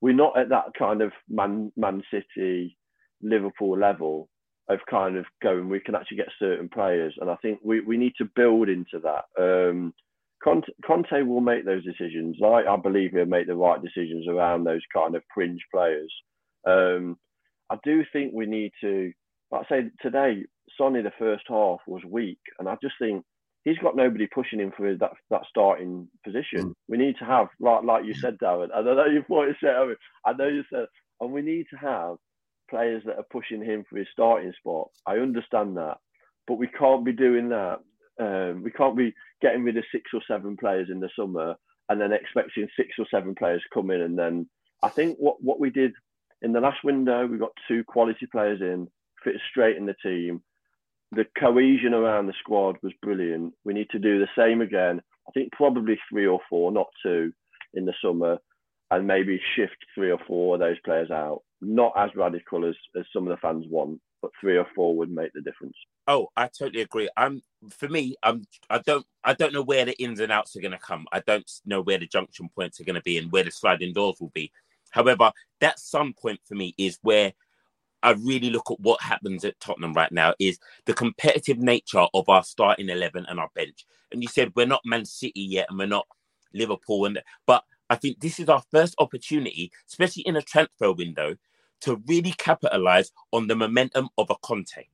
we're 0.00 0.14
not 0.14 0.38
at 0.38 0.50
that 0.50 0.66
kind 0.78 1.02
of 1.02 1.12
Man, 1.28 1.72
Man 1.76 2.02
City, 2.12 2.76
Liverpool 3.22 3.78
level 3.78 4.28
of 4.68 4.78
kind 4.88 5.16
of 5.16 5.24
going, 5.42 5.68
we 5.68 5.80
can 5.80 5.94
actually 5.94 6.18
get 6.18 6.28
certain 6.38 6.68
players. 6.68 7.14
And 7.20 7.30
I 7.30 7.36
think 7.36 7.60
we, 7.62 7.80
we 7.80 7.96
need 7.96 8.12
to 8.18 8.30
build 8.36 8.68
into 8.68 9.00
that. 9.02 9.24
Um, 9.40 9.94
Conte, 10.42 10.68
Conte 10.84 11.22
will 11.22 11.40
make 11.40 11.64
those 11.64 11.84
decisions. 11.84 12.36
I, 12.42 12.64
I 12.68 12.76
believe 12.76 13.12
he'll 13.12 13.26
make 13.26 13.46
the 13.46 13.56
right 13.56 13.80
decisions 13.82 14.26
around 14.28 14.64
those 14.64 14.82
kind 14.94 15.14
of 15.14 15.22
fringe 15.32 15.60
players. 15.72 16.12
Um, 16.66 17.16
I 17.70 17.76
do 17.84 18.04
think 18.12 18.32
we 18.32 18.46
need 18.46 18.72
to 18.80 19.12
like 19.52 19.66
I 19.66 19.68
say 19.68 19.90
today, 20.00 20.44
Sonny 20.76 21.02
the 21.02 21.12
first 21.18 21.44
half 21.48 21.80
was 21.86 22.02
weak, 22.08 22.40
and 22.58 22.68
I 22.68 22.76
just 22.82 22.94
think 22.98 23.24
he's 23.64 23.78
got 23.78 23.94
nobody 23.94 24.26
pushing 24.26 24.58
him 24.58 24.72
for 24.76 24.94
that 24.96 25.12
that 25.30 25.42
starting 25.48 26.08
position. 26.24 26.70
Mm. 26.70 26.74
We 26.88 26.98
need 26.98 27.16
to 27.18 27.24
have 27.24 27.48
like 27.60 27.84
like 27.84 28.04
you 28.04 28.14
said, 28.14 28.38
Darren. 28.38 28.68
I 28.74 28.80
know 28.82 29.04
you 29.04 29.22
thought 29.28 29.46
you 29.46 29.54
said. 29.60 29.76
I, 29.76 29.86
mean, 29.86 29.96
I 30.26 30.32
know 30.32 30.48
you 30.48 30.64
said, 30.72 30.86
and 31.20 31.32
we 31.32 31.42
need 31.42 31.66
to 31.70 31.76
have 31.76 32.16
players 32.70 33.02
that 33.04 33.18
are 33.18 33.26
pushing 33.30 33.62
him 33.62 33.84
for 33.88 33.98
his 33.98 34.08
starting 34.10 34.52
spot. 34.58 34.88
I 35.06 35.16
understand 35.18 35.76
that, 35.76 35.98
but 36.46 36.58
we 36.58 36.66
can't 36.66 37.04
be 37.04 37.12
doing 37.12 37.50
that. 37.50 37.80
Um, 38.20 38.62
we 38.62 38.70
can't 38.70 38.96
be 38.96 39.12
getting 39.40 39.64
rid 39.64 39.76
of 39.76 39.84
six 39.92 40.10
or 40.14 40.20
seven 40.28 40.56
players 40.56 40.88
in 40.90 41.00
the 41.00 41.08
summer 41.18 41.54
and 41.88 42.00
then 42.00 42.12
expecting 42.12 42.68
six 42.76 42.90
or 42.98 43.06
seven 43.10 43.34
players 43.34 43.62
come 43.72 43.90
in 43.90 44.02
and 44.02 44.18
then 44.18 44.48
I 44.82 44.88
think 44.88 45.16
what 45.18 45.42
what 45.42 45.58
we 45.58 45.70
did 45.70 45.92
in 46.42 46.52
the 46.52 46.60
last 46.60 46.84
window, 46.84 47.26
we 47.26 47.38
got 47.38 47.52
two 47.68 47.84
quality 47.84 48.26
players 48.26 48.60
in 48.60 48.88
fit 49.24 49.36
straight 49.50 49.76
in 49.76 49.86
the 49.86 49.96
team. 50.02 50.42
The 51.12 51.26
cohesion 51.38 51.94
around 51.94 52.26
the 52.26 52.34
squad 52.40 52.76
was 52.82 52.92
brilliant. 53.02 53.54
We 53.64 53.74
need 53.74 53.90
to 53.90 53.98
do 53.98 54.18
the 54.18 54.28
same 54.36 54.60
again. 54.60 55.02
I 55.28 55.30
think 55.32 55.52
probably 55.52 55.98
three 56.10 56.26
or 56.26 56.40
four, 56.48 56.72
not 56.72 56.88
two, 57.02 57.32
in 57.74 57.84
the 57.84 57.94
summer, 58.02 58.38
and 58.90 59.06
maybe 59.06 59.40
shift 59.56 59.76
three 59.94 60.10
or 60.10 60.18
four 60.26 60.54
of 60.54 60.60
those 60.60 60.78
players 60.84 61.10
out. 61.10 61.42
Not 61.60 61.92
as 61.96 62.10
radical 62.16 62.68
as, 62.68 62.74
as 62.96 63.04
some 63.12 63.26
of 63.26 63.30
the 63.30 63.40
fans 63.40 63.66
want, 63.68 64.00
but 64.20 64.30
three 64.40 64.56
or 64.56 64.66
four 64.74 64.96
would 64.96 65.10
make 65.10 65.32
the 65.32 65.40
difference. 65.40 65.76
Oh, 66.08 66.28
I 66.36 66.48
totally 66.48 66.82
agree. 66.82 67.08
I'm 67.16 67.42
for 67.70 67.88
me, 67.88 68.16
I'm 68.22 68.44
I 68.68 68.78
don't 68.78 69.06
I 69.22 69.34
don't 69.34 69.52
know 69.52 69.62
where 69.62 69.84
the 69.84 70.00
ins 70.02 70.20
and 70.20 70.32
outs 70.32 70.56
are 70.56 70.60
going 70.60 70.72
to 70.72 70.78
come. 70.78 71.06
I 71.12 71.20
don't 71.20 71.48
know 71.64 71.80
where 71.80 71.98
the 71.98 72.06
junction 72.06 72.48
points 72.54 72.80
are 72.80 72.84
going 72.84 72.96
to 72.96 73.02
be 73.02 73.18
and 73.18 73.30
where 73.30 73.44
the 73.44 73.50
sliding 73.50 73.92
doors 73.92 74.16
will 74.20 74.32
be. 74.34 74.50
However, 74.90 75.32
that 75.60 75.78
some 75.78 76.12
point 76.12 76.40
for 76.44 76.54
me 76.54 76.74
is 76.76 76.98
where 77.02 77.32
I 78.02 78.12
really 78.12 78.50
look 78.50 78.70
at 78.70 78.80
what 78.80 79.00
happens 79.00 79.44
at 79.44 79.58
Tottenham 79.60 79.92
right 79.92 80.12
now 80.12 80.34
is 80.38 80.58
the 80.86 80.94
competitive 80.94 81.58
nature 81.58 82.06
of 82.14 82.28
our 82.28 82.42
starting 82.44 82.88
eleven 82.88 83.26
and 83.28 83.38
our 83.38 83.50
bench. 83.54 83.86
And 84.10 84.22
you 84.22 84.28
said 84.28 84.52
we're 84.54 84.66
not 84.66 84.82
Man 84.84 85.04
City 85.04 85.40
yet, 85.40 85.66
and 85.70 85.78
we're 85.78 85.86
not 85.86 86.06
Liverpool, 86.52 87.06
and 87.06 87.22
but 87.46 87.64
I 87.90 87.96
think 87.96 88.20
this 88.20 88.40
is 88.40 88.48
our 88.48 88.62
first 88.70 88.94
opportunity, 88.98 89.70
especially 89.88 90.22
in 90.24 90.36
a 90.36 90.42
transfer 90.42 90.92
window, 90.92 91.36
to 91.82 92.02
really 92.06 92.32
capitalize 92.32 93.12
on 93.32 93.46
the 93.46 93.56
momentum 93.56 94.08
of 94.18 94.30
a 94.30 94.36
Conte. 94.42 94.88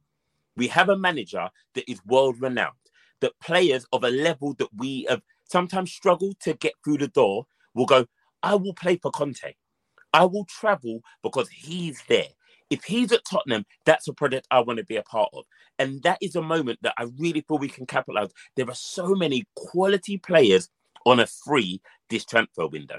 We 0.57 0.69
have 0.69 0.89
a 0.89 0.99
manager 0.99 1.49
that 1.75 1.91
is 1.91 2.05
world 2.05 2.41
renowned, 2.41 2.75
that 3.21 3.39
players 3.41 3.87
of 3.93 4.05
a 4.05 4.11
level 4.11 4.55
that 4.55 4.69
we 4.77 5.07
have 5.09 5.23
sometimes 5.45 5.93
struggled 5.93 6.41
to 6.41 6.55
get 6.55 6.75
through 6.85 6.99
the 6.99 7.09
door 7.09 7.47
will 7.75 7.87
go, 7.87 8.07
I 8.43 8.55
will 8.57 8.75
play 8.75 8.97
for 8.97 9.11
Conte. 9.11 9.55
I 10.13 10.25
will 10.25 10.45
travel 10.47 11.03
because 11.23 11.49
he's 11.49 12.03
there 12.09 12.29
if 12.71 12.85
he's 12.85 13.13
at 13.13 13.25
Tottenham, 13.25 13.65
that's 13.85 14.09
a 14.09 14.13
project 14.13 14.47
I 14.51 14.61
want 14.61 14.79
to 14.79 14.85
be 14.85 14.97
a 14.97 15.03
part 15.03 15.31
of. 15.33 15.45
And 15.79 16.03
that 16.03 16.19
is 16.21 16.37
a 16.37 16.43
moment 16.43 16.79
that 16.83 16.95
I 16.99 17.07
really 17.19 17.41
feel 17.43 17.59
we 17.59 17.69
can 17.69 17.87
capitalize. 17.87 18.31
There 18.57 18.69
are 18.69 18.75
so 18.75 19.15
many 19.15 19.45
quality 19.55 20.19
players 20.19 20.69
on 21.07 21.21
a 21.21 21.27
free 21.27 21.81
this 22.11 22.25
transfer 22.25 22.67
window. 22.67 22.99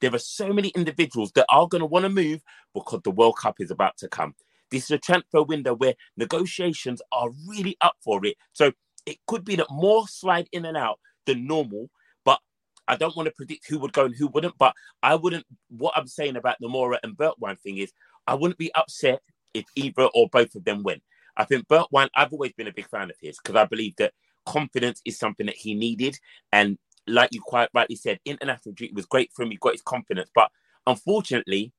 There 0.00 0.14
are 0.14 0.18
so 0.18 0.52
many 0.52 0.68
individuals 0.68 1.32
that 1.32 1.46
are 1.48 1.66
going 1.68 1.80
to 1.80 1.86
want 1.86 2.04
to 2.04 2.10
move 2.10 2.42
because 2.74 3.00
the 3.02 3.10
World 3.10 3.36
Cup 3.38 3.56
is 3.60 3.70
about 3.70 3.96
to 3.98 4.08
come. 4.08 4.34
This 4.70 4.84
is 4.84 4.90
a 4.90 4.98
transfer 4.98 5.42
window 5.42 5.74
where 5.74 5.94
negotiations 6.16 7.00
are 7.12 7.30
really 7.46 7.76
up 7.80 7.94
for 8.02 8.24
it. 8.26 8.36
So 8.52 8.72
it 9.06 9.18
could 9.26 9.44
be 9.44 9.56
that 9.56 9.70
more 9.70 10.06
slide 10.08 10.48
in 10.52 10.64
and 10.64 10.76
out 10.76 10.98
than 11.24 11.46
normal, 11.46 11.88
but 12.24 12.40
I 12.88 12.96
don't 12.96 13.16
want 13.16 13.28
to 13.28 13.34
predict 13.34 13.68
who 13.68 13.78
would 13.78 13.92
go 13.92 14.04
and 14.04 14.14
who 14.14 14.26
wouldn't, 14.28 14.58
but 14.58 14.74
I 15.02 15.14
wouldn't. 15.14 15.46
What 15.68 15.94
I'm 15.96 16.08
saying 16.08 16.36
about 16.36 16.56
the 16.60 16.68
Moura 16.68 16.98
and 17.02 17.16
Bergwijn 17.16 17.58
thing 17.60 17.78
is, 17.78 17.92
I 18.26 18.34
wouldn't 18.34 18.58
be 18.58 18.74
upset 18.74 19.20
if 19.54 19.64
either 19.74 20.04
or 20.14 20.28
both 20.30 20.54
of 20.54 20.64
them 20.64 20.82
win. 20.82 21.00
I 21.36 21.44
think 21.44 21.68
Bergwijn, 21.68 22.08
I've 22.14 22.32
always 22.32 22.52
been 22.52 22.68
a 22.68 22.72
big 22.72 22.88
fan 22.88 23.10
of 23.10 23.16
his 23.20 23.38
because 23.38 23.56
I 23.56 23.64
believe 23.64 23.94
that 23.98 24.12
confidence 24.46 25.02
is 25.04 25.18
something 25.18 25.46
that 25.46 25.56
he 25.56 25.74
needed. 25.74 26.18
And 26.52 26.78
like 27.06 27.30
you 27.32 27.40
quite 27.40 27.68
rightly 27.74 27.96
said, 27.96 28.20
international 28.24 28.74
duty 28.74 28.94
was 28.94 29.06
great 29.06 29.30
for 29.34 29.42
him. 29.42 29.50
He 29.50 29.56
got 29.56 29.72
his 29.72 29.82
confidence, 29.82 30.30
but 30.34 30.50
unfortunately, 30.86 31.72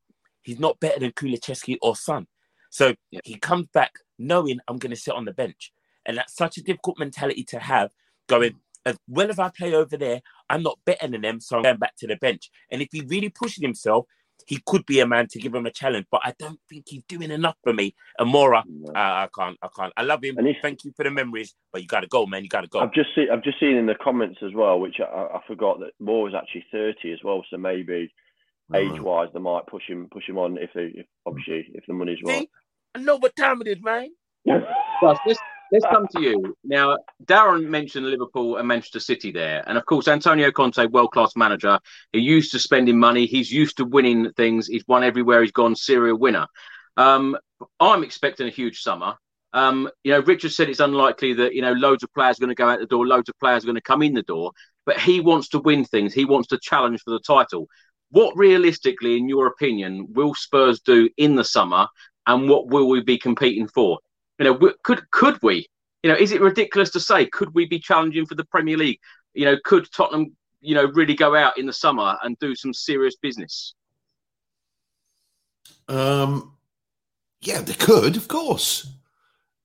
he's 0.43 0.59
not 0.59 0.79
better 0.79 0.99
than 0.99 1.11
Kulusevski 1.11 1.77
or 1.81 1.95
Son. 1.95 2.27
So 2.69 2.95
yeah. 3.11 3.19
he 3.23 3.35
comes 3.35 3.67
back 3.73 3.93
knowing 4.19 4.59
I'm 4.67 4.77
going 4.77 4.91
to 4.91 4.95
sit 4.95 5.13
on 5.13 5.25
the 5.25 5.33
bench. 5.33 5.71
And 6.05 6.17
that's 6.17 6.35
such 6.35 6.57
a 6.57 6.63
difficult 6.63 6.99
mentality 6.99 7.43
to 7.45 7.59
have 7.59 7.91
going, 8.27 8.55
as 8.85 8.97
well 9.07 9.29
as 9.29 9.39
I 9.39 9.49
play 9.49 9.73
over 9.73 9.97
there, 9.97 10.21
I'm 10.49 10.63
not 10.63 10.79
better 10.85 11.07
than 11.07 11.21
them, 11.21 11.41
so 11.41 11.57
I'm 11.57 11.63
going 11.63 11.77
back 11.77 11.95
to 11.97 12.07
the 12.07 12.15
bench. 12.15 12.49
And 12.71 12.81
if 12.81 12.89
he 12.91 13.01
really 13.01 13.29
pushes 13.29 13.61
himself, 13.61 14.05
he 14.45 14.61
could 14.65 14.85
be 14.85 14.99
a 14.99 15.07
man 15.07 15.27
to 15.31 15.39
give 15.39 15.53
him 15.53 15.65
a 15.65 15.71
challenge, 15.71 16.05
but 16.11 16.21
I 16.23 16.33
don't 16.37 16.59
think 16.69 16.85
he's 16.87 17.03
doing 17.07 17.31
enough 17.31 17.55
for 17.63 17.73
me. 17.73 17.95
And 18.17 18.33
Moura, 18.33 18.59
uh, 18.59 18.91
I 18.95 19.27
can't, 19.37 19.57
I 19.61 19.67
can't. 19.75 19.93
I 19.97 20.03
love 20.03 20.23
him. 20.23 20.37
Thank 20.61 20.83
you 20.83 20.93
for 20.95 21.03
the 21.03 21.11
memories, 21.11 21.53
but 21.71 21.81
you 21.81 21.87
got 21.87 22.01
to 22.01 22.07
go, 22.07 22.25
man. 22.25 22.43
You 22.43 22.49
got 22.49 22.61
to 22.61 22.67
go. 22.67 22.79
I've 22.79 22.93
just 22.93 23.09
seen, 23.15 23.27
I've 23.31 23.43
just 23.43 23.59
seen 23.59 23.75
in 23.75 23.85
the 23.85 23.95
comments 23.95 24.39
as 24.43 24.53
well, 24.53 24.79
which 24.79 24.97
I, 24.99 25.03
I 25.05 25.41
forgot 25.47 25.79
that 25.79 25.91
Moura 26.01 26.29
is 26.29 26.35
actually 26.35 26.65
thirty 26.71 27.11
as 27.11 27.19
well. 27.23 27.43
So 27.49 27.57
maybe 27.57 28.11
age-wise, 28.73 29.29
they 29.33 29.39
might 29.39 29.65
push 29.67 29.83
him, 29.87 30.07
push 30.11 30.27
him 30.27 30.37
on 30.37 30.57
if 30.57 30.69
they, 30.73 30.91
if, 30.93 31.05
obviously, 31.25 31.67
if 31.73 31.85
the 31.87 31.93
money's 31.93 32.19
right. 32.25 32.41
See? 32.41 32.49
I 32.95 32.99
know 32.99 33.17
what 33.17 33.35
time 33.35 33.61
it 33.61 33.67
is, 33.67 33.81
man. 33.81 34.09
this 34.45 35.37
let's 35.71 35.85
come 35.91 36.07
to 36.15 36.21
you 36.21 36.55
now. 36.63 36.97
Darren 37.25 37.65
mentioned 37.65 38.05
Liverpool 38.05 38.57
and 38.57 38.67
Manchester 38.67 38.99
City 38.99 39.31
there, 39.31 39.63
and 39.67 39.77
of 39.77 39.85
course 39.85 40.07
Antonio 40.07 40.51
Conte, 40.51 40.85
world 40.87 41.11
class 41.11 41.35
manager. 41.35 41.79
He 42.11 42.19
used 42.19 42.51
to 42.51 42.59
spending 42.59 42.99
money. 42.99 43.25
He's 43.25 43.51
used 43.51 43.77
to 43.77 43.85
winning 43.85 44.31
things. 44.33 44.67
He's 44.67 44.87
won 44.87 45.03
everywhere 45.03 45.41
he's 45.41 45.51
gone. 45.51 45.75
Serial 45.75 46.17
winner. 46.17 46.47
Um, 46.95 47.37
I'm 47.79 48.03
expecting 48.03 48.47
a 48.47 48.51
huge 48.51 48.81
summer. 48.81 49.15
Um, 49.53 49.89
you 50.03 50.11
know, 50.11 50.19
Richard 50.19 50.51
said 50.51 50.69
it's 50.69 50.79
unlikely 50.79 51.33
that 51.33 51.53
you 51.53 51.61
know 51.61 51.73
loads 51.73 52.03
of 52.03 52.13
players 52.13 52.37
are 52.37 52.41
going 52.41 52.49
to 52.49 52.55
go 52.55 52.69
out 52.69 52.79
the 52.79 52.85
door, 52.85 53.07
loads 53.07 53.29
of 53.29 53.39
players 53.39 53.63
are 53.63 53.67
going 53.67 53.75
to 53.75 53.81
come 53.81 54.01
in 54.01 54.13
the 54.13 54.23
door, 54.23 54.51
but 54.85 54.99
he 54.99 55.19
wants 55.19 55.49
to 55.49 55.59
win 55.59 55.85
things. 55.85 56.13
He 56.13 56.25
wants 56.25 56.47
to 56.49 56.59
challenge 56.61 57.01
for 57.01 57.11
the 57.11 57.19
title. 57.19 57.67
What 58.09 58.37
realistically, 58.37 59.17
in 59.17 59.27
your 59.27 59.47
opinion, 59.47 60.07
will 60.13 60.33
Spurs 60.33 60.79
do 60.79 61.09
in 61.17 61.35
the 61.35 61.43
summer, 61.43 61.87
and 62.25 62.49
what 62.49 62.67
will 62.67 62.87
we 62.87 63.01
be 63.01 63.17
competing 63.17 63.67
for? 63.67 63.99
You 64.39 64.45
know, 64.45 64.73
could 64.83 65.09
could 65.11 65.41
we? 65.41 65.67
You 66.03 66.11
know, 66.11 66.17
is 66.17 66.31
it 66.31 66.41
ridiculous 66.41 66.91
to 66.91 66.99
say 66.99 67.25
could 67.25 67.53
we 67.53 67.65
be 67.65 67.79
challenging 67.79 68.25
for 68.25 68.35
the 68.35 68.45
Premier 68.45 68.77
League? 68.77 68.99
You 69.33 69.45
know, 69.45 69.57
could 69.63 69.91
Tottenham, 69.91 70.35
you 70.61 70.75
know, 70.75 70.85
really 70.85 71.15
go 71.15 71.35
out 71.35 71.57
in 71.57 71.65
the 71.65 71.73
summer 71.73 72.17
and 72.23 72.37
do 72.39 72.55
some 72.55 72.73
serious 72.73 73.15
business? 73.15 73.73
Um, 75.87 76.53
yeah, 77.41 77.61
they 77.61 77.73
could, 77.73 78.15
of 78.15 78.27
course. 78.27 78.87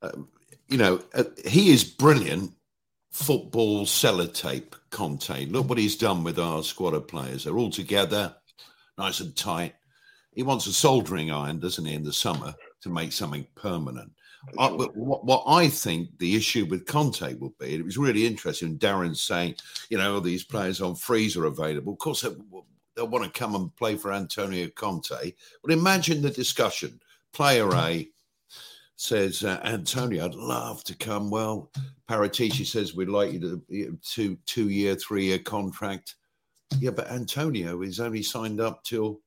Um, 0.00 0.28
you 0.68 0.78
know, 0.78 1.02
uh, 1.14 1.24
he 1.44 1.70
is 1.70 1.84
brilliant 1.84 2.52
football 3.10 3.84
sellotape 3.84 4.74
Conte. 4.90 5.46
Look 5.46 5.68
what 5.68 5.78
he's 5.78 5.96
done 5.96 6.24
with 6.24 6.38
our 6.38 6.62
squad 6.62 6.94
of 6.94 7.08
players. 7.08 7.44
They're 7.44 7.58
all 7.58 7.70
together, 7.70 8.34
nice 8.96 9.20
and 9.20 9.36
tight. 9.36 9.74
He 10.32 10.42
wants 10.42 10.66
a 10.66 10.72
soldering 10.72 11.30
iron, 11.30 11.60
doesn't 11.60 11.84
he, 11.84 11.94
in 11.94 12.04
the 12.04 12.12
summer 12.12 12.54
to 12.82 12.90
make 12.90 13.12
something 13.12 13.46
permanent. 13.54 14.12
I, 14.58 14.68
what, 14.68 15.24
what, 15.24 15.44
I 15.46 15.68
think 15.68 16.18
the 16.18 16.34
issue 16.34 16.64
with 16.64 16.86
Conte 16.86 17.34
will 17.34 17.54
be, 17.60 17.74
it 17.76 17.84
was 17.84 17.96
really 17.96 18.26
interesting. 18.26 18.76
Darren 18.76 19.16
saying, 19.16 19.54
you 19.88 19.98
know, 19.98 20.18
these 20.18 20.42
players 20.42 20.80
on 20.80 20.96
freeze 20.96 21.36
are 21.36 21.46
available. 21.46 21.92
Of 21.92 22.00
course, 22.00 22.22
they, 22.22 22.30
they'll 22.96 23.06
want 23.06 23.24
to 23.24 23.38
come 23.38 23.54
and 23.54 23.74
play 23.76 23.94
for 23.94 24.12
Antonio 24.12 24.68
Conte. 24.74 25.32
But 25.62 25.72
imagine 25.72 26.22
the 26.22 26.30
discussion. 26.30 27.00
Player 27.32 27.72
A 27.72 28.08
says, 28.96 29.44
uh, 29.44 29.60
Antonio, 29.64 30.24
I'd 30.24 30.34
love 30.34 30.82
to 30.84 30.96
come. 30.96 31.30
Well, 31.30 31.70
Paratici 32.08 32.66
says 32.66 32.94
we'd 32.94 33.08
like 33.08 33.32
you 33.32 33.40
to 33.68 33.98
two 34.02 34.36
two 34.44 34.68
year, 34.68 34.94
three 34.96 35.26
year 35.26 35.38
contract. 35.38 36.16
Yeah, 36.78 36.90
but 36.90 37.10
Antonio 37.10 37.82
is 37.82 38.00
only 38.00 38.22
signed 38.22 38.60
up 38.60 38.84
till 38.84 39.20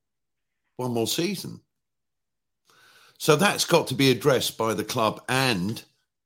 one 0.77 0.91
more 0.91 1.07
season. 1.07 1.61
So 3.25 3.35
that's 3.35 3.65
got 3.65 3.87
to 3.87 3.95
be 3.95 4.11
addressed 4.11 4.55
by 4.55 4.75
the 4.75 4.83
club 4.83 5.19
and 5.27 5.83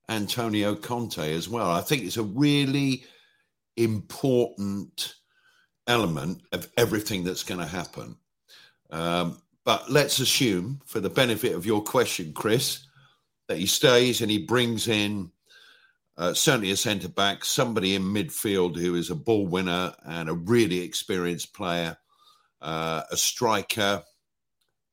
Antonio 0.09 0.75
Conte 0.75 1.33
as 1.33 1.47
well. 1.47 1.71
I 1.71 1.79
think 1.79 2.03
it's 2.03 2.17
a 2.17 2.23
really 2.23 3.05
important 3.77 5.15
element 5.87 6.41
of 6.51 6.69
everything 6.75 7.23
that's 7.23 7.43
going 7.43 7.61
to 7.61 7.65
happen. 7.65 8.17
Um, 8.89 9.41
but 9.63 9.89
let's 9.89 10.19
assume, 10.19 10.81
for 10.85 10.99
the 10.99 11.09
benefit 11.09 11.55
of 11.55 11.65
your 11.65 11.81
question, 11.81 12.33
Chris, 12.33 12.85
that 13.47 13.59
he 13.59 13.65
stays 13.65 14.19
and 14.19 14.29
he 14.29 14.45
brings 14.45 14.89
in 14.89 15.31
uh, 16.17 16.33
certainly 16.33 16.71
a 16.71 16.75
centre 16.75 17.07
back, 17.07 17.45
somebody 17.45 17.95
in 17.95 18.03
midfield 18.03 18.77
who 18.77 18.95
is 18.95 19.09
a 19.09 19.15
ball 19.15 19.47
winner 19.47 19.93
and 20.05 20.27
a 20.27 20.33
really 20.33 20.81
experienced 20.81 21.53
player, 21.53 21.95
uh, 22.61 23.03
a 23.09 23.15
striker. 23.15 24.03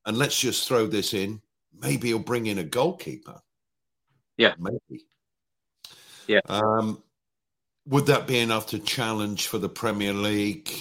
And 0.05 0.17
let's 0.17 0.39
just 0.39 0.69
throw 0.69 0.87
this 0.87 1.13
in 1.13 1.41
maybe 1.81 2.09
he'll 2.09 2.19
bring 2.19 2.47
in 2.47 2.57
a 2.57 2.63
goalkeeper. 2.63 3.41
Yeah. 4.37 4.53
Maybe. 4.59 5.05
Yeah. 6.27 6.41
Um, 6.47 7.01
would 7.87 8.05
that 8.07 8.27
be 8.27 8.39
enough 8.39 8.67
to 8.67 8.79
challenge 8.79 9.47
for 9.47 9.57
the 9.57 9.69
Premier 9.69 10.13
League? 10.13 10.71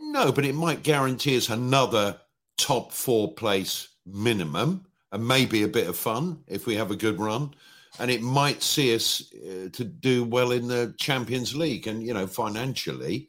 No, 0.00 0.32
but 0.32 0.44
it 0.44 0.54
might 0.54 0.82
guarantee 0.82 1.36
us 1.36 1.48
another 1.48 2.18
top 2.56 2.92
four 2.92 3.34
place 3.34 3.88
minimum 4.06 4.86
and 5.12 5.26
maybe 5.26 5.62
a 5.62 5.68
bit 5.68 5.88
of 5.88 5.96
fun 5.96 6.42
if 6.46 6.66
we 6.66 6.74
have 6.76 6.90
a 6.90 6.96
good 6.96 7.18
run. 7.18 7.54
And 8.00 8.10
it 8.10 8.22
might 8.22 8.62
see 8.62 8.94
us 8.94 9.32
uh, 9.34 9.68
to 9.72 9.84
do 9.84 10.24
well 10.24 10.50
in 10.50 10.66
the 10.66 10.94
Champions 10.98 11.54
League. 11.54 11.86
And, 11.86 12.02
you 12.02 12.12
know, 12.12 12.26
financially, 12.26 13.28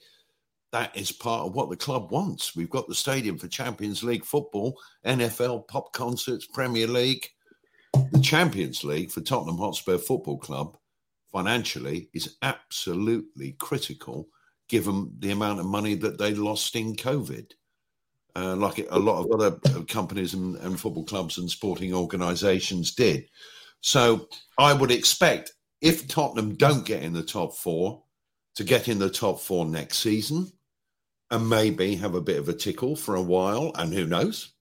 that 0.75 0.97
is 0.97 1.09
part 1.09 1.47
of 1.47 1.55
what 1.55 1.69
the 1.69 1.77
club 1.77 2.11
wants. 2.11 2.53
We've 2.53 2.69
got 2.69 2.89
the 2.89 2.95
stadium 2.95 3.37
for 3.37 3.47
Champions 3.47 4.03
League 4.03 4.25
football, 4.25 4.77
NFL, 5.05 5.69
pop 5.69 5.93
concerts, 5.93 6.45
Premier 6.45 6.85
League. 6.85 7.29
The 8.11 8.19
Champions 8.19 8.83
League 8.83 9.09
for 9.09 9.21
Tottenham 9.21 9.57
Hotspur 9.57 9.97
Football 9.97 10.37
Club 10.37 10.77
financially 11.31 12.09
is 12.13 12.35
absolutely 12.41 13.53
critical 13.53 14.27
given 14.67 15.13
the 15.19 15.31
amount 15.31 15.61
of 15.61 15.65
money 15.65 15.95
that 15.95 16.17
they 16.17 16.33
lost 16.33 16.75
in 16.75 16.97
COVID. 16.97 17.53
Uh, 18.35 18.57
like 18.57 18.85
a 18.89 18.99
lot 18.99 19.23
of 19.23 19.31
other 19.31 19.57
uh, 19.69 19.83
companies 19.83 20.33
and, 20.33 20.57
and 20.57 20.77
football 20.77 21.05
clubs 21.05 21.37
and 21.37 21.49
sporting 21.49 21.93
organisations 21.93 22.93
did. 22.93 23.29
So 23.79 24.27
I 24.57 24.73
would 24.73 24.91
expect 24.91 25.53
if 25.79 26.05
Tottenham 26.09 26.55
don't 26.55 26.85
get 26.85 27.01
in 27.01 27.13
the 27.13 27.23
top 27.23 27.55
four, 27.55 28.03
to 28.55 28.63
get 28.63 28.87
in 28.87 28.99
the 28.99 29.09
top 29.09 29.39
four 29.39 29.65
next 29.65 29.99
season 29.99 30.51
and 31.31 31.49
maybe 31.49 31.95
have 31.95 32.15
a 32.15 32.21
bit 32.21 32.37
of 32.37 32.49
a 32.49 32.53
tickle 32.53 32.95
for 32.95 33.15
a 33.15 33.21
while. 33.21 33.71
And 33.75 33.93
who 33.93 34.05
knows? 34.05 34.53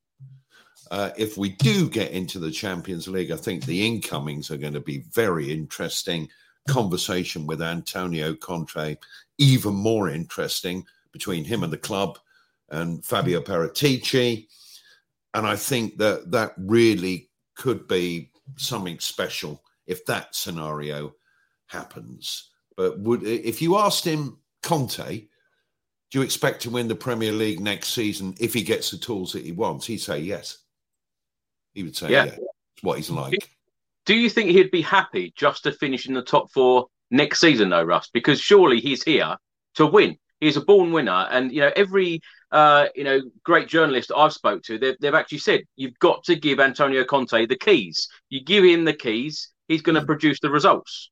Uh, 0.90 1.10
if 1.16 1.36
we 1.36 1.50
do 1.50 1.88
get 1.88 2.10
into 2.12 2.38
the 2.38 2.50
Champions 2.50 3.08
League, 3.08 3.30
I 3.30 3.36
think 3.36 3.64
the 3.64 3.86
incomings 3.86 4.50
are 4.50 4.56
going 4.56 4.74
to 4.74 4.80
be 4.80 5.04
very 5.12 5.50
interesting. 5.50 6.28
Conversation 6.68 7.46
with 7.46 7.60
Antonio 7.60 8.34
Conte, 8.34 8.96
even 9.38 9.74
more 9.74 10.08
interesting 10.08 10.84
between 11.12 11.44
him 11.44 11.62
and 11.62 11.72
the 11.72 11.78
club 11.78 12.18
and 12.70 13.04
Fabio 13.04 13.40
Paratici. 13.40 14.46
And 15.34 15.46
I 15.46 15.56
think 15.56 15.98
that 15.98 16.30
that 16.30 16.52
really 16.56 17.28
could 17.54 17.86
be 17.88 18.30
something 18.56 18.98
special 18.98 19.62
if 19.86 20.04
that 20.06 20.34
scenario 20.34 21.14
happens. 21.66 22.50
But 22.76 22.98
would 23.00 23.22
if 23.22 23.60
you 23.62 23.76
asked 23.78 24.04
him 24.04 24.38
Conte, 24.62 25.26
do 26.14 26.20
you 26.20 26.24
expect 26.24 26.62
to 26.62 26.70
win 26.70 26.86
the 26.86 26.94
Premier 26.94 27.32
League 27.32 27.58
next 27.58 27.88
season 27.88 28.36
if 28.38 28.54
he 28.54 28.62
gets 28.62 28.92
the 28.92 28.96
tools 28.96 29.32
that 29.32 29.44
he 29.44 29.50
wants? 29.50 29.84
He'd 29.84 29.98
say 29.98 30.20
yes. 30.20 30.58
He 31.72 31.82
would 31.82 31.96
say, 31.96 32.08
yeah, 32.08 32.26
yeah. 32.26 32.36
It's 32.76 32.82
what 32.82 32.98
he's 32.98 33.10
like. 33.10 33.50
Do 34.06 34.14
you 34.14 34.30
think 34.30 34.50
he'd 34.50 34.70
be 34.70 34.80
happy 34.80 35.32
just 35.34 35.64
to 35.64 35.72
finish 35.72 36.06
in 36.06 36.14
the 36.14 36.22
top 36.22 36.52
four 36.52 36.86
next 37.10 37.40
season, 37.40 37.68
though, 37.68 37.82
Russ? 37.82 38.10
Because 38.14 38.40
surely 38.40 38.78
he's 38.78 39.02
here 39.02 39.36
to 39.74 39.86
win. 39.86 40.16
He's 40.38 40.56
a 40.56 40.60
born 40.60 40.92
winner, 40.92 41.26
and 41.32 41.50
you 41.50 41.62
know 41.62 41.72
every 41.74 42.20
uh, 42.52 42.86
you 42.94 43.02
know 43.02 43.20
great 43.42 43.66
journalist 43.66 44.12
I've 44.16 44.32
spoke 44.32 44.62
to, 44.66 44.78
they've, 44.78 44.96
they've 45.00 45.14
actually 45.14 45.38
said 45.38 45.62
you've 45.74 45.98
got 45.98 46.22
to 46.26 46.36
give 46.36 46.60
Antonio 46.60 47.02
Conte 47.02 47.44
the 47.46 47.58
keys. 47.58 48.08
You 48.28 48.40
give 48.44 48.62
him 48.62 48.84
the 48.84 48.94
keys, 48.94 49.50
he's 49.66 49.82
going 49.82 49.96
to 49.96 50.02
mm. 50.02 50.06
produce 50.06 50.38
the 50.38 50.50
results. 50.50 51.10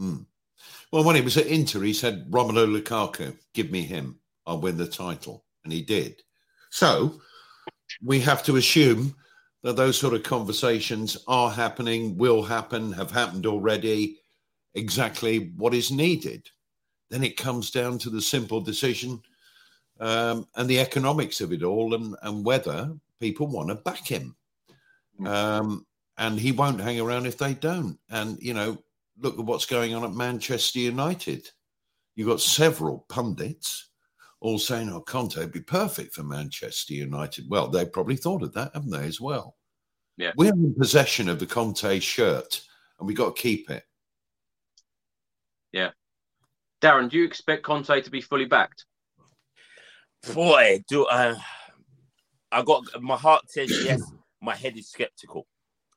Mm. 0.00 0.24
Well, 0.90 1.04
when 1.04 1.16
he 1.16 1.20
was 1.20 1.36
at 1.36 1.48
Inter, 1.48 1.82
he 1.82 1.92
said 1.92 2.30
Romelu 2.30 2.80
Lukaku, 2.80 3.36
give 3.52 3.70
me 3.70 3.82
him. 3.82 4.20
I'll 4.48 4.60
win 4.60 4.78
the 4.78 4.86
title. 4.86 5.44
And 5.62 5.72
he 5.72 5.82
did. 5.82 6.22
So 6.70 7.20
we 8.02 8.20
have 8.20 8.42
to 8.44 8.56
assume 8.56 9.14
that 9.62 9.76
those 9.76 9.98
sort 9.98 10.14
of 10.14 10.22
conversations 10.22 11.18
are 11.26 11.50
happening, 11.50 12.16
will 12.16 12.42
happen, 12.42 12.92
have 12.92 13.10
happened 13.10 13.44
already, 13.46 14.18
exactly 14.74 15.52
what 15.56 15.74
is 15.74 15.90
needed. 15.90 16.48
then 17.10 17.24
it 17.24 17.36
comes 17.36 17.70
down 17.70 17.98
to 17.98 18.10
the 18.10 18.20
simple 18.20 18.60
decision 18.60 19.20
um, 19.98 20.46
and 20.56 20.68
the 20.68 20.78
economics 20.78 21.40
of 21.40 21.52
it 21.52 21.62
all 21.62 21.94
and, 21.94 22.14
and 22.22 22.44
whether 22.44 22.92
people 23.18 23.46
want 23.46 23.68
to 23.68 23.74
back 23.74 24.06
him. 24.06 24.36
Um, 25.24 25.86
and 26.18 26.38
he 26.38 26.52
won't 26.52 26.80
hang 26.80 27.00
around 27.00 27.26
if 27.26 27.38
they 27.38 27.54
don't. 27.54 27.98
And, 28.10 28.38
you 28.42 28.54
know, 28.54 28.78
look 29.18 29.38
at 29.38 29.44
what's 29.44 29.66
going 29.66 29.94
on 29.94 30.04
at 30.04 30.12
Manchester 30.12 30.80
United. 30.80 31.50
You've 32.14 32.28
got 32.28 32.40
several 32.40 33.06
pundits 33.08 33.87
all 34.40 34.58
saying, 34.58 34.90
oh, 34.90 35.00
Conte 35.00 35.36
would 35.36 35.52
be 35.52 35.60
perfect 35.60 36.14
for 36.14 36.22
Manchester 36.22 36.94
United. 36.94 37.48
Well, 37.48 37.68
they 37.68 37.84
probably 37.84 38.16
thought 38.16 38.42
of 38.42 38.52
that, 38.54 38.72
haven't 38.74 38.90
they, 38.90 39.04
as 39.04 39.20
well? 39.20 39.56
Yeah. 40.16 40.32
We're 40.36 40.52
in 40.52 40.74
possession 40.74 41.28
of 41.28 41.38
the 41.38 41.46
Conte 41.46 42.00
shirt 42.00 42.60
and 42.98 43.06
we've 43.06 43.16
got 43.16 43.36
to 43.36 43.42
keep 43.42 43.70
it. 43.70 43.84
Yeah. 45.72 45.90
Darren, 46.80 47.10
do 47.10 47.18
you 47.18 47.24
expect 47.24 47.62
Conte 47.62 48.00
to 48.00 48.10
be 48.10 48.20
fully 48.20 48.44
backed? 48.44 48.84
Boy, 50.34 50.82
do 50.88 51.06
I. 51.08 51.36
I 52.50 52.62
got 52.62 52.84
my 53.00 53.16
heart 53.16 53.50
says 53.50 53.70
yes. 53.84 54.00
My 54.40 54.54
head 54.54 54.76
is 54.76 54.88
skeptical. 54.88 55.48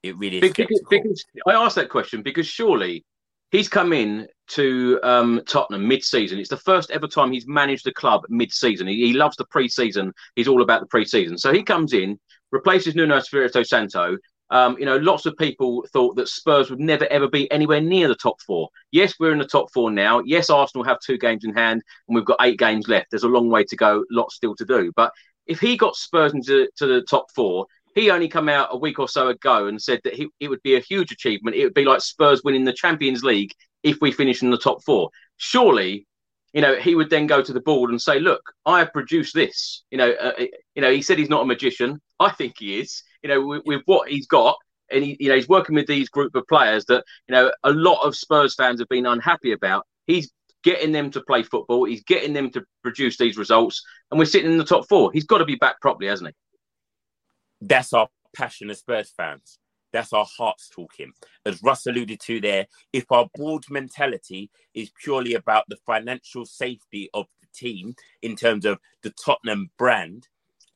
It 0.02 0.18
really 0.18 0.38
is. 0.38 0.42
Because, 0.42 0.82
because 0.90 1.24
I 1.48 1.52
asked 1.52 1.76
that 1.76 1.90
question 1.90 2.24
because 2.24 2.48
surely 2.48 3.06
he's 3.52 3.70
come 3.70 3.94
in 3.94 4.28
to 4.56 5.00
um, 5.04 5.42
Tottenham 5.48 5.88
mid-season. 5.88 6.40
It's 6.40 6.50
the 6.50 6.58
first 6.58 6.92
ever 6.92 7.08
time 7.08 7.32
he's 7.32 7.48
managed 7.48 7.86
the 7.86 7.94
club 7.94 8.22
mid-season. 8.30 8.88
He, 8.88 9.08
he 9.08 9.14
loves 9.14 9.36
the 9.38 9.46
pre-season. 9.46 10.14
He's 10.36 10.48
all 10.48 10.62
about 10.62 10.82
the 10.82 10.88
pre-season. 10.88 11.38
So 11.38 11.54
he 11.54 11.64
comes 11.64 11.94
in, 11.94 12.20
replaces 12.52 12.96
Nuno 12.96 13.18
Espirito 13.18 13.64
Santo. 13.64 14.18
Um, 14.50 14.78
you 14.78 14.86
know, 14.86 14.98
lots 14.98 15.26
of 15.26 15.38
people 15.38 15.86
thought 15.94 16.18
that 16.18 16.28
Spurs 16.28 16.70
would 16.70 16.80
never 16.82 17.06
ever 17.06 17.30
be 17.30 17.50
anywhere 17.52 17.80
near 17.80 18.10
the 18.10 18.16
top 18.16 18.42
four. 18.42 18.68
Yes, 18.92 19.14
we're 19.18 19.32
in 19.32 19.40
the 19.40 19.46
top 19.46 19.72
four 19.72 19.90
now. 19.90 20.22
Yes, 20.26 20.50
Arsenal 20.50 20.84
have 20.84 21.00
two 21.00 21.18
games 21.18 21.46
in 21.46 21.54
hand, 21.54 21.82
and 22.08 22.16
we've 22.16 22.26
got 22.26 22.40
eight 22.42 22.60
games 22.60 22.90
left. 22.90 23.08
There's 23.10 23.24
a 23.24 23.30
long 23.30 23.50
way 23.50 23.64
to 23.64 23.76
go, 23.78 24.04
lots 24.12 24.36
still 24.36 24.56
to 24.56 24.66
do. 24.66 24.92
But 24.96 25.14
if 25.48 25.62
he 25.62 25.78
got 25.78 25.96
Spurs 25.96 26.34
into 26.34 26.68
to 26.76 26.86
the 26.86 27.02
top 27.04 27.32
four, 27.34 27.66
he 27.96 28.12
only 28.12 28.28
come 28.28 28.50
out 28.50 28.70
a 28.72 28.78
week 28.78 29.00
or 29.00 29.08
so 29.08 29.30
ago 29.30 29.68
and 29.68 29.82
said 29.82 30.02
that 30.04 30.14
he, 30.14 30.28
it 30.40 30.50
would 30.50 30.64
be 30.64 30.76
a 30.76 30.82
huge 30.82 31.12
achievement. 31.12 31.56
It 31.56 31.64
would 31.64 31.74
be 31.74 31.86
like 31.86 32.02
Spurs 32.02 32.42
winning 32.44 32.66
the 32.66 32.74
Champions 32.74 33.24
League 33.24 33.54
if 33.84 33.98
we 34.02 34.12
finish 34.12 34.42
in 34.42 34.52
the 34.52 34.58
top 34.58 34.84
four. 34.84 35.10
Surely, 35.38 36.08
you 36.54 36.62
know, 36.62 36.76
he 36.76 36.96
would 36.96 37.10
then 37.10 37.28
go 37.28 37.42
to 37.42 37.54
the 37.54 37.62
board 37.62 37.90
and 37.90 38.02
say, 38.02 38.20
"Look, 38.20 38.42
I 38.66 38.80
have 38.80 38.94
produced 38.94 39.34
this." 39.34 39.84
You 39.92 39.98
know, 39.98 40.12
uh, 40.12 40.34
uh 40.40 40.46
you 40.76 40.82
know, 40.82 40.92
he 40.92 41.02
said 41.02 41.18
he's 41.18 41.30
not 41.30 41.44
a 41.44 41.46
magician. 41.46 42.02
I 42.20 42.32
think 42.32 42.56
he 42.60 42.80
is. 42.80 43.04
You 43.24 43.30
know, 43.30 43.46
with, 43.46 43.64
with 43.66 43.82
what 43.86 44.10
he's 44.10 44.28
got, 44.28 44.58
and 44.92 45.04
he, 45.04 45.18
you 45.20 45.30
know, 45.30 45.36
he's 45.36 45.48
working 45.48 45.76
with 45.76 45.88
these 45.88 46.10
group 46.10 46.36
of 46.36 46.48
players 46.48 46.86
that 46.86 47.04
you 47.28 47.34
know 47.34 47.52
a 47.64 47.72
lot 47.72 48.06
of 48.06 48.16
Spurs 48.16 48.56
fans 48.56 48.80
have 48.80 48.90
been 48.90 49.06
unhappy 49.06 49.52
about. 49.52 49.86
He's 50.08 50.32
getting 50.64 50.92
them 50.92 51.10
to 51.12 51.22
play 51.22 51.44
football. 51.44 51.86
He's 51.86 52.04
getting 52.04 52.34
them 52.34 52.52
to 52.52 52.64
produce 52.84 53.18
these 53.18 53.38
results, 53.38 53.84
and 54.10 54.20
we're 54.20 54.26
sitting 54.26 54.52
in 54.52 54.58
the 54.58 54.66
top 54.66 54.88
four. 54.90 55.12
He's 55.14 55.26
got 55.26 55.40
to 55.40 55.46
be 55.46 55.56
back 55.56 55.80
properly, 55.82 56.08
hasn't 56.08 56.30
he? 56.30 57.68
That's 57.68 57.94
our 57.94 58.10
passion 58.36 58.70
as 58.70 58.80
Spurs 58.80 59.14
fans. 59.16 59.58
That's 59.94 60.14
our 60.14 60.26
hearts 60.38 60.70
talking. 60.70 61.12
As 61.46 61.62
Russ 61.64 61.86
alluded 61.86 62.20
to 62.22 62.42
there, 62.42 62.68
if 62.94 63.12
our 63.12 63.28
board 63.36 63.66
mentality 63.70 64.50
is 64.74 64.92
purely 65.04 65.34
about 65.34 65.66
the 65.68 65.78
financial 65.86 66.46
safety 66.46 67.10
of 67.14 67.26
the 67.42 67.48
team 67.54 67.96
in 68.22 68.36
terms 68.36 68.66
of 68.66 68.80
the 69.04 69.12
Tottenham 69.12 69.70
brand, 69.78 70.28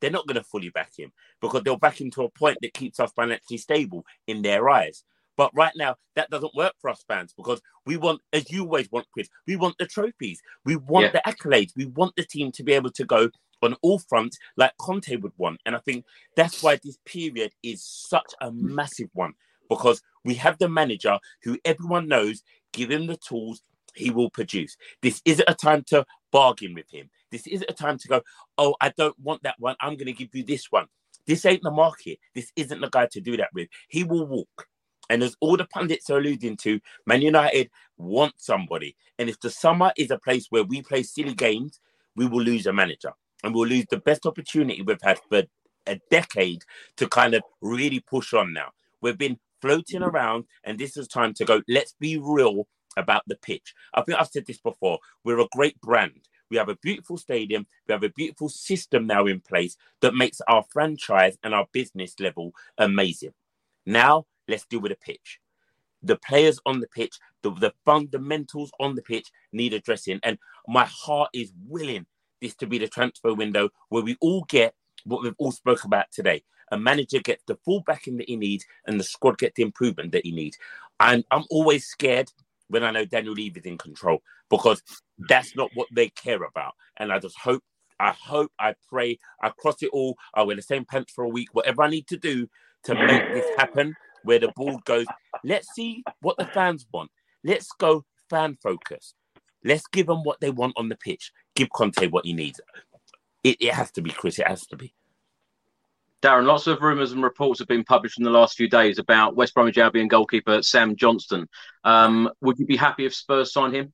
they're 0.02 0.12
not 0.12 0.28
going 0.28 0.36
to 0.36 0.44
fully 0.44 0.70
back 0.70 0.92
him 0.98 1.12
because 1.42 1.64
they'll 1.64 1.78
back 1.78 2.00
him 2.00 2.12
to 2.12 2.24
a 2.24 2.30
point 2.30 2.58
that 2.62 2.74
keeps 2.74 3.00
us 3.00 3.12
financially 3.16 3.58
stable 3.58 4.06
in 4.28 4.42
their 4.42 4.70
eyes. 4.70 5.04
But 5.38 5.52
right 5.54 5.74
now, 5.76 5.96
that 6.16 6.30
doesn't 6.30 6.56
work 6.56 6.74
for 6.80 6.90
us 6.90 7.04
fans 7.08 7.34
because 7.36 7.62
we 7.86 7.98
want, 7.98 8.22
as 8.32 8.50
you 8.50 8.64
always 8.64 8.90
want, 8.92 9.08
Chris, 9.12 9.28
we 9.48 9.56
want 9.56 9.76
the 9.78 9.86
trophies. 9.86 10.42
We 10.64 10.78
want 10.78 11.06
yeah. 11.06 11.12
the 11.12 11.32
accolades. 11.32 11.72
We 11.76 11.88
want 11.88 12.16
the 12.16 12.24
team 12.24 12.52
to 12.54 12.64
be 12.64 12.74
able 12.74 12.92
to 12.92 13.04
go 13.04 13.30
on 13.62 13.76
all 13.82 14.00
fronts 14.00 14.38
like 14.58 14.78
Conte 14.80 15.16
would 15.16 15.34
want. 15.38 15.60
And 15.66 15.76
I 15.76 15.80
think 15.80 16.06
that's 16.36 16.62
why 16.62 16.80
this 16.84 16.98
period 17.06 17.52
is 17.64 17.84
such 17.84 18.34
a 18.42 18.52
massive 18.52 19.10
one 19.14 19.34
because 19.70 20.02
we 20.24 20.36
have 20.36 20.58
the 20.58 20.70
manager 20.70 21.18
who 21.44 21.58
everyone 21.66 22.08
knows, 22.08 22.44
give 22.74 22.92
him 22.92 23.08
the 23.08 23.18
tools, 23.18 23.62
he 23.96 24.12
will 24.12 24.30
produce. 24.30 24.78
This 25.02 25.22
isn't 25.26 25.50
a 25.50 25.56
time 25.56 25.84
to 25.88 26.06
bargain 26.32 26.74
with 26.74 26.90
him. 26.92 27.10
This 27.32 27.48
isn't 27.48 27.70
a 27.70 27.74
time 27.74 27.98
to 27.98 28.08
go, 28.08 28.22
oh, 28.58 28.76
I 28.82 28.90
don't 28.98 29.18
want 29.20 29.44
that 29.44 29.56
one. 29.60 29.76
I'm 29.80 29.96
going 29.96 30.08
to 30.08 30.14
give 30.14 30.36
you 30.36 30.44
this 30.44 30.72
one. 30.72 30.88
This 31.26 31.46
ain't 31.46 31.64
the 31.64 31.72
market. 31.72 32.20
This 32.34 32.52
isn't 32.56 32.82
the 32.82 32.90
guy 32.90 33.08
to 33.12 33.22
do 33.22 33.38
that 33.38 33.50
with. 33.54 33.70
He 33.88 34.04
will 34.04 34.28
walk. 34.28 34.68
And 35.10 35.24
as 35.24 35.36
all 35.40 35.58
the 35.58 35.66
pundits 35.66 36.10
are 36.10 36.18
alluding 36.18 36.58
to, 36.58 36.80
Man 37.06 37.22
United 37.22 37.70
want 37.98 38.34
somebody. 38.38 38.96
And 39.18 39.30
if 39.30 39.40
the 39.40 39.50
summer 39.50 39.92
is 39.98 40.12
a 40.12 40.20
place 40.20 40.48
where 40.50 40.64
we 40.64 40.82
play 40.82 41.04
silly 41.04 41.34
games, 41.34 41.80
we 42.16 42.26
will 42.26 42.42
lose 42.42 42.66
a 42.66 42.74
manager 42.74 43.14
and 43.46 43.54
we'll 43.54 43.68
lose 43.68 43.86
the 43.90 43.98
best 43.98 44.26
opportunity 44.26 44.82
we've 44.82 45.02
had 45.02 45.20
for 45.30 45.44
a 45.88 46.02
decade 46.10 46.64
to 46.98 47.08
kind 47.08 47.36
of 47.36 47.44
really 47.62 48.00
push 48.00 48.34
on 48.34 48.52
now. 48.52 48.72
We've 49.02 49.18
been 49.18 49.38
floating 49.62 50.02
around, 50.02 50.46
and 50.64 50.80
this 50.80 50.98
is 50.98 51.08
time 51.08 51.34
to 51.36 51.46
go. 51.46 51.62
Let's 51.68 51.94
be 52.00 52.18
real 52.18 52.68
about 52.98 53.22
the 53.28 53.36
pitch. 53.36 53.74
I 53.94 54.02
think 54.02 54.20
I've 54.20 54.28
said 54.28 54.46
this 54.48 54.60
before. 54.60 55.00
We're 55.24 55.40
a 55.40 55.48
great 55.56 55.80
brand. 55.80 56.28
We 56.50 56.58
have 56.58 56.70
a 56.70 56.78
beautiful 56.78 57.18
stadium. 57.18 57.68
We 57.88 57.94
have 57.94 58.04
a 58.04 58.10
beautiful 58.10 58.50
system 58.50 59.06
now 59.06 59.28
in 59.28 59.42
place 59.42 59.78
that 60.02 60.16
makes 60.16 60.42
our 60.48 60.64
franchise 60.72 61.38
and 61.44 61.54
our 61.54 61.68
business 61.72 62.16
level 62.20 62.52
amazing. 62.78 63.34
Now, 63.86 64.26
let's 64.48 64.66
deal 64.66 64.80
with 64.80 64.92
the 64.92 64.98
pitch. 64.98 65.40
The 66.02 66.18
players 66.18 66.60
on 66.66 66.80
the 66.80 66.88
pitch, 66.88 67.18
the, 67.44 67.52
the 67.52 67.74
fundamentals 67.84 68.72
on 68.80 68.96
the 68.96 69.02
pitch 69.02 69.28
need 69.52 69.74
addressing. 69.74 70.20
And 70.24 70.38
my 70.68 70.86
heart 70.86 71.30
is 71.34 71.52
willing 71.68 72.06
this 72.46 72.56
to 72.56 72.68
be 72.68 72.78
the 72.78 72.88
transfer 72.88 73.34
window 73.34 73.70
where 73.90 74.04
we 74.04 74.16
all 74.22 74.46
get 74.48 74.74
what 75.06 75.24
we've 75.24 75.36
all 75.38 75.52
spoke 75.52 75.84
about 75.84 76.06
today. 76.12 76.44
A 76.72 76.78
manager 76.78 77.20
gets 77.20 77.44
the 77.48 77.58
full 77.64 77.82
backing 77.82 78.18
that 78.18 78.30
he 78.30 78.36
needs 78.36 78.66
and 78.88 79.00
the 79.00 79.04
squad 79.04 79.38
gets 79.38 79.56
the 79.56 79.64
improvement 79.64 80.12
that 80.14 80.26
he 80.26 80.32
needs. 80.32 80.58
And 81.00 81.24
I'm 81.32 81.44
always 81.50 81.86
scared 81.86 82.32
when 82.68 82.84
I 82.84 82.92
know 82.92 83.06
Daniel 83.06 83.34
Levy 83.34 83.60
is 83.60 83.66
in 83.66 83.78
control 83.78 84.22
because 84.50 84.82
that's 85.30 85.56
not 85.56 85.70
what 85.76 85.88
they 85.94 86.10
care 86.10 86.44
about. 86.44 86.74
And 86.98 87.12
I 87.12 87.20
just 87.20 87.38
hope, 87.38 87.64
I 88.00 88.12
hope, 88.12 88.52
I 88.60 88.76
pray, 88.90 89.20
I 89.42 89.50
cross 89.50 89.82
it 89.82 89.90
all. 89.94 90.18
I 90.34 90.44
wear 90.44 90.56
the 90.56 90.62
same 90.62 90.86
pants 90.86 91.14
for 91.14 91.24
a 91.24 91.30
week, 91.30 91.50
whatever 91.54 91.84
I 91.84 91.90
need 91.90 92.08
to 92.08 92.18
do 92.18 92.48
to 92.84 92.96
make 92.96 93.34
this 93.34 93.46
happen, 93.58 93.96
where 94.24 94.40
the 94.40 94.52
ball 94.56 94.80
goes, 94.86 95.06
let's 95.44 95.68
see 95.74 96.04
what 96.22 96.38
the 96.38 96.46
fans 96.46 96.86
want. 96.92 97.12
Let's 97.44 97.70
go 97.80 98.06
fan 98.30 98.58
focus. 98.62 99.14
Let's 99.64 99.88
give 99.88 100.08
them 100.08 100.24
what 100.24 100.40
they 100.42 100.52
want 100.52 100.74
on 100.78 100.90
the 100.90 100.96
pitch. 100.96 101.32
Give 101.56 101.70
Conte 101.70 102.08
what 102.08 102.26
he 102.26 102.34
needs. 102.34 102.60
It, 103.44 103.58
it 103.60 103.74
has 103.74 103.92
to 103.92 104.02
be, 104.02 104.10
Chris. 104.10 104.40
It 104.40 104.48
has 104.48 104.66
to 104.68 104.76
be. 104.76 104.94
Darren, 106.22 106.46
lots 106.46 106.66
of 106.66 106.82
rumours 106.82 107.12
and 107.12 107.22
reports 107.22 107.60
have 107.60 107.68
been 107.68 107.84
published 107.84 108.18
in 108.18 108.24
the 108.24 108.32
last 108.32 108.58
few 108.58 108.68
days 108.68 108.98
about 108.98 109.36
West 109.36 109.54
Bromwich 109.54 109.78
Albion 109.78 110.08
goalkeeper 110.08 110.64
Sam 110.64 110.96
Johnstone. 110.96 111.48
Um, 111.84 112.30
would 112.42 112.58
you 112.58 112.66
be 112.66 112.78
happy 112.78 113.06
if 113.06 113.14
Spurs 113.14 113.54
signed 113.54 113.76
him? 113.76 113.94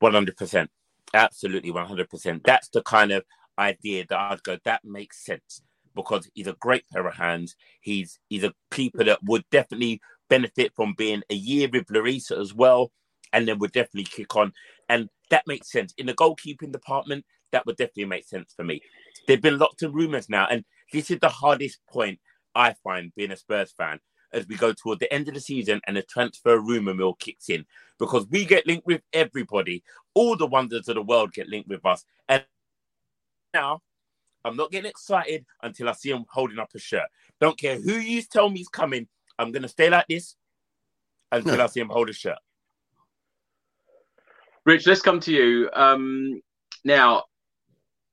One 0.00 0.12
hundred 0.12 0.36
percent, 0.36 0.70
absolutely 1.14 1.70
one 1.70 1.86
hundred 1.86 2.10
percent. 2.10 2.42
That's 2.44 2.68
the 2.68 2.82
kind 2.82 3.12
of 3.12 3.24
idea 3.58 4.04
that 4.08 4.18
I'd 4.18 4.42
go. 4.42 4.58
That 4.64 4.84
makes 4.84 5.24
sense 5.24 5.62
because 5.94 6.28
he's 6.34 6.48
a 6.48 6.54
great 6.54 6.84
pair 6.92 7.06
of 7.06 7.14
hands. 7.14 7.54
He's 7.80 8.18
he's 8.28 8.44
a 8.44 8.54
keeper 8.72 9.04
that 9.04 9.22
would 9.22 9.44
definitely 9.50 10.00
benefit 10.28 10.72
from 10.74 10.94
being 10.96 11.22
a 11.30 11.34
year 11.34 11.68
with 11.72 11.90
Larissa 11.90 12.36
as 12.36 12.52
well 12.52 12.90
and 13.32 13.46
then 13.46 13.58
would 13.58 13.72
definitely 13.72 14.04
kick 14.04 14.36
on. 14.36 14.52
And 14.88 15.08
that 15.30 15.46
makes 15.46 15.70
sense. 15.70 15.94
In 15.98 16.06
the 16.06 16.14
goalkeeping 16.14 16.72
department, 16.72 17.24
that 17.52 17.66
would 17.66 17.76
definitely 17.76 18.06
make 18.06 18.26
sense 18.26 18.52
for 18.56 18.64
me. 18.64 18.82
There've 19.26 19.40
been 19.40 19.58
lots 19.58 19.82
of 19.82 19.94
rumours 19.94 20.28
now, 20.28 20.46
and 20.50 20.64
this 20.92 21.10
is 21.10 21.18
the 21.20 21.28
hardest 21.28 21.80
point 21.90 22.18
I 22.54 22.74
find 22.84 23.14
being 23.14 23.30
a 23.30 23.36
Spurs 23.36 23.72
fan 23.72 24.00
as 24.32 24.46
we 24.46 24.56
go 24.56 24.72
toward 24.72 25.00
the 25.00 25.12
end 25.12 25.28
of 25.28 25.34
the 25.34 25.40
season 25.40 25.80
and 25.86 25.96
the 25.96 26.02
transfer 26.02 26.58
rumour 26.58 26.94
mill 26.94 27.14
kicks 27.14 27.48
in 27.48 27.64
because 27.98 28.26
we 28.28 28.44
get 28.44 28.66
linked 28.66 28.86
with 28.86 29.02
everybody. 29.12 29.82
All 30.14 30.36
the 30.36 30.46
wonders 30.46 30.88
of 30.88 30.96
the 30.96 31.02
world 31.02 31.32
get 31.32 31.48
linked 31.48 31.68
with 31.68 31.84
us. 31.86 32.04
And 32.28 32.44
now 33.54 33.80
I'm 34.44 34.56
not 34.56 34.70
getting 34.70 34.90
excited 34.90 35.46
until 35.62 35.88
I 35.88 35.92
see 35.92 36.10
him 36.10 36.24
holding 36.28 36.58
up 36.58 36.70
a 36.74 36.78
shirt. 36.78 37.08
Don't 37.40 37.58
care 37.58 37.80
who 37.80 37.94
you 37.94 38.22
tell 38.22 38.50
me 38.50 38.60
is 38.60 38.68
coming. 38.68 39.08
I'm 39.38 39.52
going 39.52 39.62
to 39.62 39.68
stay 39.68 39.88
like 39.88 40.06
this 40.08 40.36
until 41.32 41.56
no. 41.56 41.64
I 41.64 41.66
see 41.68 41.80
him 41.80 41.88
hold 41.88 42.10
a 42.10 42.12
shirt. 42.12 42.38
Rich, 44.68 44.86
let's 44.86 45.00
come 45.00 45.18
to 45.20 45.32
you. 45.32 45.70
Um, 45.72 46.42
now, 46.84 47.22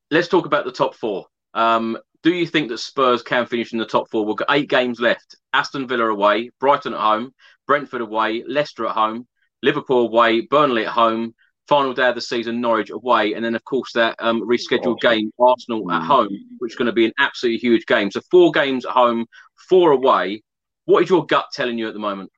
let's 0.09 0.29
talk 0.29 0.45
about 0.45 0.63
the 0.63 0.71
top 0.71 0.95
four. 0.95 1.25
Um, 1.53 1.97
do 2.23 2.33
you 2.33 2.47
think 2.47 2.69
that 2.69 2.77
Spurs 2.77 3.21
can 3.21 3.45
finish 3.45 3.73
in 3.73 3.77
the 3.77 3.85
top 3.85 4.09
four? 4.09 4.25
We've 4.25 4.37
got 4.37 4.55
eight 4.55 4.69
games 4.69 5.01
left. 5.01 5.35
Aston 5.51 5.85
Villa 5.85 6.05
away, 6.05 6.51
Brighton 6.61 6.93
at 6.93 6.99
home, 7.01 7.33
Brentford 7.67 7.99
away, 7.99 8.45
Leicester 8.47 8.85
at 8.85 8.95
home, 8.95 9.27
Liverpool 9.63 10.07
away, 10.07 10.47
Burnley 10.49 10.85
at 10.85 10.93
home, 10.93 11.35
final 11.67 11.93
day 11.93 12.07
of 12.07 12.15
the 12.15 12.21
season, 12.21 12.61
Norwich 12.61 12.89
away, 12.89 13.33
and 13.33 13.43
then, 13.43 13.55
of 13.55 13.63
course, 13.65 13.91
that 13.91 14.15
um, 14.19 14.41
rescheduled 14.47 15.01
game, 15.01 15.33
Arsenal 15.37 15.91
at 15.91 16.03
home, 16.03 16.29
which 16.59 16.71
is 16.71 16.77
going 16.77 16.85
to 16.85 16.93
be 16.93 17.03
an 17.03 17.13
absolutely 17.19 17.59
huge 17.59 17.85
game. 17.85 18.09
So, 18.11 18.21
four 18.31 18.51
games 18.51 18.85
at 18.85 18.93
home, 18.93 19.25
four 19.67 19.91
away. 19.91 20.41
What 20.85 21.03
is 21.03 21.09
your 21.09 21.25
gut 21.25 21.47
telling 21.51 21.77
you 21.77 21.89
at 21.89 21.93
the 21.93 21.99
moment? 21.99 22.31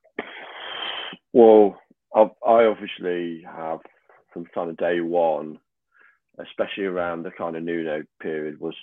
Well, 1.32 1.78
I 2.16 2.64
obviously 2.64 3.44
have 3.46 3.78
from 4.38 4.46
kind 4.54 4.70
of 4.70 4.76
day 4.76 5.00
one, 5.00 5.58
especially 6.38 6.84
around 6.84 7.22
the 7.22 7.30
kind 7.30 7.56
of 7.56 7.62
Nuno 7.62 8.02
period, 8.20 8.60
was 8.60 8.74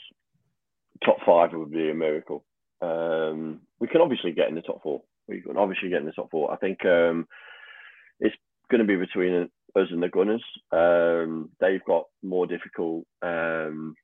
top 1.03 1.17
five 1.25 1.49
would 1.53 1.71
be 1.71 1.89
a 1.89 1.93
miracle. 1.93 2.43
Um, 2.81 3.61
we 3.79 3.87
can 3.87 4.01
obviously 4.01 4.31
get 4.31 4.49
in 4.49 4.55
the 4.55 4.61
top 4.61 4.83
four. 4.83 5.01
We 5.27 5.41
can 5.41 5.57
obviously 5.57 5.89
get 5.89 5.99
in 5.99 6.05
the 6.05 6.11
top 6.11 6.29
four. 6.31 6.51
I 6.51 6.57
think 6.57 6.85
um, 6.85 7.27
it's 8.19 8.35
going 8.69 8.79
to 8.79 8.87
be 8.87 8.95
between 8.95 9.49
us 9.75 9.87
and 9.91 10.03
the 10.03 10.09
Gunners. 10.09 10.43
Um, 10.71 11.49
they've 11.59 11.83
got 11.85 12.05
more 12.21 12.45
difficult 12.45 13.05
um, 13.21 13.95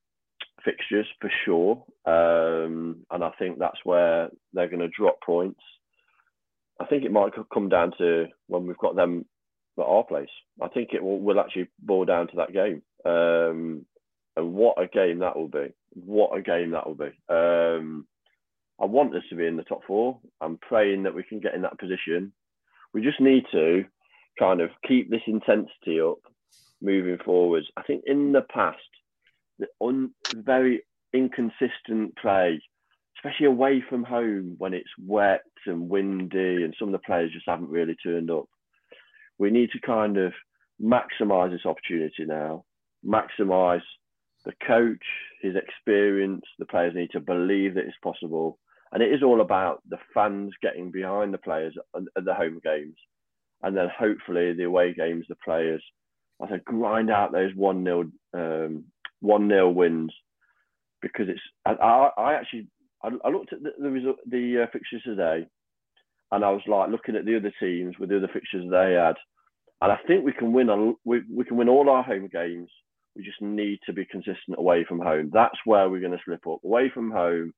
fixtures 0.63 1.07
for 1.19 1.31
sure, 1.45 1.83
um, 2.05 3.05
and 3.11 3.23
I 3.23 3.31
think 3.37 3.59
that's 3.59 3.79
where 3.83 4.29
they're 4.53 4.69
going 4.69 4.79
to 4.79 4.89
drop 4.89 5.19
points. 5.25 5.61
I 6.79 6.85
think 6.85 7.03
it 7.03 7.11
might 7.11 7.33
come 7.53 7.69
down 7.69 7.91
to 7.99 8.25
when 8.47 8.65
we've 8.65 8.77
got 8.77 8.95
them 8.95 9.25
at 9.79 9.85
our 9.85 10.03
place. 10.03 10.29
I 10.61 10.67
think 10.67 10.89
it 10.93 11.03
will, 11.03 11.19
will 11.19 11.39
actually 11.39 11.67
boil 11.79 12.05
down 12.05 12.27
to 12.27 12.35
that 12.37 12.53
game. 12.53 12.81
Um, 13.05 13.85
and 14.35 14.53
what 14.53 14.81
a 14.81 14.87
game 14.87 15.19
that 15.19 15.35
will 15.35 15.49
be! 15.49 15.73
What 15.93 16.37
a 16.37 16.41
game 16.41 16.71
that 16.71 16.87
will 16.87 16.95
be! 16.95 17.11
Um, 17.29 18.07
I 18.81 18.85
want 18.85 19.15
us 19.15 19.23
to 19.29 19.35
be 19.35 19.45
in 19.45 19.57
the 19.57 19.63
top 19.63 19.81
four. 19.85 20.19
I'm 20.39 20.57
praying 20.57 21.03
that 21.03 21.13
we 21.13 21.23
can 21.23 21.39
get 21.39 21.53
in 21.53 21.61
that 21.63 21.79
position. 21.79 22.31
We 22.93 23.01
just 23.01 23.19
need 23.19 23.43
to 23.51 23.85
kind 24.39 24.61
of 24.61 24.69
keep 24.87 25.09
this 25.09 25.21
intensity 25.27 25.99
up 26.01 26.19
moving 26.81 27.17
forwards. 27.23 27.67
I 27.77 27.83
think 27.83 28.03
in 28.07 28.31
the 28.31 28.41
past, 28.41 28.79
the 29.59 29.67
un, 29.79 30.11
very 30.35 30.83
inconsistent 31.13 32.15
play, 32.17 32.61
especially 33.17 33.45
away 33.45 33.83
from 33.87 34.03
home 34.03 34.55
when 34.57 34.73
it's 34.73 34.89
wet 34.99 35.43
and 35.65 35.89
windy 35.89 36.63
and 36.63 36.75
some 36.79 36.87
of 36.87 36.93
the 36.93 37.05
players 37.05 37.31
just 37.31 37.47
haven't 37.47 37.69
really 37.69 37.95
turned 38.03 38.31
up. 38.31 38.45
We 39.41 39.49
need 39.49 39.71
to 39.71 39.81
kind 39.81 40.17
of 40.17 40.33
maximise 40.81 41.51
this 41.51 41.65
opportunity 41.65 42.25
now, 42.25 42.63
maximise 43.05 43.81
the 44.45 44.53
coach, 44.65 45.03
his 45.41 45.55
experience. 45.55 46.45
The 46.59 46.65
players 46.65 46.93
need 46.95 47.11
to 47.11 47.19
believe 47.19 47.73
that 47.75 47.85
it's 47.85 47.97
possible 48.03 48.59
and 48.91 49.01
it 49.01 49.13
is 49.13 49.23
all 49.23 49.41
about 49.41 49.81
the 49.89 49.97
fans 50.13 50.53
getting 50.61 50.91
behind 50.91 51.33
the 51.33 51.37
players 51.37 51.73
at 51.95 52.25
the 52.25 52.33
home 52.33 52.59
games, 52.63 52.95
and 53.63 53.75
then 53.75 53.87
hopefully 53.97 54.53
the 54.53 54.63
away 54.63 54.93
games, 54.93 55.25
the 55.29 55.35
players, 55.43 55.81
I 56.41 56.49
said, 56.49 56.65
grind 56.65 57.09
out 57.09 57.31
those 57.31 57.55
one 57.55 57.85
0 57.85 58.11
um, 58.33 58.85
one 59.21 59.47
nil 59.47 59.73
wins, 59.73 60.11
because 61.01 61.27
it's. 61.29 61.39
I, 61.65 62.09
I 62.17 62.33
actually 62.33 62.67
I, 63.01 63.11
I, 63.23 63.29
looked 63.29 63.53
at 63.53 63.63
the 63.63 63.71
the, 63.79 63.89
result, 63.89 64.17
the 64.29 64.63
uh, 64.63 64.71
fixtures 64.73 65.03
today, 65.03 65.47
and 66.31 66.45
I 66.45 66.49
was 66.49 66.61
like 66.67 66.89
looking 66.89 67.15
at 67.15 67.25
the 67.25 67.37
other 67.37 67.53
teams 67.59 67.97
with 67.99 68.09
the 68.09 68.17
other 68.17 68.29
fixtures 68.31 68.69
they 68.69 68.93
had, 68.93 69.15
and 69.81 69.91
I 69.91 69.97
think 70.07 70.25
we 70.25 70.33
can 70.33 70.53
win. 70.53 70.69
A, 70.69 70.93
we 71.03 71.21
we 71.33 71.45
can 71.45 71.57
win 71.57 71.69
all 71.69 71.89
our 71.89 72.03
home 72.03 72.29
games. 72.31 72.69
We 73.15 73.23
just 73.23 73.41
need 73.41 73.79
to 73.85 73.93
be 73.93 74.05
consistent 74.05 74.57
away 74.57 74.85
from 74.85 74.99
home. 74.99 75.31
That's 75.33 75.57
where 75.65 75.89
we're 75.89 75.99
going 75.99 76.13
to 76.13 76.23
slip 76.23 76.47
up. 76.47 76.63
Away 76.63 76.89
from 76.93 77.11
home, 77.11 77.53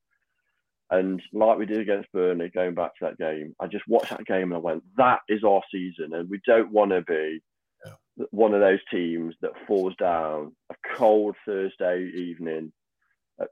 and 0.93 1.21
like 1.33 1.57
we 1.57 1.65
did 1.65 1.79
against 1.79 2.11
Burnley, 2.11 2.51
going 2.53 2.75
back 2.75 2.91
to 2.95 3.05
that 3.05 3.17
game, 3.17 3.55
I 3.59 3.65
just 3.65 3.87
watched 3.87 4.11
that 4.11 4.25
game 4.25 4.51
and 4.51 4.55
I 4.55 4.57
went, 4.57 4.83
that 4.97 5.21
is 5.27 5.43
our 5.43 5.61
season. 5.71 6.13
And 6.13 6.29
we 6.29 6.39
don't 6.45 6.71
want 6.71 6.91
to 6.91 7.01
be 7.01 7.41
yeah. 7.83 8.25
one 8.29 8.53
of 8.53 8.61
those 8.61 8.79
teams 8.91 9.33
that 9.41 9.53
falls 9.65 9.95
down 9.95 10.55
a 10.71 10.75
cold 10.95 11.35
Thursday 11.47 12.11
evening, 12.15 12.71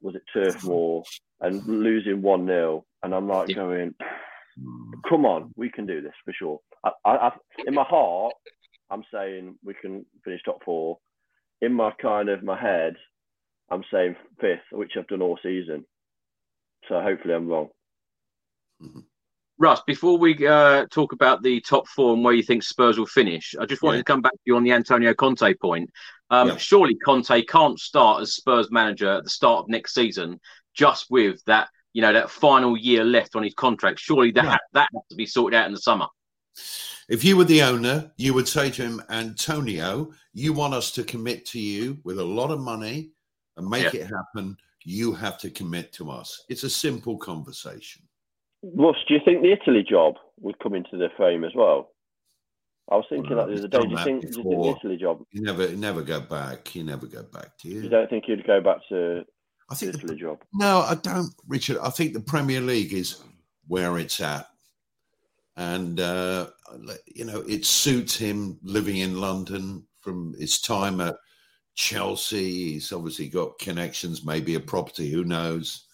was 0.01 0.13
it 0.13 0.21
Turf 0.31 0.63
Moor, 0.63 1.03
and 1.39 1.65
losing 1.65 2.21
1 2.21 2.45
0. 2.45 2.85
And 3.01 3.15
I'm 3.15 3.27
like 3.27 3.49
yeah. 3.49 3.55
going, 3.55 3.95
come 5.07 5.25
on, 5.25 5.51
we 5.55 5.69
can 5.69 5.85
do 5.85 6.01
this 6.01 6.13
for 6.25 6.33
sure. 6.33 6.59
I, 6.83 6.91
I, 7.05 7.31
in 7.65 7.73
my 7.73 7.83
heart, 7.83 8.33
I'm 8.89 9.03
saying 9.13 9.55
we 9.63 9.73
can 9.73 10.05
finish 10.23 10.41
top 10.43 10.63
four. 10.63 10.97
In 11.61 11.73
my 11.73 11.91
kind 12.01 12.29
of 12.29 12.43
my 12.43 12.59
head, 12.59 12.95
I'm 13.69 13.83
saying 13.91 14.15
fifth, 14.39 14.59
which 14.71 14.93
I've 14.97 15.07
done 15.07 15.21
all 15.21 15.39
season. 15.43 15.85
So 16.89 16.99
hopefully 17.01 17.33
I'm 17.33 17.47
wrong. 17.47 17.69
Mm-hmm. 18.81 18.99
Russ, 19.59 19.81
before 19.85 20.17
we 20.17 20.47
uh, 20.47 20.87
talk 20.87 21.13
about 21.13 21.43
the 21.43 21.61
top 21.61 21.87
four 21.87 22.15
and 22.15 22.23
where 22.23 22.33
you 22.33 22.41
think 22.41 22.63
Spurs 22.63 22.97
will 22.97 23.05
finish, 23.05 23.53
I 23.59 23.67
just 23.67 23.83
wanted 23.83 23.97
yeah. 23.97 24.01
to 24.01 24.05
come 24.05 24.21
back 24.21 24.31
to 24.31 24.39
you 24.45 24.55
on 24.55 24.63
the 24.63 24.71
Antonio 24.71 25.13
Conte 25.13 25.53
point. 25.61 25.87
Um, 26.31 26.47
yeah. 26.47 26.57
Surely 26.57 26.95
Conte 26.95 27.43
can't 27.43 27.79
start 27.79 28.23
as 28.23 28.33
Spurs 28.33 28.71
manager 28.71 29.17
at 29.17 29.23
the 29.23 29.29
start 29.29 29.59
of 29.59 29.69
next 29.69 29.93
season 29.93 30.39
just 30.73 31.07
with 31.09 31.43
that, 31.45 31.69
you 31.93 32.01
know, 32.01 32.13
that 32.13 32.29
final 32.29 32.77
year 32.77 33.03
left 33.03 33.35
on 33.35 33.43
his 33.43 33.53
contract. 33.53 33.99
Surely 33.99 34.31
that 34.31 34.45
yeah. 34.45 34.57
that 34.73 34.87
has 34.93 35.03
to 35.09 35.15
be 35.15 35.25
sorted 35.25 35.57
out 35.59 35.67
in 35.67 35.73
the 35.73 35.81
summer. 35.81 36.07
If 37.09 37.23
you 37.23 37.35
were 37.35 37.43
the 37.43 37.63
owner, 37.63 38.11
you 38.17 38.33
would 38.33 38.47
say 38.47 38.69
to 38.71 38.81
him, 38.81 39.01
Antonio, 39.09 40.11
you 40.33 40.53
want 40.53 40.73
us 40.73 40.91
to 40.91 41.03
commit 41.03 41.45
to 41.47 41.59
you 41.59 41.99
with 42.03 42.19
a 42.19 42.23
lot 42.23 42.51
of 42.51 42.59
money 42.59 43.11
and 43.57 43.67
make 43.67 43.93
it 43.93 44.03
happen 44.03 44.55
you 44.83 45.13
have 45.13 45.37
to 45.39 45.49
commit 45.49 45.91
to 45.93 46.09
us. 46.09 46.43
It's 46.49 46.63
a 46.63 46.69
simple 46.69 47.17
conversation. 47.17 48.03
Russ, 48.63 48.95
do 49.07 49.13
you 49.13 49.19
think 49.23 49.41
the 49.41 49.51
Italy 49.51 49.83
job 49.87 50.15
would 50.39 50.57
come 50.59 50.75
into 50.75 50.97
the 50.97 51.09
frame 51.17 51.43
as 51.43 51.51
well? 51.55 51.91
I 52.91 52.95
was 52.95 53.05
thinking 53.09 53.35
well, 53.35 53.47
that 53.47 53.53
the 53.53 53.59
other 53.59 53.67
day. 53.67 53.79
Do 53.79 53.89
you, 53.89 54.03
think, 54.03 54.21
do 54.21 54.27
you 54.27 54.43
think 54.43 54.63
the 54.63 54.75
Italy 54.79 54.97
job? 54.97 55.23
You 55.31 55.41
never, 55.41 55.69
never 55.75 56.01
go 56.01 56.19
back. 56.19 56.75
You 56.75 56.83
never 56.83 57.05
go 57.05 57.23
back. 57.23 57.57
Do 57.61 57.69
you? 57.69 57.81
You 57.81 57.89
don't 57.89 58.09
think 58.09 58.25
you'd 58.27 58.45
go 58.45 58.59
back 58.59 58.77
to 58.89 59.23
I 59.71 59.75
think 59.75 59.99
the 59.99 60.07
the, 60.07 60.15
job? 60.15 60.41
No, 60.53 60.81
I 60.81 60.95
don't, 60.95 61.33
Richard. 61.47 61.77
I 61.81 61.89
think 61.89 62.13
the 62.13 62.19
Premier 62.19 62.61
League 62.61 62.93
is 62.93 63.23
where 63.67 63.97
it's 63.97 64.19
at, 64.19 64.47
and 65.55 65.99
uh, 65.99 66.47
you 67.05 67.25
know 67.25 67.41
it 67.47 67.65
suits 67.65 68.17
him 68.17 68.59
living 68.61 68.97
in 68.97 69.21
London 69.21 69.87
from 70.01 70.35
his 70.37 70.59
time 70.59 70.99
at 70.99 71.15
Chelsea. 71.75 72.73
He's 72.73 72.91
obviously 72.91 73.29
got 73.29 73.59
connections, 73.59 74.25
maybe 74.25 74.55
a 74.55 74.59
property, 74.59 75.09
who 75.09 75.23
knows? 75.23 75.85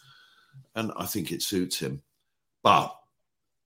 And 0.75 0.91
I 0.97 1.05
think 1.05 1.31
it 1.31 1.41
suits 1.41 1.79
him. 1.79 2.01
But 2.63 2.95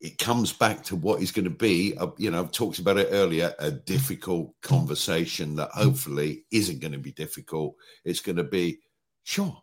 it 0.02 0.18
comes 0.18 0.52
back 0.52 0.84
to 0.84 0.96
what 0.96 1.22
is 1.22 1.32
going 1.32 1.46
to 1.46 1.52
be, 1.52 1.94
a, 2.00 2.10
you 2.18 2.32
know, 2.32 2.40
I've 2.40 2.52
talked 2.52 2.80
about 2.80 2.98
it 2.98 3.10
earlier, 3.12 3.54
a 3.60 3.72
difficult 3.72 4.54
conversation 4.62 5.56
that 5.56 5.70
hopefully 5.70 6.44
isn't 6.52 6.80
going 6.80 6.94
to 6.94 6.98
be 6.98 7.12
difficult. 7.12 7.76
It's 8.04 8.20
going 8.20 8.38
to 8.38 8.44
be, 8.44 8.80
sure. 9.24 9.62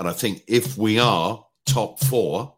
And 0.00 0.08
I 0.08 0.12
think 0.12 0.42
if 0.46 0.78
we 0.78 0.98
are 0.98 1.44
top 1.66 2.00
four, 2.00 2.54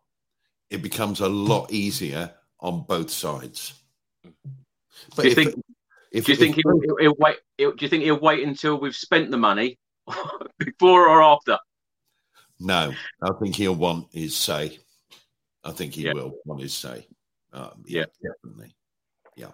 it 0.70 0.81
becomes 0.81 1.19
a 1.19 1.28
lot 1.28 1.73
easier 1.73 2.32
on 2.60 2.85
both 2.85 3.10
sides. 3.10 3.82
But 5.16 5.23
do 5.23 5.28
you 5.28 5.35
think 5.35 5.62
if, 6.12 6.24
do 6.24 6.32
you 6.32 6.39
think 6.39 6.55
he'll, 6.55 6.81
he'll, 6.81 6.97
he'll 6.98 7.16
wait? 7.19 7.39
He'll, 7.59 7.73
do 7.73 7.85
you 7.85 7.89
think 7.89 8.05
he'll 8.05 8.20
wait 8.20 8.47
until 8.47 8.78
we've 8.78 8.94
spent 8.94 9.32
the 9.32 9.39
money, 9.39 9.77
before 10.59 11.09
or 11.09 11.20
after? 11.20 11.59
No, 12.60 12.93
I 13.20 13.31
think 13.40 13.56
he'll 13.56 13.74
want 13.74 14.06
his 14.12 14.36
say. 14.36 14.78
I 15.64 15.73
think 15.73 15.94
he 15.94 16.02
yeah. 16.02 16.12
will 16.12 16.35
want 16.44 16.62
his 16.62 16.74
say. 16.74 17.09
Um, 17.52 17.82
yeah, 17.86 18.05
yeah, 18.23 18.31
definitely. 18.44 18.73
Yeah. 19.35 19.51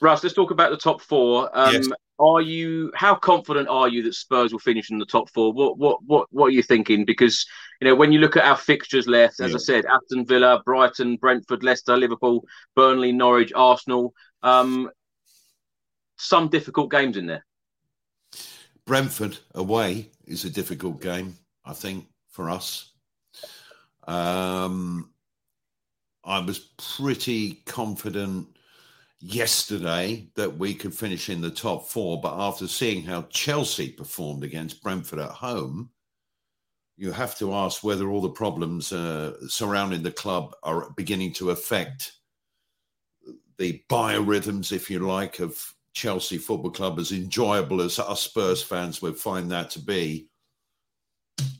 Russ, 0.00 0.22
let's 0.22 0.36
talk 0.36 0.52
about 0.52 0.70
the 0.70 0.76
top 0.76 1.00
four. 1.00 1.50
Um, 1.58 1.74
yes. 1.74 1.88
Are 2.20 2.40
you? 2.40 2.92
How 2.94 3.14
confident 3.14 3.68
are 3.68 3.88
you 3.88 4.02
that 4.02 4.14
Spurs 4.14 4.52
will 4.52 4.58
finish 4.60 4.90
in 4.90 4.98
the 4.98 5.06
top 5.06 5.30
four? 5.30 5.52
What, 5.52 5.78
what, 5.78 6.02
what, 6.04 6.28
what 6.30 6.46
are 6.46 6.50
you 6.50 6.62
thinking? 6.62 7.04
Because 7.04 7.46
you 7.80 7.88
know 7.88 7.94
when 7.94 8.12
you 8.12 8.18
look 8.18 8.36
at 8.36 8.44
our 8.44 8.56
fixtures 8.56 9.08
left, 9.08 9.40
as 9.40 9.50
yeah. 9.50 9.56
I 9.56 9.58
said, 9.58 9.84
Aston 9.86 10.26
Villa, 10.26 10.62
Brighton, 10.64 11.16
Brentford, 11.16 11.64
Leicester, 11.64 11.96
Liverpool, 11.96 12.44
Burnley, 12.76 13.12
Norwich, 13.12 13.52
Arsenal. 13.54 14.14
Um, 14.42 14.90
some 16.18 16.48
difficult 16.48 16.90
games 16.90 17.16
in 17.16 17.26
there. 17.26 17.44
Brentford 18.86 19.38
away 19.54 20.10
is 20.26 20.44
a 20.44 20.50
difficult 20.50 21.00
game, 21.00 21.36
I 21.64 21.72
think, 21.72 22.06
for 22.28 22.50
us. 22.50 22.90
Um, 24.06 25.10
I 26.24 26.40
was 26.40 26.58
pretty 26.58 27.62
confident 27.66 28.48
yesterday 29.20 30.28
that 30.34 30.56
we 30.56 30.74
could 30.74 30.94
finish 30.94 31.28
in 31.28 31.40
the 31.40 31.50
top 31.50 31.86
four, 31.86 32.20
but 32.20 32.38
after 32.38 32.66
seeing 32.66 33.02
how 33.02 33.22
Chelsea 33.22 33.90
performed 33.90 34.44
against 34.44 34.82
Brentford 34.82 35.18
at 35.18 35.30
home, 35.30 35.90
you 36.96 37.12
have 37.12 37.36
to 37.38 37.54
ask 37.54 37.84
whether 37.84 38.10
all 38.10 38.20
the 38.20 38.30
problems 38.30 38.92
uh, 38.92 39.34
surrounding 39.48 40.02
the 40.02 40.10
club 40.12 40.54
are 40.62 40.90
beginning 40.96 41.32
to 41.34 41.50
affect 41.50 42.12
the 43.58 43.82
biorhythms, 43.90 44.72
if 44.72 44.90
you 44.90 45.00
like, 45.00 45.38
of 45.38 45.74
Chelsea 45.92 46.38
Football 46.38 46.70
Club, 46.70 46.98
as 46.98 47.12
enjoyable 47.12 47.82
as 47.82 47.98
us 47.98 48.22
Spurs 48.22 48.62
fans 48.62 49.02
would 49.02 49.18
find 49.18 49.50
that 49.50 49.70
to 49.70 49.80
be, 49.80 50.28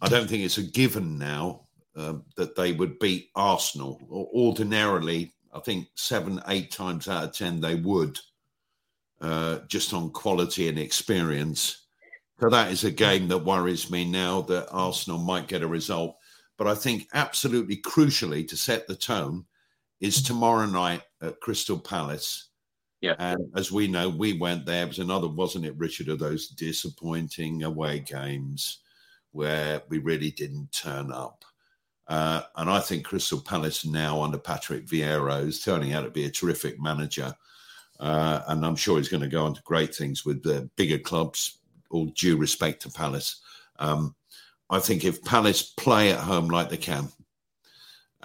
I 0.00 0.08
don't 0.08 0.28
think 0.28 0.44
it's 0.44 0.58
a 0.58 0.62
given 0.62 1.18
now 1.18 1.66
uh, 1.96 2.14
that 2.36 2.54
they 2.56 2.72
would 2.72 2.98
beat 2.98 3.30
Arsenal. 3.34 4.00
Ordinarily, 4.10 5.34
I 5.52 5.60
think 5.60 5.88
seven, 5.94 6.40
eight 6.48 6.70
times 6.70 7.08
out 7.08 7.24
of 7.24 7.32
ten 7.32 7.60
they 7.60 7.74
would, 7.74 8.18
uh, 9.20 9.60
just 9.68 9.92
on 9.92 10.10
quality 10.10 10.68
and 10.68 10.78
experience. 10.78 11.86
So 12.38 12.48
that 12.48 12.72
is 12.72 12.84
a 12.84 12.90
game 12.90 13.28
that 13.28 13.44
worries 13.44 13.90
me 13.90 14.04
now 14.04 14.40
that 14.42 14.70
Arsenal 14.70 15.18
might 15.18 15.48
get 15.48 15.62
a 15.62 15.68
result. 15.68 16.16
But 16.56 16.66
I 16.66 16.74
think 16.74 17.08
absolutely 17.14 17.78
crucially 17.78 18.46
to 18.48 18.56
set 18.56 18.86
the 18.86 18.94
tone 18.94 19.44
is 20.00 20.22
tomorrow 20.22 20.66
night 20.66 21.02
at 21.20 21.40
Crystal 21.40 21.78
Palace 21.78 22.50
Yeah. 23.00 23.14
And 23.18 23.50
as 23.56 23.72
we 23.72 23.88
know, 23.88 24.08
we 24.08 24.34
went 24.34 24.66
there. 24.66 24.84
It 24.84 24.88
was 24.88 24.98
another, 24.98 25.28
wasn't 25.28 25.64
it, 25.64 25.76
Richard, 25.76 26.08
of 26.08 26.18
those 26.18 26.48
disappointing 26.48 27.62
away 27.62 28.00
games 28.00 28.80
where 29.32 29.82
we 29.88 29.98
really 29.98 30.30
didn't 30.30 30.70
turn 30.72 31.10
up. 31.10 31.44
Uh, 32.10 32.42
and 32.56 32.68
I 32.68 32.80
think 32.80 33.04
Crystal 33.04 33.40
Palace 33.40 33.86
now 33.86 34.20
under 34.20 34.36
Patrick 34.36 34.84
Vieira 34.84 35.46
is 35.46 35.62
turning 35.62 35.92
out 35.92 36.02
to 36.02 36.10
be 36.10 36.24
a 36.24 36.30
terrific 36.30 36.80
manager. 36.80 37.32
Uh, 38.00 38.40
and 38.48 38.66
I'm 38.66 38.74
sure 38.74 38.98
he's 38.98 39.08
going 39.08 39.22
to 39.22 39.28
go 39.28 39.44
on 39.44 39.54
to 39.54 39.62
great 39.62 39.94
things 39.94 40.24
with 40.26 40.42
the 40.42 40.68
bigger 40.74 40.98
clubs, 40.98 41.58
all 41.88 42.06
due 42.06 42.36
respect 42.36 42.82
to 42.82 42.90
Palace. 42.90 43.40
Um, 43.78 44.16
I 44.70 44.80
think 44.80 45.04
if 45.04 45.22
Palace 45.22 45.62
play 45.62 46.10
at 46.12 46.18
home 46.18 46.48
like 46.48 46.68
they 46.68 46.76
can, 46.76 47.08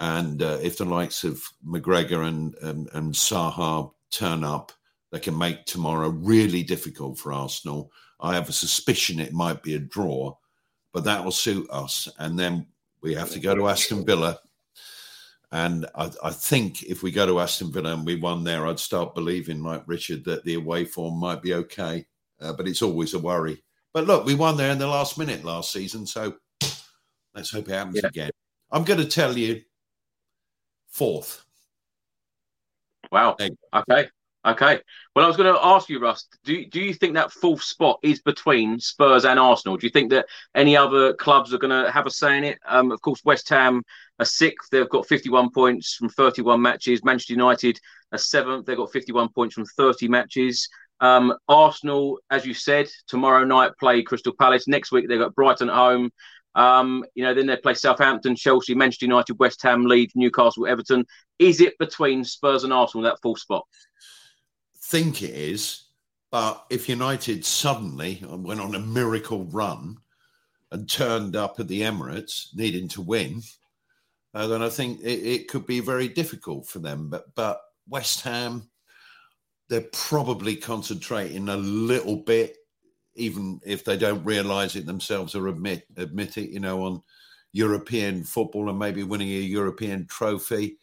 and 0.00 0.42
uh, 0.42 0.58
if 0.60 0.78
the 0.78 0.84
likes 0.84 1.22
of 1.22 1.40
McGregor 1.64 2.26
and, 2.26 2.56
and, 2.62 2.88
and 2.92 3.14
Zaha 3.14 3.92
turn 4.10 4.42
up, 4.42 4.72
they 5.12 5.20
can 5.20 5.38
make 5.38 5.64
tomorrow 5.64 6.08
really 6.08 6.64
difficult 6.64 7.20
for 7.20 7.32
Arsenal. 7.32 7.92
I 8.18 8.34
have 8.34 8.48
a 8.48 8.52
suspicion 8.52 9.20
it 9.20 9.32
might 9.32 9.62
be 9.62 9.76
a 9.76 9.78
draw, 9.78 10.34
but 10.92 11.04
that 11.04 11.24
will 11.24 11.30
suit 11.30 11.68
us. 11.70 12.08
And 12.18 12.36
then 12.36 12.66
we 13.06 13.14
have 13.14 13.30
to 13.30 13.38
go 13.38 13.54
to 13.54 13.68
Aston 13.68 14.04
Villa. 14.04 14.40
And 15.52 15.86
I, 15.94 16.10
I, 16.24 16.30
think 16.30 16.82
if 16.82 17.04
we 17.04 17.12
go 17.12 17.24
to 17.24 17.38
Aston 17.38 17.70
Villa 17.70 17.94
and 17.94 18.04
we 18.04 18.16
won 18.16 18.42
there, 18.42 18.66
I'd 18.66 18.80
start 18.80 19.14
believing, 19.14 19.62
like 19.62 19.84
Richard, 19.86 20.24
that 20.24 20.44
the 20.44 20.54
away 20.54 20.84
form 20.84 21.20
might 21.20 21.40
be 21.40 21.54
okay. 21.54 22.04
Uh, 22.40 22.52
but 22.52 22.66
it's 22.66 22.82
always 22.82 23.14
a 23.14 23.18
worry. 23.20 23.62
But 23.94 24.08
look, 24.08 24.26
we 24.26 24.34
won 24.34 24.56
there 24.56 24.72
in 24.72 24.78
the 24.78 24.88
last 24.88 25.18
minute 25.18 25.44
last 25.44 25.72
season. 25.72 26.04
So 26.04 26.34
let's 27.32 27.52
hope 27.52 27.68
it 27.68 27.74
happens 27.74 28.00
yeah. 28.02 28.08
again. 28.08 28.30
I'm 28.72 28.82
going 28.82 28.98
to 28.98 29.06
tell 29.06 29.38
you 29.38 29.62
fourth. 30.88 31.44
Wow. 33.12 33.36
Okay. 33.72 34.08
Okay. 34.46 34.80
Well, 35.14 35.24
I 35.24 35.28
was 35.28 35.36
going 35.36 35.52
to 35.52 35.60
ask 35.60 35.88
you, 35.88 35.98
Russ. 35.98 36.28
Do 36.44 36.64
do 36.66 36.80
you 36.80 36.94
think 36.94 37.14
that 37.14 37.32
fourth 37.32 37.64
spot 37.64 37.98
is 38.02 38.20
between 38.22 38.78
Spurs 38.78 39.24
and 39.24 39.40
Arsenal? 39.40 39.76
Do 39.76 39.86
you 39.86 39.90
think 39.90 40.10
that 40.10 40.26
any 40.54 40.76
other 40.76 41.14
clubs 41.14 41.52
are 41.52 41.58
going 41.58 41.84
to 41.84 41.90
have 41.90 42.06
a 42.06 42.10
say 42.10 42.38
in 42.38 42.44
it? 42.44 42.58
Um, 42.68 42.92
of 42.92 43.00
course, 43.00 43.20
West 43.24 43.48
Ham 43.48 43.82
are 44.20 44.24
sixth. 44.24 44.70
They've 44.70 44.88
got 44.88 45.08
51 45.08 45.50
points 45.50 45.94
from 45.94 46.10
31 46.10 46.62
matches. 46.62 47.02
Manchester 47.02 47.32
United 47.32 47.80
are 48.12 48.18
seventh. 48.18 48.66
They've 48.66 48.76
got 48.76 48.92
51 48.92 49.30
points 49.30 49.54
from 49.54 49.64
30 49.64 50.06
matches. 50.06 50.68
Um, 51.00 51.34
Arsenal, 51.48 52.20
as 52.30 52.46
you 52.46 52.54
said, 52.54 52.88
tomorrow 53.08 53.44
night 53.44 53.72
play 53.80 54.02
Crystal 54.02 54.32
Palace. 54.38 54.68
Next 54.68 54.92
week 54.92 55.08
they've 55.08 55.18
got 55.18 55.34
Brighton 55.34 55.70
at 55.70 55.74
home. 55.74 56.10
Um, 56.54 57.04
you 57.14 57.22
know, 57.22 57.34
then 57.34 57.46
they 57.46 57.56
play 57.56 57.74
Southampton, 57.74 58.34
Chelsea, 58.34 58.74
Manchester 58.74 59.04
United, 59.04 59.38
West 59.38 59.62
Ham, 59.62 59.84
Leeds, 59.84 60.14
Newcastle, 60.14 60.66
Everton. 60.66 61.04
Is 61.38 61.60
it 61.60 61.76
between 61.78 62.24
Spurs 62.24 62.64
and 62.64 62.72
Arsenal 62.72 63.04
that 63.04 63.20
full 63.20 63.36
spot? 63.36 63.66
Think 64.88 65.22
it 65.22 65.34
is, 65.34 65.86
but 66.30 66.64
if 66.70 66.88
United 66.88 67.44
suddenly 67.44 68.22
went 68.24 68.60
on 68.60 68.76
a 68.76 68.78
miracle 68.78 69.44
run 69.46 69.96
and 70.70 70.88
turned 70.88 71.34
up 71.34 71.58
at 71.58 71.66
the 71.66 71.82
Emirates 71.82 72.54
needing 72.54 72.86
to 72.88 73.02
win, 73.02 73.42
uh, 74.32 74.46
then 74.46 74.62
I 74.62 74.68
think 74.68 75.00
it, 75.00 75.26
it 75.26 75.48
could 75.48 75.66
be 75.66 75.80
very 75.80 76.06
difficult 76.06 76.68
for 76.68 76.78
them. 76.78 77.08
But 77.10 77.34
but 77.34 77.60
West 77.88 78.20
Ham, 78.20 78.70
they're 79.68 79.88
probably 79.92 80.54
concentrating 80.54 81.48
a 81.48 81.56
little 81.56 82.18
bit 82.18 82.56
even 83.16 83.58
if 83.66 83.84
they 83.84 83.96
don't 83.96 84.22
realise 84.24 84.76
it 84.76 84.86
themselves 84.86 85.34
or 85.34 85.48
admit 85.48 85.84
admit 85.96 86.36
it, 86.36 86.50
you 86.50 86.60
know, 86.60 86.84
on 86.84 87.02
European 87.52 88.22
football 88.22 88.70
and 88.70 88.78
maybe 88.78 89.02
winning 89.02 89.30
a 89.30 89.40
European 89.40 90.06
trophy. 90.06 90.78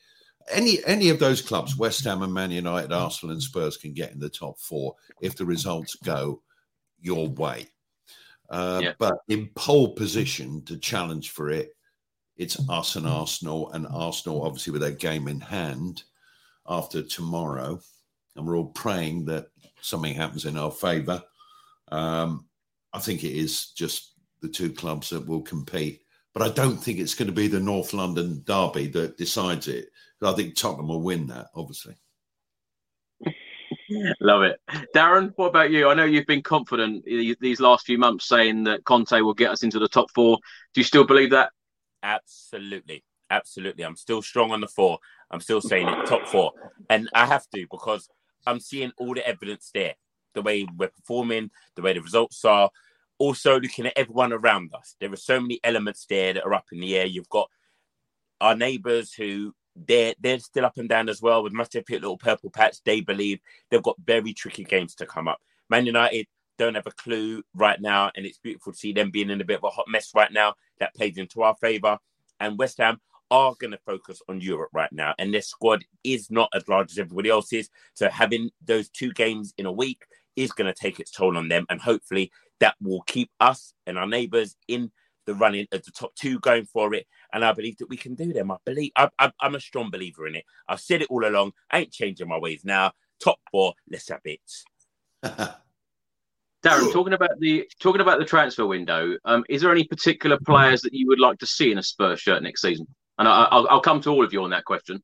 Any 0.51 0.83
any 0.85 1.09
of 1.09 1.19
those 1.19 1.41
clubs, 1.41 1.77
West 1.77 2.03
Ham 2.03 2.21
and 2.21 2.33
Man 2.33 2.51
United, 2.51 2.91
Arsenal 2.91 3.33
and 3.33 3.41
Spurs, 3.41 3.77
can 3.77 3.93
get 3.93 4.11
in 4.11 4.19
the 4.19 4.29
top 4.29 4.59
four 4.59 4.95
if 5.21 5.35
the 5.35 5.45
results 5.45 5.95
go 5.95 6.41
your 6.99 7.29
way. 7.29 7.67
Uh, 8.49 8.81
yeah. 8.83 8.93
But 8.99 9.19
in 9.29 9.49
pole 9.55 9.93
position 9.93 10.63
to 10.65 10.77
challenge 10.77 11.31
for 11.31 11.49
it, 11.49 11.71
it's 12.37 12.59
us 12.69 12.95
and 12.95 13.07
Arsenal, 13.07 13.71
and 13.71 13.87
Arsenal 13.87 14.43
obviously 14.43 14.71
with 14.71 14.81
their 14.81 14.91
game 14.91 15.27
in 15.27 15.39
hand 15.39 16.03
after 16.67 17.01
tomorrow, 17.03 17.79
and 18.35 18.45
we're 18.45 18.57
all 18.57 18.65
praying 18.65 19.25
that 19.25 19.47
something 19.81 20.13
happens 20.13 20.45
in 20.45 20.57
our 20.57 20.71
favour. 20.71 21.23
Um, 21.89 22.47
I 22.91 22.99
think 22.99 23.23
it 23.23 23.35
is 23.35 23.71
just 23.71 24.13
the 24.41 24.49
two 24.49 24.71
clubs 24.71 25.09
that 25.09 25.27
will 25.27 25.41
compete. 25.41 26.01
But 26.33 26.43
I 26.43 26.49
don't 26.49 26.77
think 26.77 26.99
it's 26.99 27.13
going 27.13 27.27
to 27.27 27.33
be 27.33 27.47
the 27.47 27.59
North 27.59 27.93
London 27.93 28.43
derby 28.45 28.87
that 28.87 29.17
decides 29.17 29.67
it. 29.67 29.89
I 30.25 30.33
think 30.33 30.55
Tottenham 30.55 30.87
will 30.87 31.01
win 31.01 31.27
that, 31.27 31.47
obviously. 31.55 31.95
Love 34.21 34.43
it. 34.43 34.59
Darren, 34.95 35.33
what 35.35 35.47
about 35.47 35.71
you? 35.71 35.89
I 35.89 35.93
know 35.93 36.05
you've 36.05 36.25
been 36.25 36.41
confident 36.41 37.05
these 37.05 37.59
last 37.59 37.85
few 37.85 37.97
months 37.97 38.27
saying 38.27 38.63
that 38.65 38.83
Conte 38.85 39.19
will 39.21 39.33
get 39.33 39.51
us 39.51 39.63
into 39.63 39.79
the 39.79 39.87
top 39.87 40.11
four. 40.11 40.37
Do 40.73 40.81
you 40.81 40.85
still 40.85 41.05
believe 41.05 41.31
that? 41.31 41.51
Absolutely. 42.01 43.03
Absolutely. 43.29 43.83
I'm 43.83 43.95
still 43.95 44.21
strong 44.21 44.51
on 44.51 44.61
the 44.61 44.67
four. 44.67 44.99
I'm 45.31 45.41
still 45.41 45.61
saying 45.61 45.87
it 45.87 46.05
top 46.05 46.27
four. 46.27 46.51
And 46.89 47.09
I 47.13 47.25
have 47.25 47.47
to 47.55 47.65
because 47.71 48.07
I'm 48.45 48.59
seeing 48.59 48.91
all 48.97 49.13
the 49.13 49.27
evidence 49.27 49.71
there 49.73 49.95
the 50.33 50.41
way 50.41 50.67
we're 50.77 50.89
performing, 50.89 51.51
the 51.75 51.81
way 51.81 51.93
the 51.93 52.01
results 52.01 52.43
are. 52.45 52.69
Also, 53.19 53.59
looking 53.59 53.85
at 53.85 53.93
everyone 53.95 54.33
around 54.33 54.73
us, 54.73 54.95
there 54.99 55.11
are 55.11 55.17
so 55.17 55.39
many 55.39 55.59
elements 55.63 56.05
there 56.09 56.33
that 56.33 56.43
are 56.43 56.53
up 56.53 56.65
in 56.71 56.79
the 56.79 56.97
air. 56.97 57.05
You've 57.05 57.29
got 57.29 57.49
our 58.41 58.55
neighbours 58.55 59.13
who 59.13 59.53
they're 59.75 60.13
they're 60.19 60.39
still 60.39 60.65
up 60.65 60.77
and 60.77 60.89
down 60.89 61.09
as 61.09 61.21
well 61.21 61.43
with 61.43 61.53
Pit 61.53 61.85
Little 61.89 62.17
Purple 62.17 62.49
Patch. 62.49 62.77
They 62.83 63.01
believe 63.01 63.39
they've 63.69 63.83
got 63.83 63.95
very 64.05 64.33
tricky 64.33 64.63
games 64.63 64.95
to 64.95 65.05
come 65.05 65.27
up. 65.27 65.39
Man 65.69 65.85
United 65.85 66.27
don't 66.57 66.75
have 66.75 66.87
a 66.87 66.91
clue 66.91 67.43
right 67.55 67.81
now, 67.81 68.11
and 68.15 68.25
it's 68.25 68.37
beautiful 68.37 68.73
to 68.73 68.77
see 68.77 68.93
them 68.93 69.11
being 69.11 69.29
in 69.29 69.41
a 69.41 69.45
bit 69.45 69.57
of 69.57 69.63
a 69.63 69.69
hot 69.69 69.87
mess 69.87 70.11
right 70.13 70.31
now. 70.31 70.53
That 70.79 70.93
plays 70.95 71.17
into 71.17 71.41
our 71.41 71.55
favour. 71.55 71.97
And 72.39 72.57
West 72.57 72.77
Ham 72.79 72.99
are 73.31 73.55
going 73.59 73.71
to 73.71 73.79
focus 73.85 74.21
on 74.29 74.41
Europe 74.41 74.69
right 74.73 74.91
now, 74.91 75.15
and 75.17 75.33
their 75.33 75.41
squad 75.41 75.83
is 76.03 76.29
not 76.29 76.49
as 76.53 76.67
large 76.67 76.91
as 76.91 76.99
everybody 76.99 77.29
else's. 77.29 77.69
So 77.93 78.09
having 78.09 78.51
those 78.63 78.89
two 78.89 79.11
games 79.13 79.53
in 79.57 79.65
a 79.65 79.71
week 79.71 80.03
is 80.35 80.51
going 80.51 80.71
to 80.71 80.79
take 80.79 80.99
its 80.99 81.11
toll 81.11 81.37
on 81.37 81.47
them. 81.47 81.65
And 81.69 81.81
hopefully 81.81 82.31
that 82.59 82.75
will 82.81 83.01
keep 83.03 83.29
us 83.39 83.73
and 83.87 83.97
our 83.97 84.07
neighbours 84.07 84.55
in 84.67 84.91
the 85.25 85.35
running 85.35 85.67
at 85.71 85.83
the 85.83 85.91
top 85.91 86.13
two 86.15 86.39
going 86.39 86.65
for 86.65 86.93
it. 86.93 87.07
And 87.33 87.43
I 87.43 87.53
believe 87.53 87.77
that 87.77 87.89
we 87.89 87.97
can 87.97 88.15
do 88.15 88.33
them. 88.33 88.51
I 88.51 88.57
believe 88.65 88.91
I, 88.95 89.09
am 89.41 89.55
a 89.55 89.59
strong 89.59 89.89
believer 89.89 90.27
in 90.27 90.35
it. 90.35 90.45
I've 90.67 90.79
said 90.79 91.01
it 91.01 91.09
all 91.09 91.25
along. 91.25 91.53
I 91.71 91.79
ain't 91.79 91.91
changing 91.91 92.27
my 92.27 92.37
ways 92.37 92.63
now. 92.63 92.91
Top 93.19 93.39
four, 93.51 93.73
let's 93.89 94.09
have 94.09 94.21
it. 94.25 94.41
Darren, 96.63 96.93
talking 96.93 97.13
about 97.13 97.39
the 97.39 97.69
talking 97.81 98.01
about 98.01 98.19
the 98.19 98.25
transfer 98.25 98.65
window, 98.65 99.17
um, 99.25 99.43
is 99.49 99.61
there 99.61 99.71
any 99.71 99.83
particular 99.83 100.37
players 100.45 100.81
that 100.81 100.93
you 100.93 101.07
would 101.07 101.19
like 101.19 101.37
to 101.39 101.45
see 101.45 101.71
in 101.71 101.77
a 101.77 101.83
Spurs 101.83 102.21
shirt 102.21 102.41
next 102.41 102.61
season? 102.61 102.87
And 103.19 103.27
I, 103.27 103.47
will 103.51 103.81
come 103.81 103.99
to 104.01 104.09
all 104.09 104.23
of 104.23 104.31
you 104.31 104.43
on 104.43 104.51
that 104.51 104.63
question. 104.63 105.03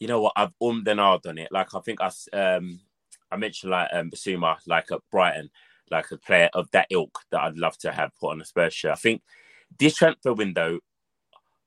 You 0.00 0.08
know 0.08 0.22
what? 0.22 0.32
I've 0.34 0.52
ummed 0.62 0.88
and 0.88 0.98
ahed 0.98 1.26
on 1.26 1.38
it. 1.38 1.48
Like 1.52 1.74
I 1.74 1.80
think 1.80 2.00
us, 2.00 2.26
um, 2.32 2.80
I 3.30 3.36
mentioned 3.36 3.70
like 3.70 3.90
um, 3.92 4.10
Bissouma, 4.10 4.56
like 4.66 4.90
at 4.90 5.00
Brighton, 5.10 5.50
like 5.90 6.10
a 6.10 6.18
player 6.18 6.50
of 6.52 6.70
that 6.72 6.86
ilk 6.90 7.18
that 7.30 7.40
I'd 7.40 7.58
love 7.58 7.76
to 7.78 7.92
have 7.92 8.10
put 8.20 8.30
on 8.30 8.40
a 8.40 8.44
Spurs 8.44 8.74
shirt. 8.74 8.92
I 8.92 8.96
think 8.96 9.22
this 9.78 9.96
transfer 9.96 10.32
window, 10.32 10.80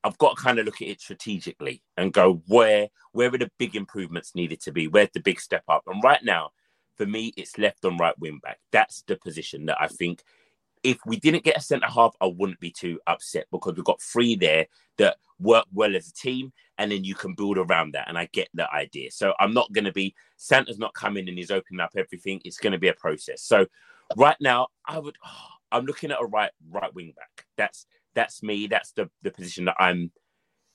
I've 0.03 0.17
got 0.17 0.37
to 0.37 0.43
kind 0.43 0.59
of 0.59 0.65
look 0.65 0.81
at 0.81 0.87
it 0.87 1.01
strategically 1.01 1.83
and 1.97 2.13
go 2.13 2.41
where 2.47 2.89
where 3.13 3.33
are 3.33 3.37
the 3.37 3.51
big 3.59 3.75
improvements 3.75 4.35
needed 4.35 4.61
to 4.61 4.71
be? 4.71 4.87
Where's 4.87 5.09
the 5.13 5.19
big 5.19 5.39
step 5.39 5.63
up? 5.67 5.83
And 5.87 6.01
right 6.03 6.23
now, 6.23 6.51
for 6.95 7.05
me, 7.05 7.33
it's 7.37 7.57
left 7.57 7.85
on 7.85 7.97
right 7.97 8.17
wing 8.19 8.39
back. 8.41 8.59
That's 8.71 9.03
the 9.03 9.17
position 9.17 9.65
that 9.65 9.77
I 9.79 9.87
think 9.87 10.23
if 10.83 10.97
we 11.05 11.17
didn't 11.17 11.43
get 11.43 11.57
a 11.57 11.61
centre 11.61 11.87
half, 11.87 12.15
I 12.21 12.27
wouldn't 12.27 12.59
be 12.59 12.71
too 12.71 12.99
upset 13.07 13.45
because 13.51 13.75
we've 13.75 13.85
got 13.85 14.01
three 14.01 14.35
there 14.35 14.65
that 14.97 15.17
work 15.39 15.65
well 15.73 15.95
as 15.95 16.07
a 16.07 16.13
team, 16.13 16.51
and 16.77 16.91
then 16.91 17.03
you 17.03 17.15
can 17.15 17.33
build 17.33 17.57
around 17.57 17.93
that. 17.93 18.07
And 18.07 18.17
I 18.17 18.29
get 18.31 18.49
the 18.53 18.71
idea. 18.73 19.11
So 19.11 19.33
I'm 19.39 19.53
not 19.53 19.71
going 19.73 19.85
to 19.85 19.91
be 19.91 20.15
Santa's 20.37 20.79
not 20.79 20.93
coming 20.93 21.27
and 21.27 21.37
he's 21.37 21.51
opening 21.51 21.81
up 21.81 21.91
everything. 21.95 22.41
It's 22.45 22.57
going 22.57 22.73
to 22.73 22.79
be 22.79 22.87
a 22.87 22.93
process. 22.93 23.43
So 23.43 23.65
right 24.17 24.37
now, 24.39 24.67
I 24.85 24.99
would. 24.99 25.15
Oh, 25.25 25.47
I'm 25.73 25.85
looking 25.85 26.11
at 26.11 26.21
a 26.21 26.25
right 26.25 26.51
right 26.69 26.93
wing 26.93 27.13
back. 27.15 27.45
That's 27.55 27.85
that's 28.13 28.43
me. 28.43 28.67
That's 28.67 28.91
the 28.91 29.09
the 29.21 29.31
position 29.31 29.65
that 29.65 29.77
I'm 29.79 30.11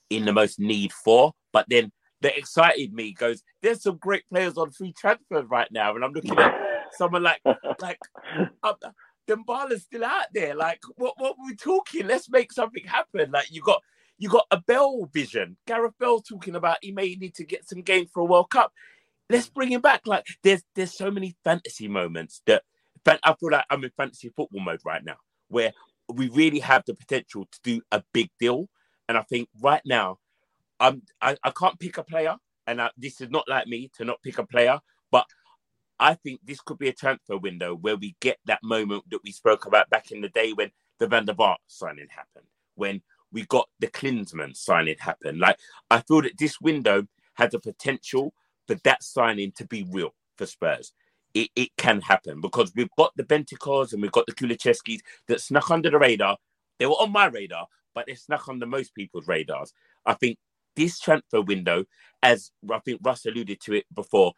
in 0.08 0.24
the 0.24 0.32
most 0.32 0.58
need 0.58 0.90
for. 0.92 1.32
But 1.52 1.66
then 1.68 1.92
the 2.22 2.36
excited 2.36 2.94
me 2.94 3.12
goes. 3.12 3.42
There's 3.60 3.82
some 3.82 3.98
great 3.98 4.26
players 4.30 4.56
on 4.56 4.70
free 4.70 4.94
transfer 4.98 5.42
right 5.42 5.70
now, 5.70 5.94
and 5.94 6.02
I'm 6.02 6.12
looking 6.12 6.38
at 6.38 6.54
someone 6.92 7.22
like 7.22 7.42
like. 7.80 7.98
Um, 8.62 8.74
Dembélé's 9.26 9.82
still 9.82 10.04
out 10.04 10.26
there. 10.32 10.54
Like, 10.54 10.80
what 10.96 11.14
what 11.18 11.32
are 11.32 11.46
we 11.46 11.56
talking? 11.56 12.06
Let's 12.06 12.30
make 12.30 12.52
something 12.52 12.84
happen. 12.84 13.30
Like, 13.32 13.50
you 13.50 13.60
got 13.60 13.82
you 14.18 14.28
got 14.28 14.46
a 14.50 14.60
Bell 14.60 15.08
vision. 15.12 15.56
Gareth 15.66 15.94
Bell 15.98 16.20
talking 16.20 16.54
about 16.54 16.78
he 16.80 16.92
may 16.92 17.14
need 17.16 17.34
to 17.34 17.44
get 17.44 17.68
some 17.68 17.82
games 17.82 18.10
for 18.12 18.20
a 18.20 18.24
World 18.24 18.50
Cup. 18.50 18.72
Let's 19.28 19.48
bring 19.48 19.72
him 19.72 19.80
back. 19.80 20.02
Like, 20.06 20.26
there's 20.42 20.62
there's 20.74 20.96
so 20.96 21.10
many 21.10 21.36
fantasy 21.44 21.88
moments 21.88 22.42
that 22.46 22.62
I 23.06 23.34
feel 23.34 23.50
like 23.50 23.64
I'm 23.70 23.84
in 23.84 23.90
fantasy 23.96 24.30
football 24.30 24.60
mode 24.60 24.80
right 24.84 25.04
now, 25.04 25.16
where 25.48 25.72
we 26.12 26.28
really 26.28 26.60
have 26.60 26.84
the 26.86 26.94
potential 26.94 27.46
to 27.50 27.58
do 27.62 27.80
a 27.92 28.02
big 28.12 28.30
deal. 28.38 28.68
And 29.08 29.16
I 29.18 29.22
think 29.22 29.48
right 29.60 29.82
now, 29.84 30.18
I'm 30.80 31.02
I, 31.20 31.36
I 31.42 31.50
can't 31.50 31.78
pick 31.78 31.98
a 31.98 32.04
player, 32.04 32.36
and 32.66 32.80
uh, 32.80 32.90
this 32.96 33.20
is 33.20 33.30
not 33.30 33.48
like 33.48 33.66
me 33.66 33.90
to 33.96 34.04
not 34.04 34.22
pick 34.22 34.38
a 34.38 34.46
player, 34.46 34.78
but 35.10 35.26
I 35.98 36.14
think 36.14 36.40
this 36.44 36.60
could 36.60 36.78
be 36.78 36.88
a 36.88 36.92
transfer 36.92 37.38
window 37.38 37.74
where 37.74 37.96
we 37.96 38.16
get 38.20 38.38
that 38.46 38.62
moment 38.62 39.04
that 39.10 39.20
we 39.24 39.32
spoke 39.32 39.66
about 39.66 39.88
back 39.90 40.10
in 40.10 40.20
the 40.20 40.28
day 40.28 40.52
when 40.52 40.70
the 40.98 41.06
Van 41.06 41.24
der 41.24 41.32
Vaart 41.32 41.56
signing 41.66 42.08
happened, 42.10 42.46
when 42.74 43.02
we 43.32 43.44
got 43.46 43.68
the 43.80 43.86
Klinsmann 43.88 44.56
signing 44.56 44.96
happen. 44.98 45.38
Like 45.38 45.58
I 45.90 46.00
feel 46.00 46.22
that 46.22 46.38
this 46.38 46.60
window 46.60 47.06
has 47.34 47.52
the 47.52 47.60
potential 47.60 48.34
for 48.66 48.74
that 48.84 49.02
signing 49.02 49.52
to 49.52 49.66
be 49.66 49.86
real 49.90 50.14
for 50.36 50.46
Spurs. 50.46 50.92
It, 51.36 51.50
it 51.54 51.68
can 51.76 52.00
happen 52.00 52.40
because 52.40 52.72
we've 52.74 52.88
got 52.96 53.12
the 53.14 53.22
Bentancurs 53.22 53.92
and 53.92 54.00
we've 54.00 54.10
got 54.10 54.24
the 54.24 54.32
Kulusevskis 54.32 55.00
that 55.28 55.42
snuck 55.42 55.70
under 55.70 55.90
the 55.90 55.98
radar. 55.98 56.38
They 56.78 56.86
were 56.86 56.92
on 56.92 57.12
my 57.12 57.26
radar, 57.26 57.66
but 57.94 58.06
they 58.06 58.14
snuck 58.14 58.48
under 58.48 58.64
most 58.64 58.94
people's 58.94 59.28
radars. 59.28 59.74
I 60.06 60.14
think 60.14 60.38
this 60.76 60.98
transfer 60.98 61.42
window, 61.42 61.84
as 62.22 62.52
I 62.72 62.78
think 62.78 63.00
Russ 63.02 63.26
alluded 63.26 63.60
to 63.60 63.74
it 63.74 63.84
before, 63.94 64.32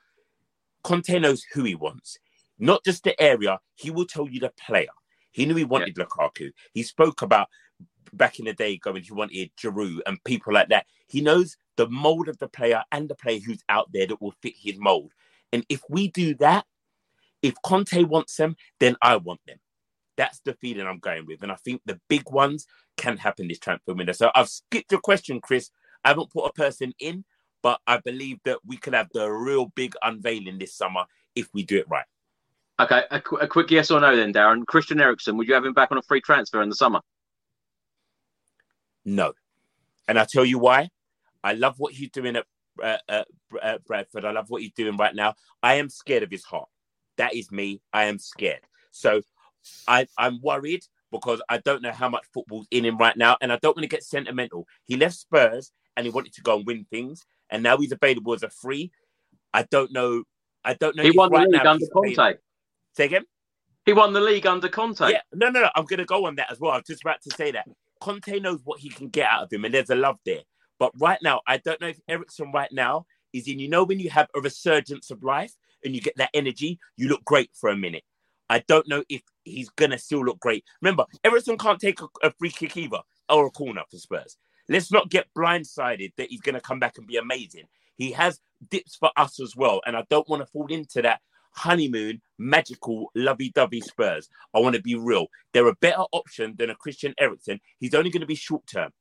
Conte 0.83 1.17
knows 1.21 1.45
who 1.53 1.63
he 1.63 1.77
wants, 1.77 2.19
not 2.59 2.85
just 2.85 3.05
the 3.05 3.21
area. 3.23 3.61
He 3.77 3.91
will 3.91 4.07
tell 4.07 4.29
you 4.29 4.41
the 4.41 4.53
player. 4.67 4.89
He 5.31 5.47
knew 5.47 5.55
he 5.55 5.65
wanted 5.65 5.97
yeah. 5.97 6.05
Lukaku. 6.05 6.51
He 6.73 6.83
spoke 6.83 7.23
about 7.23 7.47
back 8.13 8.41
in 8.41 8.47
the 8.47 8.55
day 8.55 8.77
going 8.77 9.05
he 9.05 9.13
wanted 9.13 9.53
Giroud 9.57 10.01
and 10.05 10.23
people 10.25 10.53
like 10.53 10.71
that. 10.71 10.87
He 11.07 11.21
knows 11.21 11.57
the 11.77 11.89
mold 11.89 12.29
of 12.29 12.39
the 12.39 12.49
player 12.49 12.83
and 12.91 13.09
the 13.09 13.15
player 13.15 13.39
who's 13.39 13.63
out 13.69 13.93
there 13.93 14.09
that 14.09 14.21
will 14.21 14.35
fit 14.43 14.55
his 14.57 14.79
mold. 14.79 15.13
And 15.53 15.65
if 15.69 15.81
we 15.89 16.09
do 16.09 16.35
that, 16.37 16.65
if 17.43 17.55
Conte 17.65 18.03
wants 18.05 18.37
them, 18.37 18.57
then 18.81 18.97
I 19.03 19.17
want 19.17 19.41
them. 19.47 19.59
That's 20.17 20.41
the 20.41 20.55
feeling 20.55 20.87
I'm 20.87 20.99
going 20.99 21.27
with. 21.27 21.43
And 21.43 21.53
I 21.53 21.57
think 21.57 21.81
the 21.85 22.01
big 22.09 22.29
ones 22.31 22.67
can 22.97 23.17
happen 23.17 23.47
this 23.47 23.61
transfer 23.61 23.95
window. 23.95 24.13
So 24.13 24.31
I've 24.35 24.49
skipped 24.49 24.91
your 24.91 25.01
question, 25.01 25.41
Chris. 25.41 25.71
I 26.05 26.09
haven't 26.09 26.33
put 26.33 26.47
a 26.47 26.53
person 26.53 26.93
in, 26.99 27.25
but 27.63 27.81
I 27.87 27.99
believe 27.99 28.39
that 28.45 28.59
we 28.67 28.77
could 28.77 28.95
have 28.95 29.09
the 29.13 29.31
real 29.31 29.67
big 29.77 29.95
unveiling 30.03 30.59
this 30.59 30.75
summer 30.75 31.05
if 31.37 31.49
we 31.55 31.63
do 31.63 31.79
it 31.79 31.89
right. 31.89 32.07
Okay, 32.81 33.03
a, 33.11 33.21
qu- 33.21 33.37
a 33.37 33.47
quick 33.47 33.71
yes 33.71 33.91
or 33.91 34.01
no 34.01 34.15
then, 34.15 34.33
Darren. 34.33 34.65
Christian 34.67 35.01
Eriksen, 35.01 35.37
would 35.37 35.49
you 35.49 35.55
have 35.55 35.65
him 35.65 35.73
back 35.73 35.91
on 35.91 35.99
a 35.99 36.03
free 36.03 36.21
transfer 36.21 36.63
in 36.63 36.69
the 36.69 36.77
summer? 36.77 37.01
No. 39.05 39.33
And 40.07 40.19
I'll 40.19 40.27
tell 40.27 40.45
you 40.45 40.59
why. 40.59 40.89
I 41.43 41.55
love 41.55 41.75
what 41.79 41.93
he's 41.93 42.11
doing 42.11 42.37
at, 42.37 42.47
uh, 43.09 43.23
Brentford. 43.87 44.25
I 44.25 44.31
love 44.31 44.47
what 44.49 44.63
he's 44.63 44.73
doing 44.73 44.97
right 44.97 45.15
now. 45.15 45.35
I 45.63 45.75
am 45.75 45.89
scared 45.89 46.23
of 46.23 46.31
his 46.31 46.45
heart. 46.45 46.69
That 47.19 47.35
is 47.35 47.53
me. 47.53 47.81
I 47.93 48.05
am 48.05 48.19
scared. 48.19 48.61
So 48.91 49.23
I, 49.87 50.07
I'm 50.17 50.41
worried 50.41 50.85
because 51.13 51.43
I 51.49 51.59
don't 51.59 51.83
know 51.83 51.93
how 51.93 52.09
much 52.09 52.25
football's 52.33 52.67
in 52.71 52.85
him 52.85 52.97
right 52.97 53.17
now. 53.17 53.37
And 53.41 53.53
I 53.53 53.59
don't 53.61 53.77
want 53.77 53.85
to 53.85 53.89
get 53.89 54.03
sentimental. 54.03 54.67
He 54.87 54.97
left 54.97 55.17
Spurs 55.17 55.73
and 55.97 56.07
he 56.07 56.11
wanted 56.11 56.33
to 56.35 56.43
go 56.43 56.57
and 56.57 56.67
win 56.67 56.87
things. 56.91 57.25
And 57.51 57.63
now 57.63 57.77
he's 57.77 57.93
available 57.93 58.35
as 58.35 58.43
a 58.43 58.51
free. 58.51 58.91
I 59.53 59.65
don't 59.65 59.93
know. 59.93 60.25
I 60.65 60.75
don't 60.75 60.97
know. 60.97 61.03
He 61.03 61.11
won 61.11 61.31
right 61.31 61.47
the 61.49 61.57
league 61.57 61.67
under 61.67 61.87
Conte. 61.87 62.37
Say 62.97 63.05
again? 63.05 63.25
He 63.87 63.93
won 63.95 64.13
the 64.13 64.21
league 64.21 64.47
under 64.47 64.69
Conte. 64.69 65.11
Yeah, 65.11 65.21
no, 65.33 65.49
no, 65.49 65.63
no. 65.63 65.71
I'm 65.75 65.85
going 65.85 65.99
to 65.99 66.05
go 66.05 66.27
on 66.27 66.37
that 66.37 66.53
as 66.53 66.61
well. 66.61 66.73
I 66.73 66.77
was 66.77 66.85
just 66.87 67.03
about 67.03 67.23
to 67.23 67.31
say 67.35 67.53
that. 67.53 67.67
Conte 68.01 68.39
knows 68.41 68.61
what 68.65 68.81
he 68.81 68.91
can 68.91 69.09
get 69.09 69.31
out 69.31 69.45
of 69.45 69.53
him, 69.53 69.65
and 69.65 69.73
there's 69.73 69.91
a 69.91 69.95
love 69.95 70.19
there. 70.27 70.43
But 70.79 70.93
right 70.99 71.19
now, 71.23 71.41
I 71.47 71.57
don't 71.57 71.81
know 71.81 71.89
if 71.89 71.99
Eriksen 72.07 72.53
right 72.53 72.71
now 72.71 73.07
is 73.33 73.49
in. 73.49 73.59
You 73.59 73.69
know, 73.69 73.85
when 73.85 73.99
you 73.99 74.11
have 74.11 74.29
a 74.37 74.41
resurgence 74.41 75.11
of 75.11 75.23
life 75.23 75.55
and 75.85 75.95
you 75.95 76.01
get 76.01 76.17
that 76.17 76.31
energy, 76.35 76.79
you 76.97 77.09
look 77.09 77.25
great 77.25 77.51
for 77.55 77.71
a 77.71 77.77
minute. 77.77 78.05
I 78.51 78.61
don't 78.67 78.89
know 78.89 79.05
if 79.09 79.23
he's 79.45 79.69
gonna 79.71 79.99
still 79.99 80.25
look 80.25 80.41
great. 80.41 80.65
Remember, 80.81 81.05
Eriksen 81.25 81.59
can't 81.59 81.81
take 81.81 82.01
a, 82.01 82.07
a 82.23 82.33
free 82.39 82.51
kick 82.51 82.77
either 82.77 83.01
or 83.29 83.47
a 83.47 83.51
corner 83.51 83.83
for 83.91 83.99
Spurs. 83.99 84.37
Let's 84.69 84.91
not 84.91 85.11
get 85.11 85.29
blindsided 85.37 86.13
that 86.17 86.29
he's 86.31 86.41
gonna 86.41 86.61
come 86.61 86.81
back 86.81 86.99
and 86.99 87.07
be 87.07 87.17
amazing. 87.17 87.65
He 87.97 88.13
has 88.13 88.41
dips 88.71 88.97
for 88.97 89.11
us 89.17 89.41
as 89.41 89.55
well, 89.57 89.81
and 89.87 89.97
I 89.97 90.05
don't 90.09 90.29
want 90.29 90.43
to 90.43 90.47
fall 90.47 90.67
into 90.67 91.03
that 91.03 91.21
honeymoon, 91.53 92.21
magical, 92.39 93.11
lovey-dovey 93.15 93.81
Spurs. 93.81 94.29
I 94.55 94.61
want 94.61 94.77
to 94.77 94.83
be 94.83 94.95
real. 94.95 95.27
They're 95.53 95.67
a 95.67 95.75
better 95.77 96.05
option 96.13 96.55
than 96.57 96.71
a 96.71 96.77
Christian 96.77 97.15
Eriksen. 97.19 97.61
He's 97.81 97.95
only 97.95 98.11
going 98.11 98.21
to 98.21 98.27
be 98.27 98.37
short 98.37 98.67
term. 98.67 98.93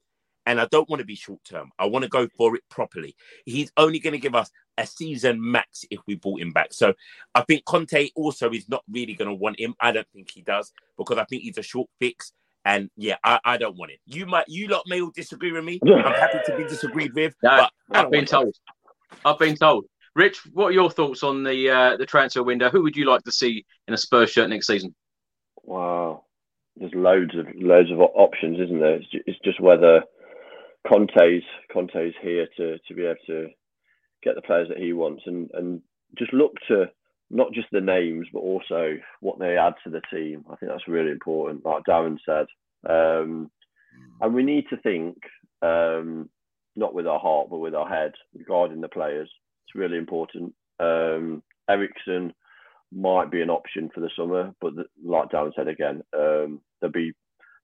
And 0.48 0.62
I 0.62 0.68
don't 0.72 0.90
want 0.90 1.02
to 1.02 1.06
be 1.06 1.16
short 1.16 1.44
term. 1.44 1.72
I 1.78 1.86
want 1.86 2.04
to 2.04 2.10
go 2.10 2.28
for 2.38 2.56
it 2.56 2.64
properly. 2.70 3.16
He's 3.46 3.70
only 3.76 4.00
going 4.00 4.14
to 4.14 4.20
give 4.20 4.34
us 4.34 4.50
a 4.78 4.88
season 4.88 5.40
max 5.40 5.84
if 5.92 6.00
we 6.08 6.16
bought 6.16 6.40
him 6.40 6.52
back. 6.52 6.74
So 6.74 6.94
I 7.36 7.42
think 7.42 7.66
Conte 7.66 8.10
also 8.16 8.50
is 8.52 8.70
not 8.70 8.84
really 8.90 9.14
going 9.14 9.28
to 9.28 9.36
want 9.36 9.60
him. 9.60 9.76
I 9.80 9.92
don't 9.92 10.08
think 10.14 10.32
he 10.32 10.42
does 10.42 10.72
because 10.98 11.18
I 11.18 11.26
think 11.26 11.44
he's 11.44 11.58
a 11.58 11.64
short 11.64 11.90
fix. 12.00 12.32
And 12.64 12.90
yeah, 12.96 13.18
I, 13.24 13.40
I 13.44 13.58
don't 13.58 13.78
want 13.78 13.92
it. 13.92 14.00
You 14.06 14.26
might, 14.26 14.46
you 14.48 14.70
lot 14.70 14.84
may 14.88 15.02
all 15.02 15.12
disagree 15.14 15.52
with 15.52 15.66
me. 15.66 15.80
I'm 15.86 16.14
happy 16.14 16.40
to 16.46 16.58
be 16.58 16.64
disagreed 16.64 17.14
with. 17.14 17.36
No, 17.44 17.68
but 17.90 17.98
I've 17.98 18.12
been 18.12 18.26
told. 18.26 18.48
It. 18.48 18.58
I've 19.26 19.40
been 19.40 19.56
told. 19.56 19.86
Rich, 20.16 20.40
what 20.54 20.68
are 20.68 20.72
your 20.72 20.90
thoughts 20.90 21.24
on 21.24 21.44
the 21.44 21.70
uh, 21.70 21.98
the 21.98 22.06
transfer 22.06 22.42
window? 22.42 22.70
Who 22.70 22.82
would 22.84 22.96
you 22.96 23.06
like 23.06 23.24
to 23.24 23.32
see 23.32 23.66
in 23.88 23.94
a 23.94 23.98
Spurs 23.98 24.32
shirt 24.32 24.50
next 24.50 24.68
season? 24.68 24.96
Wow, 25.64 26.24
there's 26.76 26.94
loads 26.96 27.36
of 27.38 27.46
loads 27.56 27.92
of 27.92 28.00
options, 28.00 28.60
isn't 28.60 28.80
there? 28.80 28.96
It's 28.96 29.10
just, 29.12 29.24
it's 29.28 29.40
just 29.44 29.60
whether 29.60 30.04
Conte's 30.88 31.44
Conte's 31.72 32.14
here 32.22 32.48
to 32.58 32.78
to 32.88 32.94
be 32.94 33.04
able 33.04 33.16
to 33.28 33.48
get 34.24 34.36
the 34.36 34.42
players 34.42 34.68
that 34.70 34.78
he 34.78 34.94
wants, 34.94 35.24
and 35.26 35.50
and 35.54 35.82
just 36.18 36.34
look 36.34 36.54
to 36.68 36.86
not 37.30 37.52
just 37.54 37.68
the 37.72 37.82
names, 37.82 38.28
but 38.32 38.40
also 38.40 38.98
what 39.20 39.40
they 39.40 39.58
add 39.58 39.74
to 39.84 39.90
the 39.90 40.02
team. 40.12 40.46
I 40.50 40.56
think 40.56 40.72
that's 40.72 40.88
really 40.88 41.12
important, 41.12 41.66
like 41.66 41.84
Darren 41.84 42.18
said. 42.26 42.46
Um, 42.90 43.52
and 44.22 44.34
we 44.34 44.44
need 44.44 44.66
to 44.70 44.78
think 44.78 45.18
um, 45.62 46.30
not 46.76 46.94
with 46.94 47.08
our 47.08 47.20
heart, 47.20 47.50
but 47.50 47.58
with 47.58 47.76
our 47.76 47.88
head 47.88 48.14
regarding 48.34 48.82
the 48.82 48.88
players. 48.88 49.30
It's 49.66 49.76
really 49.76 49.98
important. 49.98 50.54
Um, 50.80 51.44
Eriksen 51.70 52.34
might 52.94 53.30
be 53.30 53.42
an 53.42 53.50
option 53.50 53.90
for 53.94 54.00
the 54.00 54.10
summer, 54.18 54.54
but 54.62 54.76
the, 54.76 54.86
like 55.04 55.30
Darren 55.30 55.52
said 55.56 55.68
again, 55.68 56.02
um, 56.14 56.62
there'll 56.80 56.94
be 56.94 57.12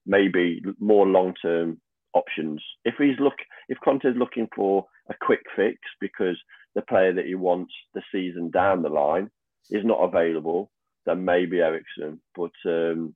maybe 0.06 0.60
more 0.78 1.06
long 1.06 1.32
term 1.40 1.80
options. 2.14 2.62
If 2.84 2.94
he's 2.98 3.18
look, 3.18 3.34
if 3.68 3.78
Conte's 3.84 4.16
looking 4.16 4.48
for 4.54 4.86
a 5.10 5.14
quick 5.20 5.42
fix 5.56 5.78
because 6.00 6.38
the 6.74 6.82
player 6.82 7.12
that 7.12 7.26
he 7.26 7.34
wants 7.34 7.72
the 7.94 8.02
season 8.12 8.50
down 8.50 8.82
the 8.82 8.88
line 8.88 9.30
is 9.70 9.84
not 9.84 10.02
available, 10.02 10.70
then 11.06 11.24
maybe 11.24 11.60
Eriksen. 11.60 12.20
But 12.34 12.52
um, 12.66 13.14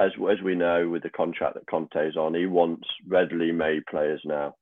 as 0.00 0.10
as 0.30 0.42
we 0.42 0.54
know, 0.54 0.88
with 0.88 1.02
the 1.02 1.10
contract 1.10 1.54
that 1.54 1.66
Conte's 1.66 2.16
on, 2.16 2.34
he 2.34 2.46
wants 2.46 2.88
readily 3.06 3.52
made 3.52 3.86
players 3.86 4.20
now, 4.24 4.54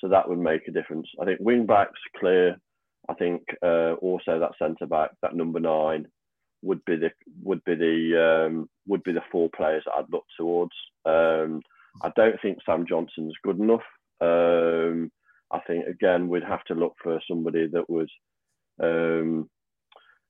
so 0.00 0.08
that 0.08 0.28
would 0.28 0.38
make 0.38 0.66
a 0.68 0.72
difference. 0.72 1.08
I 1.20 1.24
think 1.24 1.40
wing 1.40 1.66
backs 1.66 2.00
clear. 2.18 2.56
I 3.08 3.14
think 3.14 3.42
uh, 3.62 3.94
also 3.94 4.38
that 4.38 4.52
centre 4.58 4.86
back, 4.86 5.10
that 5.22 5.34
number 5.34 5.60
nine, 5.60 6.06
would 6.62 6.84
be 6.84 6.96
the 6.96 7.10
would 7.42 7.62
be 7.64 7.74
the 7.74 8.46
um, 8.46 8.68
would 8.86 9.02
be 9.02 9.12
the 9.12 9.22
four 9.32 9.48
players 9.54 9.82
that 9.86 9.92
I'd 9.98 10.12
look 10.12 10.24
towards. 10.38 10.72
Um, 11.04 11.62
I 12.02 12.10
don't 12.16 12.40
think 12.40 12.58
Sam 12.64 12.86
Johnstone's 12.88 13.34
good 13.42 13.58
enough. 13.58 13.82
Um, 14.20 15.10
I 15.50 15.60
think 15.66 15.86
again 15.86 16.28
we'd 16.28 16.44
have 16.44 16.64
to 16.64 16.74
look 16.74 16.94
for 17.02 17.20
somebody 17.28 17.66
that 17.72 17.88
would 17.88 18.10
um, 18.82 19.48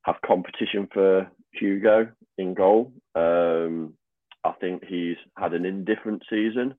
have 0.02 0.16
competition 0.24 0.88
for 0.92 1.30
Hugo 1.52 2.08
in 2.38 2.54
goal. 2.54 2.92
Um, 3.14 3.94
I 4.44 4.52
think 4.60 4.84
he's 4.84 5.16
had 5.36 5.52
an 5.52 5.66
indifferent 5.66 6.22
season 6.30 6.74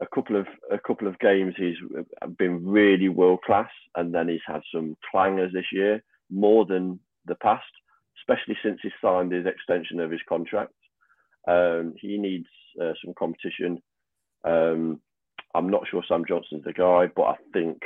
a 0.00 0.06
couple 0.14 0.36
of 0.36 0.46
a 0.70 0.78
couple 0.78 1.06
of 1.06 1.18
games 1.18 1.54
he's 1.56 1.76
been 2.38 2.64
really 2.64 3.08
world 3.08 3.40
class, 3.44 3.70
and 3.96 4.14
then 4.14 4.28
he's 4.28 4.40
had 4.46 4.62
some 4.74 4.96
clangers 5.12 5.52
this 5.52 5.66
year 5.72 6.02
more 6.30 6.64
than 6.64 6.98
the 7.26 7.34
past, 7.36 7.64
especially 8.20 8.56
since 8.62 8.78
he 8.82 8.90
signed 9.02 9.32
his 9.32 9.46
extension 9.46 10.00
of 10.00 10.10
his 10.10 10.20
contract. 10.28 10.72
Um, 11.46 11.94
he 12.00 12.18
needs 12.18 12.46
uh, 12.80 12.92
some 13.04 13.14
competition. 13.18 13.78
Um, 14.44 15.00
I'm 15.54 15.68
not 15.68 15.86
sure 15.90 16.02
Sam 16.06 16.24
Johnstone's 16.26 16.64
the 16.64 16.72
guy, 16.72 17.08
but 17.14 17.22
I 17.22 17.36
think 17.52 17.82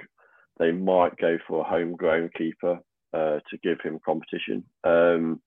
they 0.59 0.70
might 0.70 1.16
go 1.16 1.39
for 1.47 1.60
a 1.60 1.68
homegrown 1.68 2.31
keeper 2.36 2.78
uh, 3.12 3.39
to 3.51 3.59
give 3.62 3.81
him 3.82 4.01
competition. 4.05 4.64
Um, 4.85 5.40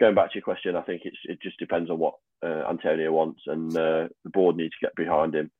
going 0.00 0.14
back 0.14 0.30
to 0.30 0.36
your 0.36 0.42
question, 0.42 0.76
I 0.76 0.82
think 0.82 1.02
it 1.04 1.40
just 1.42 1.58
depends 1.58 1.90
on 1.90 1.98
what 1.98 2.14
uh, 2.42 2.64
Antonio 2.68 3.12
wants, 3.12 3.42
and 3.46 3.70
uh, 3.76 4.08
the 4.24 4.30
board 4.32 4.56
needs 4.56 4.74
to 4.80 4.86
get 4.86 4.96
behind 4.96 5.34
him 5.34 5.50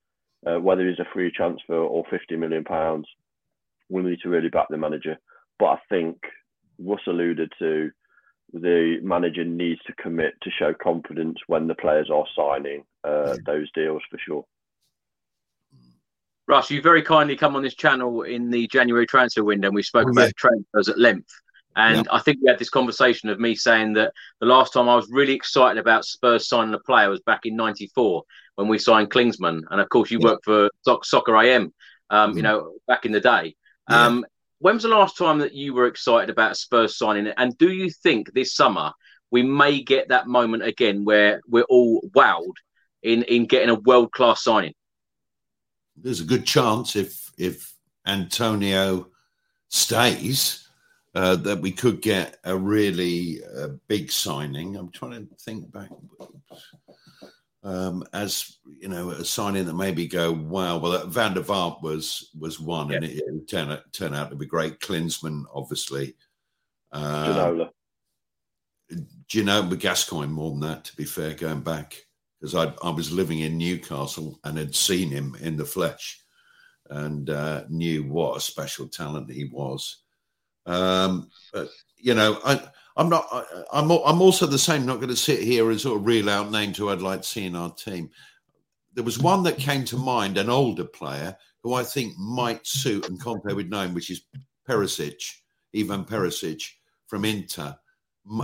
uh, 0.46 0.58
whether 0.58 0.86
he's 0.86 0.98
a 0.98 1.12
free 1.12 1.30
transfer 1.30 1.74
or 1.74 2.04
50 2.10 2.36
million 2.36 2.64
pounds, 2.64 3.06
we 3.88 4.02
need 4.02 4.20
to 4.22 4.28
really 4.28 4.48
back 4.48 4.66
the 4.68 4.76
manager. 4.76 5.16
But 5.58 5.66
I 5.66 5.78
think 5.88 6.18
Russ 6.78 7.00
alluded 7.06 7.52
to 7.58 7.90
the 8.52 8.98
manager 9.02 9.44
needs 9.44 9.80
to 9.86 9.94
commit 9.94 10.34
to 10.42 10.50
show 10.50 10.74
confidence 10.74 11.38
when 11.46 11.66
the 11.66 11.74
players 11.74 12.10
are 12.12 12.26
signing 12.36 12.84
uh, 13.02 13.36
those 13.46 13.70
deals 13.72 14.02
for 14.10 14.18
sure. 14.18 14.44
Russ, 16.46 16.70
you 16.70 16.82
very 16.82 17.02
kindly 17.02 17.36
come 17.36 17.56
on 17.56 17.62
this 17.62 17.74
channel 17.74 18.22
in 18.22 18.50
the 18.50 18.66
January 18.68 19.06
transfer 19.06 19.42
window, 19.42 19.68
and 19.68 19.74
we 19.74 19.82
spoke 19.82 20.08
oh, 20.08 20.10
about 20.10 20.26
yeah. 20.26 20.32
transfers 20.36 20.88
at 20.88 20.98
length. 20.98 21.30
And 21.76 22.06
yeah. 22.06 22.12
I 22.12 22.20
think 22.20 22.38
we 22.40 22.48
had 22.48 22.58
this 22.58 22.70
conversation 22.70 23.28
of 23.30 23.40
me 23.40 23.54
saying 23.54 23.94
that 23.94 24.12
the 24.40 24.46
last 24.46 24.72
time 24.72 24.88
I 24.88 24.94
was 24.94 25.08
really 25.10 25.32
excited 25.32 25.78
about 25.78 26.04
Spurs 26.04 26.48
signing 26.48 26.74
a 26.74 26.78
player 26.78 27.10
was 27.10 27.20
back 27.22 27.46
in 27.46 27.56
'94 27.56 28.22
when 28.56 28.68
we 28.68 28.78
signed 28.78 29.10
Klinsmann. 29.10 29.62
And 29.70 29.80
of 29.80 29.88
course, 29.88 30.10
you 30.10 30.18
yeah. 30.20 30.26
worked 30.26 30.44
for 30.44 30.70
Soccer 31.02 31.36
AM, 31.36 31.72
um, 32.10 32.32
mm. 32.32 32.36
you 32.36 32.42
know, 32.42 32.74
back 32.86 33.06
in 33.06 33.12
the 33.12 33.20
day. 33.20 33.56
Um, 33.88 34.24
when 34.60 34.74
was 34.74 34.84
the 34.84 34.88
last 34.88 35.18
time 35.18 35.38
that 35.40 35.54
you 35.54 35.74
were 35.74 35.86
excited 35.86 36.30
about 36.30 36.56
Spurs 36.56 36.96
signing? 36.96 37.26
And 37.36 37.56
do 37.58 37.70
you 37.70 37.90
think 37.90 38.32
this 38.32 38.54
summer 38.54 38.92
we 39.30 39.42
may 39.42 39.82
get 39.82 40.08
that 40.08 40.26
moment 40.28 40.62
again 40.62 41.04
where 41.04 41.40
we're 41.48 41.64
all 41.64 42.00
wowed 42.14 42.54
in 43.02 43.24
in 43.24 43.46
getting 43.46 43.70
a 43.70 43.74
world 43.74 44.12
class 44.12 44.44
signing? 44.44 44.74
There's 45.96 46.20
a 46.20 46.24
good 46.24 46.46
chance 46.46 46.96
if 46.96 47.32
if 47.38 47.74
Antonio 48.06 49.08
stays 49.68 50.68
uh, 51.14 51.36
that 51.36 51.60
we 51.60 51.70
could 51.70 52.02
get 52.02 52.38
a 52.44 52.56
really 52.56 53.40
uh, 53.56 53.68
big 53.88 54.10
signing. 54.10 54.76
I'm 54.76 54.90
trying 54.90 55.12
to 55.12 55.34
think 55.36 55.72
back 55.72 55.90
um, 57.64 58.04
as 58.12 58.58
you 58.78 58.88
know 58.88 59.10
a 59.10 59.24
signing 59.24 59.64
that 59.64 59.74
maybe 59.74 60.06
go 60.06 60.30
wow. 60.30 60.76
Well, 60.78 61.06
Van 61.06 61.34
der 61.34 61.42
Vaart 61.42 61.82
was 61.82 62.30
was 62.38 62.60
one, 62.60 62.90
yeah. 62.90 62.96
and 62.96 63.04
it, 63.04 63.22
it 63.26 63.48
turned 63.48 63.72
out, 63.72 63.92
turned 63.92 64.14
out 64.14 64.30
to 64.30 64.36
be 64.36 64.46
great. 64.46 64.80
Klinsmann, 64.80 65.44
obviously. 65.52 66.14
Uh, 66.92 67.26
Ginola. 67.26 67.70
Ginola 69.28 69.78
Gascoigne 69.78 70.30
more 70.30 70.50
than 70.50 70.60
that. 70.60 70.84
To 70.84 70.96
be 70.96 71.04
fair, 71.04 71.32
going 71.32 71.62
back 71.62 72.04
because 72.40 72.54
I 72.54 72.72
I 72.82 72.90
was 72.90 73.12
living 73.12 73.40
in 73.40 73.58
Newcastle 73.58 74.38
and 74.44 74.58
had 74.58 74.74
seen 74.74 75.10
him 75.10 75.36
in 75.40 75.56
the 75.56 75.64
flesh, 75.64 76.20
and 76.90 77.30
uh, 77.30 77.64
knew 77.68 78.04
what 78.04 78.36
a 78.36 78.40
special 78.40 78.88
talent 78.88 79.30
he 79.30 79.44
was. 79.44 79.98
Um, 80.66 81.30
but 81.52 81.68
you 81.96 82.14
know, 82.14 82.38
I 82.44 82.60
I'm 82.96 83.08
not. 83.08 83.26
I, 83.32 83.44
am 83.72 83.90
I'm, 83.90 83.98
I'm 84.04 84.22
also 84.22 84.46
the 84.46 84.58
same. 84.58 84.86
Not 84.86 84.96
going 84.96 85.08
to 85.08 85.16
sit 85.16 85.42
here 85.42 85.70
and 85.70 85.80
sort 85.80 85.98
of 85.98 86.06
reel 86.06 86.30
out 86.30 86.50
names 86.50 86.78
who 86.78 86.90
I'd 86.90 87.02
like 87.02 87.22
to 87.22 87.28
see 87.28 87.46
in 87.46 87.56
our 87.56 87.70
team. 87.70 88.10
There 88.94 89.04
was 89.04 89.18
one 89.18 89.42
that 89.44 89.58
came 89.58 89.84
to 89.86 89.96
mind, 89.96 90.38
an 90.38 90.48
older 90.48 90.84
player 90.84 91.36
who 91.62 91.74
I 91.74 91.82
think 91.82 92.16
might 92.16 92.66
suit, 92.66 93.08
and 93.08 93.20
would 93.24 93.70
know 93.70 93.80
him, 93.80 93.94
which 93.94 94.10
is 94.10 94.22
Perisic, 94.68 95.20
Ivan 95.76 96.04
Perisic 96.04 96.62
from 97.06 97.24
Inter. 97.24 97.76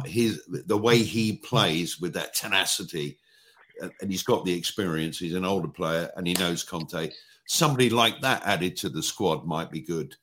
His 0.04 0.42
the 0.48 0.76
way 0.76 0.98
he 0.98 1.36
plays 1.36 2.00
with 2.00 2.12
that 2.14 2.34
tenacity, 2.34 3.18
and 3.80 4.10
he's 4.10 4.22
got 4.22 4.44
the 4.44 4.52
experience. 4.52 5.18
He's 5.18 5.34
an 5.34 5.44
older 5.44 5.68
player, 5.68 6.10
and 6.16 6.26
he 6.26 6.34
knows 6.34 6.62
Conte. 6.62 7.10
Somebody 7.46 7.90
like 7.90 8.20
that 8.20 8.42
added 8.44 8.76
to 8.78 8.88
the 8.88 9.02
squad 9.02 9.46
might 9.46 9.70
be 9.70 9.80
good. 9.80 10.16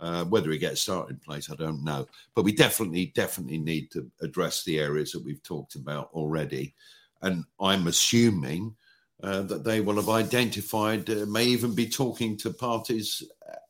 Uh, 0.00 0.24
whether 0.24 0.50
he 0.50 0.58
gets 0.58 0.82
started 0.82 1.14
in 1.14 1.18
place, 1.20 1.50
I 1.50 1.54
don't 1.54 1.84
know. 1.84 2.06
But 2.34 2.44
we 2.44 2.52
definitely, 2.52 3.12
definitely 3.14 3.58
need 3.58 3.90
to 3.92 4.10
address 4.20 4.64
the 4.64 4.78
areas 4.78 5.12
that 5.12 5.24
we've 5.24 5.42
talked 5.42 5.76
about 5.76 6.10
already. 6.12 6.74
And 7.22 7.44
I'm 7.60 7.86
assuming 7.86 8.74
uh, 9.22 9.42
that 9.42 9.64
they 9.64 9.80
will 9.80 9.94
have 9.96 10.10
identified, 10.10 11.08
uh, 11.08 11.24
may 11.26 11.44
even 11.44 11.74
be 11.74 11.88
talking 11.88 12.36
to 12.38 12.52
parties 12.52 13.22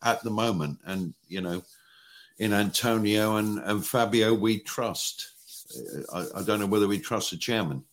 at 0.03 0.23
the 0.25 0.31
moment. 0.31 0.79
And, 0.85 1.15
you 1.29 1.41
know, 1.41 1.63
in 2.39 2.53
Antonio 2.53 3.37
and, 3.37 3.59
and 3.61 3.87
Fabio, 3.87 4.35
we 4.35 4.61
trust. 4.61 5.29
Uh, 6.13 6.25
I, 6.35 6.41
I, 6.41 6.43
don't 6.43 6.59
know 6.59 6.67
whether 6.67 6.89
we 6.89 6.99
trust 6.99 7.31
the 7.31 7.37
chairman. 7.37 7.85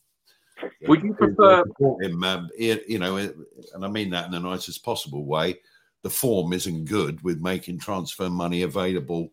Would 0.87 1.03
you 1.03 1.13
prefer 1.13 1.63
him? 2.01 2.23
Um, 2.23 2.49
you 2.57 2.99
know, 2.99 3.17
and 3.17 3.85
I 3.85 3.87
mean 3.87 4.09
that 4.11 4.25
in 4.25 4.31
the 4.31 4.39
nicest 4.39 4.83
possible 4.83 5.25
way 5.25 5.59
the 6.03 6.09
form 6.09 6.53
isn't 6.53 6.85
good 6.85 7.21
with 7.23 7.41
making 7.41 7.79
transfer 7.79 8.29
money 8.29 8.63
available 8.63 9.31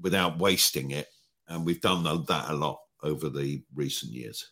without 0.00 0.38
wasting 0.38 0.90
it. 0.90 1.08
And 1.48 1.64
we've 1.64 1.80
done 1.80 2.02
that 2.02 2.50
a 2.50 2.54
lot 2.54 2.80
over 3.02 3.28
the 3.28 3.62
recent 3.74 4.12
years. 4.12 4.50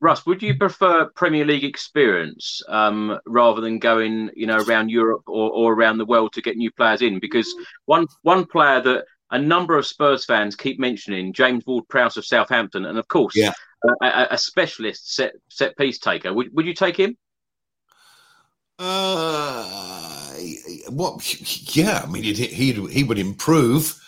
Russ, 0.00 0.26
would 0.26 0.42
you 0.42 0.56
prefer 0.56 1.08
Premier 1.14 1.44
League 1.44 1.64
experience 1.64 2.60
um, 2.68 3.18
rather 3.24 3.60
than 3.60 3.78
going, 3.78 4.30
you 4.34 4.46
know, 4.46 4.58
around 4.58 4.90
Europe 4.90 5.22
or, 5.26 5.50
or 5.50 5.72
around 5.72 5.98
the 5.98 6.04
world 6.04 6.32
to 6.34 6.42
get 6.42 6.56
new 6.56 6.70
players 6.72 7.00
in? 7.00 7.18
Because 7.18 7.54
one 7.86 8.06
one 8.22 8.44
player 8.44 8.82
that 8.82 9.04
a 9.30 9.38
number 9.38 9.78
of 9.78 9.86
Spurs 9.86 10.24
fans 10.24 10.56
keep 10.56 10.78
mentioning, 10.78 11.32
James 11.32 11.64
Ward-Prowse 11.66 12.16
of 12.16 12.26
Southampton, 12.26 12.84
and 12.84 12.98
of 12.98 13.08
course, 13.08 13.34
yeah. 13.34 13.52
A, 14.02 14.28
a, 14.30 14.38
specialist 14.38 15.14
set 15.14 15.32
set 15.48 15.76
piece 15.76 15.98
taker. 15.98 16.32
Would, 16.32 16.54
would 16.54 16.66
you 16.66 16.74
take 16.74 16.96
him? 16.96 17.16
Uh, 18.78 20.34
what? 20.88 21.76
Yeah, 21.76 22.02
I 22.02 22.10
mean, 22.10 22.22
he 22.22 22.32
he 22.32 23.04
would 23.04 23.18
improve 23.18 24.00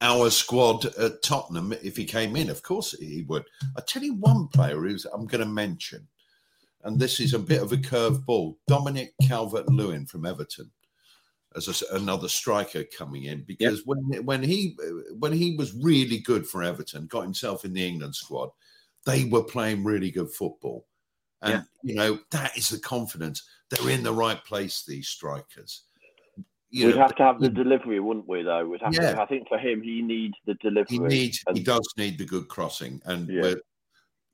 our 0.00 0.30
squad 0.30 0.86
at 0.96 1.22
Tottenham 1.22 1.72
if 1.82 1.96
he 1.96 2.04
came 2.04 2.36
in. 2.36 2.50
Of 2.50 2.62
course, 2.62 2.92
he 2.98 3.24
would. 3.28 3.44
I 3.76 3.80
tell 3.82 4.02
you 4.02 4.14
one 4.14 4.48
player 4.48 4.80
who's 4.80 5.04
I'm 5.04 5.26
going 5.26 5.44
to 5.44 5.50
mention, 5.50 6.06
and 6.84 6.98
this 6.98 7.20
is 7.20 7.34
a 7.34 7.38
bit 7.38 7.62
of 7.62 7.72
a 7.72 7.76
curve 7.76 8.24
ball. 8.24 8.58
Dominic 8.66 9.14
Calvert-Lewin 9.26 10.06
from 10.06 10.26
Everton 10.26 10.70
as 11.56 11.82
a, 11.82 11.96
another 11.96 12.28
striker 12.28 12.84
coming 12.96 13.24
in 13.24 13.42
because 13.42 13.78
yep. 13.78 13.86
when 13.86 14.24
when 14.24 14.42
he 14.42 14.76
when 15.18 15.32
he 15.32 15.56
was 15.56 15.74
really 15.74 16.18
good 16.18 16.46
for 16.46 16.62
Everton, 16.62 17.06
got 17.06 17.22
himself 17.22 17.64
in 17.64 17.72
the 17.72 17.86
England 17.86 18.14
squad, 18.14 18.50
they 19.06 19.24
were 19.24 19.44
playing 19.44 19.84
really 19.84 20.10
good 20.10 20.30
football, 20.30 20.86
and 21.42 21.52
yeah. 21.52 21.62
you 21.82 21.94
know 21.94 22.18
that 22.30 22.56
is 22.56 22.68
the 22.68 22.78
confidence 22.78 23.42
they're 23.70 23.90
in 23.90 24.02
the 24.02 24.12
right 24.12 24.42
place. 24.44 24.84
These 24.86 25.08
strikers. 25.08 25.84
You 26.72 26.86
We'd 26.86 26.96
know, 26.96 27.02
have 27.02 27.16
to 27.16 27.22
have 27.24 27.40
the 27.40 27.48
delivery, 27.48 27.98
wouldn't 27.98 28.28
we? 28.28 28.42
Though 28.42 28.64
we'd 28.68 28.80
have 28.82 28.94
yeah. 28.94 29.14
to. 29.14 29.22
I 29.22 29.26
think 29.26 29.48
for 29.48 29.58
him, 29.58 29.82
he 29.82 30.02
needs 30.02 30.34
the 30.46 30.54
delivery. 30.54 30.86
He 30.88 30.98
needs. 31.00 31.42
And, 31.46 31.56
he 31.56 31.64
does 31.64 31.86
need 31.96 32.16
the 32.16 32.24
good 32.24 32.46
crossing, 32.48 33.02
and 33.06 33.28
yeah. 33.28 33.54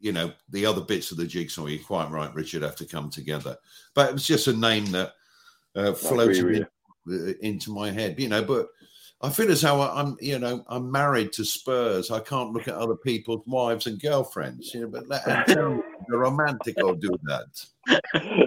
you 0.01 0.13
know 0.13 0.33
the 0.51 0.67
other 0.67 0.83
bits 0.83 1.11
of 1.11 1.17
the 1.17 1.27
jigsaw. 1.27 1.67
You're 1.67 1.83
quite 1.83 2.11
right, 2.11 2.35
Richard. 2.35 2.63
Have 2.63 2.77
to 2.77 2.87
come 2.87 3.09
together. 3.09 3.57
But 3.95 4.11
it 4.11 4.13
was 4.13 4.27
just 4.27 4.49
a 4.49 4.53
name 4.53 4.85
that 4.93 5.13
uh, 5.75 5.95
floated 5.95 6.57
in, 6.57 6.67
uh, 7.11 7.33
into 7.41 7.73
my 7.73 7.91
head. 7.91 8.21
You 8.21 8.29
know, 8.29 8.43
but 8.43 8.69
I 9.23 9.31
feel 9.31 9.51
as 9.51 9.63
though 9.63 9.81
I'm, 9.81 10.17
you 10.21 10.39
know, 10.39 10.65
I'm 10.69 10.91
married 10.91 11.33
to 11.35 11.45
Spurs. 11.45 12.11
I 12.11 12.21
can't 12.21 12.53
look 12.53 12.69
at 12.69 12.75
other 12.75 12.97
people's 12.97 13.47
wives 13.47 13.87
and 13.87 14.01
girlfriends. 14.01 14.75
You 14.75 14.83
know, 14.83 14.89
but 14.89 15.09
let 15.09 15.25
the 15.47 15.83
romantic 16.09 16.77
will 16.77 16.95
do 16.95 17.17
that. 17.25 18.47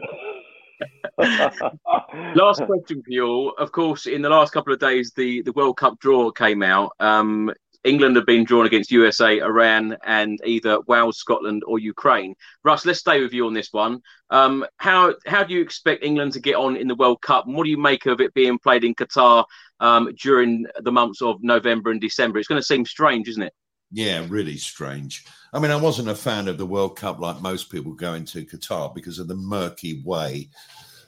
last 2.35 2.63
question 2.65 3.01
for 3.01 3.11
you 3.11 3.25
all. 3.25 3.53
Of 3.57 3.71
course, 3.71 4.05
in 4.05 4.21
the 4.21 4.29
last 4.29 4.53
couple 4.53 4.71
of 4.71 4.79
days, 4.79 5.11
the, 5.15 5.41
the 5.41 5.53
World 5.53 5.77
Cup 5.77 5.99
draw 5.99 6.29
came 6.31 6.61
out. 6.61 6.93
Um, 6.99 7.51
England 7.85 8.17
have 8.17 8.25
been 8.25 8.43
drawn 8.43 8.65
against 8.65 8.91
USA, 8.91 9.39
Iran, 9.39 9.97
and 10.03 10.39
either 10.45 10.81
Wales, 10.81 11.17
Scotland, 11.17 11.63
or 11.65 11.79
Ukraine. 11.79 12.35
Russ, 12.63 12.85
let's 12.85 12.99
stay 12.99 13.21
with 13.21 13.33
you 13.33 13.47
on 13.47 13.53
this 13.53 13.71
one. 13.71 14.01
Um, 14.29 14.65
how 14.77 15.15
how 15.25 15.43
do 15.43 15.53
you 15.53 15.61
expect 15.61 16.03
England 16.03 16.33
to 16.33 16.41
get 16.41 16.55
on 16.55 16.75
in 16.75 16.87
the 16.87 16.95
World 16.95 17.21
Cup? 17.21 17.47
And 17.47 17.55
what 17.55 17.63
do 17.63 17.69
you 17.69 17.77
make 17.77 18.05
of 18.05 18.19
it 18.19 18.33
being 18.33 18.59
played 18.59 18.83
in 18.83 18.95
Qatar 18.95 19.45
um, 19.79 20.13
during 20.21 20.65
the 20.81 20.91
months 20.91 21.21
of 21.21 21.41
November 21.41 21.91
and 21.91 22.01
December? 22.01 22.39
It's 22.39 22.47
going 22.47 22.61
to 22.61 22.65
seem 22.65 22.85
strange, 22.85 23.27
isn't 23.27 23.43
it? 23.43 23.53
Yeah, 23.91 24.25
really 24.29 24.57
strange. 24.57 25.25
I 25.51 25.59
mean, 25.59 25.71
I 25.71 25.75
wasn't 25.75 26.09
a 26.09 26.15
fan 26.15 26.47
of 26.47 26.57
the 26.57 26.65
World 26.65 26.95
Cup 26.95 27.19
like 27.19 27.41
most 27.41 27.71
people 27.71 27.93
going 27.93 28.25
to 28.25 28.45
Qatar 28.45 28.93
because 28.93 29.17
of 29.17 29.27
the 29.27 29.35
murky 29.35 30.03
way 30.03 30.49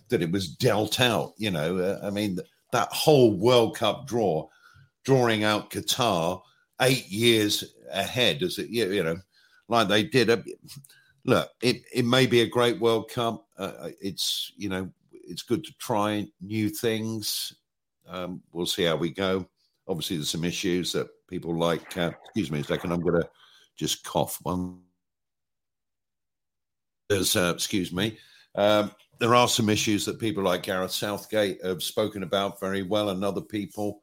that 0.09 0.21
it 0.21 0.31
was 0.31 0.49
dealt 0.49 0.99
out. 0.99 1.33
You 1.37 1.51
know, 1.51 1.77
uh, 1.77 1.99
I 2.03 2.09
mean, 2.09 2.39
that 2.71 2.89
whole 2.91 3.37
World 3.37 3.75
Cup 3.75 4.07
draw, 4.07 4.47
drawing 5.05 5.43
out 5.43 5.69
Qatar 5.69 6.41
eight 6.81 7.07
years 7.07 7.75
ahead, 7.91 8.41
as 8.41 8.57
it, 8.57 8.69
you 8.69 9.03
know, 9.03 9.17
like 9.67 9.87
they 9.87 10.03
did. 10.03 10.29
Uh, 10.29 10.37
look, 11.25 11.49
it, 11.61 11.83
it 11.93 12.05
may 12.05 12.25
be 12.25 12.41
a 12.41 12.49
great 12.49 12.79
World 12.79 13.11
Cup. 13.11 13.45
Uh, 13.59 13.73
uh, 13.79 13.89
it's, 14.01 14.53
you 14.57 14.69
know, 14.69 14.89
it's 15.11 15.43
good 15.43 15.63
to 15.65 15.73
try 15.77 16.27
new 16.41 16.67
things. 16.69 17.53
Um, 18.07 18.41
we'll 18.51 18.65
see 18.65 18.83
how 18.83 18.95
we 18.95 19.09
go. 19.09 19.45
Obviously, 19.87 20.17
there's 20.17 20.29
some 20.29 20.43
issues 20.43 20.91
that 20.93 21.07
people 21.27 21.57
like. 21.57 21.97
Uh, 21.97 22.11
excuse 22.23 22.51
me 22.51 22.59
a 22.59 22.63
second. 22.63 22.91
I'm 22.91 23.01
going 23.01 23.21
to 23.21 23.29
just 23.75 24.03
cough 24.03 24.39
one. 24.43 24.79
There's, 27.09 27.35
uh, 27.35 27.51
excuse 27.53 27.91
me. 27.91 28.17
Um, 28.55 28.91
there 29.19 29.35
are 29.35 29.47
some 29.47 29.69
issues 29.69 30.05
that 30.05 30.19
people 30.19 30.43
like 30.43 30.63
Gareth 30.63 30.91
Southgate 30.91 31.63
have 31.63 31.83
spoken 31.83 32.23
about 32.23 32.59
very 32.59 32.83
well, 32.83 33.09
and 33.09 33.23
other 33.23 33.41
people 33.41 34.01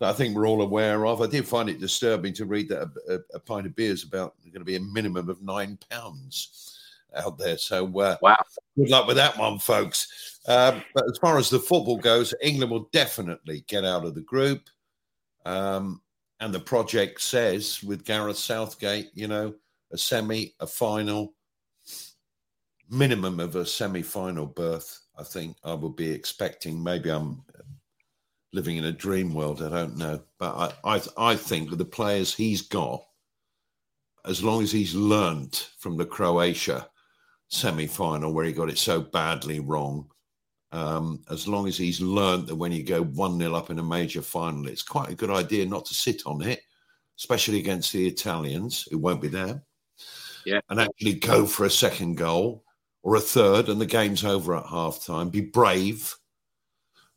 that 0.00 0.08
I 0.08 0.12
think 0.12 0.34
we're 0.34 0.48
all 0.48 0.62
aware 0.62 1.06
of. 1.06 1.20
I 1.20 1.26
did 1.26 1.46
find 1.46 1.68
it 1.68 1.80
disturbing 1.80 2.32
to 2.34 2.46
read 2.46 2.68
that 2.68 2.82
a, 2.82 3.14
a, 3.14 3.18
a 3.34 3.40
pint 3.40 3.66
of 3.66 3.76
beer 3.76 3.92
is 3.92 4.04
about 4.04 4.34
going 4.44 4.60
to 4.60 4.64
be 4.64 4.76
a 4.76 4.80
minimum 4.80 5.28
of 5.28 5.42
nine 5.42 5.78
pounds 5.90 6.73
out 7.16 7.38
there. 7.38 7.58
So, 7.58 7.86
uh, 8.00 8.16
wow, 8.22 8.36
good 8.76 8.90
luck 8.90 9.06
with 9.06 9.16
that 9.16 9.38
one, 9.38 9.58
folks. 9.58 10.40
Um, 10.46 10.82
but 10.94 11.04
as 11.10 11.18
far 11.18 11.38
as 11.38 11.50
the 11.50 11.58
football 11.58 11.96
goes, 11.96 12.34
England 12.42 12.70
will 12.70 12.88
definitely 12.92 13.64
get 13.66 13.84
out 13.84 14.04
of 14.04 14.14
the 14.14 14.20
group. 14.20 14.68
Um, 15.46 16.00
and 16.40 16.52
the 16.52 16.60
project 16.60 17.20
says 17.20 17.82
with 17.82 18.04
Gareth 18.04 18.36
Southgate, 18.36 19.10
you 19.14 19.28
know, 19.28 19.54
a 19.92 19.98
semi, 19.98 20.54
a 20.60 20.66
final, 20.66 21.34
minimum 22.90 23.40
of 23.40 23.56
a 23.56 23.64
semi-final 23.64 24.46
berth. 24.46 25.00
I 25.18 25.22
think 25.22 25.56
I 25.64 25.74
would 25.74 25.96
be 25.96 26.10
expecting. 26.10 26.82
Maybe 26.82 27.10
I'm 27.10 27.42
living 28.52 28.76
in 28.76 28.84
a 28.84 28.92
dream 28.92 29.32
world. 29.32 29.62
I 29.62 29.68
don't 29.68 29.96
know, 29.96 30.22
but 30.38 30.74
I 30.84 30.96
I, 30.96 31.02
I 31.16 31.36
think 31.36 31.70
with 31.70 31.78
the 31.78 31.84
players 31.84 32.34
he's 32.34 32.62
got, 32.62 33.04
as 34.26 34.42
long 34.42 34.62
as 34.62 34.72
he's 34.72 34.94
learnt 34.94 35.70
from 35.78 35.96
the 35.96 36.06
Croatia 36.06 36.88
semi-final 37.54 38.32
where 38.32 38.44
he 38.44 38.52
got 38.52 38.68
it 38.68 38.78
so 38.78 39.00
badly 39.00 39.60
wrong, 39.60 40.10
Um, 40.72 41.22
as 41.30 41.46
long 41.46 41.68
as 41.68 41.76
he's 41.76 42.00
learned 42.00 42.48
that 42.48 42.56
when 42.56 42.72
you 42.72 42.82
go 42.82 43.00
1 43.04 43.38
0 43.38 43.54
up 43.54 43.70
in 43.70 43.78
a 43.78 43.82
major 43.82 44.22
final, 44.22 44.66
it's 44.66 44.82
quite 44.82 45.08
a 45.08 45.14
good 45.14 45.30
idea 45.30 45.64
not 45.64 45.84
to 45.86 45.94
sit 45.94 46.22
on 46.26 46.42
it, 46.42 46.62
especially 47.16 47.60
against 47.60 47.92
the 47.92 48.08
Italians, 48.08 48.88
who 48.90 48.98
won't 48.98 49.22
be 49.22 49.28
there. 49.28 49.62
Yeah. 50.44 50.60
And 50.68 50.80
actually 50.80 51.14
go 51.14 51.46
for 51.46 51.64
a 51.64 51.70
second 51.70 52.16
goal 52.16 52.64
or 53.04 53.14
a 53.14 53.20
third, 53.20 53.68
and 53.68 53.80
the 53.80 53.86
game's 53.86 54.24
over 54.24 54.56
at 54.56 54.66
half 54.66 55.04
time. 55.04 55.30
Be 55.30 55.42
brave. 55.42 56.16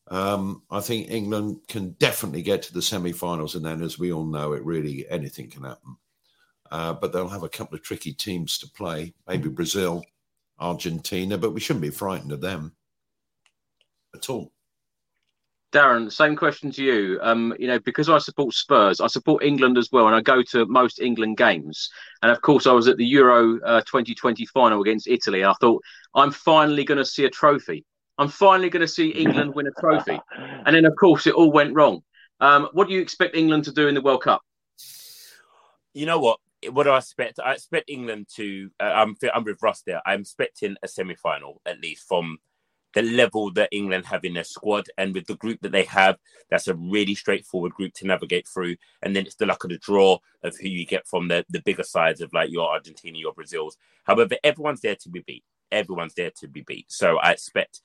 Um, 0.09 0.61
I 0.69 0.79
think 0.79 1.09
England 1.09 1.61
can 1.67 1.91
definitely 1.99 2.43
get 2.43 2.61
to 2.63 2.73
the 2.73 2.81
semi 2.81 3.11
finals, 3.11 3.55
and 3.55 3.65
then, 3.65 3.81
as 3.81 3.97
we 3.97 4.11
all 4.13 4.25
know, 4.25 4.53
it 4.53 4.63
really 4.63 5.09
anything 5.09 5.49
can 5.49 5.63
happen. 5.63 5.97
Uh, 6.71 6.93
but 6.93 7.11
they'll 7.11 7.27
have 7.27 7.43
a 7.43 7.49
couple 7.49 7.75
of 7.75 7.81
tricky 7.83 8.13
teams 8.13 8.59
to 8.59 8.69
play, 8.69 9.13
maybe 9.27 9.49
Brazil, 9.49 10.03
Argentina, 10.59 11.37
but 11.37 11.51
we 11.51 11.59
shouldn't 11.59 11.81
be 11.81 11.89
frightened 11.89 12.31
of 12.31 12.41
them 12.41 12.75
at 14.15 14.29
all. 14.29 14.51
Darren, 15.73 16.09
same 16.11 16.35
question 16.35 16.71
to 16.71 16.83
you. 16.83 17.19
Um, 17.21 17.53
you 17.59 17.67
know, 17.67 17.79
because 17.79 18.09
I 18.09 18.19
support 18.19 18.53
Spurs, 18.53 19.01
I 19.01 19.07
support 19.07 19.43
England 19.43 19.77
as 19.77 19.89
well, 19.91 20.07
and 20.07 20.15
I 20.15 20.21
go 20.21 20.41
to 20.41 20.65
most 20.65 21.01
England 21.01 21.37
games. 21.37 21.89
And 22.21 22.31
of 22.31 22.41
course, 22.41 22.65
I 22.65 22.71
was 22.71 22.87
at 22.87 22.97
the 22.97 23.05
Euro 23.05 23.59
uh, 23.61 23.81
2020 23.81 24.45
final 24.45 24.81
against 24.81 25.07
Italy. 25.07 25.41
and 25.41 25.49
I 25.49 25.53
thought, 25.59 25.83
I'm 26.15 26.31
finally 26.31 26.85
going 26.85 26.99
to 26.99 27.05
see 27.05 27.25
a 27.25 27.29
trophy. 27.29 27.85
I'm 28.17 28.29
finally 28.29 28.69
going 28.69 28.81
to 28.81 28.87
see 28.87 29.09
England 29.09 29.53
win 29.53 29.67
a 29.67 29.71
trophy. 29.79 30.19
And 30.65 30.75
then, 30.75 30.85
of 30.85 30.95
course, 30.95 31.27
it 31.27 31.33
all 31.33 31.51
went 31.51 31.75
wrong. 31.75 32.01
Um, 32.39 32.69
what 32.71 32.87
do 32.87 32.93
you 32.93 33.01
expect 33.01 33.35
England 33.35 33.65
to 33.65 33.73
do 33.73 33.87
in 33.87 33.95
the 33.95 34.01
World 34.01 34.23
Cup? 34.23 34.41
You 35.93 36.05
know 36.05 36.19
what? 36.19 36.39
What 36.71 36.83
do 36.83 36.89
I 36.89 36.97
expect? 36.97 37.39
I 37.39 37.53
expect 37.53 37.89
England 37.89 38.27
to. 38.35 38.69
Uh, 38.79 38.83
I'm, 38.83 39.15
I'm 39.33 39.43
with 39.43 39.61
Russ 39.61 39.83
there. 39.85 40.01
I'm 40.05 40.21
expecting 40.21 40.75
a 40.81 40.87
semi 40.87 41.15
final, 41.15 41.61
at 41.65 41.79
least 41.79 42.07
from 42.07 42.39
the 42.93 43.03
level 43.03 43.51
that 43.53 43.69
England 43.71 44.05
have 44.07 44.25
in 44.25 44.33
their 44.33 44.43
squad 44.43 44.87
and 44.97 45.13
with 45.13 45.27
the 45.27 45.35
group 45.35 45.59
that 45.61 45.71
they 45.71 45.83
have, 45.83 46.17
that's 46.49 46.67
a 46.67 46.73
really 46.73 47.13
straightforward 47.13 47.71
group 47.73 47.93
to 47.93 48.07
navigate 48.07 48.47
through. 48.47 48.75
And 49.03 49.15
then 49.15 49.27
it's 49.27 49.35
the 49.35 49.45
luck 49.45 49.63
of 49.63 49.69
the 49.69 49.77
draw 49.77 50.17
of 50.43 50.57
who 50.57 50.67
you 50.67 50.83
get 50.83 51.05
from 51.07 51.27
the, 51.27 51.45
the 51.49 51.61
bigger 51.61 51.83
sides 51.83 52.21
of 52.21 52.33
like 52.33 52.49
your 52.49 52.67
Argentina, 52.67 53.17
your 53.17 53.33
Brazils. 53.33 53.77
However, 54.05 54.35
everyone's 54.43 54.81
there 54.81 54.95
to 54.95 55.09
be 55.09 55.19
beat. 55.19 55.43
Everyone's 55.71 56.15
there 56.15 56.31
to 56.39 56.47
be 56.47 56.61
beat. 56.61 56.85
So 56.89 57.17
I 57.17 57.33
expect 57.33 57.81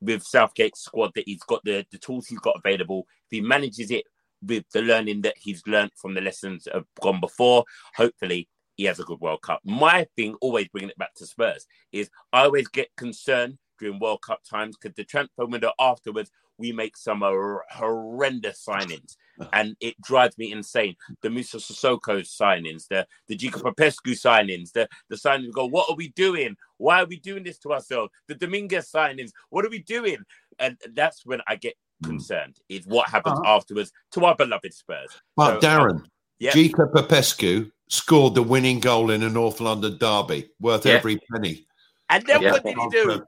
with 0.00 0.22
Southgate's 0.22 0.80
squad 0.80 1.12
that 1.14 1.26
he's 1.26 1.42
got 1.42 1.64
the, 1.64 1.84
the 1.90 1.98
tools 1.98 2.26
he's 2.28 2.38
got 2.38 2.60
available. 2.64 3.06
If 3.26 3.30
he 3.30 3.40
manages 3.40 3.90
it 3.90 4.04
with 4.46 4.64
the 4.72 4.82
learning 4.82 5.22
that 5.22 5.34
he's 5.38 5.62
learned 5.66 5.92
from 5.96 6.14
the 6.14 6.20
lessons 6.20 6.66
of 6.66 6.84
gone 7.00 7.20
before, 7.20 7.64
hopefully 7.94 8.48
he 8.76 8.84
has 8.84 9.00
a 9.00 9.04
good 9.04 9.20
World 9.20 9.42
Cup. 9.42 9.60
My 9.64 10.06
thing, 10.16 10.34
always 10.40 10.68
bringing 10.68 10.90
it 10.90 10.98
back 10.98 11.14
to 11.14 11.26
Spurs, 11.26 11.66
is 11.92 12.10
I 12.32 12.44
always 12.44 12.68
get 12.68 12.88
concerned 12.96 13.58
during 13.78 13.98
World 13.98 14.22
Cup 14.22 14.40
times 14.48 14.76
because 14.76 14.94
the 14.96 15.04
transfer 15.04 15.46
window 15.46 15.72
afterwards, 15.78 16.30
we 16.58 16.72
make 16.72 16.96
some 16.96 17.22
horrendous 17.70 18.64
signings 18.64 19.16
and 19.52 19.74
it 19.80 20.00
drives 20.00 20.38
me 20.38 20.52
insane. 20.52 20.94
The 21.22 21.30
Moussa 21.30 21.56
Sissoko 21.58 22.20
signings, 22.20 22.86
the 22.88 23.06
the 23.26 23.36
Gica 23.36 23.62
Popescu 23.62 24.12
signings, 24.12 24.72
the, 24.72 24.88
the 25.08 25.16
signings 25.16 25.52
go, 25.52 25.66
what 25.66 25.90
are 25.90 25.96
we 25.96 26.08
doing? 26.08 26.56
Why 26.78 27.02
are 27.02 27.06
we 27.06 27.18
doing 27.18 27.42
this 27.42 27.58
to 27.60 27.72
ourselves? 27.72 28.12
The 28.28 28.34
Dominguez 28.34 28.90
signings, 28.90 29.30
what 29.50 29.64
are 29.64 29.70
we 29.70 29.82
doing? 29.82 30.18
And 30.58 30.76
that's 30.94 31.26
when 31.26 31.40
I 31.48 31.56
get. 31.56 31.74
Concerned, 32.02 32.58
is 32.68 32.86
what 32.86 33.08
happens 33.08 33.38
uh-huh. 33.38 33.56
afterwards 33.56 33.92
to 34.12 34.24
our 34.24 34.34
beloved 34.34 34.72
Spurs. 34.72 35.10
But 35.36 35.60
so, 35.60 35.68
Darren, 35.68 35.90
um, 35.90 36.06
yeah. 36.38 36.52
Gica 36.52 36.92
Popescu 36.92 37.70
scored 37.88 38.34
the 38.34 38.42
winning 38.42 38.80
goal 38.80 39.10
in 39.10 39.22
a 39.22 39.28
North 39.28 39.60
London 39.60 39.98
derby, 39.98 40.48
worth 40.60 40.86
yeah. 40.86 40.94
every 40.94 41.18
penny. 41.32 41.66
And 42.08 42.26
then 42.26 42.42
yeah. 42.42 42.52
what 42.52 42.64
did 42.64 42.76
he 42.76 42.88
do? 42.90 43.22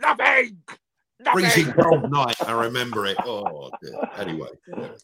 nothing. 0.00 0.58
Freezing 1.32 1.72
cold 1.72 2.10
night. 2.10 2.36
I 2.46 2.52
remember 2.52 3.06
it. 3.06 3.16
Oh, 3.24 3.70
dear. 3.82 3.92
anyway. 4.16 4.48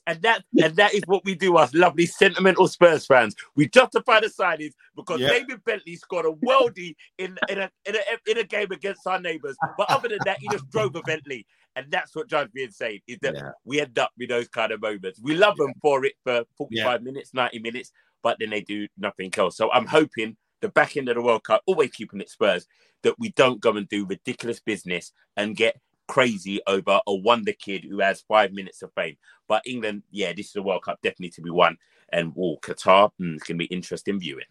And 0.07 0.23
that 0.23 0.45
and 0.63 0.77
that 0.77 0.95
is 0.95 1.03
what 1.07 1.25
we 1.25 1.35
do, 1.35 1.57
us 1.57 1.75
lovely 1.75 2.07
sentimental 2.07 2.69
Spurs 2.69 3.07
fans. 3.07 3.35
We 3.57 3.69
justify 3.69 4.21
the 4.21 4.29
signings 4.29 4.73
because 4.97 5.21
yeah. 5.21 5.29
David 5.29 5.65
Bentley 5.65 5.97
scored 5.97 6.27
a 6.27 6.33
worldie 6.33 6.95
in 7.19 7.39
in 7.49 7.59
a, 7.59 7.71
in 7.87 7.97
a 7.97 8.31
in 8.31 8.39
a 8.39 8.45
game 8.45 8.71
against 8.71 9.07
our 9.07 9.21
neighbours. 9.21 9.57
But 9.77 9.91
other 9.91 10.09
than 10.09 10.19
that, 10.25 10.39
he 10.41 10.49
just 10.49 10.69
drove 10.71 10.95
a 10.97 11.03
Bentley, 11.03 11.47
and 11.77 11.87
that's 11.91 12.15
what 12.15 12.29
drives 12.29 12.53
me 12.55 12.65
insane. 12.65 13.01
Is 13.07 13.19
that 13.23 13.35
yeah. 13.35 13.51
we 13.65 13.81
end 13.81 13.99
up 13.99 14.11
with 14.19 14.29
those 14.29 14.49
kind 14.49 14.73
of 14.73 14.81
moments. 14.81 15.21
We 15.23 15.35
love 15.35 15.57
them 15.57 15.73
for 15.81 16.05
it 16.05 16.15
for 16.25 16.45
forty 16.57 16.83
five 16.83 17.03
minutes, 17.03 17.35
ninety 17.35 17.59
minutes, 17.59 17.93
but 18.23 18.37
then 18.39 18.51
they 18.51 18.61
do 18.63 18.89
nothing 18.99 19.33
else. 19.37 19.57
So 19.57 19.71
I'm 19.73 19.87
hoping 19.87 20.37
the 20.61 20.69
back 20.69 20.97
end 20.97 21.09
of 21.09 21.15
the 21.15 21.23
World 21.23 21.45
Cup, 21.45 21.63
always 21.67 21.91
keeping 21.91 22.21
it 22.21 22.29
Spurs, 22.29 22.67
that 23.03 23.19
we 23.19 23.31
don't 23.31 23.61
go 23.61 23.77
and 23.77 23.89
do 23.89 24.05
ridiculous 24.05 24.61
business 24.61 25.13
and 25.37 25.57
get 25.57 25.81
crazy 26.11 26.61
over 26.67 27.01
a 27.07 27.15
wonder 27.15 27.53
kid 27.53 27.85
who 27.85 28.01
has 28.01 28.21
five 28.23 28.53
minutes 28.53 28.83
of 28.83 28.93
fame. 28.95 29.17
But 29.47 29.63
England, 29.65 30.03
yeah, 30.11 30.33
this 30.33 30.49
is 30.49 30.57
a 30.57 30.63
World 30.63 30.83
Cup 30.83 30.99
definitely 31.03 31.31
to 31.31 31.41
be 31.41 31.51
won. 31.51 31.79
And 32.13 32.33
oh, 32.37 32.57
Qatar, 32.61 33.13
mm, 33.21 33.37
it's 33.37 33.45
going 33.45 33.59
to 33.59 33.67
be 33.67 33.67
interesting 33.67 34.19
viewing. 34.19 34.47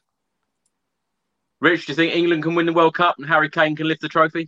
Rich, 1.59 1.85
do 1.85 1.91
you 1.91 1.95
think 1.97 2.15
England 2.15 2.43
can 2.43 2.55
win 2.55 2.65
the 2.65 2.71
World 2.71 2.95
Cup 2.95 3.15
and 3.17 3.27
Harry 3.27 3.49
Kane 3.49 3.75
can 3.75 3.89
lift 3.89 3.99
the 3.99 4.07
trophy? 4.07 4.47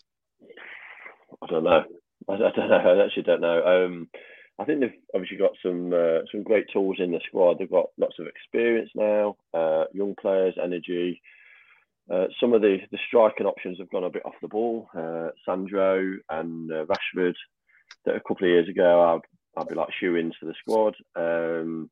I 1.42 1.48
don't 1.48 1.66
know. 1.66 1.84
I, 2.30 2.38
don't 2.38 2.70
know. 2.70 2.76
I 2.78 3.06
actually 3.06 3.24
don't 3.24 3.42
know. 3.42 3.66
Um, 3.66 4.08
I 4.58 4.64
think 4.64 4.80
they've 4.80 4.94
obviously 5.14 5.36
got 5.36 5.52
some 5.62 5.92
uh, 5.92 6.20
some 6.32 6.44
great 6.44 6.68
tools 6.72 6.98
in 7.00 7.12
the 7.12 7.20
squad. 7.28 7.60
They've 7.60 7.70
got 7.70 7.88
lots 7.98 8.16
of 8.20 8.28
experience 8.28 8.90
now, 8.96 9.36
uh, 9.54 9.86
young 9.92 10.16
players, 10.16 10.56
energy. 10.64 11.22
Uh, 12.12 12.26
some 12.40 12.54
of 12.54 12.62
the, 12.62 12.78
the 12.92 12.98
striking 13.08 13.46
options 13.46 13.78
have 13.80 13.90
gone 13.90 14.04
a 14.04 14.10
bit 14.10 14.26
off 14.26 14.34
the 14.42 14.48
ball. 14.48 14.90
Uh, 14.96 15.30
Sancho 15.46 16.18
and 16.30 16.72
uh, 16.72 16.86
Rashford, 16.86 17.36
that 18.06 18.16
a 18.16 18.20
couple 18.20 18.46
of 18.48 18.52
years 18.52 18.68
ago 18.68 19.02
I'd, 19.16 19.62
I'd 19.62 19.68
be 19.68 19.76
like 19.76 19.88
shoe 20.00 20.18
ins 20.18 20.36
for 20.40 20.48
the 20.48 20.56
squad. 20.60 20.96
Um, 21.16 21.90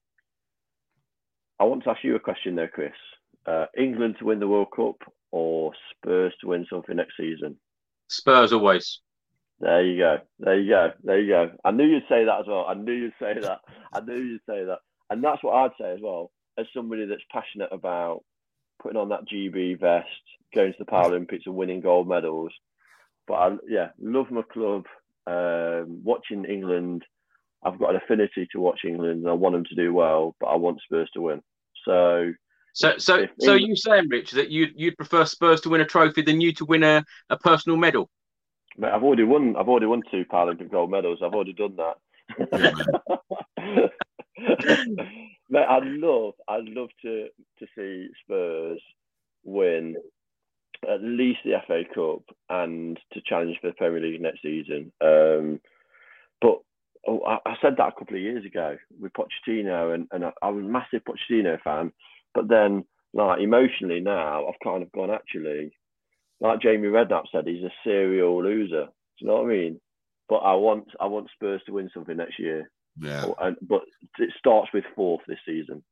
I 1.60 1.64
want 1.64 1.84
to 1.84 1.92
ask 1.92 2.04
you 2.04 2.16
a 2.16 2.20
question 2.20 2.56
there, 2.56 2.68
Chris. 2.68 2.92
Uh, 3.46 3.66
England 3.78 4.16
to 4.20 4.26
win 4.26 4.40
the 4.40 4.48
World 4.48 4.70
Cup 4.76 4.98
or 5.32 5.72
Spurs 5.92 6.34
to 6.42 6.48
win 6.48 6.66
something 6.70 6.96
next 6.96 7.16
season? 7.18 7.58
Spurs 8.10 8.52
always. 8.52 9.00
There 9.60 9.86
you 9.86 9.98
go. 9.98 10.18
There 10.40 10.60
you 10.60 10.70
go. 10.70 10.92
There 11.04 11.20
you 11.20 11.30
go. 11.30 11.52
I 11.64 11.72
knew 11.72 11.86
you'd 11.86 12.04
say 12.10 12.26
that 12.26 12.40
as 12.40 12.48
well. 12.48 12.66
I 12.68 12.74
knew 12.74 12.94
you'd 12.94 13.14
say 13.20 13.36
that. 13.40 13.60
I 13.94 14.00
knew 14.02 14.18
you'd 14.18 14.42
say 14.50 14.64
that. 14.66 14.80
And 15.10 15.24
that's 15.24 15.44
what 15.44 15.56
I'd 15.56 15.72
say 15.80 15.92
as 15.92 16.00
well, 16.02 16.32
as 16.58 16.66
somebody 16.74 17.06
that's 17.06 17.22
passionate 17.32 17.70
about 17.72 18.24
putting 18.82 18.98
on 18.98 19.10
that 19.10 19.28
GB 19.28 19.80
vest, 19.80 20.08
going 20.54 20.74
to 20.74 20.80
the 20.80 20.86
Paralympics 20.86 21.46
and 21.46 21.56
winning 21.56 21.82
gold 21.82 22.08
medals. 22.08 22.52
But 23.28 23.34
I, 23.34 23.58
yeah, 23.68 23.90
love 24.00 24.32
my 24.32 24.42
club. 24.42 24.86
Um, 25.28 26.02
watching 26.04 26.46
England, 26.46 27.04
I've 27.64 27.78
got 27.78 27.92
an 27.92 27.98
affinity 27.98 28.48
to 28.52 28.60
watch 28.60 28.82
England. 28.86 29.22
And 29.22 29.30
I 29.30 29.34
want 29.34 29.54
them 29.54 29.66
to 29.66 29.76
do 29.76 29.94
well, 29.94 30.36
but 30.40 30.48
I 30.48 30.56
want 30.56 30.82
Spurs 30.82 31.10
to 31.14 31.22
win. 31.22 31.42
So, 31.86 32.34
so, 32.74 32.98
so, 32.98 33.28
so 33.40 33.54
you 33.54 33.76
saying, 33.76 34.10
Rich, 34.10 34.32
that 34.32 34.50
you 34.50 34.68
you'd 34.76 34.98
prefer 34.98 35.26
Spurs 35.26 35.62
to 35.62 35.70
win 35.70 35.82
a 35.82 35.86
trophy 35.86 36.22
than 36.22 36.42
you 36.42 36.54
to 36.54 36.66
win 36.66 36.84
a, 36.84 37.04
a 37.30 37.38
personal 37.38 37.78
medal? 37.78 38.10
Mate, 38.78 38.92
I've 38.92 39.04
already 39.04 39.24
won. 39.24 39.56
I've 39.58 39.68
already 39.68 39.88
won 39.88 40.02
two 40.10 40.26
Paralympic 40.26 40.72
gold 40.72 40.92
medals. 40.92 41.20
I've 41.24 41.34
already 41.34 41.54
done 41.54 41.78
that. 41.78 41.98
Mate, 45.50 45.66
I'd 45.68 45.86
love, 45.86 46.34
I'd 46.48 46.66
love 46.66 46.90
to 47.02 47.28
to 47.60 47.66
see 47.76 48.10
Spurs 48.24 48.82
win 49.44 49.96
at 50.88 51.02
least 51.04 51.40
the 51.44 51.54
FA 51.68 51.84
Cup 51.94 52.24
and 52.50 53.00
to 53.14 53.22
challenge 53.26 53.58
for 53.60 53.68
the 53.68 53.74
Premier 53.74 54.00
League 54.00 54.22
next 54.22 54.42
season. 54.42 54.92
Um, 55.02 55.60
but 56.42 56.60
oh, 57.08 57.22
I, 57.26 57.38
I, 57.46 57.56
said 57.62 57.76
that 57.78 57.90
a 57.90 58.00
couple 58.00 58.16
of 58.16 58.22
years 58.22 58.46
ago 58.46 58.78
with 59.00 59.12
Pochettino, 59.14 59.94
and, 59.94 60.08
and 60.12 60.26
I, 60.26 60.32
I, 60.42 60.50
was 60.50 60.64
a 60.64 60.68
massive 60.68 61.02
Pochettino 61.04 61.60
fan. 61.62 61.92
But 62.34 62.48
then, 62.48 62.86
like 63.14 63.42
emotionally 63.42 64.00
now, 64.00 64.48
I've 64.48 64.60
kind 64.64 64.84
of 64.84 64.92
gone 64.92 65.12
actually, 65.12 65.72
like 66.40 66.62
Jamie 66.62 66.88
Redknapp 66.88 67.26
said, 67.32 67.48
he's 67.48 67.64
a 67.64 67.72
serial 67.84 68.42
loser. 68.42 68.86
Do 68.86 68.92
you 69.18 69.28
know 69.28 69.42
what 69.42 69.52
I 69.52 69.54
mean? 69.54 69.82
But 70.30 70.38
I 70.38 70.54
want, 70.54 70.88
I 71.00 71.08
want 71.08 71.30
Spurs 71.34 71.62
to 71.66 71.74
win 71.74 71.90
something 71.94 72.16
next 72.16 72.40
year. 72.40 72.70
Yeah. 73.00 73.28
And, 73.40 73.58
but 73.62 73.82
it 74.18 74.32
starts 74.38 74.70
with 74.74 74.84
fourth 74.96 75.22
this 75.28 75.40
season. 75.46 75.84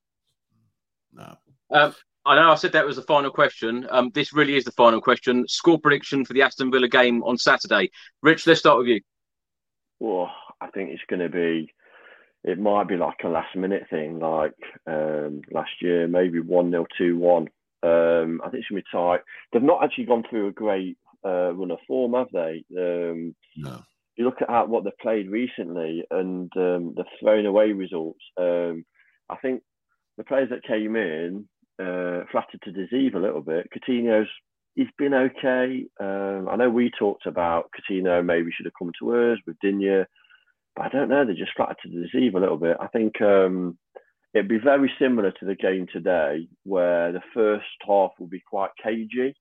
No. 1.14 1.38
Um, 1.72 1.96
I 2.26 2.36
know 2.36 2.52
I 2.52 2.56
said 2.56 2.74
that 2.74 2.86
was 2.86 2.98
the 2.98 3.04
final 3.04 3.32
question. 3.32 3.88
Um, 3.90 4.12
this 4.14 4.34
really 4.34 4.58
is 4.58 4.66
the 4.66 4.72
final 4.72 5.00
question. 5.00 5.48
Score 5.48 5.80
prediction 5.80 6.26
for 6.26 6.34
the 6.34 6.42
Aston 6.42 6.72
Villa 6.72 6.90
game 6.90 7.24
on 7.24 7.38
Saturday. 7.38 7.90
Rich, 8.22 8.46
let's 8.46 8.60
start 8.60 8.78
with 8.78 8.88
you. 8.88 9.02
Well, 10.00 10.30
I 10.60 10.68
think 10.68 10.90
it's 10.90 11.04
going 11.10 11.22
to 11.22 11.30
be. 11.30 11.74
It 12.44 12.60
might 12.60 12.88
be 12.88 12.98
like 12.98 13.18
a 13.24 13.30
last 13.30 13.56
minute 13.56 13.88
thing, 13.90 14.20
like 14.20 14.54
um, 14.86 15.42
last 15.52 15.72
year, 15.82 16.08
maybe 16.08 16.40
1 16.40 16.72
0, 16.72 16.86
2 16.98 17.18
1. 17.18 17.48
Um, 17.84 18.42
I 18.44 18.50
think 18.50 18.62
it's 18.62 18.70
going 18.70 18.82
to 18.82 18.84
be 18.84 18.84
tight. 18.92 19.22
They've 19.52 19.62
not 19.62 19.84
actually 19.84 20.06
gone 20.06 20.24
through 20.30 20.48
a 20.48 20.52
great 20.52 20.98
uh, 21.26 21.54
run 21.54 21.72
of 21.72 21.80
form, 21.88 22.14
have 22.14 22.28
they? 22.32 22.64
Um, 22.78 23.36
no 23.56 23.82
you 24.18 24.26
look 24.26 24.42
at 24.48 24.70
what 24.70 24.84
they've 24.84 24.98
played 25.02 25.30
recently 25.30 26.04
and 26.12 26.52
um, 26.58 26.94
the 26.96 27.06
thrown 27.20 27.46
away 27.46 27.72
results. 27.72 28.20
Um, 28.38 28.84
I 29.30 29.36
think 29.38 29.62
the 30.18 30.24
players 30.24 30.50
that 30.50 30.64
came 30.64 30.96
in 30.96 31.48
uh, 31.80 32.24
flattered 32.32 32.62
to 32.64 32.72
deceive 32.72 33.14
a 33.14 33.20
little 33.20 33.42
bit. 33.42 33.70
Coutinho's 33.72 34.28
he's 34.76 34.88
been 34.98 35.14
okay. 35.14 35.86
Um, 36.00 36.48
I 36.50 36.56
know 36.56 36.70
we 36.70 36.92
talked 36.98 37.26
about 37.26 37.70
Coutinho 37.76 38.24
maybe 38.26 38.52
should 38.52 38.66
have 38.66 38.74
come 38.80 38.92
to 39.00 39.34
us 39.34 39.40
with 39.46 39.58
Digne, 39.62 40.06
but 40.76 40.86
I 40.86 40.90
don't 40.90 41.10
know. 41.10 41.26
They 41.26 41.34
just 41.34 41.56
flattered 41.56 41.78
to 41.84 42.04
deceive 42.04 42.36
a 42.36 42.40
little 42.40 42.58
bit. 42.58 42.78
I 42.80 42.88
think 42.88 43.22
um, 43.22 43.78
it'd 44.34 44.48
be 44.48 44.60
very 44.60 44.92
similar 45.00 45.32
to 45.32 45.46
the 45.46 45.56
game 45.56 45.88
today, 45.92 46.48
where 46.64 47.12
the 47.12 47.22
first 47.34 47.66
half 47.86 48.12
will 48.20 48.28
be 48.28 48.42
quite 48.48 48.72
cagey, 48.82 49.36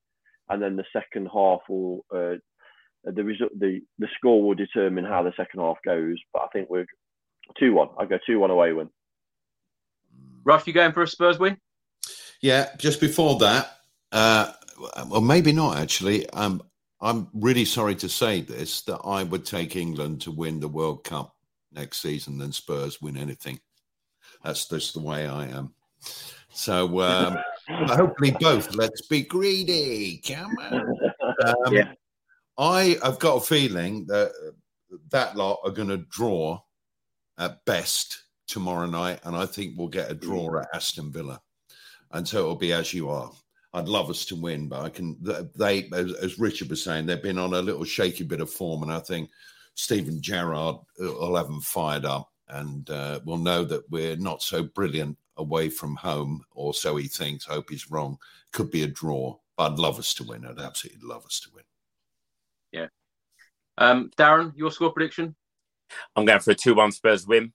and 0.49 0.61
then 0.61 0.77
the 0.77 0.85
second 0.93 1.29
half 1.33 1.61
will 1.69 2.05
uh, 2.15 2.37
the 3.13 3.25
result 3.25 3.59
the 3.59 3.81
the 3.99 4.09
score 4.17 4.43
will 4.43 4.55
determine 4.55 5.05
how 5.05 5.23
the 5.23 5.33
second 5.37 5.61
half 5.61 5.79
goes. 5.85 6.19
But 6.33 6.43
I 6.43 6.47
think 6.53 6.71
we're 6.71 6.87
two 7.59 7.73
one. 7.75 7.89
I 7.99 8.05
go 8.05 8.19
two 8.27 8.39
one 8.41 8.51
away 8.51 8.73
win. 8.73 8.91
Russ, 10.45 10.67
you 10.67 10.73
going 10.73 10.93
for 10.93 11.03
a 11.03 11.09
Spurs 11.09 11.39
win? 11.39 11.57
Yeah, 12.41 12.69
just 12.79 13.01
before 13.01 13.39
that, 13.41 13.79
uh, 14.13 14.53
well, 15.09 15.21
maybe 15.21 15.53
not 15.53 15.79
actually. 15.79 16.29
Um, 16.31 16.63
I'm 17.01 17.29
really 17.35 17.65
sorry 17.65 17.95
to 17.97 18.09
say 18.09 18.41
this 18.41 18.83
that 18.83 19.01
I 19.05 19.23
would 19.23 19.45
take 19.45 19.77
England 19.77 20.23
to 20.23 20.31
win 20.31 20.61
the 20.61 20.69
World 20.69 21.05
Cup 21.05 21.35
next 21.73 22.01
season 22.01 22.39
than 22.39 22.53
Spurs 22.53 23.01
win 23.03 23.17
anything. 23.17 23.61
That's 24.45 24.69
just 24.69 24.95
the 24.95 25.01
way 25.01 25.27
I 25.27 25.47
am. 25.47 25.75
So 26.51 27.01
um, 27.01 27.37
hopefully 27.69 28.35
both. 28.41 28.75
Let's 28.75 29.03
be 29.03 29.23
greedy. 29.23 30.23
Come 30.27 30.57
on. 30.59 30.99
Um, 31.45 31.75
yeah. 31.75 31.93
I 32.59 32.99
have 33.03 33.19
got 33.19 33.37
a 33.37 33.41
feeling 33.41 34.07
that 34.07 34.33
that 35.11 35.37
lot 35.37 35.61
are 35.65 35.71
going 35.71 35.89
to 35.89 35.99
draw 35.99 36.61
at 37.39 37.65
best 37.65 38.23
tomorrow 38.47 38.87
night, 38.87 39.21
and 39.25 39.37
I 39.37 39.47
think 39.47 39.75
we'll 39.77 39.89
get 39.89 40.11
a 40.11 40.15
draw 40.15 40.61
at 40.61 40.69
Aston 40.75 41.13
Villa. 41.13 41.41
And 42.13 42.27
so 42.27 42.39
it'll 42.39 42.57
be 42.57 42.73
as 42.73 42.95
you 42.95 43.11
are. 43.11 43.31
I'd 43.75 43.89
love 43.89 44.09
us 44.09 44.25
to 44.27 44.37
win, 44.37 44.69
but 44.69 44.81
I 44.81 44.89
can. 44.89 45.19
They, 45.55 45.91
as, 45.93 46.39
Richard 46.39 46.71
was 46.71 46.83
saying, 46.83 47.05
they've 47.05 47.23
been 47.23 47.39
on 47.39 47.53
a 47.53 47.61
little 47.61 47.85
shaky 47.85 48.25
bit 48.25 48.41
of 48.41 48.51
form, 48.51 48.83
and 48.83 48.93
I 48.93 49.01
think 49.01 49.29
Steven 49.75 50.23
Gerrard 50.23 50.77
will 50.99 51.37
have 51.37 51.49
them 51.49 51.61
fired 51.61 52.07
up, 52.07 52.33
and 52.49 52.89
uh, 52.89 53.21
we'll 53.25 53.37
know 53.37 53.65
that 53.65 53.91
we're 53.91 54.17
not 54.17 54.43
so 54.43 54.63
brilliant 54.63 55.19
away 55.37 55.69
from 55.69 55.95
home, 55.97 56.43
or 56.53 56.73
so 56.73 56.97
he 56.97 57.07
thinks. 57.07 57.45
Hope 57.45 57.69
he's 57.69 57.91
wrong. 57.91 58.17
Could 58.53 58.71
be 58.71 58.85
a 58.85 58.87
draw, 58.87 59.37
but 59.59 59.73
I'd 59.73 59.79
love 59.79 59.99
us 59.99 60.15
to 60.15 60.25
win. 60.25 60.47
I'd 60.47 60.59
absolutely 60.59 61.07
love 61.07 61.27
us 61.27 61.41
to 61.41 61.51
win. 61.55 61.65
Yeah. 63.79 63.91
Um, 63.91 64.11
Darren, 64.17 64.53
your 64.57 64.71
score 64.71 64.93
prediction? 64.93 65.35
I'm 66.15 66.25
going 66.25 66.41
for 66.41 66.53
a 66.53 66.55
2 66.55 66.75
1 66.75 66.93
Spurs 66.93 67.27
win. 67.27 67.53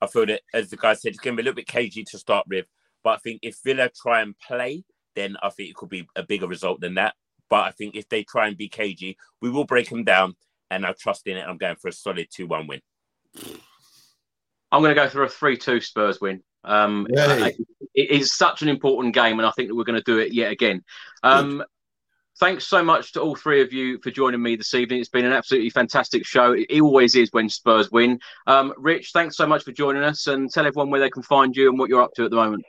I 0.00 0.06
feel 0.06 0.26
that, 0.26 0.42
as 0.54 0.70
the 0.70 0.76
guy 0.76 0.94
said, 0.94 1.10
it's 1.10 1.18
going 1.18 1.36
to 1.36 1.42
be 1.42 1.44
a 1.44 1.44
little 1.44 1.56
bit 1.56 1.66
cagey 1.66 2.04
to 2.04 2.18
start 2.18 2.46
with. 2.48 2.66
But 3.02 3.10
I 3.10 3.16
think 3.18 3.40
if 3.42 3.58
Villa 3.64 3.90
try 3.90 4.22
and 4.22 4.38
play, 4.38 4.84
then 5.14 5.36
I 5.42 5.50
think 5.50 5.70
it 5.70 5.76
could 5.76 5.88
be 5.88 6.06
a 6.16 6.22
bigger 6.22 6.46
result 6.46 6.80
than 6.80 6.94
that. 6.94 7.14
But 7.48 7.64
I 7.64 7.70
think 7.72 7.96
if 7.96 8.08
they 8.08 8.22
try 8.24 8.48
and 8.48 8.56
be 8.56 8.68
cagey, 8.68 9.16
we 9.40 9.50
will 9.50 9.64
break 9.64 9.88
them 9.88 10.04
down. 10.04 10.36
And 10.70 10.86
I 10.86 10.94
trust 10.98 11.26
in 11.26 11.36
it. 11.36 11.46
I'm 11.46 11.58
going 11.58 11.76
for 11.76 11.88
a 11.88 11.92
solid 11.92 12.28
2 12.30 12.46
1 12.46 12.66
win. 12.66 12.80
I'm 14.72 14.82
going 14.82 14.94
to 14.94 15.00
go 15.00 15.08
for 15.08 15.24
a 15.24 15.28
3 15.28 15.56
2 15.56 15.80
Spurs 15.80 16.20
win. 16.20 16.42
Um, 16.62 17.06
it 17.10 18.10
is 18.10 18.36
such 18.36 18.62
an 18.62 18.68
important 18.68 19.14
game, 19.14 19.38
and 19.38 19.46
I 19.46 19.50
think 19.52 19.68
that 19.68 19.74
we're 19.74 19.84
going 19.84 19.98
to 19.98 20.04
do 20.04 20.18
it 20.18 20.32
yet 20.32 20.52
again. 20.52 20.84
Um, 21.22 21.64
thanks 22.40 22.66
so 22.66 22.82
much 22.82 23.12
to 23.12 23.20
all 23.20 23.36
three 23.36 23.60
of 23.62 23.72
you 23.72 23.98
for 23.98 24.10
joining 24.10 24.42
me 24.42 24.56
this 24.56 24.74
evening. 24.74 24.98
It's 24.98 25.10
been 25.10 25.26
an 25.26 25.32
absolutely 25.32 25.70
fantastic 25.70 26.26
show. 26.26 26.52
It 26.52 26.80
always 26.80 27.14
is 27.14 27.28
when 27.32 27.48
Spurs 27.48 27.92
win. 27.92 28.18
Um, 28.46 28.72
Rich, 28.78 29.10
thanks 29.12 29.36
so 29.36 29.46
much 29.46 29.62
for 29.62 29.72
joining 29.72 30.02
us 30.02 30.26
and 30.26 30.50
tell 30.50 30.66
everyone 30.66 30.90
where 30.90 31.00
they 31.00 31.10
can 31.10 31.22
find 31.22 31.54
you 31.54 31.68
and 31.68 31.78
what 31.78 31.90
you're 31.90 32.02
up 32.02 32.14
to 32.14 32.24
at 32.24 32.30
the 32.30 32.36
moment. 32.36 32.64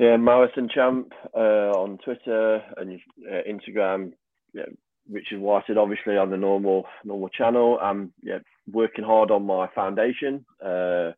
Yeah, 0.00 0.16
Marathon 0.16 0.68
Champ 0.74 1.12
uh, 1.36 1.70
on 1.70 1.98
Twitter 1.98 2.62
and 2.78 2.98
uh, 3.30 3.42
Instagram. 3.48 4.12
Yeah, 4.52 4.64
Richard 5.08 5.38
Whitehead, 5.38 5.76
obviously 5.76 6.16
on 6.16 6.30
the 6.30 6.36
normal 6.36 6.86
normal 7.04 7.28
channel. 7.28 7.78
I'm 7.80 8.12
yeah 8.22 8.38
working 8.72 9.04
hard 9.04 9.30
on 9.30 9.46
my 9.46 9.68
foundation. 9.74 10.44
Uh, 10.64 11.12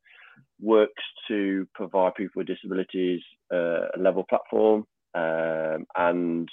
works 0.60 1.02
to 1.28 1.66
provide 1.74 2.14
people 2.16 2.40
with 2.40 2.48
disabilities 2.48 3.22
uh, 3.52 3.88
a 3.96 3.98
level 3.98 4.24
platform 4.28 4.84
um, 5.14 5.86
and 5.96 6.48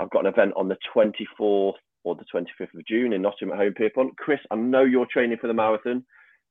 I've 0.00 0.10
got 0.10 0.24
an 0.24 0.32
event 0.32 0.54
on 0.56 0.68
the 0.68 0.78
24th 0.96 1.74
or 2.04 2.14
the 2.14 2.24
25th 2.34 2.74
of 2.74 2.86
June 2.86 3.12
in 3.12 3.20
Nottingham 3.20 3.52
at 3.52 3.58
Holme 3.58 3.74
Pierrepont. 3.74 4.16
Chris, 4.16 4.40
I 4.50 4.56
know 4.56 4.82
you're 4.82 5.06
training 5.12 5.36
for 5.38 5.46
the 5.46 5.54
marathon, 5.54 6.04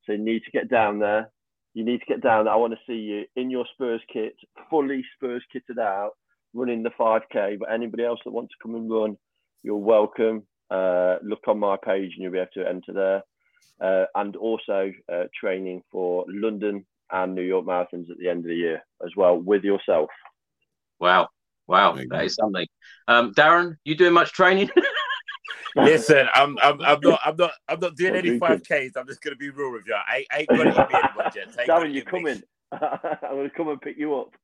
so 0.06 0.12
you 0.12 0.20
need 0.20 0.44
to 0.44 0.52
get 0.52 0.70
down 0.70 1.00
there. 1.00 1.32
You 1.74 1.84
need 1.84 2.00
to 2.00 2.06
get 2.06 2.22
down 2.22 2.46
there. 2.46 2.54
I 2.54 2.58
want 2.58 2.74
to 2.74 2.80
see 2.86 3.00
you 3.00 3.26
in 3.36 3.50
your 3.50 3.66
Spurs 3.74 4.02
kit, 4.12 4.36
fully 4.70 5.04
Spurs 5.16 5.44
kitted 5.54 5.80
out, 5.80 6.12
running 6.54 6.84
the 6.84 6.92
5K. 6.92 7.58
But 7.58 7.72
anybody 7.72 8.06
else 8.06 8.20
that 8.24 8.32
wants 8.32 8.52
to 8.52 8.58
come 8.62 8.76
and 8.76 8.90
run, 8.92 9.18
you're 9.64 9.78
welcome. 9.78 10.44
Uh, 10.70 11.16
look 11.24 11.48
on 11.48 11.58
my 11.58 11.76
page 11.84 12.12
and 12.14 12.22
you'll 12.22 12.32
be 12.32 12.38
able 12.38 12.52
to 12.54 12.68
enter 12.68 12.94
there. 12.94 13.24
Uh, 13.82 14.06
and 14.14 14.36
also 14.36 14.92
uh, 15.12 15.24
training 15.40 15.82
for 15.92 16.24
London 16.28 16.86
and 17.12 17.34
New 17.34 17.42
York 17.42 17.66
marathons 17.66 18.12
at 18.12 18.18
the 18.20 18.30
end 18.30 18.40
of 18.40 18.50
the 18.50 18.56
year 18.56 18.84
as 19.04 19.12
well 19.16 19.38
with 19.40 19.64
yourself. 19.64 20.10
Wow. 21.00 21.30
Wow, 21.70 21.96
that 22.10 22.26
is 22.26 22.34
something. 22.34 22.66
Um, 23.08 23.32
Darren, 23.36 23.78
you 23.84 23.94
doing 23.94 24.14
much 24.14 24.32
training? 24.32 24.72
Listen, 25.76 26.28
I'm, 26.34 26.58
I'm, 26.64 26.82
I'm 26.82 27.00
not, 27.00 27.20
I'm 27.24 27.36
not, 27.36 27.52
I'm 27.68 27.80
not 27.80 27.96
doing 27.96 28.16
any 28.16 28.40
five 28.40 28.64
Ks. 28.64 28.98
I'm 28.98 29.06
just 29.06 29.22
gonna 29.22 29.36
be 29.36 29.52
real 29.52 29.72
with 29.72 29.84
you. 29.86 29.94
I, 29.94 30.26
I 30.32 30.40
ain't 30.40 30.50
gonna 30.50 30.64
be 30.64 30.96
anyone 30.96 31.32
yet. 31.36 31.68
Darren, 31.68 31.94
you're 31.94 32.04
coming. 32.06 32.42
I'm 32.72 32.90
gonna 33.22 33.52
come 33.52 33.68
and 33.68 33.80
pick 33.80 34.00
you 34.00 34.16
up. 34.16 34.36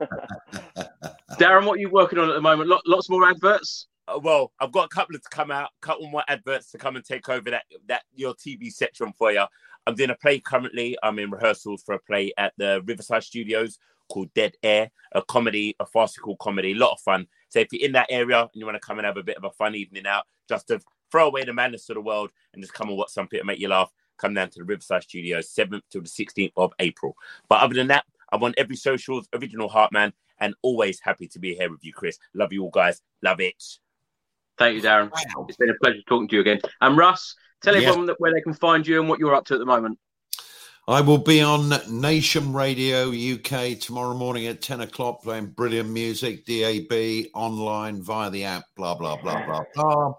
Darren, 1.40 1.66
what 1.66 1.78
are 1.78 1.80
you 1.80 1.90
working 1.90 2.20
on 2.20 2.30
at 2.30 2.34
the 2.34 2.40
moment? 2.40 2.70
Lots 2.86 3.10
more 3.10 3.28
adverts. 3.28 3.88
Uh, 4.06 4.20
well, 4.22 4.52
I've 4.60 4.70
got 4.70 4.84
a 4.84 4.88
couple 4.94 5.18
to 5.18 5.20
come 5.28 5.50
out, 5.50 5.70
a 5.82 5.84
couple 5.84 6.08
more 6.08 6.22
adverts 6.28 6.70
to 6.70 6.78
come 6.78 6.94
and 6.94 7.04
take 7.04 7.28
over 7.28 7.50
that 7.50 7.64
that 7.88 8.02
your 8.14 8.34
TV 8.34 8.70
section 8.72 9.12
for 9.18 9.32
you. 9.32 9.44
I'm 9.88 9.96
doing 9.96 10.10
a 10.10 10.14
play 10.14 10.38
currently. 10.38 10.96
I'm 11.02 11.18
in 11.18 11.32
rehearsals 11.32 11.82
for 11.82 11.96
a 11.96 11.98
play 11.98 12.32
at 12.38 12.52
the 12.58 12.80
Riverside 12.86 13.24
Studios 13.24 13.80
called 14.10 14.32
Dead 14.34 14.54
Air, 14.62 14.90
a 15.12 15.22
comedy, 15.22 15.74
a 15.80 15.86
farcical 15.86 16.36
comedy, 16.36 16.72
a 16.72 16.76
lot 16.76 16.92
of 16.92 17.00
fun. 17.00 17.26
So 17.48 17.60
if 17.60 17.68
you're 17.72 17.86
in 17.86 17.92
that 17.92 18.08
area 18.10 18.40
and 18.40 18.50
you 18.54 18.66
want 18.66 18.76
to 18.76 18.86
come 18.86 18.98
and 18.98 19.06
have 19.06 19.16
a 19.16 19.22
bit 19.22 19.36
of 19.36 19.44
a 19.44 19.50
fun 19.50 19.74
evening 19.74 20.06
out, 20.06 20.24
just 20.48 20.68
to 20.68 20.80
throw 21.10 21.26
away 21.26 21.44
the 21.44 21.52
madness 21.52 21.88
of 21.88 21.94
the 21.94 22.00
world 22.00 22.30
and 22.52 22.62
just 22.62 22.74
come 22.74 22.88
and 22.88 22.98
watch 22.98 23.10
something 23.10 23.38
to 23.38 23.44
make 23.44 23.58
you 23.58 23.68
laugh, 23.68 23.90
come 24.18 24.34
down 24.34 24.50
to 24.50 24.58
the 24.58 24.64
Riverside 24.64 25.02
Studios, 25.02 25.52
7th 25.56 25.82
to 25.90 26.00
the 26.00 26.08
16th 26.08 26.52
of 26.56 26.72
April. 26.78 27.16
But 27.48 27.62
other 27.62 27.74
than 27.74 27.88
that, 27.88 28.04
I'm 28.32 28.42
on 28.42 28.54
every 28.58 28.76
socials, 28.76 29.28
original 29.34 29.68
Heartman, 29.68 30.12
and 30.38 30.54
always 30.62 31.00
happy 31.00 31.26
to 31.28 31.38
be 31.38 31.54
here 31.54 31.70
with 31.70 31.84
you, 31.84 31.92
Chris. 31.92 32.18
Love 32.34 32.52
you 32.52 32.64
all, 32.64 32.70
guys. 32.70 33.00
Love 33.22 33.40
it. 33.40 33.62
Thank 34.58 34.76
you, 34.76 34.82
Darren. 34.82 35.10
Wow. 35.10 35.46
It's 35.48 35.56
been 35.56 35.70
a 35.70 35.74
pleasure 35.82 36.00
talking 36.06 36.28
to 36.28 36.34
you 36.36 36.40
again. 36.42 36.60
And 36.80 36.96
Russ, 36.96 37.34
tell 37.62 37.74
everyone 37.74 38.08
where 38.18 38.32
they 38.32 38.40
can 38.40 38.54
find 38.54 38.86
you 38.86 39.00
and 39.00 39.08
what 39.08 39.18
you're 39.18 39.34
up 39.34 39.46
to 39.46 39.54
at 39.54 39.58
the 39.58 39.66
moment. 39.66 39.98
I 40.90 41.00
will 41.02 41.18
be 41.18 41.40
on 41.40 41.72
Nation 41.88 42.52
Radio 42.52 43.12
UK 43.12 43.78
tomorrow 43.78 44.12
morning 44.12 44.48
at 44.48 44.60
10 44.60 44.80
o'clock 44.80 45.22
playing 45.22 45.50
brilliant 45.50 45.88
music, 45.88 46.44
DAB, 46.46 47.26
online, 47.32 48.02
via 48.02 48.28
the 48.28 48.42
app, 48.42 48.64
blah, 48.74 48.96
blah, 48.96 49.14
blah, 49.22 49.46
blah, 49.46 49.62
blah. 49.72 50.14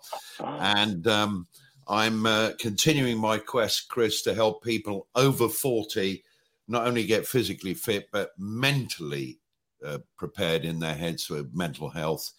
And 0.61 1.05
um, 1.07 1.45
I'm 1.89 2.25
uh, 2.25 2.51
continuing 2.57 3.17
my 3.17 3.37
quest, 3.37 3.89
Chris, 3.89 4.21
to 4.21 4.33
help 4.33 4.63
people 4.63 5.09
over 5.13 5.49
40 5.49 6.23
not 6.69 6.87
only 6.87 7.05
get 7.05 7.27
physically 7.27 7.73
fit, 7.73 8.07
but 8.13 8.31
mentally 8.37 9.39
uh, 9.85 9.97
prepared 10.15 10.63
in 10.63 10.79
their 10.79 10.95
heads 10.95 11.25
for 11.25 11.43
mental 11.51 11.89
health. 11.89 12.31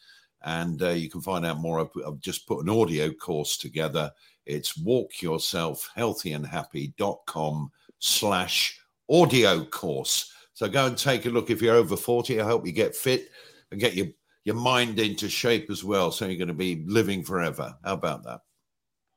And 0.43 0.83
uh, 0.83 0.89
you 0.89 1.11
can 1.11 1.21
find 1.21 1.45
out 1.45 1.61
more. 1.61 1.81
I've, 1.81 1.91
I've 2.07 2.21
just 2.21 2.49
put 2.49 2.65
an 2.65 2.71
audio 2.71 3.13
course 3.13 3.59
together. 3.59 4.11
It's 4.47 4.79
walkyourselfhealthyandhappy.com 4.79 7.71
slash 8.03 8.81
audio 9.09 9.65
course. 9.65 10.33
So 10.55 10.69
go 10.69 10.87
and 10.87 10.99
take 10.99 11.25
a 11.25 11.31
look 11.31 11.51
if 11.51 11.63
you're 11.63 11.77
over 11.77 11.97
40. 11.97 12.41
I 12.41 12.45
hope 12.45 12.67
you 12.67 12.73
get 12.73 12.97
fit 12.97 13.31
and 13.71 13.81
get 13.81 13.95
your, 13.95 14.09
your 14.45 14.57
mind 14.57 14.99
into 14.99 15.29
shape 15.29 15.71
as 15.71 15.85
well. 15.85 16.11
So 16.11 16.27
you're 16.27 16.37
going 16.37 16.49
to 16.49 16.55
be 16.55 16.85
living 16.87 17.23
forever. 17.23 17.75
How 17.85 17.95
about 17.95 18.25
that? 18.25 18.41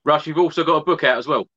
Russ, 0.05 0.27
you've 0.27 0.37
also 0.37 0.63
got 0.63 0.77
a 0.77 0.85
book 0.85 1.03
out 1.03 1.17
as 1.17 1.27
well. 1.27 1.47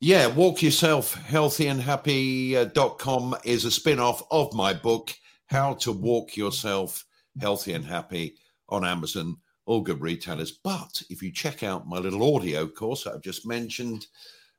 Yeah, 0.00 0.26
Walk 0.26 0.62
Yourself 0.62 1.14
Healthy 1.14 1.68
and 1.68 1.80
Happy.com 1.80 3.34
uh, 3.34 3.38
is 3.44 3.64
a 3.64 3.70
spin 3.70 4.00
off 4.00 4.22
of 4.30 4.52
my 4.52 4.74
book, 4.74 5.14
How 5.46 5.74
to 5.74 5.92
Walk 5.92 6.36
Yourself 6.36 7.06
Healthy 7.40 7.72
and 7.72 7.84
Happy 7.84 8.34
on 8.68 8.84
Amazon, 8.84 9.36
all 9.64 9.80
good 9.80 10.00
retailers. 10.00 10.50
But 10.50 11.02
if 11.08 11.22
you 11.22 11.32
check 11.32 11.62
out 11.62 11.88
my 11.88 11.98
little 11.98 12.36
audio 12.36 12.66
course 12.66 13.06
I've 13.06 13.22
just 13.22 13.46
mentioned, 13.46 14.06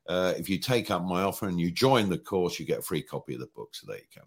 uh, 0.08 0.34
if 0.38 0.50
you 0.50 0.58
take 0.58 0.92
up 0.92 1.04
my 1.04 1.24
offer 1.24 1.48
and 1.48 1.60
you 1.60 1.72
join 1.72 2.10
the 2.10 2.18
course, 2.18 2.60
you 2.60 2.66
get 2.66 2.80
a 2.80 2.84
free 2.84 3.02
copy 3.02 3.34
of 3.34 3.40
the 3.40 3.48
book. 3.56 3.70
So 3.74 3.88
there 3.88 3.98
you 3.98 4.04
go. 4.16 4.22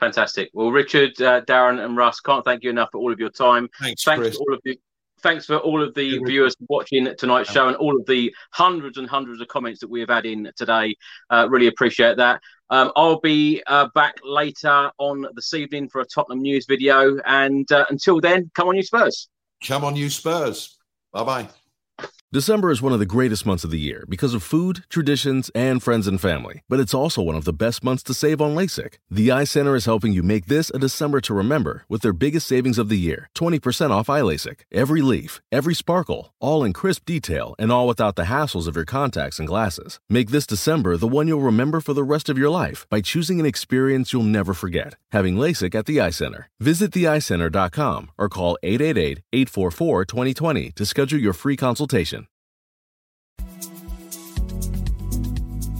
Fantastic. 0.00 0.50
Well, 0.52 0.70
Richard, 0.70 1.20
uh, 1.20 1.40
Darren, 1.42 1.84
and 1.84 1.96
Russ, 1.96 2.20
can't 2.20 2.44
thank 2.44 2.62
you 2.62 2.70
enough 2.70 2.90
for 2.92 2.98
all 2.98 3.12
of 3.12 3.18
your 3.18 3.30
time. 3.30 3.68
Thanks, 3.80 4.04
thanks 4.04 4.20
Chris. 4.20 4.36
for 4.36 4.44
all 4.48 4.54
of 4.54 4.60
you. 4.64 4.76
Thanks 5.20 5.46
for 5.46 5.56
all 5.56 5.82
of 5.82 5.94
the 5.94 6.20
viewers 6.24 6.54
watching 6.68 7.12
tonight's 7.18 7.50
show 7.50 7.66
and 7.66 7.76
all 7.76 7.98
of 7.98 8.06
the 8.06 8.32
hundreds 8.52 8.98
and 8.98 9.08
hundreds 9.08 9.40
of 9.40 9.48
comments 9.48 9.80
that 9.80 9.90
we 9.90 9.98
have 9.98 10.10
had 10.10 10.26
in 10.26 10.48
today. 10.56 10.94
Uh, 11.28 11.48
really 11.50 11.66
appreciate 11.66 12.16
that. 12.18 12.40
Um, 12.70 12.92
I'll 12.94 13.18
be 13.18 13.60
uh, 13.66 13.88
back 13.96 14.14
later 14.22 14.92
on 14.98 15.26
this 15.34 15.54
evening 15.54 15.88
for 15.88 16.00
a 16.00 16.04
Tottenham 16.04 16.40
news 16.40 16.66
video. 16.66 17.18
And 17.26 17.70
uh, 17.72 17.86
until 17.90 18.20
then, 18.20 18.48
come 18.54 18.68
on, 18.68 18.76
you 18.76 18.82
Spurs. 18.84 19.28
Come 19.66 19.84
on, 19.84 19.96
you 19.96 20.08
Spurs. 20.08 20.78
Bye 21.12 21.24
bye. 21.24 21.48
December 22.30 22.70
is 22.70 22.82
one 22.82 22.92
of 22.92 22.98
the 22.98 23.06
greatest 23.06 23.46
months 23.46 23.64
of 23.64 23.70
the 23.70 23.80
year 23.80 24.04
because 24.06 24.34
of 24.34 24.42
food, 24.42 24.84
traditions, 24.90 25.50
and 25.54 25.82
friends 25.82 26.06
and 26.06 26.20
family. 26.20 26.62
But 26.68 26.78
it's 26.78 26.92
also 26.92 27.22
one 27.22 27.36
of 27.36 27.46
the 27.46 27.54
best 27.54 27.82
months 27.82 28.02
to 28.02 28.12
save 28.12 28.42
on 28.42 28.54
LASIK. 28.54 28.98
The 29.10 29.32
Eye 29.32 29.44
Center 29.44 29.74
is 29.74 29.86
helping 29.86 30.12
you 30.12 30.22
make 30.22 30.44
this 30.44 30.68
a 30.68 30.78
December 30.78 31.22
to 31.22 31.32
remember 31.32 31.86
with 31.88 32.02
their 32.02 32.12
biggest 32.12 32.46
savings 32.46 32.76
of 32.76 32.90
the 32.90 32.98
year 32.98 33.30
20% 33.34 33.92
off 33.92 34.10
eye 34.10 34.20
LASIK. 34.20 34.60
Every 34.70 35.00
leaf, 35.00 35.40
every 35.50 35.74
sparkle, 35.74 36.34
all 36.38 36.64
in 36.64 36.74
crisp 36.74 37.06
detail, 37.06 37.54
and 37.58 37.72
all 37.72 37.86
without 37.86 38.16
the 38.16 38.24
hassles 38.24 38.66
of 38.66 38.76
your 38.76 38.84
contacts 38.84 39.38
and 39.38 39.48
glasses. 39.48 39.98
Make 40.10 40.28
this 40.28 40.46
December 40.46 40.98
the 40.98 41.08
one 41.08 41.28
you'll 41.28 41.40
remember 41.40 41.80
for 41.80 41.94
the 41.94 42.04
rest 42.04 42.28
of 42.28 42.36
your 42.36 42.50
life 42.50 42.86
by 42.90 43.00
choosing 43.00 43.40
an 43.40 43.46
experience 43.46 44.12
you'll 44.12 44.22
never 44.22 44.52
forget 44.52 44.96
having 45.12 45.36
LASIK 45.36 45.74
at 45.74 45.86
the 45.86 45.98
Eye 46.00 46.10
Center. 46.10 46.50
Visit 46.60 46.90
theeyecenter.com 46.90 48.10
or 48.18 48.28
call 48.28 48.58
888 48.62 49.22
844 49.32 50.04
2020 50.04 50.70
to 50.72 50.84
schedule 50.84 51.18
your 51.18 51.32
free 51.32 51.56
consultation. 51.56 52.17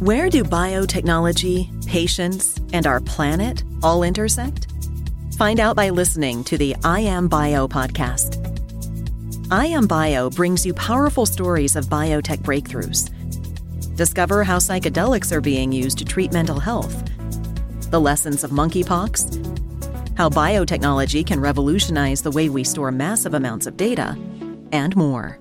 Where 0.01 0.31
do 0.31 0.45
biotechnology, 0.45 1.85
patients, 1.85 2.57
and 2.73 2.87
our 2.87 3.01
planet 3.01 3.65
all 3.83 4.05
intersect? 4.05 4.69
Find 5.37 5.59
out 5.59 5.75
by 5.75 5.91
listening 5.91 6.45
to 6.45 6.57
the 6.57 6.77
I 6.85 7.01
Am 7.01 7.27
Bio 7.27 7.67
podcast. 7.67 8.39
I 9.51 9.67
Am 9.67 9.89
Bio 9.89 10.31
brings 10.31 10.65
you 10.65 10.73
powerful 10.73 11.27
stories 11.27 11.75
of 11.75 11.87
biotech 11.87 12.39
breakthroughs. 12.43 13.11
Discover 13.97 14.45
how 14.45 14.59
psychedelics 14.59 15.33
are 15.33 15.41
being 15.41 15.73
used 15.73 15.99
to 15.99 16.05
treat 16.05 16.33
mental 16.33 16.61
health, 16.61 16.95
the 17.91 18.01
lessons 18.01 18.45
of 18.45 18.53
monkeypox, 18.53 19.35
how 20.17 20.29
biotechnology 20.29 21.27
can 21.27 21.41
revolutionize 21.41 22.23
the 22.23 22.31
way 22.31 22.49
we 22.49 22.63
store 22.63 22.93
massive 22.93 23.35
amounts 23.35 23.67
of 23.67 23.77
data, 23.77 24.17
and 24.71 24.95
more. 24.95 25.41